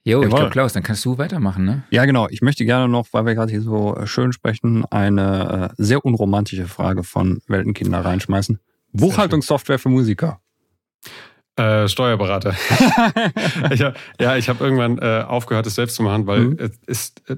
Jo, 0.06 0.22
ich 0.22 0.28
glaube, 0.28 0.50
Klaus, 0.50 0.72
dann 0.72 0.84
kannst 0.84 1.04
du 1.04 1.18
weitermachen, 1.18 1.64
ne? 1.64 1.82
Ja, 1.90 2.04
genau. 2.04 2.28
Ich 2.30 2.40
möchte 2.40 2.64
gerne 2.64 2.86
noch, 2.86 3.08
weil 3.10 3.26
wir 3.26 3.34
gerade 3.34 3.50
hier 3.50 3.60
so 3.60 3.96
äh, 3.96 4.06
schön 4.06 4.32
sprechen, 4.32 4.84
eine 4.84 5.72
äh, 5.76 5.82
sehr 5.82 6.04
unromantische 6.04 6.68
Frage 6.68 7.02
von 7.02 7.40
Weltenkinder 7.48 8.04
reinschmeißen. 8.04 8.60
Buchhaltungssoftware 8.92 9.80
für 9.80 9.88
Musiker. 9.88 10.40
Äh, 11.56 11.88
Steuerberater. 11.88 12.50
ich 13.70 13.80
hab, 13.80 13.96
ja, 14.20 14.36
ich 14.36 14.48
habe 14.48 14.62
irgendwann 14.62 14.98
äh, 14.98 15.24
aufgehört, 15.26 15.66
es 15.66 15.74
selbst 15.74 15.96
zu 15.96 16.02
machen, 16.02 16.26
weil 16.26 16.40
mhm. 16.40 16.70
es, 16.86 17.14
äh, 17.28 17.36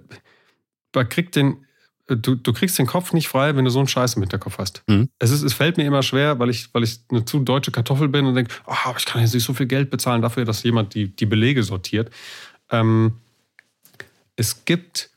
man 0.92 1.08
kriegt 1.08 1.36
den, 1.36 1.64
du, 2.08 2.34
du 2.34 2.52
kriegst 2.52 2.78
den 2.78 2.86
Kopf 2.86 3.12
nicht 3.12 3.28
frei, 3.28 3.54
wenn 3.54 3.64
du 3.64 3.70
so 3.70 3.78
einen 3.78 3.86
Scheiß 3.86 4.14
im 4.14 4.22
Hinterkopf 4.22 4.58
hast. 4.58 4.82
Mhm. 4.88 5.08
Es, 5.20 5.30
ist, 5.30 5.42
es 5.42 5.54
fällt 5.54 5.76
mir 5.76 5.84
immer 5.84 6.02
schwer, 6.02 6.38
weil 6.40 6.50
ich, 6.50 6.74
weil 6.74 6.82
ich 6.82 7.00
eine 7.10 7.24
zu 7.24 7.38
deutsche 7.40 7.70
Kartoffel 7.70 8.08
bin 8.08 8.26
und 8.26 8.34
denke, 8.34 8.52
oh, 8.66 8.92
ich 8.96 9.04
kann 9.04 9.20
jetzt 9.20 9.34
nicht 9.34 9.44
so 9.44 9.54
viel 9.54 9.66
Geld 9.66 9.90
bezahlen 9.90 10.22
dafür, 10.22 10.44
dass 10.44 10.64
jemand 10.64 10.94
die, 10.94 11.14
die 11.14 11.26
Belege 11.26 11.62
sortiert. 11.62 12.10
Ähm, 12.70 13.18
es 14.34 14.64
gibt 14.64 15.10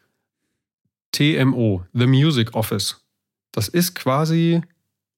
TMO, 1.11 1.85
The 1.93 2.07
Music 2.07 2.53
Office. 2.53 3.01
Das 3.51 3.67
ist 3.67 3.95
quasi 3.95 4.61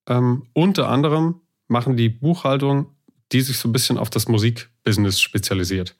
ähm, 0.07 0.43
unter 0.53 0.89
anderem 0.89 1.41
machen 1.67 1.97
die 1.97 2.09
Buchhaltung, 2.09 2.92
die 3.33 3.41
sich 3.41 3.57
so 3.57 3.67
ein 3.67 3.73
bisschen 3.73 3.97
auf 3.97 4.09
das 4.09 4.27
Musikbusiness 4.27 5.19
spezialisiert. 5.19 5.95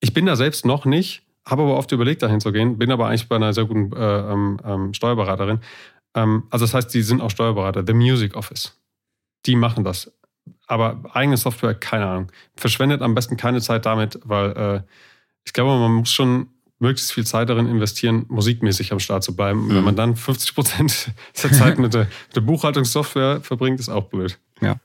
Ich 0.00 0.14
bin 0.14 0.26
da 0.26 0.36
selbst 0.36 0.64
noch 0.64 0.84
nicht, 0.84 1.22
habe 1.44 1.62
aber 1.62 1.76
oft 1.76 1.90
überlegt, 1.92 2.22
dahin 2.22 2.40
zu 2.40 2.52
gehen, 2.52 2.78
bin 2.78 2.92
aber 2.92 3.08
eigentlich 3.08 3.28
bei 3.28 3.36
einer 3.36 3.52
sehr 3.52 3.64
guten 3.64 3.92
äh, 3.92 4.32
ähm, 4.32 4.60
ähm 4.64 4.94
Steuerberaterin. 4.94 5.60
Ähm, 6.14 6.44
also 6.50 6.64
das 6.64 6.74
heißt, 6.74 6.94
die 6.94 7.02
sind 7.02 7.20
auch 7.20 7.30
Steuerberater, 7.30 7.84
The 7.86 7.94
Music 7.94 8.36
Office. 8.36 8.78
Die 9.46 9.56
machen 9.56 9.84
das. 9.84 10.12
Aber 10.66 11.02
eigene 11.12 11.36
Software, 11.36 11.74
keine 11.74 12.06
Ahnung. 12.06 12.32
Verschwendet 12.56 13.02
am 13.02 13.14
besten 13.14 13.36
keine 13.36 13.60
Zeit 13.60 13.86
damit, 13.86 14.18
weil 14.24 14.50
äh, 14.52 14.82
ich 15.44 15.52
glaube, 15.52 15.78
man 15.78 15.92
muss 15.92 16.10
schon 16.10 16.48
möglichst 16.78 17.12
viel 17.12 17.26
Zeit 17.26 17.48
darin 17.48 17.66
investieren, 17.66 18.24
musikmäßig 18.28 18.92
am 18.92 19.00
Start 19.00 19.24
zu 19.24 19.34
bleiben. 19.34 19.66
Mhm. 19.66 19.74
Wenn 19.74 19.84
man 19.84 19.96
dann 19.96 20.16
50 20.16 20.54
Prozent 20.54 21.10
der 21.42 21.52
Zeit 21.52 21.78
mit 21.78 21.94
der, 21.94 22.04
mit 22.04 22.36
der, 22.36 22.40
Buchhaltungssoftware 22.40 23.40
verbringt, 23.40 23.80
ist 23.80 23.88
auch 23.88 24.04
blöd. 24.04 24.38
Ja. 24.60 24.76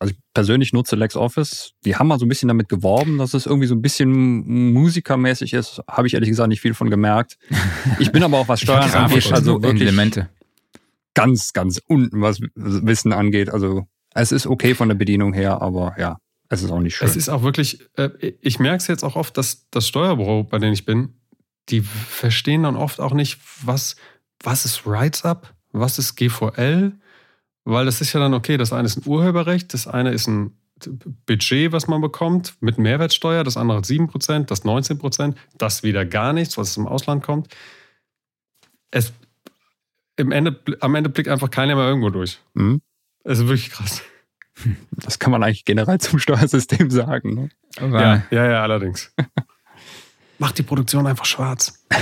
Also 0.00 0.14
ich 0.14 0.20
persönlich 0.32 0.72
nutze 0.72 0.94
LexOffice. 0.94 1.72
Die 1.84 1.96
haben 1.96 2.06
mal 2.06 2.18
so 2.18 2.24
ein 2.24 2.28
bisschen 2.28 2.48
damit 2.48 2.68
geworben, 2.68 3.18
dass 3.18 3.34
es 3.34 3.46
irgendwie 3.46 3.66
so 3.66 3.74
ein 3.74 3.82
bisschen 3.82 4.72
musikermäßig 4.72 5.52
ist. 5.54 5.80
Habe 5.88 6.06
ich 6.06 6.14
ehrlich 6.14 6.28
gesagt 6.28 6.48
nicht 6.48 6.60
viel 6.60 6.74
von 6.74 6.88
gemerkt. 6.88 7.36
Ich 7.98 8.12
bin 8.12 8.22
aber 8.22 8.38
auch 8.38 8.48
was 8.48 8.60
Steuern 8.60 8.90
angeht, 8.92 9.32
also 9.32 9.60
wirklich 9.62 9.82
Elemente. 9.82 10.28
ganz, 11.14 11.52
ganz 11.52 11.80
unten, 11.86 12.20
was 12.20 12.40
Wissen 12.54 13.12
angeht. 13.12 13.50
Also 13.50 13.88
Es 14.14 14.30
ist 14.30 14.46
okay 14.46 14.74
von 14.74 14.88
der 14.88 14.94
Bedienung 14.94 15.32
her, 15.32 15.60
aber 15.60 15.96
ja, 15.98 16.18
es 16.48 16.62
ist 16.62 16.70
auch 16.70 16.80
nicht 16.80 16.96
schön. 16.96 17.08
Es 17.08 17.16
ist 17.16 17.28
auch 17.28 17.42
wirklich, 17.42 17.80
äh, 17.96 18.10
ich 18.40 18.58
merke 18.60 18.78
es 18.78 18.86
jetzt 18.86 19.02
auch 19.02 19.16
oft, 19.16 19.36
dass 19.36 19.68
das 19.70 19.88
Steuerbüro, 19.88 20.44
bei 20.44 20.58
dem 20.58 20.72
ich 20.72 20.84
bin, 20.84 21.14
die 21.70 21.80
verstehen 21.82 22.62
dann 22.62 22.76
oft 22.76 23.00
auch 23.00 23.12
nicht, 23.12 23.38
was, 23.64 23.96
was 24.42 24.64
ist 24.64 24.86
Rights 24.86 25.24
Up, 25.24 25.54
was 25.72 25.98
ist 25.98 26.14
GVL, 26.14 26.92
weil 27.68 27.84
das 27.84 28.00
ist 28.00 28.14
ja 28.14 28.20
dann 28.20 28.32
okay, 28.32 28.56
das 28.56 28.72
eine 28.72 28.86
ist 28.86 28.96
ein 28.96 29.06
Urheberrecht, 29.06 29.74
das 29.74 29.86
eine 29.86 30.10
ist 30.10 30.26
ein 30.26 30.56
Budget, 31.26 31.72
was 31.72 31.86
man 31.86 32.00
bekommt 32.00 32.54
mit 32.60 32.78
Mehrwertsteuer, 32.78 33.44
das 33.44 33.58
andere 33.58 33.78
hat 33.78 33.84
7%, 33.84 34.44
das 34.46 34.64
19%, 34.64 35.34
das 35.58 35.82
wieder 35.82 36.06
gar 36.06 36.32
nichts, 36.32 36.56
was 36.56 36.76
im 36.78 36.86
Ausland 36.86 37.22
kommt. 37.22 37.54
Es, 38.90 39.12
im 40.16 40.32
Ende, 40.32 40.58
am 40.80 40.94
Ende 40.94 41.10
blickt 41.10 41.28
einfach 41.28 41.50
keiner 41.50 41.74
mehr 41.74 41.84
irgendwo 41.84 42.08
durch. 42.08 42.40
Mhm. 42.54 42.80
Es 43.24 43.40
ist 43.40 43.48
wirklich 43.48 43.70
krass. 43.70 44.02
Das 44.92 45.18
kann 45.18 45.30
man 45.30 45.42
eigentlich 45.42 45.66
generell 45.66 45.98
zum 45.98 46.18
Steuersystem 46.18 46.90
sagen. 46.90 47.34
Ne? 47.34 47.50
Ja, 47.80 48.22
ja, 48.30 48.50
ja, 48.50 48.62
allerdings. 48.62 49.12
Macht 50.38 50.56
die 50.56 50.62
Produktion 50.62 51.06
einfach 51.06 51.26
schwarz. 51.26 51.84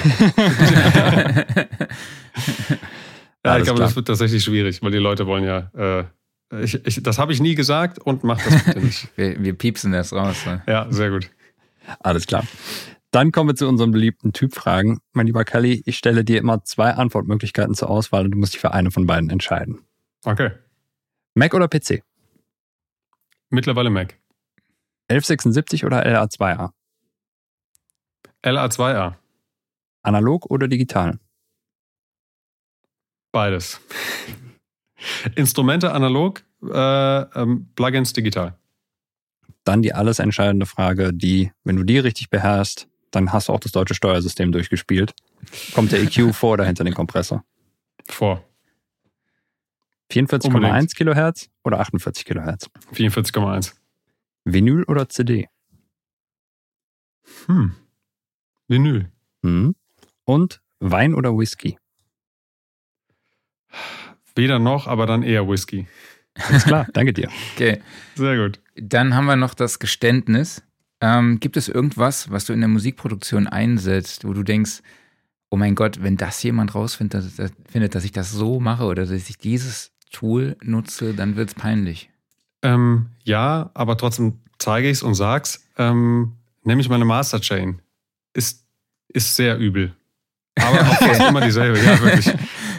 ja, 3.46 3.58
ich 3.58 3.64
glaube, 3.64 3.78
klar. 3.78 3.88
das 3.88 3.96
wird 3.96 4.06
tatsächlich 4.06 4.42
schwierig, 4.42 4.82
weil 4.82 4.90
die 4.90 4.98
Leute 4.98 5.26
wollen 5.26 5.44
ja. 5.44 5.70
Äh, 5.74 6.04
ich, 6.62 6.74
ich, 6.86 7.02
das 7.02 7.18
habe 7.18 7.32
ich 7.32 7.40
nie 7.40 7.54
gesagt 7.54 7.98
und 7.98 8.22
mach 8.22 8.42
das 8.42 8.64
bitte 8.64 8.80
nicht. 8.80 9.08
Wir, 9.16 9.42
wir 9.42 9.54
piepsen 9.54 9.92
das 9.92 10.12
raus. 10.12 10.46
Ne? 10.46 10.62
Ja, 10.66 10.86
sehr 10.90 11.10
gut. 11.10 11.30
Alles 12.00 12.26
klar. 12.26 12.44
Dann 13.10 13.32
kommen 13.32 13.48
wir 13.48 13.54
zu 13.54 13.68
unseren 13.68 13.92
beliebten 13.92 14.32
Typfragen. 14.32 15.00
Mein 15.12 15.26
lieber 15.26 15.44
Kelly, 15.44 15.82
ich 15.86 15.96
stelle 15.96 16.24
dir 16.24 16.38
immer 16.38 16.62
zwei 16.64 16.92
Antwortmöglichkeiten 16.92 17.74
zur 17.74 17.88
Auswahl 17.88 18.24
und 18.24 18.32
du 18.32 18.38
musst 18.38 18.54
dich 18.54 18.60
für 18.60 18.72
eine 18.72 18.90
von 18.90 19.06
beiden 19.06 19.30
entscheiden. 19.30 19.80
Okay. 20.24 20.50
Mac 21.34 21.54
oder 21.54 21.68
PC? 21.68 22.02
Mittlerweile 23.50 23.90
Mac. 23.90 24.18
1176 25.08 25.84
oder 25.84 26.04
LA2A? 26.04 26.70
LA2A. 28.44 29.14
Analog 30.02 30.50
oder 30.50 30.68
digital? 30.68 31.18
Beides. 33.36 33.82
Instrumente 35.34 35.92
analog, 35.92 36.42
äh, 36.62 37.20
ähm, 37.38 37.68
Plugins 37.74 38.14
digital. 38.14 38.56
Dann 39.62 39.82
die 39.82 39.92
alles 39.92 40.20
entscheidende 40.20 40.64
Frage, 40.64 41.12
die, 41.12 41.52
wenn 41.62 41.76
du 41.76 41.82
die 41.82 41.98
richtig 41.98 42.30
beherrschst, 42.30 42.88
dann 43.10 43.34
hast 43.34 43.48
du 43.48 43.52
auch 43.52 43.60
das 43.60 43.72
deutsche 43.72 43.92
Steuersystem 43.92 44.52
durchgespielt. 44.52 45.12
Kommt 45.74 45.92
der 45.92 46.00
EQ 46.00 46.34
vor 46.34 46.54
oder 46.54 46.64
hinter 46.64 46.82
den 46.84 46.94
Kompressor? 46.94 47.44
Vor 48.08 48.42
44,1 50.10 50.46
Unbedingt. 50.46 50.96
Kilohertz 50.96 51.50
oder 51.62 51.80
48 51.80 52.24
Kilohertz? 52.24 52.70
44,1. 52.94 53.74
Vinyl 54.44 54.82
oder 54.84 55.10
CD? 55.10 55.50
Hm. 57.44 57.74
Vinyl. 58.66 59.12
Hm. 59.42 59.74
Und 60.24 60.62
Wein 60.80 61.12
oder 61.12 61.36
Whisky? 61.36 61.76
Weder 64.34 64.58
noch, 64.58 64.86
aber 64.86 65.06
dann 65.06 65.22
eher 65.22 65.48
Whisky. 65.48 65.86
Alles 66.48 66.64
klar, 66.64 66.86
danke 66.92 67.12
dir. 67.12 67.28
Okay. 67.54 67.80
Sehr 68.14 68.36
gut. 68.36 68.60
Dann 68.76 69.14
haben 69.14 69.26
wir 69.26 69.36
noch 69.36 69.54
das 69.54 69.78
Geständnis. 69.78 70.62
Ähm, 71.00 71.40
gibt 71.40 71.56
es 71.56 71.68
irgendwas, 71.68 72.30
was 72.30 72.44
du 72.44 72.52
in 72.52 72.60
der 72.60 72.68
Musikproduktion 72.68 73.46
einsetzt, 73.46 74.26
wo 74.26 74.32
du 74.32 74.42
denkst, 74.42 74.82
oh 75.50 75.56
mein 75.56 75.74
Gott, 75.74 76.02
wenn 76.02 76.16
das 76.16 76.42
jemand 76.42 76.74
rausfindet, 76.74 77.14
dass, 77.14 77.36
dass, 77.36 77.52
findet, 77.70 77.94
dass 77.94 78.04
ich 78.04 78.12
das 78.12 78.32
so 78.32 78.60
mache 78.60 78.84
oder 78.84 79.06
dass 79.06 79.28
ich 79.28 79.38
dieses 79.38 79.92
Tool 80.10 80.56
nutze, 80.62 81.14
dann 81.14 81.36
wird 81.36 81.50
es 81.50 81.54
peinlich. 81.54 82.10
Ähm, 82.62 83.06
ja, 83.24 83.70
aber 83.74 83.96
trotzdem 83.96 84.40
zeige 84.58 84.88
ich 84.88 84.98
es 84.98 85.02
und 85.02 85.14
sag's. 85.14 85.66
Ähm, 85.78 86.32
nämlich 86.62 86.88
meine 86.88 87.04
Master 87.04 87.40
Chain 87.40 87.80
ist, 88.32 88.64
ist 89.08 89.36
sehr 89.36 89.58
übel. 89.58 89.94
Aber 90.56 90.80
auch 90.90 90.98
fast 90.98 91.20
immer 91.20 91.40
dieselbe, 91.42 91.78
ja, 91.78 92.00
wirklich. 92.00 92.32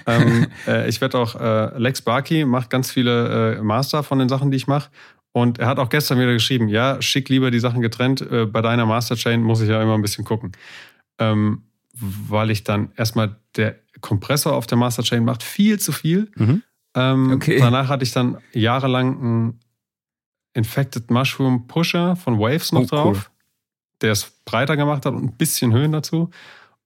Ähm, 0.07 0.47
äh, 0.67 0.89
ich 0.89 0.99
werde 1.01 1.17
auch, 1.19 1.35
äh, 1.35 1.77
Lex 1.77 2.01
Barkey 2.01 2.45
macht 2.45 2.69
ganz 2.69 2.89
viele 2.91 3.57
äh, 3.57 3.61
Master 3.61 4.01
von 4.03 4.17
den 4.19 4.29
Sachen, 4.29 4.49
die 4.51 4.57
ich 4.57 4.67
mache. 4.67 4.89
Und 5.33 5.59
er 5.59 5.67
hat 5.67 5.77
auch 5.77 5.89
gestern 5.89 6.17
wieder 6.19 6.33
geschrieben, 6.33 6.67
ja, 6.67 6.99
schick 7.01 7.29
lieber 7.29 7.51
die 7.51 7.59
Sachen 7.59 7.81
getrennt. 7.81 8.21
Äh, 8.21 8.45
bei 8.47 8.61
deiner 8.61 8.85
Master 8.87 9.15
Chain 9.15 9.43
muss 9.43 9.61
ich 9.61 9.69
ja 9.69 9.81
immer 9.83 9.93
ein 9.93 10.01
bisschen 10.01 10.25
gucken. 10.25 10.53
Ähm, 11.19 11.63
weil 11.93 12.49
ich 12.51 12.63
dann 12.63 12.91
erstmal 12.95 13.35
der 13.55 13.75
Kompressor 14.01 14.53
auf 14.55 14.65
der 14.67 14.77
Master 14.77 15.03
Chain 15.03 15.25
macht 15.25 15.43
viel 15.43 15.79
zu 15.79 15.91
viel. 15.91 16.31
Mhm. 16.35 16.63
Ähm, 16.95 17.31
Okay. 17.33 17.59
Danach 17.59 17.89
hatte 17.89 18.03
ich 18.03 18.11
dann 18.11 18.37
jahrelang 18.53 19.19
einen 19.19 19.59
Infected 20.53 21.11
Mushroom 21.11 21.67
Pusher 21.67 22.15
von 22.15 22.39
Waves 22.39 22.71
noch 22.71 22.81
Oh, 22.81 22.83
cool. 22.83 22.87
drauf, 22.89 23.31
der 24.01 24.11
es 24.13 24.31
breiter 24.45 24.75
gemacht 24.77 25.05
hat 25.05 25.13
und 25.13 25.23
ein 25.23 25.37
bisschen 25.37 25.71
Höhen 25.73 25.91
dazu. 25.91 26.29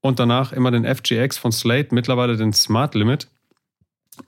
Und 0.02 0.19
danach 0.19 0.52
immer 0.52 0.72
den 0.72 0.84
FGX 0.84 1.38
von 1.38 1.52
Slate, 1.52 1.94
mittlerweile 1.94 2.36
den 2.36 2.53
Smart 2.53 2.95
Limit. 2.95 3.28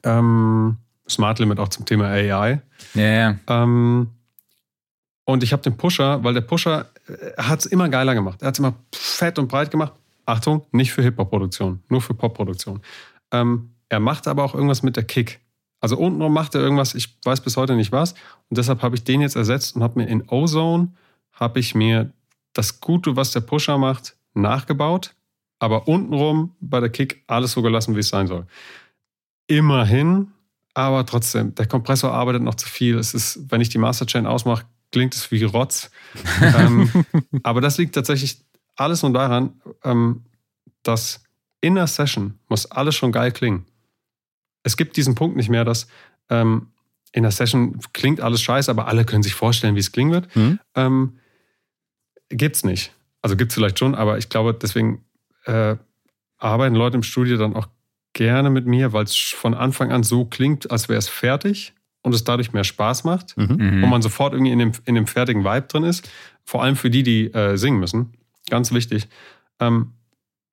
Ähm, 0.03 0.77
Smart 1.09 1.39
Limit 1.39 1.59
auch 1.59 1.69
zum 1.69 1.85
Thema 1.85 2.05
AI. 2.05 2.61
Ja, 2.93 3.03
ja. 3.03 3.35
Ähm, 3.47 4.09
und 5.25 5.43
ich 5.43 5.53
habe 5.53 5.63
den 5.63 5.77
Pusher, 5.77 6.23
weil 6.23 6.33
der 6.33 6.41
Pusher 6.41 6.87
hat 7.37 7.59
es 7.59 7.65
immer 7.65 7.89
geiler 7.89 8.13
gemacht. 8.13 8.41
Er 8.41 8.49
hat 8.49 8.55
es 8.55 8.59
immer 8.59 8.75
fett 8.93 9.39
und 9.39 9.47
breit 9.47 9.71
gemacht. 9.71 9.93
Achtung, 10.25 10.65
nicht 10.71 10.93
für 10.93 11.01
Hip-Hop-Produktion, 11.01 11.81
nur 11.89 12.01
für 12.01 12.13
Pop-Produktion. 12.13 12.81
Ähm, 13.31 13.73
er 13.89 13.99
macht 13.99 14.27
aber 14.27 14.43
auch 14.43 14.53
irgendwas 14.53 14.83
mit 14.83 14.95
der 14.95 15.03
Kick. 15.03 15.39
Also 15.81 15.97
untenrum 15.97 16.33
macht 16.33 16.55
er 16.55 16.61
irgendwas, 16.61 16.95
ich 16.95 17.17
weiß 17.25 17.41
bis 17.41 17.57
heute 17.57 17.75
nicht 17.75 17.91
was. 17.91 18.13
Und 18.49 18.57
deshalb 18.57 18.81
habe 18.81 18.95
ich 18.95 19.03
den 19.03 19.21
jetzt 19.21 19.35
ersetzt 19.35 19.75
und 19.75 19.83
habe 19.83 19.99
mir 19.99 20.07
in 20.07 20.23
Ozone, 20.29 20.93
habe 21.33 21.59
ich 21.59 21.75
mir 21.75 22.11
das 22.53 22.79
Gute, 22.79 23.15
was 23.15 23.31
der 23.31 23.41
Pusher 23.41 23.77
macht, 23.77 24.15
nachgebaut. 24.33 25.13
Aber 25.63 25.87
untenrum 25.87 26.57
bei 26.59 26.81
der 26.81 26.89
Kick 26.89 27.23
alles 27.25 27.53
so 27.53 27.61
gelassen, 27.61 27.95
wie 27.95 28.01
es 28.01 28.09
sein 28.09 28.27
soll. 28.27 28.45
Immerhin, 29.47 30.33
aber 30.73 31.05
trotzdem, 31.05 31.55
der 31.55 31.67
Kompressor 31.67 32.11
arbeitet 32.11 32.43
noch 32.43 32.55
zu 32.55 32.67
viel. 32.67 32.97
Es 32.97 33.13
ist, 33.13 33.49
wenn 33.49 33.61
ich 33.61 33.69
die 33.69 33.77
Master 33.77 34.05
Chain 34.05 34.27
ausmache, 34.27 34.65
klingt 34.91 35.15
es 35.15 35.31
wie 35.31 35.41
Rotz. 35.45 35.89
ähm, 36.41 36.91
aber 37.43 37.61
das 37.61 37.77
liegt 37.77 37.95
tatsächlich 37.95 38.43
alles 38.75 39.03
nur 39.03 39.13
daran, 39.13 39.53
ähm, 39.85 40.25
dass 40.83 41.23
in 41.61 41.75
der 41.75 41.87
Session 41.87 42.37
muss 42.49 42.65
alles 42.65 42.95
schon 42.95 43.13
geil 43.13 43.31
klingen. 43.31 43.65
Es 44.63 44.75
gibt 44.75 44.97
diesen 44.97 45.15
Punkt 45.15 45.37
nicht 45.37 45.47
mehr, 45.47 45.63
dass 45.63 45.87
ähm, 46.29 46.73
in 47.13 47.23
der 47.23 47.31
Session 47.31 47.79
klingt 47.93 48.19
alles 48.19 48.41
scheiße, 48.41 48.69
aber 48.69 48.87
alle 48.87 49.05
können 49.05 49.23
sich 49.23 49.33
vorstellen, 49.33 49.75
wie 49.75 49.79
es 49.79 49.93
klingen 49.93 50.11
wird. 50.11 50.35
Mhm. 50.35 51.19
Gibt's 52.27 52.65
nicht. 52.65 52.91
Also 53.21 53.37
gibt's 53.37 53.55
vielleicht 53.55 53.79
schon, 53.79 53.95
aber 53.95 54.17
ich 54.17 54.27
glaube, 54.27 54.53
deswegen 54.53 55.05
äh, 55.45 55.75
arbeiten 56.37 56.75
Leute 56.75 56.97
im 56.97 57.03
Studio 57.03 57.37
dann 57.37 57.55
auch 57.55 57.67
gerne 58.13 58.49
mit 58.49 58.65
mir, 58.65 58.93
weil 58.93 59.05
es 59.05 59.15
von 59.15 59.53
Anfang 59.53 59.91
an 59.91 60.03
so 60.03 60.25
klingt, 60.25 60.69
als 60.71 60.87
wäre 60.89 60.99
es 60.99 61.09
fertig 61.09 61.73
und 62.03 62.13
es 62.13 62.23
dadurch 62.23 62.53
mehr 62.53 62.63
Spaß 62.63 63.05
macht 63.05 63.35
Mhm. 63.37 63.55
Mhm. 63.57 63.81
wo 63.81 63.87
man 63.87 64.01
sofort 64.01 64.33
irgendwie 64.33 64.51
in 64.51 64.59
dem, 64.59 64.71
in 64.85 64.95
dem 64.95 65.07
fertigen 65.07 65.43
Vibe 65.43 65.67
drin 65.67 65.83
ist. 65.83 66.09
Vor 66.43 66.61
allem 66.61 66.75
für 66.75 66.89
die, 66.89 67.03
die 67.03 67.33
äh, 67.33 67.57
singen 67.57 67.79
müssen. 67.79 68.13
Ganz 68.49 68.71
wichtig. 68.73 69.07
Ähm, 69.59 69.93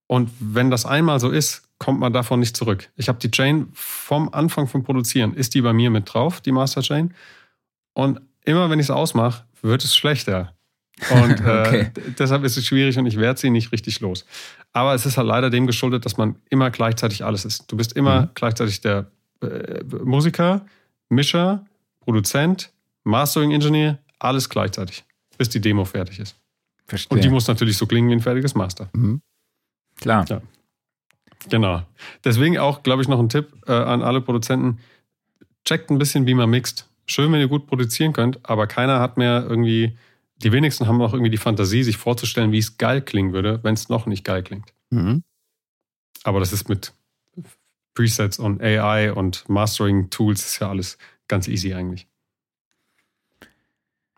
und 0.06 0.30
wenn 0.38 0.70
das 0.70 0.86
einmal 0.86 1.20
so 1.20 1.30
ist, 1.30 1.68
kommt 1.78 1.98
man 2.00 2.12
davon 2.12 2.40
nicht 2.40 2.56
zurück. 2.56 2.88
Ich 2.96 3.08
habe 3.08 3.18
die 3.18 3.30
Chain 3.30 3.68
vom 3.72 4.32
Anfang 4.32 4.68
vom 4.68 4.82
Produzieren, 4.84 5.34
ist 5.34 5.54
die 5.54 5.62
bei 5.62 5.72
mir 5.72 5.90
mit 5.90 6.12
drauf, 6.12 6.40
die 6.40 6.52
Master 6.52 6.82
Chain. 6.82 7.14
Und 7.94 8.20
immer 8.44 8.70
wenn 8.70 8.78
ich 8.78 8.86
es 8.86 8.90
ausmache, 8.90 9.44
wird 9.62 9.82
es 9.84 9.96
schlechter. 9.96 10.54
Und 11.10 11.40
äh, 11.40 11.60
Okay. 11.66 11.90
deshalb 12.18 12.44
ist 12.44 12.56
es 12.56 12.66
schwierig 12.66 12.98
und 12.98 13.06
ich 13.06 13.16
werde 13.16 13.39
sie 13.40 13.51
nicht 13.51 13.72
richtig 13.72 14.01
los. 14.01 14.27
Aber 14.72 14.94
es 14.94 15.06
ist 15.06 15.16
halt 15.16 15.27
leider 15.27 15.51
dem 15.51 15.66
geschuldet, 15.66 16.05
dass 16.05 16.16
man 16.16 16.36
immer 16.51 16.70
gleichzeitig 16.70 17.24
alles 17.24 17.44
ist. 17.44 17.70
Du 17.70 17.77
bist 17.77 17.94
immer 17.94 18.22
Mhm. 18.22 18.28
gleichzeitig 18.35 18.81
der 18.81 19.06
äh, 19.43 19.82
Musiker, 20.05 20.66
Mischer, 21.09 21.64
Produzent, 22.01 22.70
Mastering 23.05 23.52
Engineer, 23.52 23.98
alles 24.18 24.48
gleichzeitig, 24.48 25.05
bis 25.39 25.48
die 25.48 25.60
Demo 25.60 25.85
fertig 25.85 26.18
ist. 26.20 26.36
Verstehe. 26.86 27.16
Und 27.16 27.24
die 27.24 27.28
muss 27.31 27.47
natürlich 27.48 27.77
so 27.77 27.86
klingen 27.86 28.09
wie 28.10 28.14
ein 28.14 28.20
fertiges 28.20 28.55
Master. 28.55 28.90
Mhm. 28.93 29.22
Klar. 30.01 30.24
Ja. 30.28 30.40
Genau. 31.48 31.82
Deswegen 32.24 32.59
auch, 32.59 32.82
glaube 32.82 33.01
ich, 33.02 33.09
noch 33.09 33.18
ein 33.18 33.28
Tipp 33.28 33.48
äh, 33.66 33.72
an 33.72 34.02
alle 34.02 34.20
Produzenten. 34.20 34.78
Checkt 35.64 35.90
ein 35.90 35.98
bisschen, 35.98 36.27
wie 36.27 36.35
man 36.35 36.51
mixt. 36.51 36.86
Schön, 37.06 37.32
wenn 37.32 37.40
ihr 37.40 37.48
gut 37.48 37.66
produzieren 37.66 38.12
könnt, 38.12 38.39
aber 38.43 38.66
keiner 38.66 39.01
hat 39.01 39.16
mehr 39.16 39.44
irgendwie, 39.48 39.97
die 40.42 40.52
wenigsten 40.52 40.86
haben 40.86 40.98
noch 40.98 41.12
irgendwie 41.12 41.30
die 41.30 41.36
Fantasie, 41.36 41.82
sich 41.82 41.96
vorzustellen, 41.96 42.52
wie 42.52 42.58
es 42.58 42.78
geil 42.78 43.02
klingen 43.02 43.32
würde, 43.32 43.60
wenn 43.62 43.74
es 43.74 43.88
noch 43.88 44.06
nicht 44.06 44.24
geil 44.24 44.42
klingt. 44.42 44.72
Mhm. 44.90 45.22
Aber 46.24 46.40
das 46.40 46.52
ist 46.52 46.68
mit 46.68 46.92
Presets 47.94 48.38
und 48.38 48.62
AI 48.62 49.12
und 49.12 49.48
Mastering-Tools 49.48 50.44
ist 50.44 50.60
ja 50.60 50.68
alles 50.68 50.98
ganz 51.28 51.48
easy 51.48 51.74
eigentlich. 51.74 52.06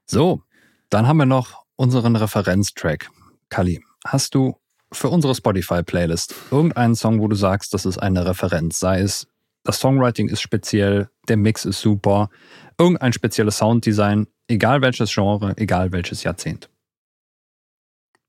So, 0.06 0.42
dann 0.90 1.06
haben 1.06 1.16
wir 1.16 1.26
noch 1.26 1.64
unseren 1.76 2.16
Referenztrack. 2.16 3.10
Kali, 3.48 3.82
hast 4.04 4.34
du 4.34 4.56
für 4.92 5.08
unsere 5.08 5.34
Spotify-Playlist 5.34 6.34
irgendeinen 6.50 6.94
Song, 6.94 7.20
wo 7.20 7.28
du 7.28 7.34
sagst, 7.34 7.72
das 7.72 7.86
ist 7.86 7.98
eine 7.98 8.26
Referenz? 8.26 8.78
Sei 8.78 9.00
es 9.00 9.26
das 9.64 9.78
Songwriting 9.78 10.28
ist 10.28 10.40
speziell, 10.40 11.08
der 11.28 11.36
Mix 11.36 11.64
ist 11.64 11.80
super, 11.80 12.30
irgendein 12.78 13.12
spezielles 13.12 13.58
Sounddesign, 13.58 14.26
egal 14.52 14.82
welches 14.82 15.12
Genre, 15.12 15.54
egal 15.56 15.92
welches 15.92 16.22
Jahrzehnt. 16.22 16.68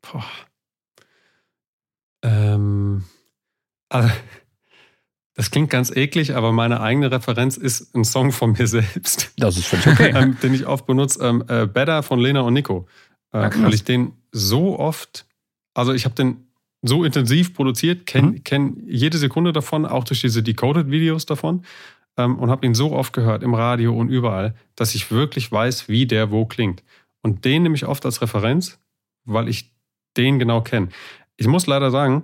Boah. 0.01 0.25
Ähm, 2.23 3.03
also, 3.89 4.09
das 5.35 5.51
klingt 5.51 5.69
ganz 5.69 5.91
eklig, 5.91 6.35
aber 6.35 6.51
meine 6.51 6.81
eigene 6.81 7.11
Referenz 7.11 7.57
ist 7.57 7.95
ein 7.95 8.05
Song 8.05 8.31
von 8.31 8.53
mir 8.53 8.67
selbst. 8.67 9.31
Das 9.37 9.57
ist 9.57 9.67
völlig 9.67 9.87
okay. 9.87 10.11
ähm, 10.15 10.37
den 10.41 10.53
ich 10.53 10.65
oft 10.65 10.85
benutze. 10.85 11.23
Ähm, 11.23 11.43
äh, 11.47 11.65
Better 11.67 12.03
von 12.03 12.19
Lena 12.19 12.41
und 12.41 12.53
Nico. 12.53 12.87
Äh, 13.31 13.37
Ah, 13.37 13.51
weil 13.57 13.73
ich 13.73 13.83
den 13.83 14.13
so 14.31 14.77
oft, 14.79 15.25
also 15.73 15.91
ich 15.93 16.05
habe 16.05 16.15
den 16.15 16.47
so 16.83 17.03
intensiv 17.03 17.53
produziert, 17.53 18.05
kenne 18.05 18.27
Mhm. 18.27 18.43
kenn 18.43 18.83
jede 18.85 19.17
Sekunde 19.17 19.53
davon, 19.53 19.85
auch 19.85 20.03
durch 20.03 20.21
diese 20.21 20.43
Decoded-Videos 20.43 21.25
davon. 21.25 21.65
Ähm, 22.17 22.37
und 22.37 22.49
habe 22.49 22.65
ihn 22.65 22.75
so 22.75 22.91
oft 22.91 23.13
gehört, 23.13 23.43
im 23.43 23.53
Radio 23.53 23.97
und 23.97 24.09
überall, 24.09 24.55
dass 24.75 24.95
ich 24.95 25.11
wirklich 25.11 25.51
weiß, 25.51 25.89
wie 25.89 26.05
der 26.05 26.31
wo 26.31 26.45
klingt. 26.45 26.83
Und 27.21 27.45
den 27.45 27.63
nehme 27.63 27.75
ich 27.75 27.85
oft 27.85 28.05
als 28.05 28.21
Referenz, 28.21 28.79
weil 29.25 29.47
ich 29.47 29.73
den 30.17 30.39
genau 30.39 30.61
kenne. 30.61 30.89
Ich 31.37 31.47
muss 31.47 31.65
leider 31.65 31.89
sagen, 31.89 32.23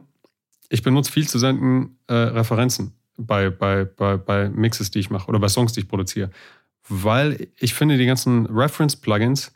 ich 0.69 0.83
benutze 0.83 1.11
viel 1.11 1.27
zu 1.27 1.39
selten 1.39 1.97
äh, 2.07 2.13
Referenzen 2.13 2.93
bei, 3.17 3.49
bei, 3.49 3.85
bei, 3.85 4.17
bei 4.17 4.49
Mixes, 4.49 4.91
die 4.91 4.99
ich 4.99 5.09
mache 5.09 5.27
oder 5.27 5.39
bei 5.39 5.47
Songs, 5.47 5.73
die 5.73 5.81
ich 5.81 5.87
produziere. 5.87 6.29
Weil 6.87 7.47
ich 7.57 7.73
finde, 7.73 7.97
die 7.97 8.05
ganzen 8.05 8.45
Reference-Plugins, 8.45 9.53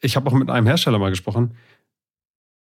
ich 0.00 0.16
habe 0.16 0.28
auch 0.28 0.34
mit 0.34 0.50
einem 0.50 0.66
Hersteller 0.66 0.98
mal 0.98 1.10
gesprochen, 1.10 1.56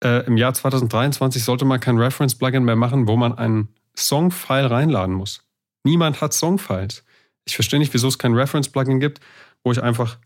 äh, 0.04 0.26
im 0.26 0.38
Jahr 0.38 0.54
2023 0.54 1.44
sollte 1.44 1.66
man 1.66 1.80
kein 1.80 1.98
Reference-Plugin 1.98 2.64
mehr 2.64 2.76
machen, 2.76 3.08
wo 3.08 3.16
man 3.16 3.38
einen 3.38 3.70
Song-File 3.96 4.68
reinladen 4.68 5.16
muss. 5.16 5.43
Niemand 5.84 6.22
hat 6.22 6.34
Song-Files. 6.34 7.04
Ich 7.46 7.56
verstehe 7.56 7.80
nicht, 7.80 7.94
wieso 7.94 8.08
es 8.08 8.18
kein 8.18 8.34
Reference-Plugin 8.34 9.00
gibt, 9.00 9.20
wo 9.64 9.72
ich 9.72 9.82
einfach, 9.82 10.18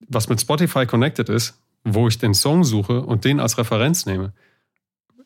was 0.00 0.28
mit 0.28 0.40
Spotify 0.40 0.86
connected 0.86 1.28
ist, 1.28 1.58
wo 1.84 2.08
ich 2.08 2.18
den 2.18 2.34
Song 2.34 2.64
suche 2.64 3.02
und 3.02 3.24
den 3.24 3.40
als 3.40 3.58
Referenz 3.58 4.06
nehme. 4.06 4.32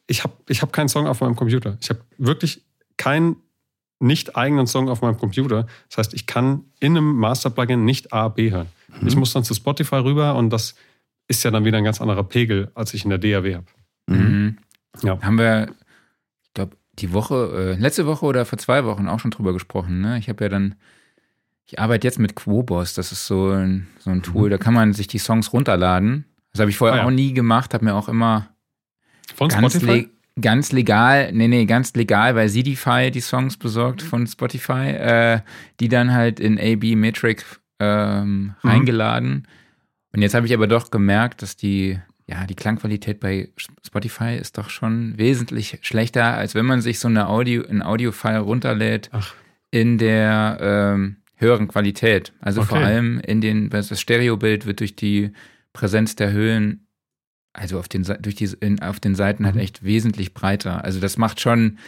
Ich 0.07 0.25
habe 0.25 0.35
ich 0.49 0.63
hab 0.63 0.73
keinen 0.73 0.89
Song 0.89 1.07
auf 1.07 1.21
meinem 1.21 1.37
Computer. 1.37 1.77
Ich 1.81 1.91
habe 1.91 2.01
wirklich 2.19 2.63
keinen 2.97 3.37
nicht 3.99 4.37
eigenen 4.37 4.67
Song 4.67 4.89
auf 4.89 5.01
meinem 5.01 5.17
Computer. 5.17 5.67
Das 5.89 5.99
heißt, 5.99 6.15
ich 6.15 6.27
kann 6.27 6.65
in 6.81 6.97
einem 6.97 7.15
Master-Plugin 7.17 7.85
nicht 7.85 8.13
A, 8.13 8.29
B 8.29 8.51
hören. 8.51 8.69
Mhm. 9.01 9.09
Ich 9.09 9.17
muss 9.17 9.33
dann 9.33 9.45
zu 9.45 9.55
Spotify 9.55 9.97
rüber 9.97 10.35
und 10.35 10.51
das 10.51 10.75
ist 11.29 11.45
ja 11.45 11.51
dann 11.51 11.65
wieder 11.65 11.79
ein 11.79 11.85
ganz 11.85 12.01
anderer 12.01 12.25
Pegel, 12.25 12.71
als 12.75 12.95
ich 12.95 13.05
in 13.05 13.11
der 13.11 13.19
DAW 13.19 13.55
habe. 13.55 13.67
Mhm. 14.07 14.59
Ja. 15.03 15.21
Haben 15.23 15.39
wir, 15.39 15.69
die 16.98 17.12
Woche, 17.12 17.74
äh, 17.77 17.81
letzte 17.81 18.06
Woche 18.06 18.24
oder 18.27 18.44
vor 18.44 18.59
zwei 18.59 18.85
Wochen 18.85 19.09
auch 19.09 19.20
schon 19.20 19.31
drüber 19.31 19.52
gesprochen. 19.52 20.01
Ne? 20.01 20.19
Ich 20.19 20.28
habe 20.28 20.44
ja 20.44 20.48
dann, 20.48 20.74
ich 21.64 21.78
arbeite 21.78 22.06
jetzt 22.06 22.19
mit 22.19 22.35
Quobos, 22.35 22.94
das 22.94 23.12
ist 23.12 23.27
so 23.27 23.51
ein, 23.51 23.86
so 23.98 24.10
ein 24.10 24.23
Tool, 24.23 24.51
da 24.51 24.59
kann 24.59 24.74
man 24.74 24.93
sich 24.93 25.06
die 25.06 25.19
Songs 25.19 25.52
runterladen. 25.52 26.27
Das 26.52 26.60
habe 26.60 26.70
ich 26.70 26.77
vorher 26.77 26.97
Ah, 26.97 27.02
ja. 27.02 27.06
auch 27.06 27.10
nie 27.10 27.32
gemacht, 27.32 27.73
habe 27.73 27.85
mir 27.86 27.94
auch 27.94 28.09
immer 28.09 28.48
Von 29.35 29.48
ganz, 29.48 29.81
le 29.81 30.10
ganz 30.40 30.73
legal, 30.73 31.32
nee, 31.32 31.48
nee, 31.48 31.64
ganz 31.64 31.94
legal 31.94 32.35
bei 32.35 32.47
Zedify 32.48 33.10
die 33.10 33.20
Songs 33.20 33.56
besorgt 33.56 34.02
von 34.02 34.27
Spotify, 34.27 34.90
äh, 34.90 35.40
die 35.81 35.89
dann 35.89 36.12
halt 36.12 36.40
in 36.40 36.59
AB 36.59 36.94
Metric 36.97 37.44
ähm, 37.81 38.55
Mhm. 38.62 38.69
reingeladen. 38.70 39.48
Und 40.14 40.20
jetzt 40.20 40.35
habe 40.35 40.44
ich 40.47 40.52
aber 40.55 40.66
doch 40.66 40.90
gemerkt, 40.90 41.40
dass 41.43 41.56
die, 41.56 41.98
ja, 42.33 42.47
die 42.47 42.55
Klangqualität 42.55 43.21
bei 43.21 43.51
Spotify 43.85 44.37
ist 44.37 44.57
doch 44.59 44.71
schon 44.71 45.17
wesentlich 45.19 45.79
schlechter, 45.83 46.35
als 46.37 46.55
wenn 46.55 46.67
man 46.67 46.81
sich 46.81 46.99
so 46.99 47.09
eine 47.09 47.29
Audio, 47.29 47.65
ein 47.69 47.83
Audio-File 47.83 48.39
runterlädt 48.39 49.11
Ach. 49.13 49.35
in 49.71 49.99
der 49.99 50.59
ähm, 50.61 51.17
höheren 51.37 51.69
Qualität. 51.69 52.33
Also 52.41 52.63
vor 52.63 52.79
Okay. 52.79 52.87
allem 52.87 53.21
in 53.21 53.41
den, 53.41 53.69
das 53.71 54.01
Stereobild 54.01 54.65
wird 54.67 54.81
durch 54.81 54.97
die 54.97 55.33
Präsenz 55.73 56.17
der 56.17 56.33
Höhen, 56.33 56.87
also 57.53 57.79
auf 57.79 57.89
den, 57.89 58.03
durch 58.21 58.35
die, 58.37 58.49
in, 58.61 58.81
auf 58.81 58.99
den 59.01 59.15
Seiten 59.15 59.45
halt 59.45 59.57
Mhm. 59.57 59.61
echt 59.61 59.85
wesentlich 59.85 60.33
breiter. 60.33 60.85
Also 60.85 61.01
das 61.01 61.19
macht 61.19 61.41
schon, 61.41 61.79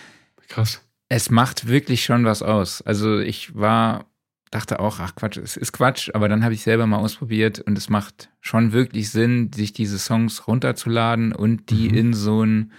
Krass. 0.49 0.83
es 1.09 1.31
macht 1.31 1.69
wirklich 1.69 2.05
schon 2.05 2.25
was 2.27 2.43
aus. 2.43 2.83
Also 2.83 3.19
ich 3.19 3.55
war, 3.55 4.05
dachte 4.51 4.79
auch, 4.81 5.01
ach 5.01 5.15
Quatsch, 5.17 5.37
es 5.39 5.57
ist 5.57 5.73
Quatsch, 5.73 6.11
aber 6.15 6.29
dann 6.29 6.45
habe 6.45 6.55
ich 6.55 6.63
selber 6.63 6.87
mal 6.87 6.99
ausprobiert 6.99 7.59
und 7.61 7.77
es 7.77 7.89
macht 7.89 8.29
schon 8.41 8.73
wirklich 8.73 9.11
Sinn, 9.11 9.51
sich 9.53 9.73
diese 9.73 9.99
Songs 9.99 10.47
runterzuladen 10.47 11.33
und 11.33 11.71
die 11.71 11.89
Mhm. 11.89 11.95
in 11.97 12.13
so 12.15 12.45
ein 12.45 12.73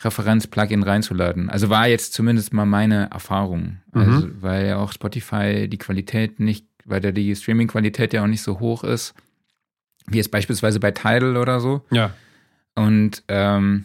Referenz-Plugin 0.00 0.82
reinzuladen. 0.82 1.48
Also 1.50 1.68
war 1.70 1.86
jetzt 1.86 2.12
zumindest 2.12 2.52
mal 2.52 2.66
meine 2.66 3.10
Erfahrung. 3.10 3.78
Mhm. 3.92 4.00
Also, 4.00 4.28
weil 4.42 4.66
ja 4.66 4.76
auch 4.78 4.92
Spotify 4.92 5.68
die 5.68 5.78
Qualität 5.78 6.40
nicht, 6.40 6.66
weil 6.84 7.00
da 7.00 7.12
die 7.12 7.34
Streaming-Qualität 7.36 8.12
ja 8.12 8.22
auch 8.24 8.26
nicht 8.28 8.42
so 8.42 8.58
hoch 8.58 8.82
ist, 8.82 9.14
wie 10.06 10.18
es 10.18 10.28
beispielsweise 10.28 10.80
bei 10.80 10.90
Tidal 10.90 11.36
oder 11.36 11.60
so. 11.60 11.84
Ja. 11.90 12.12
Und 12.74 13.22
ähm, 13.28 13.84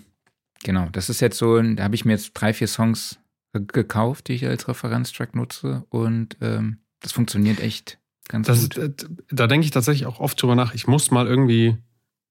genau, 0.63 0.87
das 0.91 1.09
ist 1.09 1.19
jetzt 1.19 1.37
so, 1.37 1.61
da 1.61 1.83
habe 1.83 1.93
ich 1.95 2.05
mir 2.05 2.13
jetzt 2.13 2.31
drei, 2.33 2.53
vier 2.53 2.67
Songs 2.67 3.19
ge- 3.53 3.65
gekauft, 3.71 4.27
die 4.29 4.33
ich 4.33 4.47
als 4.47 4.67
Referenztrack 4.67 5.35
nutze 5.35 5.85
und 5.89 6.37
ähm, 6.41 6.77
das 7.01 7.11
funktioniert 7.11 7.59
echt 7.59 7.99
ganz 8.27 8.47
Das, 8.47 8.61
gut. 8.69 8.77
äh, 8.77 8.91
da 9.29 9.47
denke 9.47 9.65
ich 9.65 9.71
tatsächlich 9.71 10.05
auch 10.05 10.19
oft 10.19 10.41
drüber 10.41 10.55
nach. 10.55 10.73
Ich 10.73 10.87
muss 10.87 11.11
mal 11.11 11.27
irgendwie 11.27 11.77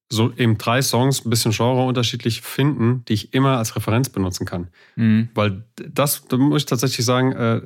so 0.08 0.32
eben 0.36 0.56
drei 0.58 0.82
Songs 0.82 1.24
ein 1.24 1.30
bisschen 1.30 1.50
Genre 1.52 1.84
unterschiedlich 1.84 2.42
finden, 2.42 3.04
die 3.06 3.14
ich 3.14 3.34
immer 3.34 3.58
als 3.58 3.74
Referenz 3.74 4.08
benutzen 4.08 4.46
kann. 4.46 4.68
Mhm. 4.94 5.30
Weil 5.34 5.64
das, 5.76 6.26
da 6.28 6.36
muss 6.36 6.62
ich 6.62 6.66
tatsächlich 6.66 7.04
sagen, 7.04 7.32
äh, 7.32 7.60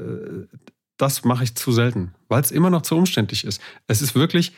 das 0.97 1.24
mache 1.24 1.44
ich 1.44 1.55
zu 1.55 1.72
selten, 1.72 2.14
weil 2.28 2.40
es 2.43 2.51
immer 2.51 2.70
noch 2.70 2.82
zu 2.82 2.97
umständlich 2.97 3.44
ist. 3.44 3.60
Es 3.89 4.01
ist 4.02 4.14
wirklich 4.14 4.52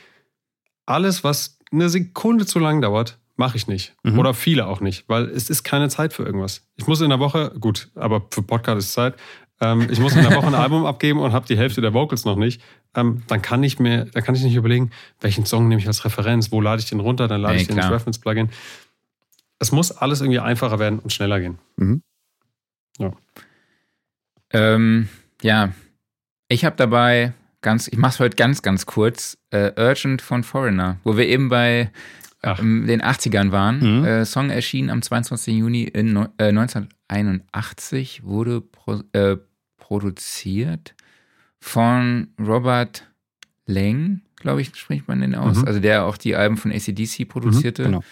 alles, 0.86 1.24
was 1.24 1.59
eine 1.73 1.89
Sekunde 1.89 2.47
zu 2.47 2.59
lang 2.59 2.81
dauert, 2.82 3.19
mache 3.36 3.56
ich 3.56 3.66
nicht. 3.66 3.94
Mhm. 4.02 4.19
Oder 4.19 4.35
viele 4.35 4.66
auch 4.66 4.81
nicht, 4.81 5.09
weil 5.09 5.24
es 5.24 5.51
ist 5.51 5.62
keine 5.64 5.89
Zeit 5.89 6.12
für 6.12 6.24
irgendwas. 6.24 6.66
Ich 6.77 6.86
muss 6.86 7.01
in 7.01 7.09
der 7.10 7.19
Woche, 7.19 7.52
gut, 7.59 7.90
aber 7.94 8.27
für 8.31 8.43
Podcast 8.43 8.78
ist 8.78 8.93
Zeit, 8.93 9.14
ähm, 9.63 9.87
ich 9.91 10.01
muss 10.01 10.15
in 10.17 10.23
der 10.23 10.35
Woche 10.35 10.49
ein 10.49 10.55
Album 10.55 10.85
abgeben 10.85 11.21
und 11.21 11.33
habe 11.33 11.47
die 11.47 11.57
Hälfte 11.57 11.81
der 11.81 11.95
Vocals 11.95 12.25
noch 12.25 12.37
nicht. 12.37 12.61
Ähm, 12.95 13.23
dann 13.29 13.41
kann 13.41 13.63
ich 13.63 13.79
mir, 13.79 14.07
dann 14.07 14.25
kann 14.25 14.35
ich 14.35 14.43
nicht 14.43 14.57
überlegen, 14.57 14.91
welchen 15.21 15.47
Song 15.47 15.69
nehme 15.69 15.81
ich 15.81 15.87
als 15.87 16.05
Referenz, 16.05 16.51
wo 16.51 16.61
lade 16.61 16.83
ich 16.83 16.89
den 16.89 17.01
runter, 17.01 17.29
dann 17.29 17.41
lade 17.41 17.55
Nee, 17.55 17.63
ich 17.63 17.69
den 17.69 17.77
ins 17.77 17.87
klar. 17.87 17.95
Reference-Plugin. 17.95 18.51
Es 19.61 19.71
muss 19.71 19.93
alles 19.93 20.21
irgendwie 20.21 20.41
einfacher 20.41 20.81
werden 20.81 20.99
und 20.99 21.13
schneller 21.13 21.39
gehen. 21.39 21.59
Ähm, 24.51 25.09
ja, 25.43 25.73
ich 26.49 26.65
habe 26.65 26.77
dabei 26.77 27.33
ganz, 27.61 27.87
ich 27.89 27.97
mache 27.97 28.15
es 28.15 28.21
heute 28.21 28.37
ganz, 28.37 28.63
ganz 28.63 28.87
kurz, 28.87 29.39
äh, 29.51 29.71
Urgent 29.81 30.21
von 30.21 30.43
Foreigner, 30.43 30.99
wo 31.05 31.17
wir 31.17 31.27
eben 31.29 31.49
bei 31.49 31.91
Ach. 32.43 32.59
ähm, 32.59 32.87
den 32.89 33.01
80ern 33.01 33.53
waren. 33.53 34.01
Mhm. 34.01 34.05
Äh, 34.05 34.25
Song 34.25 34.51
erschien 34.51 34.91
am 34.91 35.01
22. 35.01 35.57
Juni 35.57 35.85
in, 35.85 36.17
äh, 36.39 36.49
1981, 36.49 38.25
wurde 38.25 38.61
pro, 38.61 39.01
äh, 39.13 39.37
produziert 39.83 40.95
von 41.61 42.29
Robert 42.41 43.09
Lang, 43.67 44.21
glaube 44.37 44.61
ich, 44.63 44.75
spricht 44.77 45.07
man 45.09 45.21
den 45.21 45.35
aus. 45.35 45.59
Mhm. 45.59 45.67
Also 45.67 45.81
der 45.81 46.05
auch 46.05 46.17
die 46.17 46.35
Alben 46.37 46.57
von 46.57 46.71
ACDC 46.73 47.29
produzierte. 47.29 47.83
genau. 47.85 48.03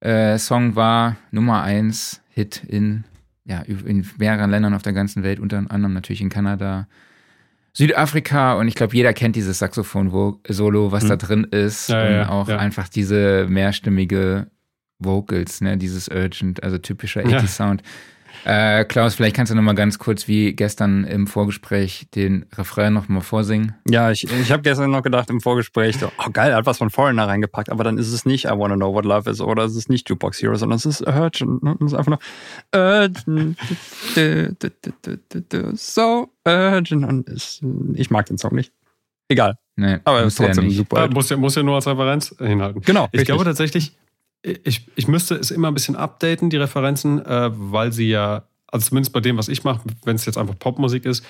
Äh, 0.00 0.38
Song 0.38 0.76
war 0.76 1.16
Nummer 1.32 1.62
1 1.62 2.20
Hit 2.30 2.62
in, 2.66 3.04
ja, 3.44 3.60
in 3.62 4.06
mehreren 4.18 4.50
Ländern 4.50 4.74
auf 4.74 4.82
der 4.82 4.92
ganzen 4.92 5.22
Welt, 5.24 5.40
unter 5.40 5.58
anderem 5.58 5.92
natürlich 5.92 6.20
in 6.20 6.28
Kanada, 6.28 6.86
Südafrika 7.72 8.54
und 8.54 8.66
ich 8.68 8.74
glaube, 8.74 8.94
jeder 8.96 9.12
kennt 9.12 9.36
dieses 9.36 9.58
Saxophon-Solo, 9.58 10.90
was 10.92 11.04
Mhm. 11.04 11.08
da 11.08 11.16
drin 11.16 11.44
ist 11.44 11.88
Ja, 11.88 12.06
und 12.06 12.12
ja, 12.12 12.28
auch 12.28 12.48
ja. 12.48 12.58
einfach 12.58 12.88
diese 12.88 13.46
mehrstimmige 13.48 14.48
Vocals, 15.00 15.60
ne, 15.60 15.76
dieses 15.76 16.08
Urgent, 16.08 16.62
also 16.62 16.78
typischer 16.78 17.24
Ja. 17.28 17.38
80-Sound. 17.38 17.82
Äh, 18.44 18.84
Klaus, 18.84 19.14
vielleicht 19.14 19.34
kannst 19.36 19.50
du 19.52 19.56
noch 19.56 19.62
mal 19.62 19.74
ganz 19.74 19.98
kurz 19.98 20.28
wie 20.28 20.52
gestern 20.54 21.04
im 21.04 21.26
Vorgespräch 21.26 22.06
den 22.14 22.46
Refrain 22.56 22.92
noch 22.92 23.08
mal 23.08 23.20
vorsingen. 23.20 23.74
Ja, 23.88 24.10
ich, 24.10 24.24
ich 24.30 24.52
habe 24.52 24.62
gestern 24.62 24.90
noch 24.90 25.02
gedacht 25.02 25.28
im 25.30 25.40
Vorgespräch, 25.40 25.98
so, 25.98 26.10
oh 26.18 26.30
geil, 26.32 26.50
er 26.50 26.56
hat 26.58 26.66
was 26.66 26.78
von 26.78 26.90
Foreigner 26.90 27.26
reingepackt, 27.26 27.70
aber 27.70 27.84
dann 27.84 27.98
ist 27.98 28.12
es 28.12 28.24
nicht 28.24 28.44
I 28.46 28.48
Wanna 28.50 28.76
Know 28.76 28.94
What 28.94 29.04
Love 29.04 29.30
Is 29.30 29.40
oder 29.40 29.64
es 29.64 29.76
ist 29.76 29.88
nicht 29.90 30.08
Jukebox 30.08 30.40
Hero, 30.40 30.54
sondern 30.54 30.76
es 30.76 30.86
ist 30.86 31.00
Urgent. 31.06 31.62
Es 31.80 31.86
ist 31.92 31.94
einfach 31.94 32.10
nur 32.10 32.18
Urgent, 32.74 33.56
so 35.74 36.28
urgent 36.46 37.04
und 37.04 37.28
es, 37.28 37.60
ich 37.94 38.10
mag 38.10 38.26
den 38.26 38.38
Song 38.38 38.54
nicht. 38.54 38.72
Egal, 39.28 39.58
Ne, 39.76 40.00
aber 40.04 40.22
ja 40.24 40.28
trotzdem 40.28 40.64
nicht. 40.66 40.76
super. 40.76 41.04
Äh, 41.04 41.08
muss, 41.08 41.28
ja, 41.28 41.36
muss 41.36 41.54
ja 41.54 41.62
nur 41.62 41.76
als 41.76 41.86
Referenz 41.86 42.34
hinhalten. 42.38 42.80
Genau, 42.80 43.04
Ich 43.12 43.20
richtig. 43.20 43.26
glaube 43.26 43.44
tatsächlich, 43.44 43.96
ich, 44.42 44.86
ich 44.94 45.08
müsste 45.08 45.34
es 45.34 45.50
immer 45.50 45.68
ein 45.68 45.74
bisschen 45.74 45.96
updaten, 45.96 46.50
die 46.50 46.56
Referenzen, 46.56 47.24
äh, 47.24 47.50
weil 47.52 47.92
sie 47.92 48.08
ja, 48.08 48.44
also 48.66 48.88
zumindest 48.88 49.12
bei 49.12 49.20
dem, 49.20 49.36
was 49.36 49.48
ich 49.48 49.64
mache, 49.64 49.82
wenn 50.04 50.16
es 50.16 50.24
jetzt 50.26 50.38
einfach 50.38 50.58
Popmusik 50.58 51.04
ist, 51.04 51.24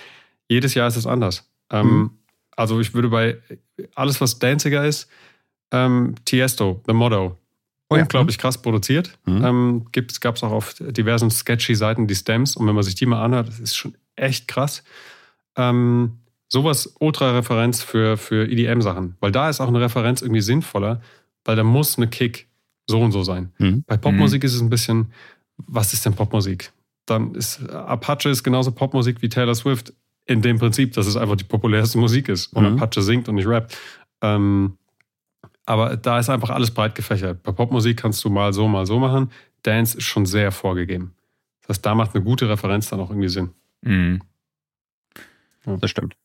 jedes 0.49 0.75
Jahr 0.75 0.89
ist 0.89 0.97
es 0.97 1.07
anders. 1.07 1.51
Ähm, 1.71 1.87
Mhm. 1.89 2.11
Also 2.57 2.81
ich 2.81 2.93
würde 2.93 3.09
bei 3.09 3.39
alles, 3.95 4.21
was 4.21 4.41
danciger 4.41 4.85
ist, 4.85 5.09
ähm, 5.71 6.17
Tiesto, 6.25 6.83
The 6.89 6.93
Motto, 6.93 7.39
Oh 7.89 7.95
ja. 7.97 8.03
unglaublich 8.03 8.37
krass 8.37 8.61
produziert. 8.61 9.17
Mhm. 9.27 9.45
Ähm, 9.45 9.87
Gab 10.21 10.35
es 10.37 10.43
auch 10.43 10.51
auf 10.51 10.75
diversen 10.81 11.31
sketchy 11.31 11.75
Seiten 11.77 12.07
die 12.09 12.17
Stems 12.17 12.57
und 12.57 12.67
wenn 12.67 12.75
man 12.75 12.83
sich 12.83 12.97
die 12.97 13.07
mal 13.07 13.23
anhört, 13.25 13.47
das 13.49 13.61
ist 13.61 13.77
schon 13.77 13.95
echt 14.17 14.49
krass. 14.49 14.83
Ähm, 15.57 16.19
sowas 16.49 16.95
Ultra-Referenz 16.99 17.81
für, 17.81 18.17
für 18.17 18.47
EDM-Sachen. 18.51 19.17
Weil 19.21 19.31
da 19.31 19.49
ist 19.49 19.61
auch 19.61 19.69
eine 19.69 19.81
Referenz 19.81 20.21
irgendwie 20.21 20.41
sinnvoller, 20.41 21.01
weil 21.45 21.55
da 21.57 21.63
muss 21.63 21.97
eine 21.97 22.09
Kick 22.09 22.48
so 22.89 23.01
und 23.01 23.13
so 23.13 23.23
sein. 23.23 23.53
Mhm. 23.59 23.85
Bei 23.87 23.97
Popmusik 23.97 24.43
ist 24.45 24.55
es 24.55 24.61
ein 24.61 24.71
bisschen, 24.71 25.13
was 25.59 25.93
ist 25.93 26.05
denn 26.05 26.15
Popmusik? 26.15 26.73
Dann 27.07 27.35
ist 27.35 27.69
Apache 27.71 28.29
ist 28.29 28.43
genauso 28.43 28.73
Popmusik 28.73 29.23
wie 29.23 29.29
Taylor 29.29 29.55
Swift 29.55 29.93
in 30.27 30.43
dem 30.43 30.59
Prinzip, 30.59 30.93
dass 30.95 31.07
es 31.07 31.17
einfach 31.17 31.37
die 31.37 31.45
populärste 31.45 31.99
Musik 31.99 32.29
ist 32.29 32.49
und 32.55 32.65
Mhm. 32.65 32.79
Apache 32.83 33.03
singt 33.03 33.29
und 33.29 33.37
nicht 33.37 33.47
rappt. 33.47 33.77
Ähm, 34.21 34.77
aber 35.65 35.97
da 35.97 36.19
ist 36.19 36.29
einfach 36.31 36.51
alles 36.51 36.71
breit 36.71 36.95
gefächert. 36.95 37.43
Bei 37.43 37.53
Popmusik 37.53 37.99
kannst 37.99 38.25
du 38.25 38.31
mal 38.31 38.53
so, 38.53 38.69
mal 38.69 38.87
so 38.87 38.99
machen. 38.99 39.31
Dance 39.63 39.97
ist 39.99 40.05
schon 40.05 40.25
sehr 40.27 40.51
vorgegeben. 40.53 41.15
Das 41.63 41.77
heißt, 41.77 41.87
da 41.87 41.95
macht 41.95 42.15
eine 42.15 42.25
gute 42.25 42.49
Referenz 42.49 42.89
dann 42.89 43.01
auch 43.01 43.11
irgendwie 43.11 43.29
Sinn. 43.29 43.51
Mhm. 43.83 44.21
Das 45.65 45.91
stimmt. 45.91 46.17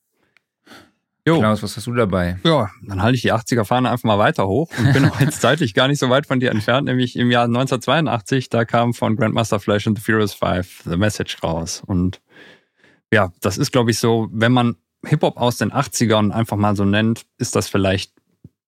Jo. 1.25 1.39
Klaus, 1.39 1.63
was 1.63 1.77
hast 1.77 1.87
du 1.87 1.93
dabei? 1.93 2.37
Ja, 2.43 2.69
dann 2.81 3.01
halte 3.01 3.15
ich 3.15 3.21
die 3.21 3.31
80er-Fahne 3.31 3.89
einfach 3.89 4.03
mal 4.03 4.19
weiter 4.19 4.45
hoch 4.45 4.69
und 4.77 4.91
bin 4.91 5.05
auch 5.09 5.21
jetzt 5.21 5.39
zeitlich 5.39 5.73
gar 5.73 5.87
nicht 5.87 5.99
so 5.99 6.09
weit 6.09 6.25
von 6.25 6.41
dir 6.41 6.51
entfernt, 6.51 6.85
nämlich 6.85 7.15
im 7.15 7.31
Jahr 7.31 7.45
1982, 7.45 8.49
da 8.49 8.65
kam 8.65 8.93
von 8.93 9.15
Grandmaster 9.15 9.59
Flash 9.59 9.87
and 9.87 9.97
the 9.97 10.03
Furious 10.03 10.33
5 10.33 10.83
The 10.83 10.97
Message 10.97 11.41
raus. 11.41 11.81
Und 11.85 12.21
ja, 13.13 13.31
das 13.39 13.57
ist, 13.57 13.71
glaube 13.71 13.91
ich, 13.91 13.99
so, 13.99 14.27
wenn 14.31 14.51
man 14.51 14.75
Hip-Hop 15.05 15.37
aus 15.37 15.57
den 15.57 15.71
80ern 15.71 16.31
einfach 16.31 16.57
mal 16.57 16.75
so 16.75 16.83
nennt, 16.83 17.25
ist 17.37 17.55
das 17.55 17.69
vielleicht 17.69 18.11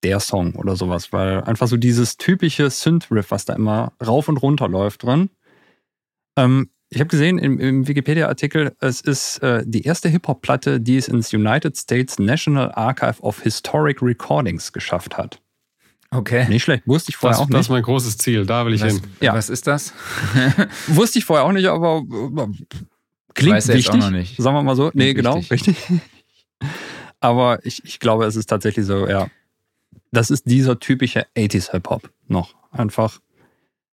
der 0.04 0.20
Song 0.22 0.56
oder 0.56 0.76
sowas, 0.76 1.12
weil 1.12 1.44
einfach 1.44 1.68
so 1.68 1.78
dieses 1.78 2.16
typische 2.18 2.70
Synth-Riff, 2.70 3.32
was 3.32 3.46
da 3.46 3.54
immer 3.54 3.94
rauf 4.06 4.30
und 4.30 4.38
runter 4.38 4.70
läuft 4.70 5.04
drin. 5.04 5.30
Ähm, 6.38 6.70
ich 6.90 7.00
habe 7.00 7.08
gesehen 7.08 7.38
im, 7.40 7.60
im 7.60 7.88
Wikipedia-Artikel, 7.88 8.74
es 8.80 9.02
ist 9.02 9.40
äh, 9.40 9.64
die 9.66 9.82
erste 9.84 10.08
Hip-Hop-Platte, 10.10 10.80
die 10.80 10.98
es 10.98 11.08
ins 11.08 11.34
United 11.34 11.76
States 11.78 12.20
National 12.20 12.72
Archive 12.74 13.22
of 13.22 13.42
Historic 13.42 14.02
Recordings 14.02 14.72
geschafft 14.72 15.18
hat. 15.18 15.42
Okay. 16.12 16.48
Nicht 16.48 16.64
schlecht, 16.64 16.84
wusste 16.88 17.10
ich 17.10 17.18
vorher 17.18 17.38
Das, 17.38 17.46
auch 17.46 17.50
das 17.50 17.62
ist 17.62 17.70
nicht. 17.70 17.76
mein 17.76 17.84
großes 17.84 18.18
Ziel. 18.20 18.46
Da 18.46 18.66
will 18.66 18.74
ich 18.76 18.82
Was, 18.82 18.94
hin. 18.94 19.02
Ja. 19.20 19.34
was 19.34 19.50
ist 19.50 19.68
das? 19.68 19.92
Wusste 20.88 21.20
ich 21.20 21.26
vorher 21.26 21.46
auch 21.46 21.52
nicht, 21.52 21.66
aber 21.68 22.04
äh, 22.08 22.48
klingt 23.34 23.56
Weiß 23.58 23.68
jetzt 23.68 23.90
auch 23.90 23.94
wichtig. 23.94 24.00
noch 24.00 24.12
nicht. 24.12 24.38
Sagen 24.38 24.56
wir 24.56 24.64
mal 24.64 24.76
so. 24.76 24.92
Nee, 24.94 25.14
Klingt 25.14 25.18
genau, 25.18 25.36
wichtig. 25.38 25.52
richtig. 25.52 25.78
aber 27.20 27.66
ich, 27.66 27.84
ich 27.84 28.00
glaube, 28.00 28.26
es 28.26 28.36
ist 28.36 28.46
tatsächlich 28.48 28.86
so, 28.86 29.08
ja. 29.08 29.28
Das 30.12 30.30
ist 30.30 30.44
dieser 30.46 30.80
typische 30.80 31.26
80s 31.36 31.72
Hip-Hop 31.72 32.10
noch. 32.28 32.56
Einfach 32.72 33.20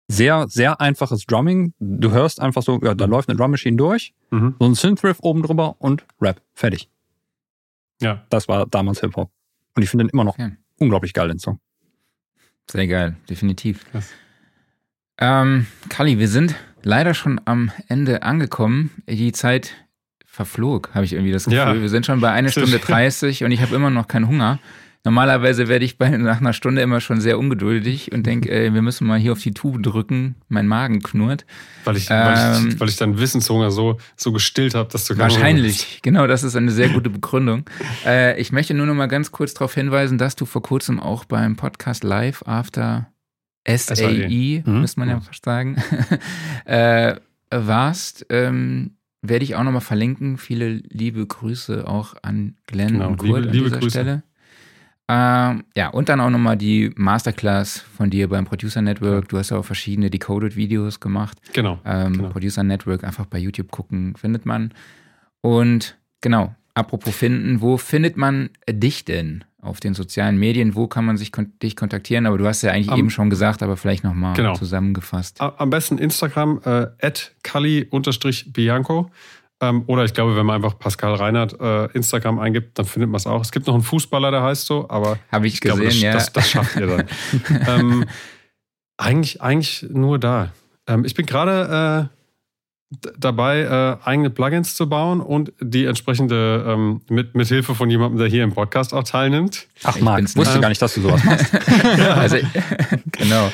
sehr, 0.08 0.46
sehr 0.48 0.80
einfaches 0.80 1.26
Drumming. 1.26 1.74
Du 1.80 2.10
hörst 2.12 2.40
einfach 2.40 2.62
so, 2.62 2.80
ja, 2.82 2.94
da 2.94 3.06
läuft 3.06 3.28
eine 3.28 3.36
Drum 3.36 3.50
Machine 3.50 3.76
durch, 3.76 4.14
Mhm. 4.30 4.54
so 4.58 4.66
ein 4.66 4.74
Synthriff 4.74 5.18
oben 5.20 5.42
drüber 5.42 5.76
und 5.80 6.04
Rap. 6.20 6.40
Fertig. 6.54 6.88
Ja. 8.00 8.24
Das 8.30 8.46
war 8.48 8.66
damals 8.66 9.00
Hip-Hop. 9.00 9.30
Und 9.74 9.82
ich 9.82 9.90
finde 9.90 10.04
den 10.04 10.10
immer 10.10 10.24
noch 10.24 10.38
Ja. 10.38 10.50
unglaublich 10.78 11.12
geil, 11.12 11.28
den 11.28 11.38
Song. 11.38 11.58
Sehr 12.70 12.86
geil, 12.86 13.16
definitiv. 13.28 13.84
Krass. 13.90 14.10
Ähm, 15.18 15.66
Kali, 15.88 16.18
wir 16.18 16.28
sind 16.28 16.54
leider 16.82 17.14
schon 17.14 17.40
am 17.44 17.70
Ende 17.88 18.22
angekommen. 18.22 18.90
Die 19.08 19.32
Zeit 19.32 19.72
verflog, 20.26 20.90
habe 20.94 21.04
ich 21.04 21.14
irgendwie 21.14 21.32
das 21.32 21.44
Gefühl. 21.44 21.58
Ja. 21.58 21.74
Wir 21.80 21.88
sind 21.88 22.04
schon 22.06 22.20
bei 22.20 22.30
einer 22.30 22.50
Stunde 22.50 22.78
30 22.78 23.42
und 23.44 23.50
ich 23.52 23.62
habe 23.62 23.74
immer 23.74 23.90
noch 23.90 24.08
keinen 24.08 24.28
Hunger. 24.28 24.58
Normalerweise 25.06 25.68
werde 25.68 25.84
ich 25.84 25.98
bei, 25.98 26.10
nach 26.10 26.40
einer 26.40 26.52
Stunde 26.52 26.82
immer 26.82 27.00
schon 27.00 27.20
sehr 27.20 27.38
ungeduldig 27.38 28.10
und 28.12 28.26
denke, 28.26 28.50
ey, 28.50 28.74
wir 28.74 28.82
müssen 28.82 29.06
mal 29.06 29.18
hier 29.20 29.30
auf 29.32 29.40
die 29.40 29.52
Tube 29.54 29.80
drücken. 29.80 30.34
Mein 30.48 30.66
Magen 30.66 31.00
knurrt. 31.00 31.46
Weil 31.84 31.96
ich, 31.96 32.10
weil 32.10 32.56
Ähm, 32.56 32.68
ich, 32.70 32.80
weil 32.80 32.88
ich 32.88 32.96
deinen 32.96 33.16
Wissenshunger 33.18 33.70
so, 33.70 33.98
so 34.16 34.32
gestillt 34.32 34.74
habe, 34.74 34.88
dass 34.90 35.04
du 35.06 35.14
gar 35.14 35.26
nicht- 35.28 35.36
Wahrscheinlich, 35.36 36.00
genau, 36.02 36.26
das 36.26 36.42
ist 36.42 36.56
eine 36.56 36.72
sehr 36.72 36.88
gute 36.88 37.08
Begründung. 37.18 37.64
Äh, 38.04 38.40
ich 38.40 38.50
möchte 38.50 38.74
nur 38.74 38.86
noch 38.86 38.94
mal 38.94 39.06
ganz 39.06 39.30
kurz 39.30 39.54
darauf 39.54 39.72
hinweisen, 39.74 40.18
dass 40.18 40.34
du 40.34 40.44
vor 40.44 40.62
kurzem 40.62 40.98
auch 40.98 41.24
beim 41.24 41.54
Podcast 41.54 42.02
Live 42.02 42.42
After 42.44 43.06
SAE, 43.68 44.62
Mhm. 44.66 44.80
müsste 44.80 45.00
man 45.00 45.08
ja 45.08 45.20
fast 45.20 45.44
sagen, 45.44 45.76
äh, 46.64 47.14
warst. 47.50 48.26
Ähm, 48.30 48.92
werde 49.22 49.44
ich 49.44 49.56
auch 49.56 49.64
noch 49.64 49.72
mal 49.72 49.80
verlinken. 49.80 50.36
Viele 50.38 50.68
liebe 50.88 51.26
Grüße 51.26 51.86
auch 51.88 52.14
an 52.22 52.54
Glenn 52.66 52.92
Genau, 52.94 53.08
und 53.08 53.16
Kurt 53.16 53.26
liebe- 53.28 53.48
an 53.48 53.52
liebe 53.54 53.64
dieser 53.66 53.78
Grüße. 53.80 53.90
Stelle. 53.90 54.22
Ähm, 55.08 55.64
ja, 55.76 55.88
und 55.90 56.08
dann 56.08 56.20
auch 56.20 56.30
noch 56.30 56.38
mal 56.38 56.56
die 56.56 56.90
Masterclass 56.96 57.78
von 57.78 58.10
dir 58.10 58.28
beim 58.28 58.44
Producer 58.44 58.82
Network. 58.82 59.28
Du 59.28 59.38
hast 59.38 59.50
ja 59.50 59.56
auch 59.58 59.64
verschiedene 59.64 60.10
Decoded-Videos 60.10 60.98
gemacht. 61.00 61.38
Genau. 61.52 61.78
Ähm, 61.84 62.12
Genau. 62.14 62.28
Producer 62.30 62.64
Network 62.64 63.04
einfach 63.04 63.26
bei 63.26 63.38
YouTube 63.38 63.70
gucken, 63.70 64.16
findet 64.16 64.46
man. 64.46 64.72
Und 65.42 65.96
genau, 66.20 66.54
apropos 66.74 67.14
finden, 67.14 67.60
wo 67.60 67.76
findet 67.76 68.16
man 68.16 68.50
dich 68.68 69.04
denn 69.04 69.44
auf 69.62 69.78
den 69.80 69.94
sozialen 69.94 70.38
Medien? 70.38 70.74
Wo 70.74 70.86
kann 70.88 71.04
man 71.04 71.16
sich 71.16 71.30
kon 71.32 71.52
dich 71.62 71.76
kontaktieren? 71.76 72.26
Aber 72.26 72.38
du 72.38 72.46
hast 72.46 72.62
ja 72.62 72.72
eigentlich 72.72 72.90
Am- 72.90 72.98
eben 72.98 73.10
schon 73.10 73.30
gesagt, 73.30 73.62
aber 73.62 73.76
vielleicht 73.76 74.02
nochmal 74.04 74.34
Genau. 74.34 74.54
zusammengefasst. 74.54 75.40
Am 75.40 75.70
besten 75.70 75.98
Instagram, 75.98 76.60
äh, 76.64 76.86
Kali-Bianco. 77.44 79.10
Ähm, 79.60 79.84
oder 79.86 80.04
ich 80.04 80.12
glaube, 80.12 80.36
wenn 80.36 80.44
man 80.44 80.56
einfach 80.56 80.78
Pascal 80.78 81.14
Reinhardt 81.14 81.58
äh, 81.58 81.86
Instagram 81.92 82.38
eingibt, 82.38 82.78
dann 82.78 82.84
findet 82.84 83.08
man 83.08 83.16
es 83.16 83.26
auch. 83.26 83.40
Es 83.40 83.52
gibt 83.52 83.66
noch 83.66 83.74
einen 83.74 83.82
Fußballer, 83.82 84.30
der 84.30 84.42
heißt 84.42 84.66
so, 84.66 84.86
aber 84.90 85.18
Habe 85.32 85.46
ich, 85.46 85.54
ich 85.54 85.60
glaube, 85.60 85.82
gesehen, 85.82 86.02
das, 86.02 86.02
ja. 86.02 86.12
das, 86.12 86.32
das 86.32 86.50
schafft 86.50 86.76
ihr 86.76 86.86
dann. 86.86 87.04
ähm, 87.66 88.04
eigentlich, 88.98 89.40
eigentlich 89.40 89.86
nur 89.88 90.18
da. 90.18 90.52
Ähm, 90.86 91.04
ich 91.06 91.14
bin 91.14 91.24
gerade 91.24 92.10
äh, 92.10 92.16
dabei, 93.18 93.60
äh, 93.60 94.06
eigene 94.06 94.30
Plugins 94.30 94.74
zu 94.74 94.88
bauen 94.88 95.20
und 95.20 95.52
die 95.60 95.86
entsprechende, 95.86 96.64
ähm, 96.66 97.00
mit, 97.08 97.34
mit 97.34 97.48
Hilfe 97.48 97.74
von 97.74 97.90
jemandem, 97.90 98.18
der 98.18 98.28
hier 98.28 98.44
im 98.44 98.52
Podcast 98.52 98.92
auch 98.94 99.04
teilnimmt. 99.04 99.66
Ach, 99.84 99.96
Ich 99.96 100.02
Marc, 100.02 100.16
bin's 100.18 100.36
wusste 100.36 100.60
gar 100.60 100.68
nicht, 100.68 100.80
dass 100.82 100.94
du 100.94 101.00
sowas 101.00 101.24
machst. 101.24 101.54
also, 101.98 102.36
genau. 103.12 103.50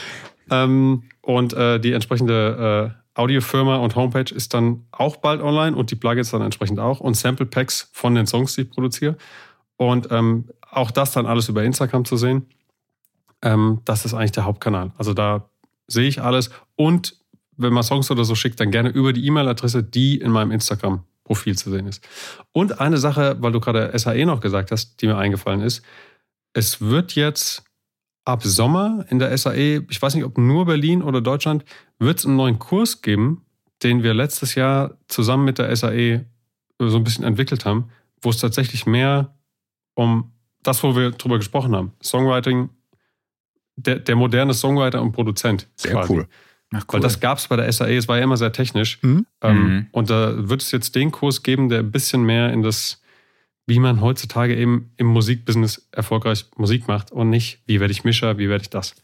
Ähm, 0.51 1.05
und 1.23 1.53
äh, 1.55 1.79
die 1.79 1.93
entsprechende 1.93 2.93
äh, 2.97 3.02
Audiofirma 3.15 3.77
und 3.77 3.95
Homepage 3.95 4.35
ist 4.35 4.55
dann 4.55 4.87
auch 4.91 5.17
bald 5.17 5.43
online 5.43 5.77
und 5.77 5.91
die 5.91 5.97
Plugins 5.97 6.31
dann 6.31 6.43
entsprechend 6.43 6.81
auch 6.81 7.01
und 7.01 7.15
Sample 7.15 7.47
Packs 7.47 7.91
von 7.93 8.15
den 8.15 8.27
Songs, 8.27 8.55
die 8.55 8.63
ich 8.63 8.71
produziere. 8.71 9.17
Und 9.77 10.09
ähm, 10.11 10.49
auch 10.71 10.91
das 10.91 11.13
dann 11.13 11.27
alles 11.27 11.49
über 11.49 11.63
Instagram 11.63 12.05
zu 12.05 12.17
sehen. 12.17 12.47
Ähm, 13.43 13.81
das 13.85 14.05
ist 14.05 14.15
eigentlich 14.15 14.33
der 14.33 14.45
Hauptkanal. 14.45 14.93
Also 14.97 15.13
da 15.13 15.49
sehe 15.89 16.09
ich 16.09 16.23
alles. 16.23 16.51
Und 16.77 17.17
wenn 17.57 17.73
man 17.73 17.83
Songs 17.83 18.11
oder 18.11 18.25
so 18.25 18.35
schickt, 18.35 18.61
dann 18.61 18.71
gerne 18.71 18.89
über 18.89 19.13
die 19.13 19.27
E-Mail-Adresse, 19.27 19.83
die 19.83 20.19
in 20.19 20.31
meinem 20.31 20.51
Instagram-Profil 20.51 21.57
zu 21.57 21.71
sehen 21.71 21.87
ist. 21.87 22.03
Und 22.53 22.81
eine 22.81 22.97
Sache, 22.97 23.37
weil 23.41 23.53
du 23.53 23.61
gerade 23.61 23.97
SAE 23.99 24.25
noch 24.25 24.41
gesagt 24.41 24.71
hast, 24.71 25.03
die 25.03 25.07
mir 25.07 25.19
eingefallen 25.19 25.61
ist. 25.61 25.83
Es 26.55 26.81
wird 26.81 27.15
jetzt 27.15 27.65
ab 28.25 28.43
Sommer 28.45 29.05
in 29.09 29.19
der 29.19 29.37
SAE, 29.37 29.85
ich 29.91 30.01
weiß 30.01 30.15
nicht, 30.15 30.25
ob 30.25 30.39
nur 30.39 30.67
Berlin 30.67 31.03
oder 31.03 31.21
Deutschland, 31.21 31.65
wird 31.99 32.19
es 32.19 32.27
einen 32.27 32.37
neuen 32.37 32.59
Kurs 32.59 33.03
geben, 33.03 33.45
den 33.83 34.03
wir 34.03 34.15
letztes 34.15 34.55
Jahr 34.55 34.97
zusammen 35.09 35.45
mit 35.45 35.59
der 35.59 35.75
SAE 35.75 36.25
so 36.79 36.97
ein 36.97 37.05
bisschen 37.05 37.25
entwickelt 37.25 37.65
haben, 37.65 37.91
wo 38.21 38.31
es 38.31 38.39
tatsächlich 38.39 38.87
mehr 38.87 39.35
um 39.95 40.33
das, 40.63 40.83
wo 40.83 40.95
wir 40.95 41.11
drüber 41.11 41.39
gesprochen 41.39 41.75
haben, 41.75 41.93
Songwriting, 42.03 42.71
der, 43.77 43.99
der 43.99 44.17
moderne 44.17 44.55
Songwriter 44.55 45.03
und 45.03 45.13
Produzent. 45.13 45.69
Sehr 45.77 45.93
quasi. 45.93 46.13
cool. 46.13 46.29
Ach, 46.75 46.85
Weil 46.89 47.01
das 47.01 47.21
gab 47.21 47.39
es 47.39 47.49
bei 47.49 47.57
der 47.57 47.71
SAE, 47.71 47.97
es 47.97 48.09
war 48.09 48.17
ja 48.19 48.25
immer 48.25 48.37
sehr 48.37 48.53
technisch. 48.53 49.03
Mhm. 49.03 49.27
Ähm, 49.43 49.57
Mhm. 49.63 49.87
Und 49.93 50.11
da 50.11 50.49
wird 50.49 50.63
es 50.63 50.71
jetzt 50.71 50.95
den 50.95 51.11
Kurs 51.11 51.43
geben, 51.43 51.69
der 51.69 51.81
ein 51.81 51.91
bisschen 51.91 52.23
mehr 52.23 52.53
in 52.53 52.63
das, 52.63 53.02
wie 53.67 53.79
man 53.79 54.01
heutzutage 54.01 54.57
eben 54.57 54.93
im 54.97 55.07
Musikbusiness 55.07 55.89
erfolgreich 55.93 56.47
Musik 56.57 56.89
macht 56.89 57.13
und 57.13 57.31
nicht, 57.31 57.63
wie 57.67 57.81
werde 57.81 57.93
ich 57.93 58.05
Mischer, 58.05 58.39
wie 58.39 58.49
werde 58.49 58.63
ich 58.63 58.71
das. 58.71 58.95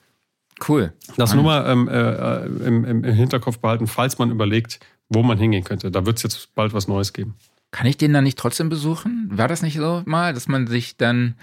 Cool. 0.66 0.92
Das 1.16 1.34
nur 1.34 1.44
mal 1.44 1.70
ähm, 1.70 1.88
äh, 1.88 2.66
im, 2.66 2.84
im, 2.84 3.04
im 3.04 3.14
Hinterkopf 3.14 3.58
behalten, 3.58 3.86
falls 3.86 4.18
man 4.18 4.30
überlegt, 4.30 4.80
wo 5.08 5.22
man 5.22 5.38
hingehen 5.38 5.64
könnte. 5.64 5.90
Da 5.90 6.04
wird 6.04 6.16
es 6.16 6.22
jetzt 6.24 6.54
bald 6.54 6.74
was 6.74 6.88
Neues 6.88 7.12
geben. 7.12 7.36
Kann 7.70 7.86
ich 7.86 7.96
den 7.96 8.12
dann 8.12 8.24
nicht 8.24 8.38
trotzdem 8.38 8.68
besuchen? 8.68 9.28
War 9.30 9.46
das 9.46 9.62
nicht 9.62 9.76
so 9.76 10.02
mal, 10.06 10.34
dass 10.34 10.48
man 10.48 10.66
sich 10.66 10.96
dann 10.96 11.34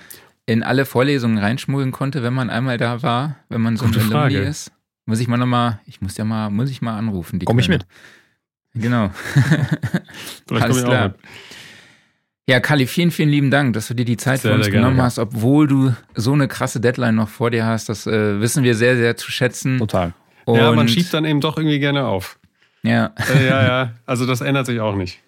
in 0.45 0.63
alle 0.63 0.85
Vorlesungen 0.85 1.37
reinschmuggeln 1.37 1.91
konnte, 1.91 2.23
wenn 2.23 2.33
man 2.33 2.49
einmal 2.49 2.77
da 2.77 3.01
war, 3.03 3.37
wenn 3.49 3.61
man 3.61 3.77
so 3.77 3.85
Gute 3.85 4.01
ein 4.01 4.13
Alumni 4.13 4.35
ist? 4.35 4.71
Muss 5.05 5.19
ich 5.19 5.27
mal 5.27 5.37
nochmal, 5.37 5.79
ich 5.85 6.01
muss 6.01 6.17
ja 6.17 6.25
mal, 6.25 6.49
muss 6.49 6.69
ich 6.69 6.81
mal 6.81 6.97
anrufen. 6.97 7.39
die 7.39 7.45
Komm 7.45 7.59
ich 7.59 7.67
Kölner. 7.67 7.85
Genau. 8.73 9.09
Vielleicht 10.47 10.49
Alles 10.49 10.67
komme 10.67 10.79
ich 10.79 10.85
auch 10.85 10.89
klar. 10.89 11.07
mit. 11.09 11.17
Ja, 12.47 12.59
Kali, 12.59 12.85
vielen, 12.85 13.09
vielen 13.09 13.29
lieben 13.29 13.49
Dank, 13.49 13.73
dass 13.73 13.87
du 13.87 13.95
dir 13.95 14.05
die 14.05 14.17
Zeit 14.17 14.41
Sehr, 14.41 14.51
für 14.51 14.57
uns 14.57 14.65
gerne, 14.67 14.77
genommen 14.79 14.97
ja. 14.97 15.03
hast, 15.05 15.17
obwohl 15.17 15.65
du 15.67 15.95
so 16.13 16.31
eine 16.33 16.47
krasse 16.47 16.79
Deadline 16.79 17.15
noch 17.15 17.29
vor 17.29 17.49
dir 17.49 17.65
hast. 17.65 17.89
Das 17.89 18.05
äh, 18.05 18.39
wissen 18.39 18.63
wir 18.63 18.75
sehr, 18.75 18.95
sehr 18.97 19.17
zu 19.17 19.31
schätzen. 19.31 19.79
Total. 19.79 20.13
Und, 20.45 20.57
Ja, 20.59 20.71
man 20.71 20.87
schiebt 20.87 21.11
dann 21.13 21.25
eben 21.25 21.41
doch 21.41 21.57
irgendwie 21.57 21.79
gerne 21.79 22.05
auf. 22.05 22.37
ja, 22.83 23.13
Äh, 23.33 23.47
ja, 23.47 23.63
ja, 23.65 23.93
also 24.05 24.27
das 24.27 24.41
ändert 24.41 24.67
sich 24.67 24.79
auch 24.79 24.95
nicht. 24.95 25.19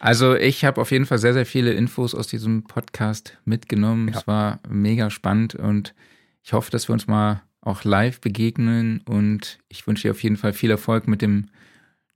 also 0.00 0.34
ich 0.34 0.64
habe 0.64 0.80
auf 0.80 0.90
jeden 0.90 1.04
Fall 1.04 1.18
sehr, 1.18 1.34
sehr 1.34 1.44
viele 1.44 1.72
Infos 1.72 2.14
aus 2.14 2.26
diesem 2.28 2.64
Podcast 2.64 3.36
mitgenommen. 3.44 4.08
Ja. 4.08 4.18
Es 4.18 4.26
war 4.26 4.60
mega 4.66 5.10
spannend 5.10 5.54
und 5.54 5.94
ich 6.42 6.54
hoffe, 6.54 6.70
dass 6.70 6.88
wir 6.88 6.94
uns 6.94 7.06
mal 7.06 7.42
auch 7.60 7.84
live 7.84 8.22
begegnen 8.22 9.02
und 9.06 9.58
ich 9.68 9.86
wünsche 9.86 10.08
dir 10.08 10.12
auf 10.12 10.22
jeden 10.22 10.38
Fall 10.38 10.54
viel 10.54 10.70
Erfolg 10.70 11.08
mit 11.08 11.20
dem 11.20 11.50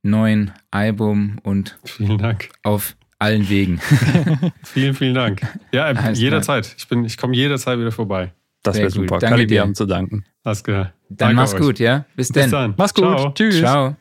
neuen 0.01 0.53
Album 0.71 1.37
und 1.43 1.77
Vielen 1.85 2.17
Dank. 2.17 2.49
auf 2.63 2.95
allen 3.21 3.47
Wegen. 3.49 3.79
vielen, 4.63 4.95
vielen 4.95 5.13
Dank. 5.13 5.41
Ja, 5.71 5.85
Alles 5.85 6.19
jederzeit. 6.19 6.75
Ich, 6.77 6.89
ich 6.91 7.17
komme 7.17 7.35
jederzeit 7.35 7.77
wieder 7.77 7.91
vorbei. 7.91 8.33
Das 8.63 8.77
wäre 8.77 8.89
super. 8.89 9.19
Danke 9.19 9.27
Kann 9.27 9.39
ich 9.39 9.47
dir 9.47 9.61
haben 9.61 9.75
zu 9.75 9.85
danken. 9.85 10.25
Alles 10.43 10.63
klar. 10.63 10.93
Dann 11.09 11.17
Danke 11.17 11.35
mach's 11.35 11.53
euch. 11.53 11.61
gut, 11.61 11.79
ja? 11.79 12.05
Bis, 12.15 12.31
Bis 12.31 12.43
dann. 12.43 12.51
dann. 12.51 12.73
Mach's 12.77 12.93
gut. 12.93 13.03
Ciao. 13.03 13.31
Tschüss. 13.31 13.59
Ciao. 13.59 13.95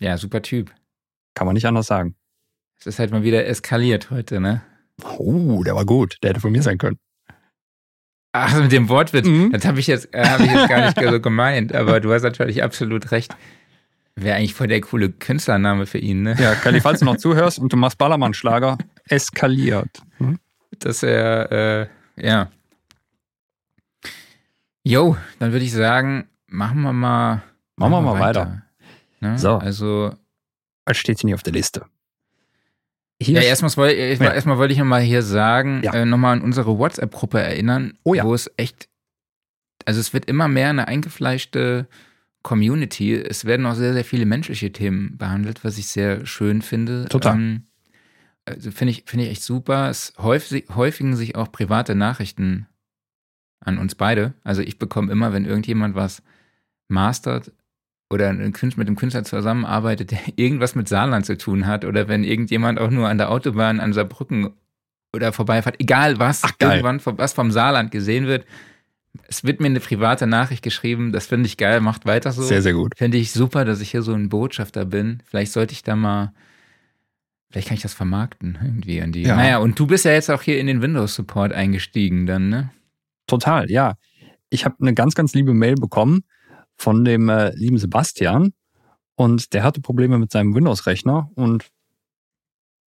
Ja, 0.00 0.16
super 0.16 0.42
Typ. 0.42 0.72
Kann 1.34 1.46
man 1.46 1.54
nicht 1.54 1.66
anders 1.66 1.86
sagen. 1.86 2.16
Es 2.78 2.86
ist 2.86 2.98
halt 2.98 3.10
mal 3.12 3.22
wieder 3.22 3.46
eskaliert 3.46 4.10
heute, 4.10 4.40
ne? 4.40 4.62
Oh, 5.18 5.62
der 5.64 5.74
war 5.74 5.84
gut. 5.84 6.16
Der 6.22 6.30
hätte 6.30 6.40
von 6.40 6.52
mir 6.52 6.62
sein 6.62 6.78
können. 6.78 6.98
Ach, 8.32 8.60
mit 8.60 8.72
dem 8.72 8.88
Wortwitz. 8.88 9.26
Mhm. 9.26 9.52
Das 9.52 9.64
habe 9.64 9.80
ich, 9.80 9.86
jetzt, 9.86 10.12
äh, 10.12 10.24
hab 10.24 10.40
ich 10.40 10.50
jetzt 10.50 10.68
gar 10.68 10.84
nicht 10.84 11.00
so 11.00 11.20
gemeint, 11.20 11.74
aber 11.74 12.00
du 12.00 12.12
hast 12.12 12.22
natürlich 12.22 12.62
absolut 12.62 13.10
recht. 13.10 13.34
Wäre 14.18 14.38
eigentlich 14.38 14.54
voll 14.54 14.66
der 14.66 14.80
coole 14.80 15.10
Künstlername 15.10 15.84
für 15.84 15.98
ihn, 15.98 16.22
ne? 16.22 16.36
Ja, 16.38 16.54
Kali, 16.54 16.80
falls 16.80 17.00
du 17.00 17.04
noch 17.04 17.18
zuhörst 17.18 17.58
und 17.58 17.70
du 17.70 17.76
machst 17.76 17.98
Ballermann-Schlager, 17.98 18.78
eskaliert. 19.08 20.02
Hm? 20.16 20.38
Dass 20.78 21.02
er, 21.02 21.52
äh, 21.52 21.86
ja. 22.16 22.50
Jo, 24.84 25.18
dann 25.38 25.52
würde 25.52 25.66
ich 25.66 25.72
sagen, 25.72 26.28
machen 26.46 26.80
wir 26.80 26.94
mal. 26.94 27.42
Machen 27.76 27.92
wir 27.92 28.00
mal 28.00 28.18
weiter. 28.18 28.40
weiter. 28.40 28.62
Ne? 29.20 29.38
So. 29.38 29.56
Also. 29.56 30.14
Was 30.86 30.96
steht 30.96 31.18
hier 31.20 31.26
nicht 31.26 31.34
auf 31.34 31.42
der 31.42 31.52
Liste? 31.52 31.84
Hier 33.20 33.42
ja, 33.42 33.42
erstmal 33.42 33.74
wollte 33.76 33.94
ich, 33.94 34.18
ja. 34.18 34.32
erstmal 34.32 34.56
wollte 34.56 34.72
ich 34.72 34.78
nochmal 34.78 35.00
hier 35.00 35.22
sagen, 35.22 35.82
ja. 35.82 35.92
äh, 35.92 36.04
nochmal 36.04 36.34
an 36.34 36.42
unsere 36.42 36.78
WhatsApp-Gruppe 36.78 37.40
erinnern, 37.40 37.98
oh 38.02 38.14
ja. 38.14 38.24
wo 38.24 38.34
es 38.34 38.50
echt, 38.56 38.88
also 39.86 40.00
es 40.00 40.12
wird 40.12 40.26
immer 40.26 40.48
mehr 40.48 40.68
eine 40.68 40.86
eingefleischte 40.86 41.86
Community. 42.46 43.14
Es 43.14 43.44
werden 43.44 43.66
auch 43.66 43.74
sehr, 43.74 43.92
sehr 43.92 44.04
viele 44.04 44.24
menschliche 44.24 44.70
Themen 44.70 45.18
behandelt, 45.18 45.64
was 45.64 45.78
ich 45.78 45.88
sehr 45.88 46.24
schön 46.26 46.62
finde. 46.62 47.06
Total. 47.08 47.34
Ähm, 47.34 47.62
also 48.44 48.70
finde 48.70 48.92
ich, 48.92 49.02
finde 49.06 49.24
ich 49.24 49.32
echt 49.32 49.42
super. 49.42 49.90
Es 49.90 50.12
häufig, 50.16 50.66
häufigen 50.72 51.16
sich 51.16 51.34
auch 51.34 51.50
private 51.50 51.96
Nachrichten 51.96 52.66
an 53.58 53.78
uns 53.78 53.96
beide. 53.96 54.34
Also 54.44 54.62
ich 54.62 54.78
bekomme 54.78 55.10
immer, 55.10 55.32
wenn 55.32 55.44
irgendjemand 55.44 55.96
was 55.96 56.22
mastert, 56.86 57.50
oder 58.08 58.32
mit 58.32 58.62
einem 58.62 58.96
Künstler 58.96 59.24
zusammenarbeitet, 59.24 60.12
der 60.12 60.20
irgendwas 60.36 60.76
mit 60.76 60.88
Saarland 60.88 61.26
zu 61.26 61.36
tun 61.36 61.66
hat 61.66 61.84
oder 61.84 62.06
wenn 62.06 62.22
irgendjemand 62.22 62.78
auch 62.78 62.90
nur 62.90 63.08
an 63.08 63.18
der 63.18 63.30
Autobahn 63.30 63.80
an 63.80 63.92
Saarbrücken 63.92 64.50
oder 65.12 65.32
vorbeifährt, 65.32 65.80
egal 65.80 66.20
was, 66.20 66.42
Ach, 66.44 66.52
irgendwann 66.60 67.00
was 67.04 67.32
vom 67.32 67.50
Saarland 67.50 67.90
gesehen 67.90 68.28
wird, 68.28 68.46
es 69.28 69.44
wird 69.44 69.60
mir 69.60 69.66
eine 69.66 69.80
private 69.80 70.26
Nachricht 70.26 70.62
geschrieben, 70.62 71.12
das 71.12 71.26
finde 71.26 71.46
ich 71.46 71.56
geil, 71.56 71.80
macht 71.80 72.06
weiter 72.06 72.32
so. 72.32 72.42
Sehr, 72.42 72.62
sehr 72.62 72.72
gut. 72.72 72.94
Finde 72.96 73.18
ich 73.18 73.32
super, 73.32 73.64
dass 73.64 73.80
ich 73.80 73.90
hier 73.90 74.02
so 74.02 74.12
ein 74.12 74.28
Botschafter 74.28 74.84
bin. 74.84 75.22
Vielleicht 75.26 75.52
sollte 75.52 75.72
ich 75.72 75.82
da 75.82 75.96
mal, 75.96 76.32
vielleicht 77.50 77.68
kann 77.68 77.76
ich 77.76 77.82
das 77.82 77.94
vermarkten 77.94 78.58
irgendwie 78.62 79.00
an 79.00 79.12
die. 79.12 79.22
Ja. 79.22 79.36
Naja, 79.36 79.58
und 79.58 79.78
du 79.78 79.86
bist 79.86 80.04
ja 80.04 80.12
jetzt 80.12 80.30
auch 80.30 80.42
hier 80.42 80.58
in 80.58 80.66
den 80.66 80.82
Windows-Support 80.82 81.52
eingestiegen 81.52 82.26
dann, 82.26 82.48
ne? 82.48 82.70
Total, 83.26 83.70
ja. 83.70 83.94
Ich 84.50 84.64
habe 84.64 84.76
eine 84.80 84.94
ganz, 84.94 85.14
ganz 85.14 85.34
liebe 85.34 85.54
Mail 85.54 85.74
bekommen 85.74 86.22
von 86.76 87.04
dem 87.04 87.28
äh, 87.28 87.54
lieben 87.54 87.78
Sebastian 87.78 88.52
und 89.14 89.52
der 89.52 89.62
hatte 89.62 89.80
Probleme 89.80 90.18
mit 90.18 90.30
seinem 90.30 90.54
Windows-Rechner 90.54 91.30
und 91.34 91.66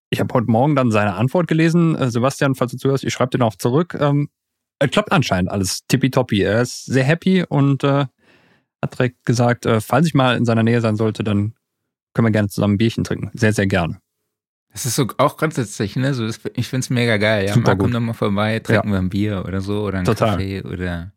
ich 0.10 0.20
habe 0.20 0.34
heute 0.34 0.50
Morgen 0.50 0.76
dann 0.76 0.92
seine 0.92 1.16
Antwort 1.16 1.48
gelesen. 1.48 1.96
Äh, 1.96 2.10
Sebastian, 2.10 2.56
falls 2.56 2.72
du 2.72 2.78
zuhörst, 2.78 3.04
ich 3.04 3.14
schreibe 3.14 3.32
dir 3.32 3.38
noch 3.38 3.56
zurück. 3.56 3.96
Ähm, 4.00 4.30
klappt 4.88 5.12
anscheinend 5.12 5.52
alles 5.52 5.86
tippitoppi. 5.88 6.42
Er 6.42 6.62
ist 6.62 6.86
sehr 6.86 7.04
happy 7.04 7.44
und 7.48 7.84
äh, 7.84 8.06
hat 8.82 8.98
direkt 8.98 9.26
gesagt, 9.26 9.66
äh, 9.66 9.82
falls 9.82 10.08
ich 10.08 10.14
mal 10.14 10.38
in 10.38 10.46
seiner 10.46 10.64
Nähe 10.64 10.82
sein 10.82 10.96
sollte, 10.96 11.24
dann 11.24 11.54
können 12.14 12.28
wir 12.28 12.32
gerne 12.32 12.50
zusammen 12.50 12.76
ein 12.76 12.78
Bierchen 12.78 13.04
trinken. 13.04 13.30
Sehr, 13.34 13.54
sehr 13.54 13.68
gerne. 13.68 14.00
Das 14.72 14.86
ist 14.86 14.96
so 14.96 15.08
auch 15.18 15.38
grundsätzlich, 15.38 15.96
ne? 15.96 16.14
So, 16.14 16.26
ich 16.28 16.68
finde 16.68 16.84
es 16.84 16.90
mega 16.90 17.18
geil. 17.18 17.48
Ja, 17.48 17.54
Super 17.54 17.72
mal 17.72 17.78
kommt 17.78 17.94
nochmal 17.94 18.14
vorbei, 18.14 18.60
trinken 18.60 18.90
ja. 18.90 18.94
wir 18.94 19.00
ein 19.00 19.10
Bier 19.10 19.44
oder 19.48 19.62
so 19.62 19.84
oder 19.84 20.00
ein 20.00 20.06
Total. 20.06 20.32
Kaffee 20.32 20.62
oder 20.62 21.12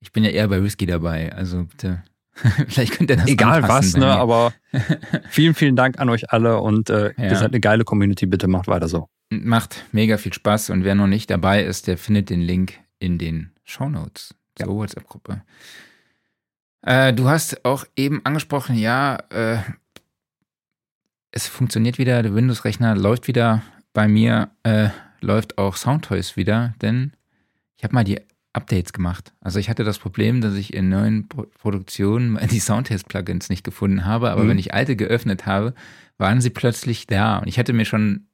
ich 0.00 0.12
bin 0.12 0.24
ja 0.24 0.30
eher 0.30 0.48
bei 0.48 0.62
Whisky 0.62 0.86
dabei, 0.86 1.32
also 1.32 1.64
bitte. 1.64 2.02
Vielleicht 2.68 2.96
könnt 2.96 3.10
ihr 3.10 3.16
das 3.16 3.26
Egal 3.26 3.64
was, 3.64 3.96
ne, 3.96 4.06
aber 4.06 4.54
vielen, 5.28 5.54
vielen 5.54 5.76
Dank 5.76 5.98
an 5.98 6.08
euch 6.08 6.30
alle 6.30 6.60
und 6.60 6.88
äh, 6.88 7.12
ja. 7.16 7.24
ihr 7.24 7.36
seid 7.36 7.50
eine 7.50 7.60
geile 7.60 7.84
Community, 7.84 8.26
bitte 8.26 8.46
macht 8.46 8.68
weiter 8.68 8.88
so. 8.88 9.08
Macht 9.30 9.84
mega 9.92 10.16
viel 10.16 10.32
Spaß 10.32 10.70
und 10.70 10.84
wer 10.84 10.94
noch 10.94 11.08
nicht 11.08 11.30
dabei 11.30 11.64
ist, 11.64 11.88
der 11.88 11.98
findet 11.98 12.30
den 12.30 12.40
Link 12.40 12.74
in 12.98 13.18
den 13.18 13.52
Show 13.64 13.88
Notes 13.88 14.34
zur 14.56 14.68
ja. 14.68 14.72
WhatsApp-Gruppe. 14.74 15.42
Äh, 16.82 17.12
du 17.12 17.28
hast 17.28 17.64
auch 17.64 17.84
eben 17.96 18.24
angesprochen, 18.24 18.76
ja, 18.76 19.18
äh, 19.30 19.58
es 21.30 21.46
funktioniert 21.46 21.98
wieder, 21.98 22.22
der 22.22 22.34
Windows-Rechner 22.34 22.96
läuft 22.96 23.28
wieder 23.28 23.62
bei 23.92 24.08
mir, 24.08 24.50
äh, 24.62 24.88
läuft 25.20 25.58
auch 25.58 25.76
Soundtoys 25.76 26.36
wieder, 26.36 26.74
denn 26.80 27.12
ich 27.76 27.84
habe 27.84 27.94
mal 27.94 28.04
die 28.04 28.20
Updates 28.52 28.92
gemacht. 28.92 29.32
Also 29.40 29.58
ich 29.58 29.68
hatte 29.68 29.84
das 29.84 29.98
Problem, 29.98 30.40
dass 30.40 30.54
ich 30.54 30.72
in 30.72 30.88
neuen 30.88 31.28
Pro 31.28 31.42
Produktionen 31.58 32.38
die 32.50 32.60
Soundtest-Plugins 32.60 33.48
nicht 33.48 33.64
gefunden 33.64 34.04
habe, 34.04 34.30
aber 34.30 34.44
mhm. 34.44 34.50
wenn 34.50 34.58
ich 34.58 34.74
alte 34.74 34.96
geöffnet 34.96 35.46
habe, 35.46 35.74
waren 36.16 36.40
sie 36.40 36.50
plötzlich 36.50 37.06
da. 37.06 37.38
Und 37.38 37.48
ich 37.48 37.58
hatte 37.58 37.72
mir 37.72 37.84
schon 37.84 38.27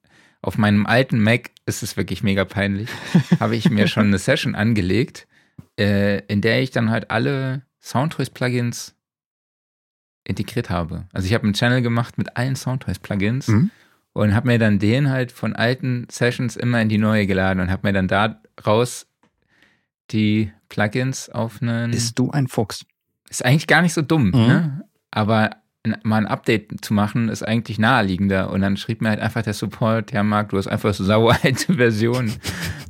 auf 0.44 0.58
meinem 0.58 0.86
alten 0.86 1.20
Mac, 1.20 1.50
ist 1.66 1.82
es 1.82 1.96
wirklich 1.96 2.22
mega 2.22 2.44
peinlich, 2.44 2.88
habe 3.40 3.56
ich 3.56 3.70
mir 3.70 3.88
schon 3.88 4.06
eine 4.06 4.18
Session 4.18 4.54
angelegt, 4.54 5.26
äh, 5.78 6.18
in 6.26 6.40
der 6.40 6.62
ich 6.62 6.70
dann 6.70 6.90
halt 6.90 7.10
alle 7.10 7.62
Soundtoys-Plugins 7.80 8.94
integriert 10.24 10.70
habe. 10.70 11.06
Also 11.12 11.26
ich 11.26 11.34
habe 11.34 11.44
einen 11.44 11.54
Channel 11.54 11.82
gemacht 11.82 12.18
mit 12.18 12.36
allen 12.36 12.56
Soundtoys-Plugins 12.56 13.48
mhm. 13.48 13.70
und 14.12 14.34
habe 14.34 14.48
mir 14.48 14.58
dann 14.58 14.78
den 14.78 15.10
halt 15.10 15.32
von 15.32 15.54
alten 15.54 16.06
Sessions 16.10 16.56
immer 16.56 16.80
in 16.80 16.88
die 16.88 16.98
neue 16.98 17.26
geladen 17.26 17.60
und 17.60 17.70
habe 17.70 17.86
mir 17.86 17.92
dann 17.92 18.08
daraus 18.08 19.06
die 20.10 20.52
Plugins 20.68 21.30
auf 21.30 21.62
einen. 21.62 21.90
Bist 21.90 22.18
du 22.18 22.30
ein 22.30 22.48
Fuchs? 22.48 22.84
Ist 23.30 23.44
eigentlich 23.44 23.66
gar 23.66 23.82
nicht 23.82 23.94
so 23.94 24.02
dumm, 24.02 24.26
mhm. 24.26 24.32
ne? 24.32 24.84
Aber 25.10 25.50
mal 26.02 26.16
ein 26.16 26.26
Update 26.26 26.84
zu 26.84 26.94
machen, 26.94 27.28
ist 27.28 27.42
eigentlich 27.42 27.78
naheliegender. 27.78 28.50
Und 28.50 28.62
dann 28.62 28.76
schrieb 28.76 29.02
mir 29.02 29.10
halt 29.10 29.20
einfach 29.20 29.42
der 29.42 29.52
Support, 29.52 30.12
ja, 30.12 30.22
Marc, 30.22 30.50
du 30.50 30.56
hast 30.56 30.66
einfach 30.66 30.94
so 30.94 31.04
sauer 31.04 31.36
alte 31.42 31.74
Version 31.74 32.32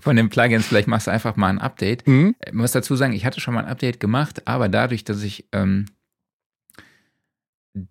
von 0.00 0.16
den 0.16 0.28
Plugins, 0.28 0.66
vielleicht 0.66 0.88
machst 0.88 1.06
du 1.06 1.10
einfach 1.10 1.36
mal 1.36 1.48
ein 1.48 1.58
Update. 1.58 2.06
Mhm. 2.06 2.36
Ich 2.44 2.52
muss 2.52 2.72
dazu 2.72 2.94
sagen, 2.94 3.12
ich 3.12 3.24
hatte 3.24 3.40
schon 3.40 3.54
mal 3.54 3.64
ein 3.64 3.70
Update 3.70 4.00
gemacht, 4.00 4.46
aber 4.46 4.68
dadurch, 4.68 5.04
dass 5.04 5.22
ich 5.22 5.46
ähm, 5.52 5.86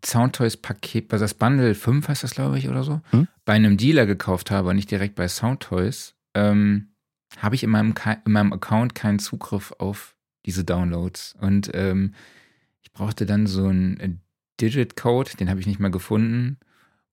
Soundtoys 0.05 0.57
Paket, 0.57 1.09
bei 1.09 1.17
das 1.17 1.33
Bundle 1.33 1.75
5 1.75 2.07
heißt 2.07 2.23
das, 2.23 2.35
glaube 2.35 2.57
ich, 2.57 2.69
oder 2.69 2.83
so, 2.83 3.01
mhm. 3.11 3.27
bei 3.43 3.53
einem 3.53 3.75
Dealer 3.77 4.05
gekauft 4.05 4.51
habe, 4.51 4.73
nicht 4.73 4.89
direkt 4.89 5.15
bei 5.15 5.27
Soundtoys, 5.27 6.15
ähm, 6.33 6.93
habe 7.39 7.55
ich 7.55 7.63
in 7.63 7.69
meinem, 7.69 7.93
in 8.25 8.31
meinem 8.31 8.53
Account 8.53 8.95
keinen 8.95 9.19
Zugriff 9.19 9.73
auf 9.79 10.15
diese 10.45 10.63
Downloads. 10.63 11.35
Und 11.41 11.71
ähm, 11.73 12.13
ich 12.81 12.93
brauchte 12.93 13.25
dann 13.25 13.47
so 13.47 13.65
einen 13.67 14.21
äh, 14.59 14.61
Digit-Code, 14.61 15.31
den 15.39 15.49
habe 15.49 15.59
ich 15.59 15.67
nicht 15.67 15.79
mehr 15.79 15.89
gefunden. 15.89 16.57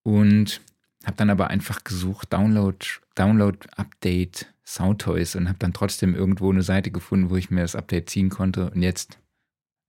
Und 0.02 0.60
habe 1.04 1.16
dann 1.16 1.30
aber 1.30 1.48
einfach 1.48 1.84
gesucht, 1.84 2.32
Download, 2.32 2.78
Download 3.14 3.58
Update 3.76 4.46
Soundtoys 4.64 5.34
und 5.34 5.48
habe 5.48 5.58
dann 5.58 5.72
trotzdem 5.72 6.14
irgendwo 6.14 6.50
eine 6.50 6.62
Seite 6.62 6.90
gefunden, 6.90 7.30
wo 7.30 7.36
ich 7.36 7.50
mir 7.50 7.62
das 7.62 7.74
Update 7.74 8.08
ziehen 8.10 8.30
konnte. 8.30 8.70
Und 8.70 8.82
jetzt, 8.82 9.18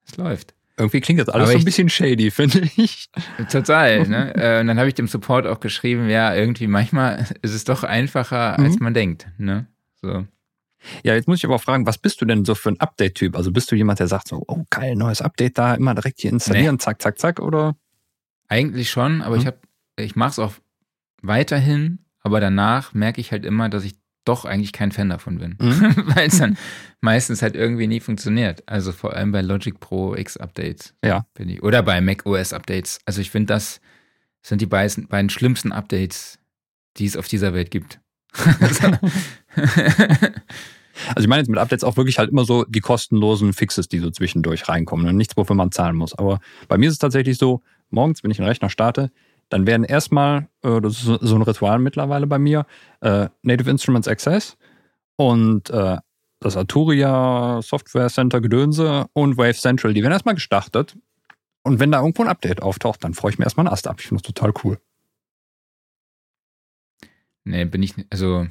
es 0.07 0.17
läuft. 0.17 0.53
Irgendwie 0.77 1.01
klingt 1.01 1.19
das 1.19 1.29
alles 1.29 1.49
aber 1.49 1.53
so 1.53 1.59
ein 1.59 1.65
bisschen 1.65 1.89
shady, 1.89 2.31
finde 2.31 2.67
ich. 2.75 3.09
Total. 3.51 4.07
Ne? 4.07 4.33
Äh, 4.41 4.61
und 4.61 4.67
dann 4.67 4.79
habe 4.79 4.87
ich 4.87 4.95
dem 4.95 5.07
Support 5.07 5.45
auch 5.45 5.59
geschrieben, 5.59 6.09
ja, 6.09 6.33
irgendwie 6.33 6.67
manchmal 6.67 7.27
ist 7.41 7.53
es 7.53 7.63
doch 7.63 7.83
einfacher, 7.83 8.57
als 8.57 8.75
mhm. 8.75 8.83
man 8.83 8.93
denkt. 8.93 9.27
Ne? 9.37 9.67
So. 10.01 10.25
Ja, 11.03 11.13
jetzt 11.13 11.27
muss 11.27 11.37
ich 11.37 11.45
aber 11.45 11.55
auch 11.55 11.61
fragen, 11.61 11.85
was 11.85 11.97
bist 11.97 12.21
du 12.21 12.25
denn 12.25 12.45
so 12.45 12.55
für 12.55 12.69
ein 12.69 12.79
Update-Typ? 12.79 13.35
Also 13.35 13.51
bist 13.51 13.71
du 13.71 13.75
jemand, 13.75 13.99
der 13.99 14.07
sagt 14.07 14.27
so, 14.27 14.43
oh 14.47 14.63
geil, 14.69 14.95
neues 14.95 15.21
Update 15.21 15.57
da, 15.57 15.75
immer 15.75 15.95
direkt 15.95 16.21
hier 16.21 16.31
installieren, 16.31 16.75
nee. 16.75 16.79
zack, 16.79 17.01
zack, 17.01 17.19
zack, 17.19 17.39
oder? 17.39 17.75
Eigentlich 18.47 18.89
schon, 18.89 19.21
aber 19.21 19.35
hm. 19.35 19.41
ich 19.41 19.47
habe, 19.47 19.57
ich 19.97 20.15
mache 20.15 20.31
es 20.31 20.39
auch 20.39 20.53
weiterhin, 21.21 21.99
aber 22.21 22.39
danach 22.39 22.93
merke 22.93 23.21
ich 23.21 23.31
halt 23.31 23.45
immer, 23.45 23.69
dass 23.69 23.83
ich 23.83 23.95
doch 24.25 24.45
eigentlich 24.45 24.71
kein 24.71 24.91
Fan 24.91 25.09
davon 25.09 25.39
bin, 25.39 25.55
mhm. 25.59 25.95
weil 26.15 26.27
es 26.27 26.37
dann 26.37 26.57
meistens 26.99 27.41
halt 27.41 27.55
irgendwie 27.55 27.87
nie 27.87 27.99
funktioniert. 27.99 28.63
Also 28.67 28.91
vor 28.91 29.13
allem 29.13 29.31
bei 29.31 29.41
Logic 29.41 29.79
Pro 29.79 30.15
X 30.15 30.37
Updates. 30.37 30.93
Ja. 31.03 31.25
Bin 31.33 31.49
ich. 31.49 31.63
Oder 31.63 31.81
bei 31.81 32.01
Mac 32.01 32.25
OS 32.25 32.53
Updates. 32.53 32.99
Also 33.05 33.21
ich 33.21 33.31
finde, 33.31 33.53
das 33.53 33.81
sind 34.41 34.61
die 34.61 34.67
beiden, 34.67 35.07
beiden 35.07 35.29
schlimmsten 35.29 35.71
Updates, 35.71 36.39
die 36.97 37.05
es 37.05 37.17
auf 37.17 37.27
dieser 37.27 37.53
Welt 37.53 37.71
gibt. 37.71 38.00
Also 41.15 41.21
ich 41.21 41.27
meine 41.27 41.41
jetzt 41.41 41.49
mit 41.49 41.59
Updates 41.59 41.83
auch 41.83 41.97
wirklich 41.97 42.19
halt 42.19 42.29
immer 42.29 42.45
so 42.45 42.65
die 42.65 42.79
kostenlosen 42.79 43.53
Fixes, 43.53 43.87
die 43.87 43.99
so 43.99 44.09
zwischendurch 44.11 44.67
reinkommen 44.67 45.07
und 45.07 45.17
nichts, 45.17 45.35
wofür 45.37 45.55
man 45.55 45.71
zahlen 45.71 45.95
muss. 45.95 46.13
Aber 46.13 46.39
bei 46.67 46.77
mir 46.77 46.87
ist 46.87 46.93
es 46.93 46.99
tatsächlich 46.99 47.37
so, 47.37 47.61
morgens, 47.89 48.23
wenn 48.23 48.31
ich 48.31 48.39
einen 48.39 48.47
Rechner 48.47 48.69
starte, 48.69 49.11
dann 49.49 49.67
werden 49.67 49.83
erstmal, 49.83 50.47
äh, 50.63 50.79
das 50.81 51.03
ist 51.03 51.05
so 51.05 51.35
ein 51.35 51.41
Ritual 51.41 51.79
mittlerweile 51.79 52.27
bei 52.27 52.39
mir, 52.39 52.65
äh, 53.01 53.27
Native 53.41 53.69
Instruments 53.69 54.07
Access 54.07 54.57
und 55.17 55.69
äh, 55.69 55.97
das 56.39 56.57
Arturia 56.57 57.61
Software 57.61 58.09
Center 58.09 58.41
Gedönse 58.41 59.05
und 59.13 59.37
Wave 59.37 59.53
Central, 59.53 59.93
die 59.93 60.01
werden 60.01 60.13
erstmal 60.13 60.35
gestartet. 60.35 60.97
Und 61.63 61.79
wenn 61.79 61.91
da 61.91 61.99
irgendwo 61.99 62.23
ein 62.23 62.29
Update 62.29 62.61
auftaucht, 62.61 63.03
dann 63.03 63.13
freue 63.13 63.31
ich 63.31 63.37
mir 63.39 63.45
erstmal 63.45 63.67
einen 63.67 63.73
Ast 63.73 63.87
ab. 63.87 63.97
Ich 63.99 64.07
finde 64.07 64.23
das 64.23 64.33
total 64.33 64.51
cool. 64.63 64.79
Nee, 67.43 67.65
bin 67.65 67.81
ich, 67.83 67.95
also 68.11 68.47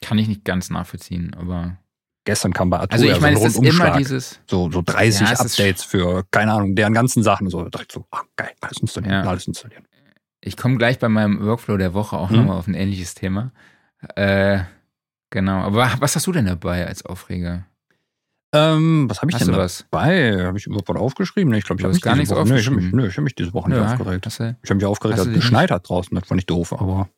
kann 0.00 0.18
ich 0.18 0.28
nicht 0.28 0.44
ganz 0.44 0.70
nachvollziehen, 0.70 1.34
aber. 1.34 1.76
Gestern 2.24 2.52
kam 2.52 2.68
bei 2.68 2.78
Arturia 2.78 3.14
Also 3.14 3.16
ich 3.16 3.20
meine, 3.22 3.36
so 3.38 3.42
ein 3.44 3.46
es 3.48 3.52
ist 3.54 3.56
immer 3.56 3.68
Rundumschlag. 3.68 3.96
dieses. 3.98 4.40
so, 4.50 4.70
so 4.70 4.82
30 4.84 5.30
Ja, 5.30 5.36
Updates 5.40 5.82
für, 5.84 6.24
keine 6.30 6.52
Ahnung, 6.52 6.74
deren 6.76 6.92
ganzen 6.92 7.22
Sachen. 7.22 7.48
So 7.48 7.66
direkt 7.70 7.90
so, 7.92 8.04
ah, 8.10 8.20
geil, 8.36 8.50
alles 8.60 8.78
installieren, 8.82 9.24
Ja. 9.24 9.30
alles 9.30 9.46
installieren. 9.48 9.86
Ich 10.42 10.56
komme 10.58 10.76
gleich 10.76 10.98
bei 10.98 11.08
meinem 11.08 11.40
Workflow 11.44 11.78
der 11.78 11.94
Woche 11.94 12.16
auch 12.18 12.28
Mhm. 12.30 12.36
nochmal 12.36 12.58
auf 12.58 12.66
ein 12.66 12.74
ähnliches 12.74 13.14
Thema. 13.14 13.50
Äh, 14.14 14.60
genau. 15.30 15.62
Aber 15.62 15.90
was 16.00 16.16
hast 16.16 16.26
du 16.26 16.32
denn 16.32 16.44
dabei 16.46 16.86
als 16.86 17.04
Aufreger? 17.06 17.64
Ähm, 18.54 19.08
was 19.08 19.20
habe 19.22 19.30
ich 19.30 19.34
Hast 19.36 19.46
denn 19.46 19.52
da 19.54 19.66
dabei? 19.90 20.44
Habe 20.46 20.58
ich 20.58 20.66
überhaupt 20.66 20.88
aufgeschrieben? 20.90 21.50
Nee, 21.50 21.58
ich 21.58 21.64
glaube, 21.64 21.80
ich 21.80 21.84
habe 21.84 21.94
mich 21.94 22.02
gar 22.02 22.14
nichts 22.16 22.30
Woche, 22.30 22.40
ich 22.42 22.48
hab 22.50 22.54
mich, 22.54 22.66
aufgeschrieben. 22.68 22.90
nö, 23.00 23.06
ich 23.08 23.14
habe 23.14 23.22
mich 23.24 23.34
diese 23.34 23.52
Woche 23.54 23.68
nicht 23.70 23.78
Nö, 23.78 23.84
aufgeregt. 23.84 24.24
du, 24.26 24.28
Ich 24.62 24.70
habe 24.70 24.74
mich 24.76 24.84
aufgeregt, 24.84 25.18
dass 25.18 25.26
es 25.26 25.32
geschneit 25.34 25.70
hat 25.70 25.88
draußen. 25.88 26.14
Das 26.14 26.28
fand 26.28 26.40
ich 26.40 26.46
doof, 26.46 26.72
aber 26.74 27.08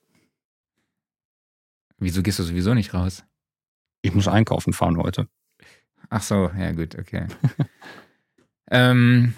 wieso 2.00 2.22
gehst 2.22 2.38
du 2.38 2.42
sowieso 2.42 2.74
nicht 2.74 2.92
raus? 2.94 3.24
ich 4.02 4.14
muss 4.14 4.28
einkaufen 4.28 4.72
fahren 4.72 4.96
heute. 4.98 5.28
Ach 6.08 6.22
so, 6.22 6.50
ja 6.58 6.72
gut, 6.72 6.98
okay. 6.98 7.26
ähm, 8.70 9.34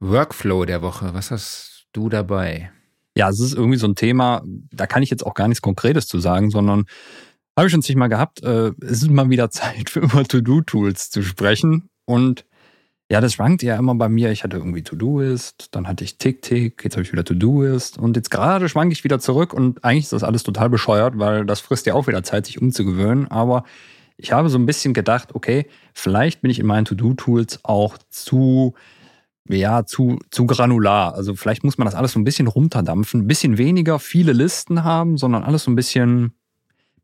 Workflow 0.00 0.64
der 0.64 0.82
Woche, 0.82 1.14
was 1.14 1.30
hast 1.30 1.86
du 1.92 2.08
dabei? 2.08 2.70
Ja, 3.16 3.28
es 3.30 3.40
ist 3.40 3.54
irgendwie 3.54 3.78
so 3.78 3.88
ein 3.88 3.94
Thema, 3.94 4.42
da 4.44 4.86
kann 4.86 5.02
ich 5.02 5.10
jetzt 5.10 5.24
auch 5.24 5.34
gar 5.34 5.48
nichts 5.48 5.62
Konkretes 5.62 6.06
zu 6.06 6.18
sagen, 6.18 6.50
sondern 6.50 6.84
habe 7.56 7.66
ich 7.66 7.72
schon 7.72 7.80
nicht 7.80 7.96
mal 7.96 8.08
gehabt, 8.08 8.42
äh, 8.42 8.72
es 8.82 9.02
ist 9.02 9.10
mal 9.10 9.30
wieder 9.30 9.50
Zeit 9.50 9.90
für 9.90 10.00
über 10.00 10.24
To-Do-Tools 10.24 11.10
zu 11.10 11.22
sprechen. 11.22 11.88
Und 12.04 12.44
ja, 13.10 13.20
das 13.20 13.34
schwankt 13.34 13.62
ja 13.62 13.76
immer 13.76 13.94
bei 13.94 14.08
mir. 14.08 14.32
Ich 14.32 14.42
hatte 14.42 14.56
irgendwie 14.56 14.82
To-Do-Ist, 14.82 15.68
dann 15.74 15.86
hatte 15.86 16.02
ich 16.02 16.18
Tick-Tick, 16.18 16.82
jetzt 16.82 16.94
habe 16.94 17.02
ich 17.02 17.12
wieder 17.12 17.24
To-Do-Ist 17.24 17.98
und 17.98 18.16
jetzt 18.16 18.30
gerade 18.30 18.68
schwanke 18.68 18.92
ich 18.92 19.04
wieder 19.04 19.20
zurück 19.20 19.52
und 19.54 19.84
eigentlich 19.84 20.04
ist 20.04 20.12
das 20.12 20.24
alles 20.24 20.42
total 20.42 20.70
bescheuert, 20.70 21.18
weil 21.18 21.46
das 21.46 21.60
frisst 21.60 21.86
ja 21.86 21.94
auch 21.94 22.08
wieder 22.08 22.24
Zeit, 22.24 22.46
sich 22.46 22.60
umzugewöhnen. 22.60 23.30
Aber 23.30 23.64
ich 24.16 24.32
habe 24.32 24.48
so 24.48 24.58
ein 24.58 24.66
bisschen 24.66 24.92
gedacht, 24.92 25.34
okay, 25.34 25.66
vielleicht 25.94 26.42
bin 26.42 26.50
ich 26.50 26.58
in 26.58 26.66
meinen 26.66 26.84
To-Do-Tools 26.84 27.60
auch 27.64 27.96
zu 28.08 28.74
ja, 29.48 29.84
zu, 29.86 30.18
zu 30.30 30.46
granular. 30.46 31.14
Also 31.14 31.34
vielleicht 31.34 31.64
muss 31.64 31.78
man 31.78 31.86
das 31.86 31.94
alles 31.94 32.12
so 32.12 32.18
ein 32.18 32.24
bisschen 32.24 32.48
runterdampfen, 32.48 33.20
ein 33.20 33.26
bisschen 33.26 33.58
weniger 33.58 33.98
viele 33.98 34.32
Listen 34.32 34.84
haben, 34.84 35.16
sondern 35.16 35.44
alles 35.44 35.64
so 35.64 35.70
ein 35.70 35.76
bisschen, 35.76 36.32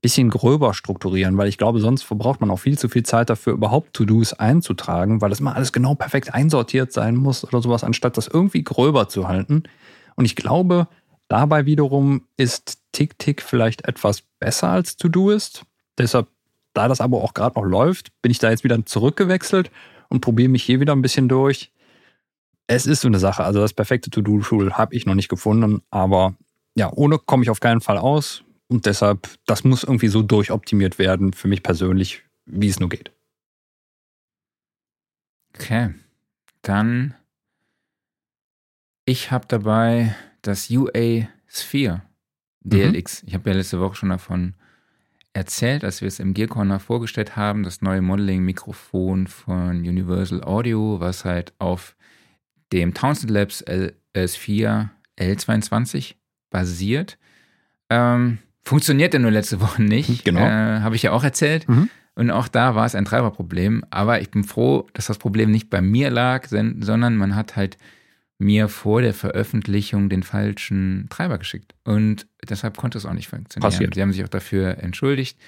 bisschen 0.02 0.30
gröber 0.30 0.74
strukturieren, 0.74 1.38
weil 1.38 1.48
ich 1.48 1.56
glaube, 1.56 1.80
sonst 1.80 2.02
verbraucht 2.02 2.40
man 2.40 2.50
auch 2.50 2.58
viel 2.58 2.76
zu 2.76 2.88
viel 2.88 3.04
Zeit 3.04 3.30
dafür, 3.30 3.52
überhaupt 3.52 3.94
To-Dos 3.94 4.34
einzutragen, 4.34 5.20
weil 5.20 5.30
das 5.30 5.40
immer 5.40 5.54
alles 5.54 5.72
genau 5.72 5.94
perfekt 5.94 6.34
einsortiert 6.34 6.92
sein 6.92 7.16
muss 7.16 7.44
oder 7.44 7.62
sowas, 7.62 7.84
anstatt 7.84 8.16
das 8.16 8.26
irgendwie 8.26 8.64
gröber 8.64 9.08
zu 9.08 9.28
halten. 9.28 9.62
Und 10.16 10.24
ich 10.24 10.34
glaube, 10.34 10.88
dabei 11.28 11.66
wiederum 11.66 12.22
ist 12.36 12.78
Tick-Tick 12.90 13.42
vielleicht 13.42 13.86
etwas 13.86 14.22
besser 14.40 14.70
als 14.70 14.96
To-Do 14.96 15.30
ist. 15.30 15.64
Deshalb, 15.96 16.26
da 16.74 16.88
das 16.88 17.00
aber 17.00 17.22
auch 17.22 17.32
gerade 17.32 17.58
noch 17.58 17.64
läuft, 17.64 18.10
bin 18.22 18.32
ich 18.32 18.40
da 18.40 18.50
jetzt 18.50 18.64
wieder 18.64 18.84
zurückgewechselt 18.84 19.70
und 20.08 20.20
probiere 20.20 20.48
mich 20.48 20.64
hier 20.64 20.80
wieder 20.80 20.94
ein 20.94 21.02
bisschen 21.02 21.28
durch. 21.28 21.70
Es 22.66 22.86
ist 22.86 23.02
so 23.02 23.08
eine 23.08 23.20
Sache. 23.20 23.44
Also 23.44 23.60
das 23.60 23.72
perfekte 23.72 24.10
To-Do-Tool 24.10 24.72
habe 24.72 24.96
ich 24.96 25.06
noch 25.06 25.14
nicht 25.14 25.28
gefunden, 25.28 25.82
aber 25.90 26.34
ja, 26.74 26.90
ohne 26.92 27.18
komme 27.18 27.44
ich 27.44 27.50
auf 27.50 27.60
keinen 27.60 27.80
Fall 27.80 27.98
aus. 27.98 28.42
Und 28.72 28.86
deshalb, 28.86 29.28
das 29.44 29.64
muss 29.64 29.84
irgendwie 29.84 30.08
so 30.08 30.22
durchoptimiert 30.22 30.98
werden, 30.98 31.34
für 31.34 31.46
mich 31.46 31.62
persönlich, 31.62 32.22
wie 32.46 32.68
es 32.68 32.80
nur 32.80 32.88
geht. 32.88 33.12
Okay, 35.54 35.94
dann 36.62 37.14
ich 39.04 39.30
habe 39.30 39.46
dabei 39.46 40.14
das 40.40 40.70
UA 40.70 41.28
Sphere 41.46 42.00
DLX. 42.60 43.22
Ich 43.26 43.34
habe 43.34 43.50
ja 43.50 43.56
letzte 43.56 43.78
Woche 43.78 43.96
schon 43.96 44.08
davon 44.08 44.54
erzählt, 45.34 45.84
als 45.84 46.00
wir 46.00 46.08
es 46.08 46.18
im 46.18 46.32
Gear 46.32 46.48
Corner 46.48 46.80
vorgestellt 46.80 47.36
haben, 47.36 47.62
das 47.62 47.82
neue 47.82 48.00
Modeling-Mikrofon 48.00 49.26
von 49.26 49.80
Universal 49.80 50.42
Audio, 50.44 50.98
was 50.98 51.26
halt 51.26 51.52
auf 51.58 51.94
dem 52.72 52.94
Townsend 52.94 53.30
Labs 53.30 53.60
L 53.60 53.94
S4 54.14 54.88
L22 55.18 56.14
basiert. 56.48 57.18
Ähm, 57.90 58.38
funktionierte 58.62 59.18
nur 59.18 59.30
letzte 59.30 59.60
Woche 59.60 59.82
nicht. 59.82 60.24
Genau. 60.24 60.40
Äh, 60.40 60.80
Habe 60.80 60.96
ich 60.96 61.02
ja 61.02 61.12
auch 61.12 61.24
erzählt. 61.24 61.68
Mhm. 61.68 61.88
Und 62.14 62.30
auch 62.30 62.48
da 62.48 62.74
war 62.74 62.84
es 62.84 62.94
ein 62.94 63.04
Treiberproblem. 63.04 63.84
Aber 63.90 64.20
ich 64.20 64.30
bin 64.30 64.44
froh, 64.44 64.86
dass 64.92 65.06
das 65.06 65.18
Problem 65.18 65.50
nicht 65.50 65.70
bei 65.70 65.80
mir 65.80 66.10
lag, 66.10 66.46
sondern 66.48 67.16
man 67.16 67.34
hat 67.34 67.56
halt 67.56 67.78
mir 68.38 68.68
vor 68.68 69.00
der 69.02 69.14
Veröffentlichung 69.14 70.08
den 70.08 70.22
falschen 70.22 71.06
Treiber 71.08 71.38
geschickt. 71.38 71.74
Und 71.84 72.26
deshalb 72.48 72.76
konnte 72.76 72.98
es 72.98 73.06
auch 73.06 73.12
nicht 73.12 73.28
funktionieren. 73.28 73.70
Passiert. 73.70 73.94
Sie 73.94 74.02
haben 74.02 74.12
sich 74.12 74.24
auch 74.24 74.28
dafür 74.28 74.78
entschuldigt. 74.78 75.38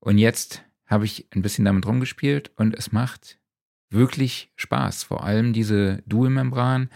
Und 0.00 0.18
jetzt 0.18 0.62
habe 0.86 1.04
ich 1.04 1.26
ein 1.34 1.42
bisschen 1.42 1.64
damit 1.64 1.84
rumgespielt 1.86 2.50
und 2.56 2.74
es 2.74 2.92
macht 2.92 3.38
wirklich 3.90 4.50
Spaß. 4.56 5.02
Vor 5.02 5.24
allem 5.24 5.52
diese 5.52 6.02
Dual-Membran. 6.06 6.88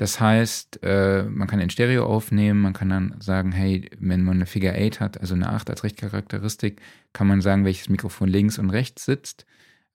Das 0.00 0.18
heißt, 0.18 0.82
äh, 0.82 1.24
man 1.24 1.46
kann 1.46 1.60
in 1.60 1.68
Stereo 1.68 2.06
aufnehmen, 2.06 2.62
man 2.62 2.72
kann 2.72 2.88
dann 2.88 3.16
sagen, 3.20 3.52
hey, 3.52 3.90
wenn 3.98 4.24
man 4.24 4.36
eine 4.36 4.46
Figure 4.46 4.74
8 4.74 4.98
hat, 4.98 5.20
also 5.20 5.34
eine 5.34 5.50
8 5.50 5.68
als 5.68 5.84
Richtcharakteristik, 5.84 6.80
kann 7.12 7.26
man 7.26 7.42
sagen, 7.42 7.66
welches 7.66 7.90
Mikrofon 7.90 8.30
links 8.30 8.58
und 8.58 8.70
rechts 8.70 9.04
sitzt. 9.04 9.44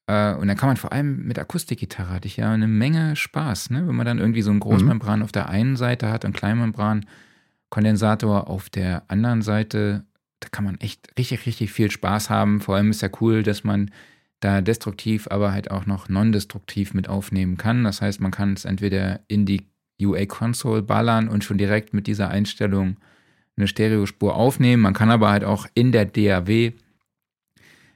Äh, 0.06 0.36
und 0.36 0.48
dann 0.48 0.58
kann 0.58 0.70
man 0.70 0.78
vor 0.78 0.92
allem 0.92 1.26
mit 1.26 1.40
Akustikgitarre 1.40 2.12
hatte 2.12 2.28
ich 2.28 2.38
ja 2.38 2.52
eine 2.52 2.68
Menge 2.68 3.16
Spaß, 3.16 3.72
ne? 3.72 3.88
wenn 3.88 3.96
man 3.96 4.06
dann 4.06 4.20
irgendwie 4.20 4.44
so 4.44 4.52
einen 4.52 4.60
Großmembran 4.60 5.24
auf 5.24 5.32
der 5.32 5.50
einen 5.50 5.76
Seite 5.76 6.12
hat 6.12 6.24
und 6.24 6.38
Kleinmembran 6.38 7.08
Kondensator 7.72 8.48
auf 8.48 8.70
der 8.70 9.06
anderen 9.08 9.42
Seite. 9.42 10.06
Da 10.40 10.50
kann 10.50 10.66
man 10.66 10.80
echt 10.82 11.18
richtig, 11.18 11.48
richtig 11.48 11.72
viel 11.72 11.90
Spaß 11.90 12.30
haben. 12.30 12.62
Vor 12.62 12.76
allem 12.76 12.92
ist 12.92 13.02
ja 13.02 13.10
cool, 13.22 13.42
dass 13.42 13.64
man 13.64 13.90
da 14.40 14.62
destruktiv, 14.62 15.28
aber 15.32 15.52
halt 15.52 15.72
auch 15.72 15.88
noch 15.88 16.10
non-destruktiv 16.10 16.94
mit 16.94 17.10
aufnehmen 17.10 17.58
kann. 17.58 17.84
Das 17.84 18.04
heißt, 18.04 18.22
man 18.22 18.30
kann 18.30 18.54
es 18.54 18.66
entweder 18.66 19.22
in 19.28 19.48
die 19.48 19.66
UA-Console 20.02 20.82
ballern 20.82 21.30
und 21.30 21.44
schon 21.44 21.58
direkt 21.58 21.94
mit 21.94 22.08
dieser 22.08 22.30
Einstellung 22.30 22.98
eine 23.58 23.68
Stereospur 23.68 24.36
aufnehmen. 24.36 24.82
Man 24.82 24.94
kann 24.94 25.10
aber 25.10 25.30
halt 25.30 25.46
auch 25.46 25.68
in 25.74 25.92
der 25.92 26.06
DAW 26.06 26.74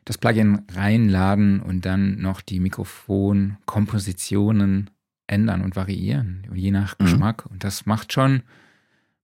das 0.05 0.17
Plugin 0.17 0.61
reinladen 0.71 1.59
und 1.59 1.85
dann 1.85 2.19
noch 2.21 2.41
die 2.41 2.59
Mikrofonkompositionen 2.59 4.89
ändern 5.27 5.61
und 5.61 5.75
variieren, 5.75 6.47
je 6.53 6.71
nach 6.71 6.97
Mhm. 6.97 7.03
Geschmack. 7.03 7.45
Und 7.45 7.63
das 7.63 7.85
macht 7.85 8.13
schon, 8.13 8.41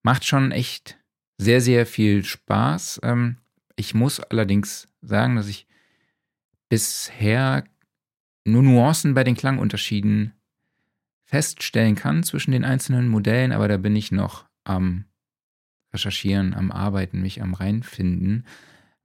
macht 0.04 0.26
schon 0.26 0.52
echt 0.52 1.00
sehr, 1.38 1.62
sehr 1.62 1.86
viel 1.88 2.24
Spaß. 2.24 3.00
Ähm, 3.04 3.38
ich 3.76 3.96
muss 3.96 4.20
allerdings 4.20 4.88
sagen, 5.02 5.36
dass 5.36 5.48
ich 5.48 5.66
bisher 6.70 7.64
nur 8.46 8.62
Nuancen 8.62 9.16
bei 9.16 9.24
den 9.24 9.36
Klangunterschieden 9.36 10.34
feststellen 11.36 11.96
kann 11.96 12.24
zwischen 12.24 12.52
den 12.52 12.64
einzelnen 12.64 13.10
Modellen, 13.10 13.52
aber 13.52 13.68
da 13.68 13.76
bin 13.76 13.94
ich 13.94 14.10
noch 14.10 14.46
am 14.64 15.04
Recherchieren, 15.94 16.54
am 16.54 16.72
Arbeiten, 16.72 17.22
mich 17.22 17.42
am 17.42 17.54
reinfinden. 17.54 18.46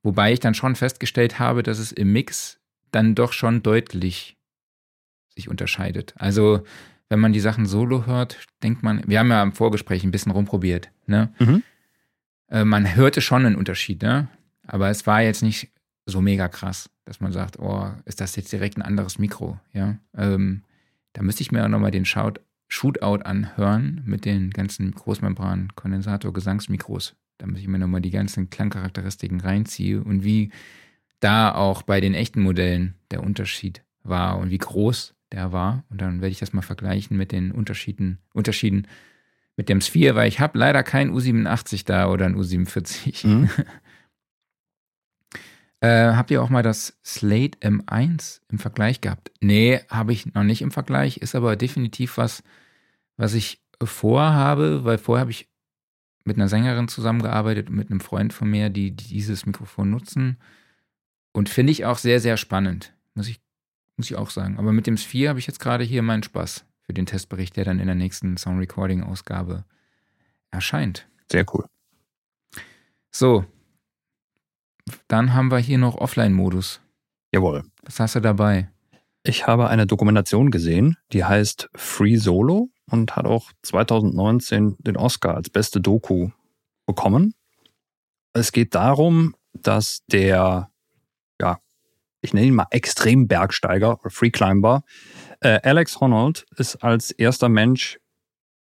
Wobei 0.05 0.33
ich 0.33 0.39
dann 0.39 0.55
schon 0.55 0.77
festgestellt 0.77 1.41
habe, 1.41 1.65
dass 1.65 1.81
es 1.81 1.91
im 1.91 2.13
Mix 2.13 2.61
dann 2.93 3.17
doch 3.17 3.33
schon 3.33 3.65
deutlich 3.65 4.37
sich 5.35 5.49
unterscheidet. 5.49 6.15
Also, 6.19 6.63
wenn 7.09 7.19
man 7.19 7.33
die 7.33 7.41
Sachen 7.41 7.67
solo 7.67 8.07
hört, 8.07 8.47
denkt 8.63 8.85
man, 8.85 9.03
wir 9.09 9.19
haben 9.19 9.31
ja 9.31 9.43
im 9.43 9.53
Vorgespräch 9.53 10.05
ein 10.05 10.13
bisschen 10.13 10.31
rumprobiert, 10.31 10.89
ne? 11.07 11.35
Mhm. 11.41 11.65
Äh, 12.47 12.65
man 12.65 12.95
hörte 12.95 13.23
schon 13.23 13.45
einen 13.45 13.57
Unterschied, 13.57 14.03
ne? 14.03 14.29
Aber 14.69 14.89
es 14.89 15.05
war 15.05 15.21
jetzt 15.21 15.43
nicht 15.43 15.73
so 16.07 16.21
mega 16.21 16.47
krass, 16.47 16.91
dass 17.07 17.19
man 17.19 17.33
sagt, 17.33 17.59
oh, 17.59 17.91
ist 18.05 18.21
das 18.21 18.37
jetzt 18.37 18.53
direkt 18.53 18.77
ein 18.77 18.83
anderes 18.83 19.19
Mikro, 19.19 19.59
ja? 19.73 19.99
Ähm, 20.17 20.63
da 21.13 21.23
müsste 21.23 21.43
ich 21.43 21.53
mir 21.53 21.65
auch 21.65 21.69
nochmal 21.69 21.91
den 21.91 22.05
Shout 22.05 22.35
Shootout 22.69 23.25
anhören 23.25 24.03
mit 24.07 24.25
den 24.25 24.51
ganzen 24.51 24.93
Großmembran, 24.93 25.73
Kondensator, 25.75 26.33
Gesangsmikros. 26.33 27.17
Da 27.39 27.47
muss 27.47 27.59
ich 27.59 27.67
mir 27.67 27.79
nochmal 27.79 28.01
die 28.01 28.13
ganzen 28.13 28.49
Klangcharakteristiken 28.49 29.41
reinziehen 29.41 30.03
und 30.03 30.23
wie 30.23 30.51
da 31.19 31.53
auch 31.53 31.83
bei 31.83 32.01
den 32.01 32.15
echten 32.15 32.41
Modellen 32.43 32.95
der 33.11 33.25
Unterschied 33.25 33.83
war 34.05 34.39
und 34.39 34.51
wie 34.51 34.59
groß 34.59 35.15
der 35.33 35.53
war. 35.53 35.85
Und 35.91 36.01
dann 36.01 36.21
werde 36.21 36.31
ich 36.31 36.39
das 36.39 36.53
mal 36.53 36.63
vergleichen 36.63 37.17
mit 37.17 37.33
den 37.33 37.51
Unterschieden, 37.51 38.19
Unterschieden 38.33 38.87
mit 39.57 39.69
dem 39.69 39.81
Sphere, 39.81 40.15
weil 40.15 40.29
ich 40.29 40.39
habe 40.39 40.59
leider 40.59 40.83
kein 40.83 41.13
U87 41.13 41.85
da 41.85 42.09
oder 42.09 42.27
ein 42.27 42.37
U47. 42.37 43.27
Mhm. 43.27 43.51
Äh, 45.81 46.13
habt 46.13 46.31
ihr 46.31 46.43
auch 46.43 46.51
mal 46.51 46.63
das 46.63 46.99
Slate 47.05 47.59
M1 47.61 48.43
im 48.49 48.59
Vergleich 48.59 49.01
gehabt? 49.01 49.33
Nee, 49.41 49.81
habe 49.89 50.13
ich 50.13 50.35
noch 50.35 50.45
nicht 50.45 50.61
im 50.63 50.71
Vergleich, 50.71 51.19
ist 51.19 51.35
aber 51.35 51.57
definitiv 51.57 52.19
was, 52.19 52.43
was 53.17 53.33
ich 53.35 53.63
vorhabe, 53.83 54.85
weil 54.85 54.99
vorher 54.99 55.23
habe 55.23 55.31
ich 55.31 55.49
mit 56.25 56.37
einer 56.37 56.49
Sängerin 56.49 56.89
zusammengearbeitet 56.89 57.71
und 57.71 57.77
mit 57.77 57.91
einem 57.91 58.01
Freund 58.01 58.33
von 58.35 58.51
mir, 58.51 58.69
die, 58.69 58.91
die 58.91 59.09
dieses 59.09 59.47
Mikrofon 59.47 59.91
nutzen. 59.91 60.37
Und 61.33 61.49
finde 61.49 61.73
ich 61.73 61.87
auch 61.87 61.97
sehr, 61.97 62.21
sehr 62.21 62.37
spannend, 62.37 62.93
muss 63.15 63.29
ich, 63.29 63.41
muss 63.97 64.11
ich 64.11 64.17
auch 64.17 64.31
sagen. 64.31 64.59
Aber 64.59 64.73
mit 64.73 64.87
dem 64.87 64.99
Sphere 64.99 65.31
habe 65.31 65.39
ich 65.39 65.47
jetzt 65.47 65.61
gerade 65.61 65.85
hier 65.85 66.03
meinen 66.03 66.23
Spaß 66.23 66.67
für 66.83 66.93
den 66.93 67.07
Testbericht, 67.07 67.57
der 67.57 67.65
dann 67.65 67.79
in 67.79 67.87
der 67.87 67.95
nächsten 67.95 68.37
Sound 68.37 68.61
Recording 68.61 69.03
Ausgabe 69.03 69.65
erscheint. 70.51 71.09
Sehr 71.31 71.47
cool. 71.55 71.65
So, 73.11 73.47
dann 75.09 75.35
haben 75.35 75.51
wir 75.51 75.59
hier 75.59 75.79
noch 75.79 75.97
Offline-Modus. 75.97 76.81
Jawohl. 77.33 77.65
Was 77.85 78.01
hast 78.01 78.17
du 78.17 78.21
dabei? 78.21 78.71
Ich 79.23 79.47
habe 79.47 79.69
eine 79.69 79.87
Dokumentation 79.87 80.51
gesehen, 80.51 80.97
die 81.13 81.25
heißt 81.25 81.69
Free 81.75 82.17
Solo 82.17 82.71
und 82.91 83.17
hat 83.17 83.27
auch 83.27 83.53
2019 83.63 84.77
den 84.79 84.97
Oscar 84.97 85.37
als 85.37 85.51
beste 85.51 85.81
Doku 85.81 86.31
bekommen. 86.87 87.35
Es 88.33 88.53
geht 88.53 88.75
darum, 88.75 89.35
dass 89.53 90.03
der, 90.07 90.71
ja, 91.41 91.59
ich 92.23 92.33
nenne 92.33 92.47
ihn 92.47 92.55
mal 92.55 92.67
Extrembergsteiger 92.71 94.01
oder 94.01 94.11
Freeclimber, 94.11 94.85
äh, 95.41 95.61
Alex 95.63 96.01
Honnold 96.01 96.47
ist 96.57 96.77
als 96.77 97.11
erster 97.11 97.49
Mensch 97.49 97.99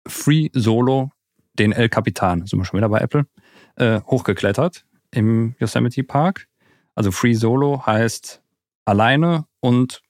Free 0.07 0.49
Solo 0.53 1.11
den 1.53 1.71
El 1.71 1.89
Capitan, 1.89 2.45
sind 2.45 2.59
wir 2.59 2.65
schon 2.65 2.77
wieder 2.77 2.89
bei 2.89 2.99
Apple, 2.99 3.27
äh, 3.75 4.01
hochgeklettert 4.01 4.86
im 5.11 5.55
Yosemite 5.59 6.03
Park. 6.03 6.47
Also 6.95 7.11
Free 7.11 7.33
Solo 7.33 7.85
heißt 7.85 8.41
alleine 8.85 9.45
und 9.59 10.01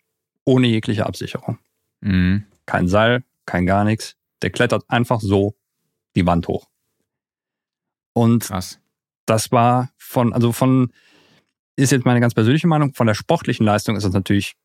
ohne 0.45 0.67
jegliche 0.67 1.05
Absicherung. 1.05 1.59
Mhm. 2.01 2.45
Kein 2.65 2.87
Seil, 2.87 3.23
kein 3.45 3.65
gar 3.65 3.83
nichts. 3.83 4.15
Der 4.41 4.49
klettert 4.49 4.83
einfach 4.87 5.19
so 5.19 5.55
die 6.15 6.25
Wand 6.25 6.47
hoch. 6.47 6.67
Und 8.13 8.45
Krass. 8.45 8.79
das 9.25 9.51
war 9.51 9.91
von, 9.97 10.33
also 10.33 10.51
von, 10.51 10.91
ist 11.75 11.91
jetzt 11.91 12.05
meine 12.05 12.19
ganz 12.19 12.33
persönliche 12.33 12.67
Meinung, 12.67 12.93
von 12.93 13.07
der 13.07 13.13
sportlichen 13.13 13.65
Leistung 13.65 13.95
ist 13.95 14.03
das 14.03 14.13
natürlich 14.13 14.55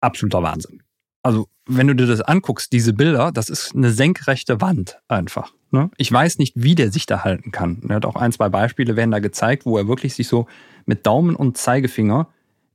absoluter 0.00 0.42
Wahnsinn. 0.42 0.82
Also, 1.22 1.48
wenn 1.66 1.86
du 1.86 1.94
dir 1.94 2.06
das 2.06 2.20
anguckst, 2.20 2.72
diese 2.72 2.92
Bilder, 2.92 3.30
das 3.32 3.48
ist 3.48 3.74
eine 3.74 3.90
senkrechte 3.90 4.60
Wand 4.60 5.00
einfach. 5.08 5.52
Ne? 5.70 5.90
Ich 5.98 6.10
weiß 6.10 6.38
nicht, 6.38 6.54
wie 6.56 6.74
der 6.74 6.90
sich 6.90 7.06
da 7.06 7.22
halten 7.22 7.52
kann. 7.52 7.82
Er 7.88 7.96
hat 7.96 8.06
auch 8.06 8.16
ein, 8.16 8.32
zwei 8.32 8.48
Beispiele 8.48 8.96
werden 8.96 9.10
da 9.10 9.18
gezeigt, 9.18 9.66
wo 9.66 9.76
er 9.78 9.86
wirklich 9.86 10.14
sich 10.14 10.28
so 10.28 10.46
mit 10.86 11.06
Daumen 11.06 11.36
und 11.36 11.56
Zeigefinger 11.56 12.28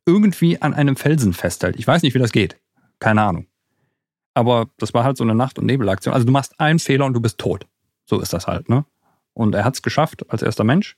irgendwie 0.05 0.61
an 0.61 0.73
einem 0.73 0.95
Felsen 0.95 1.33
festhält. 1.33 1.75
Ich 1.77 1.87
weiß 1.87 2.03
nicht, 2.03 2.13
wie 2.13 2.19
das 2.19 2.31
geht. 2.31 2.57
Keine 2.99 3.23
Ahnung. 3.23 3.47
Aber 4.33 4.67
das 4.77 4.93
war 4.93 5.03
halt 5.03 5.17
so 5.17 5.23
eine 5.23 5.35
Nacht- 5.35 5.57
und 5.57 5.65
Nebelaktion. 5.65 6.13
Also 6.13 6.25
du 6.25 6.31
machst 6.31 6.59
einen 6.59 6.79
Fehler 6.79 7.05
und 7.05 7.13
du 7.13 7.21
bist 7.21 7.37
tot. 7.37 7.67
So 8.05 8.19
ist 8.19 8.33
das 8.33 8.47
halt, 8.47 8.69
ne? 8.69 8.85
Und 9.33 9.55
er 9.55 9.65
hat 9.65 9.73
es 9.75 9.81
geschafft 9.81 10.29
als 10.29 10.41
erster 10.41 10.63
Mensch. 10.63 10.97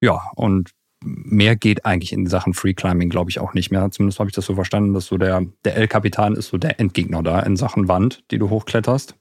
Ja, 0.00 0.30
und 0.36 0.70
mehr 1.02 1.56
geht 1.56 1.84
eigentlich 1.84 2.12
in 2.12 2.26
Sachen 2.26 2.54
Free 2.54 2.74
Climbing, 2.74 3.08
glaube 3.08 3.30
ich, 3.30 3.38
auch 3.38 3.54
nicht 3.54 3.70
mehr. 3.70 3.90
Zumindest 3.90 4.18
habe 4.18 4.30
ich 4.30 4.34
das 4.34 4.46
so 4.46 4.54
verstanden, 4.54 4.94
dass 4.94 5.06
so 5.06 5.16
der, 5.16 5.44
der 5.64 5.76
El-Kapitan 5.76 6.34
ist 6.34 6.48
so 6.48 6.58
der 6.58 6.80
Endgegner 6.80 7.22
da 7.22 7.40
in 7.40 7.56
Sachen 7.56 7.88
Wand, 7.88 8.24
die 8.30 8.38
du 8.38 8.50
hochkletterst. 8.50 9.14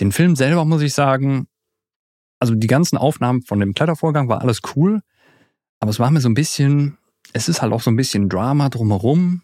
Den 0.00 0.12
Film 0.12 0.36
selber 0.36 0.64
muss 0.64 0.82
ich 0.82 0.94
sagen, 0.94 1.46
also 2.40 2.54
die 2.54 2.66
ganzen 2.66 2.96
Aufnahmen 2.96 3.42
von 3.42 3.60
dem 3.60 3.74
Klettervorgang 3.74 4.28
war 4.28 4.40
alles 4.40 4.60
cool, 4.74 5.02
aber 5.80 5.90
es 5.90 6.00
war 6.00 6.10
mir 6.10 6.20
so 6.20 6.28
ein 6.28 6.34
bisschen, 6.34 6.98
es 7.32 7.48
ist 7.48 7.62
halt 7.62 7.72
auch 7.72 7.80
so 7.80 7.90
ein 7.90 7.96
bisschen 7.96 8.28
Drama 8.28 8.68
drumherum. 8.68 9.42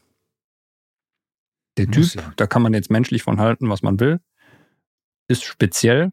Der 1.77 1.86
Muss 1.86 2.12
Typ, 2.12 2.23
ja. 2.23 2.32
da 2.36 2.47
kann 2.47 2.62
man 2.62 2.74
jetzt 2.74 2.90
menschlich 2.90 3.23
von 3.23 3.40
halten, 3.40 3.69
was 3.69 3.82
man 3.82 4.01
will, 4.01 4.20
ist 5.28 5.45
speziell. 5.45 6.11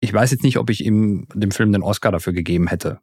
Ich 0.00 0.12
weiß 0.12 0.30
jetzt 0.30 0.44
nicht, 0.44 0.58
ob 0.58 0.70
ich 0.70 0.84
ihm 0.84 1.26
dem 1.34 1.50
Film 1.50 1.72
den 1.72 1.82
Oscar 1.82 2.12
dafür 2.12 2.32
gegeben 2.32 2.68
hätte. 2.68 3.00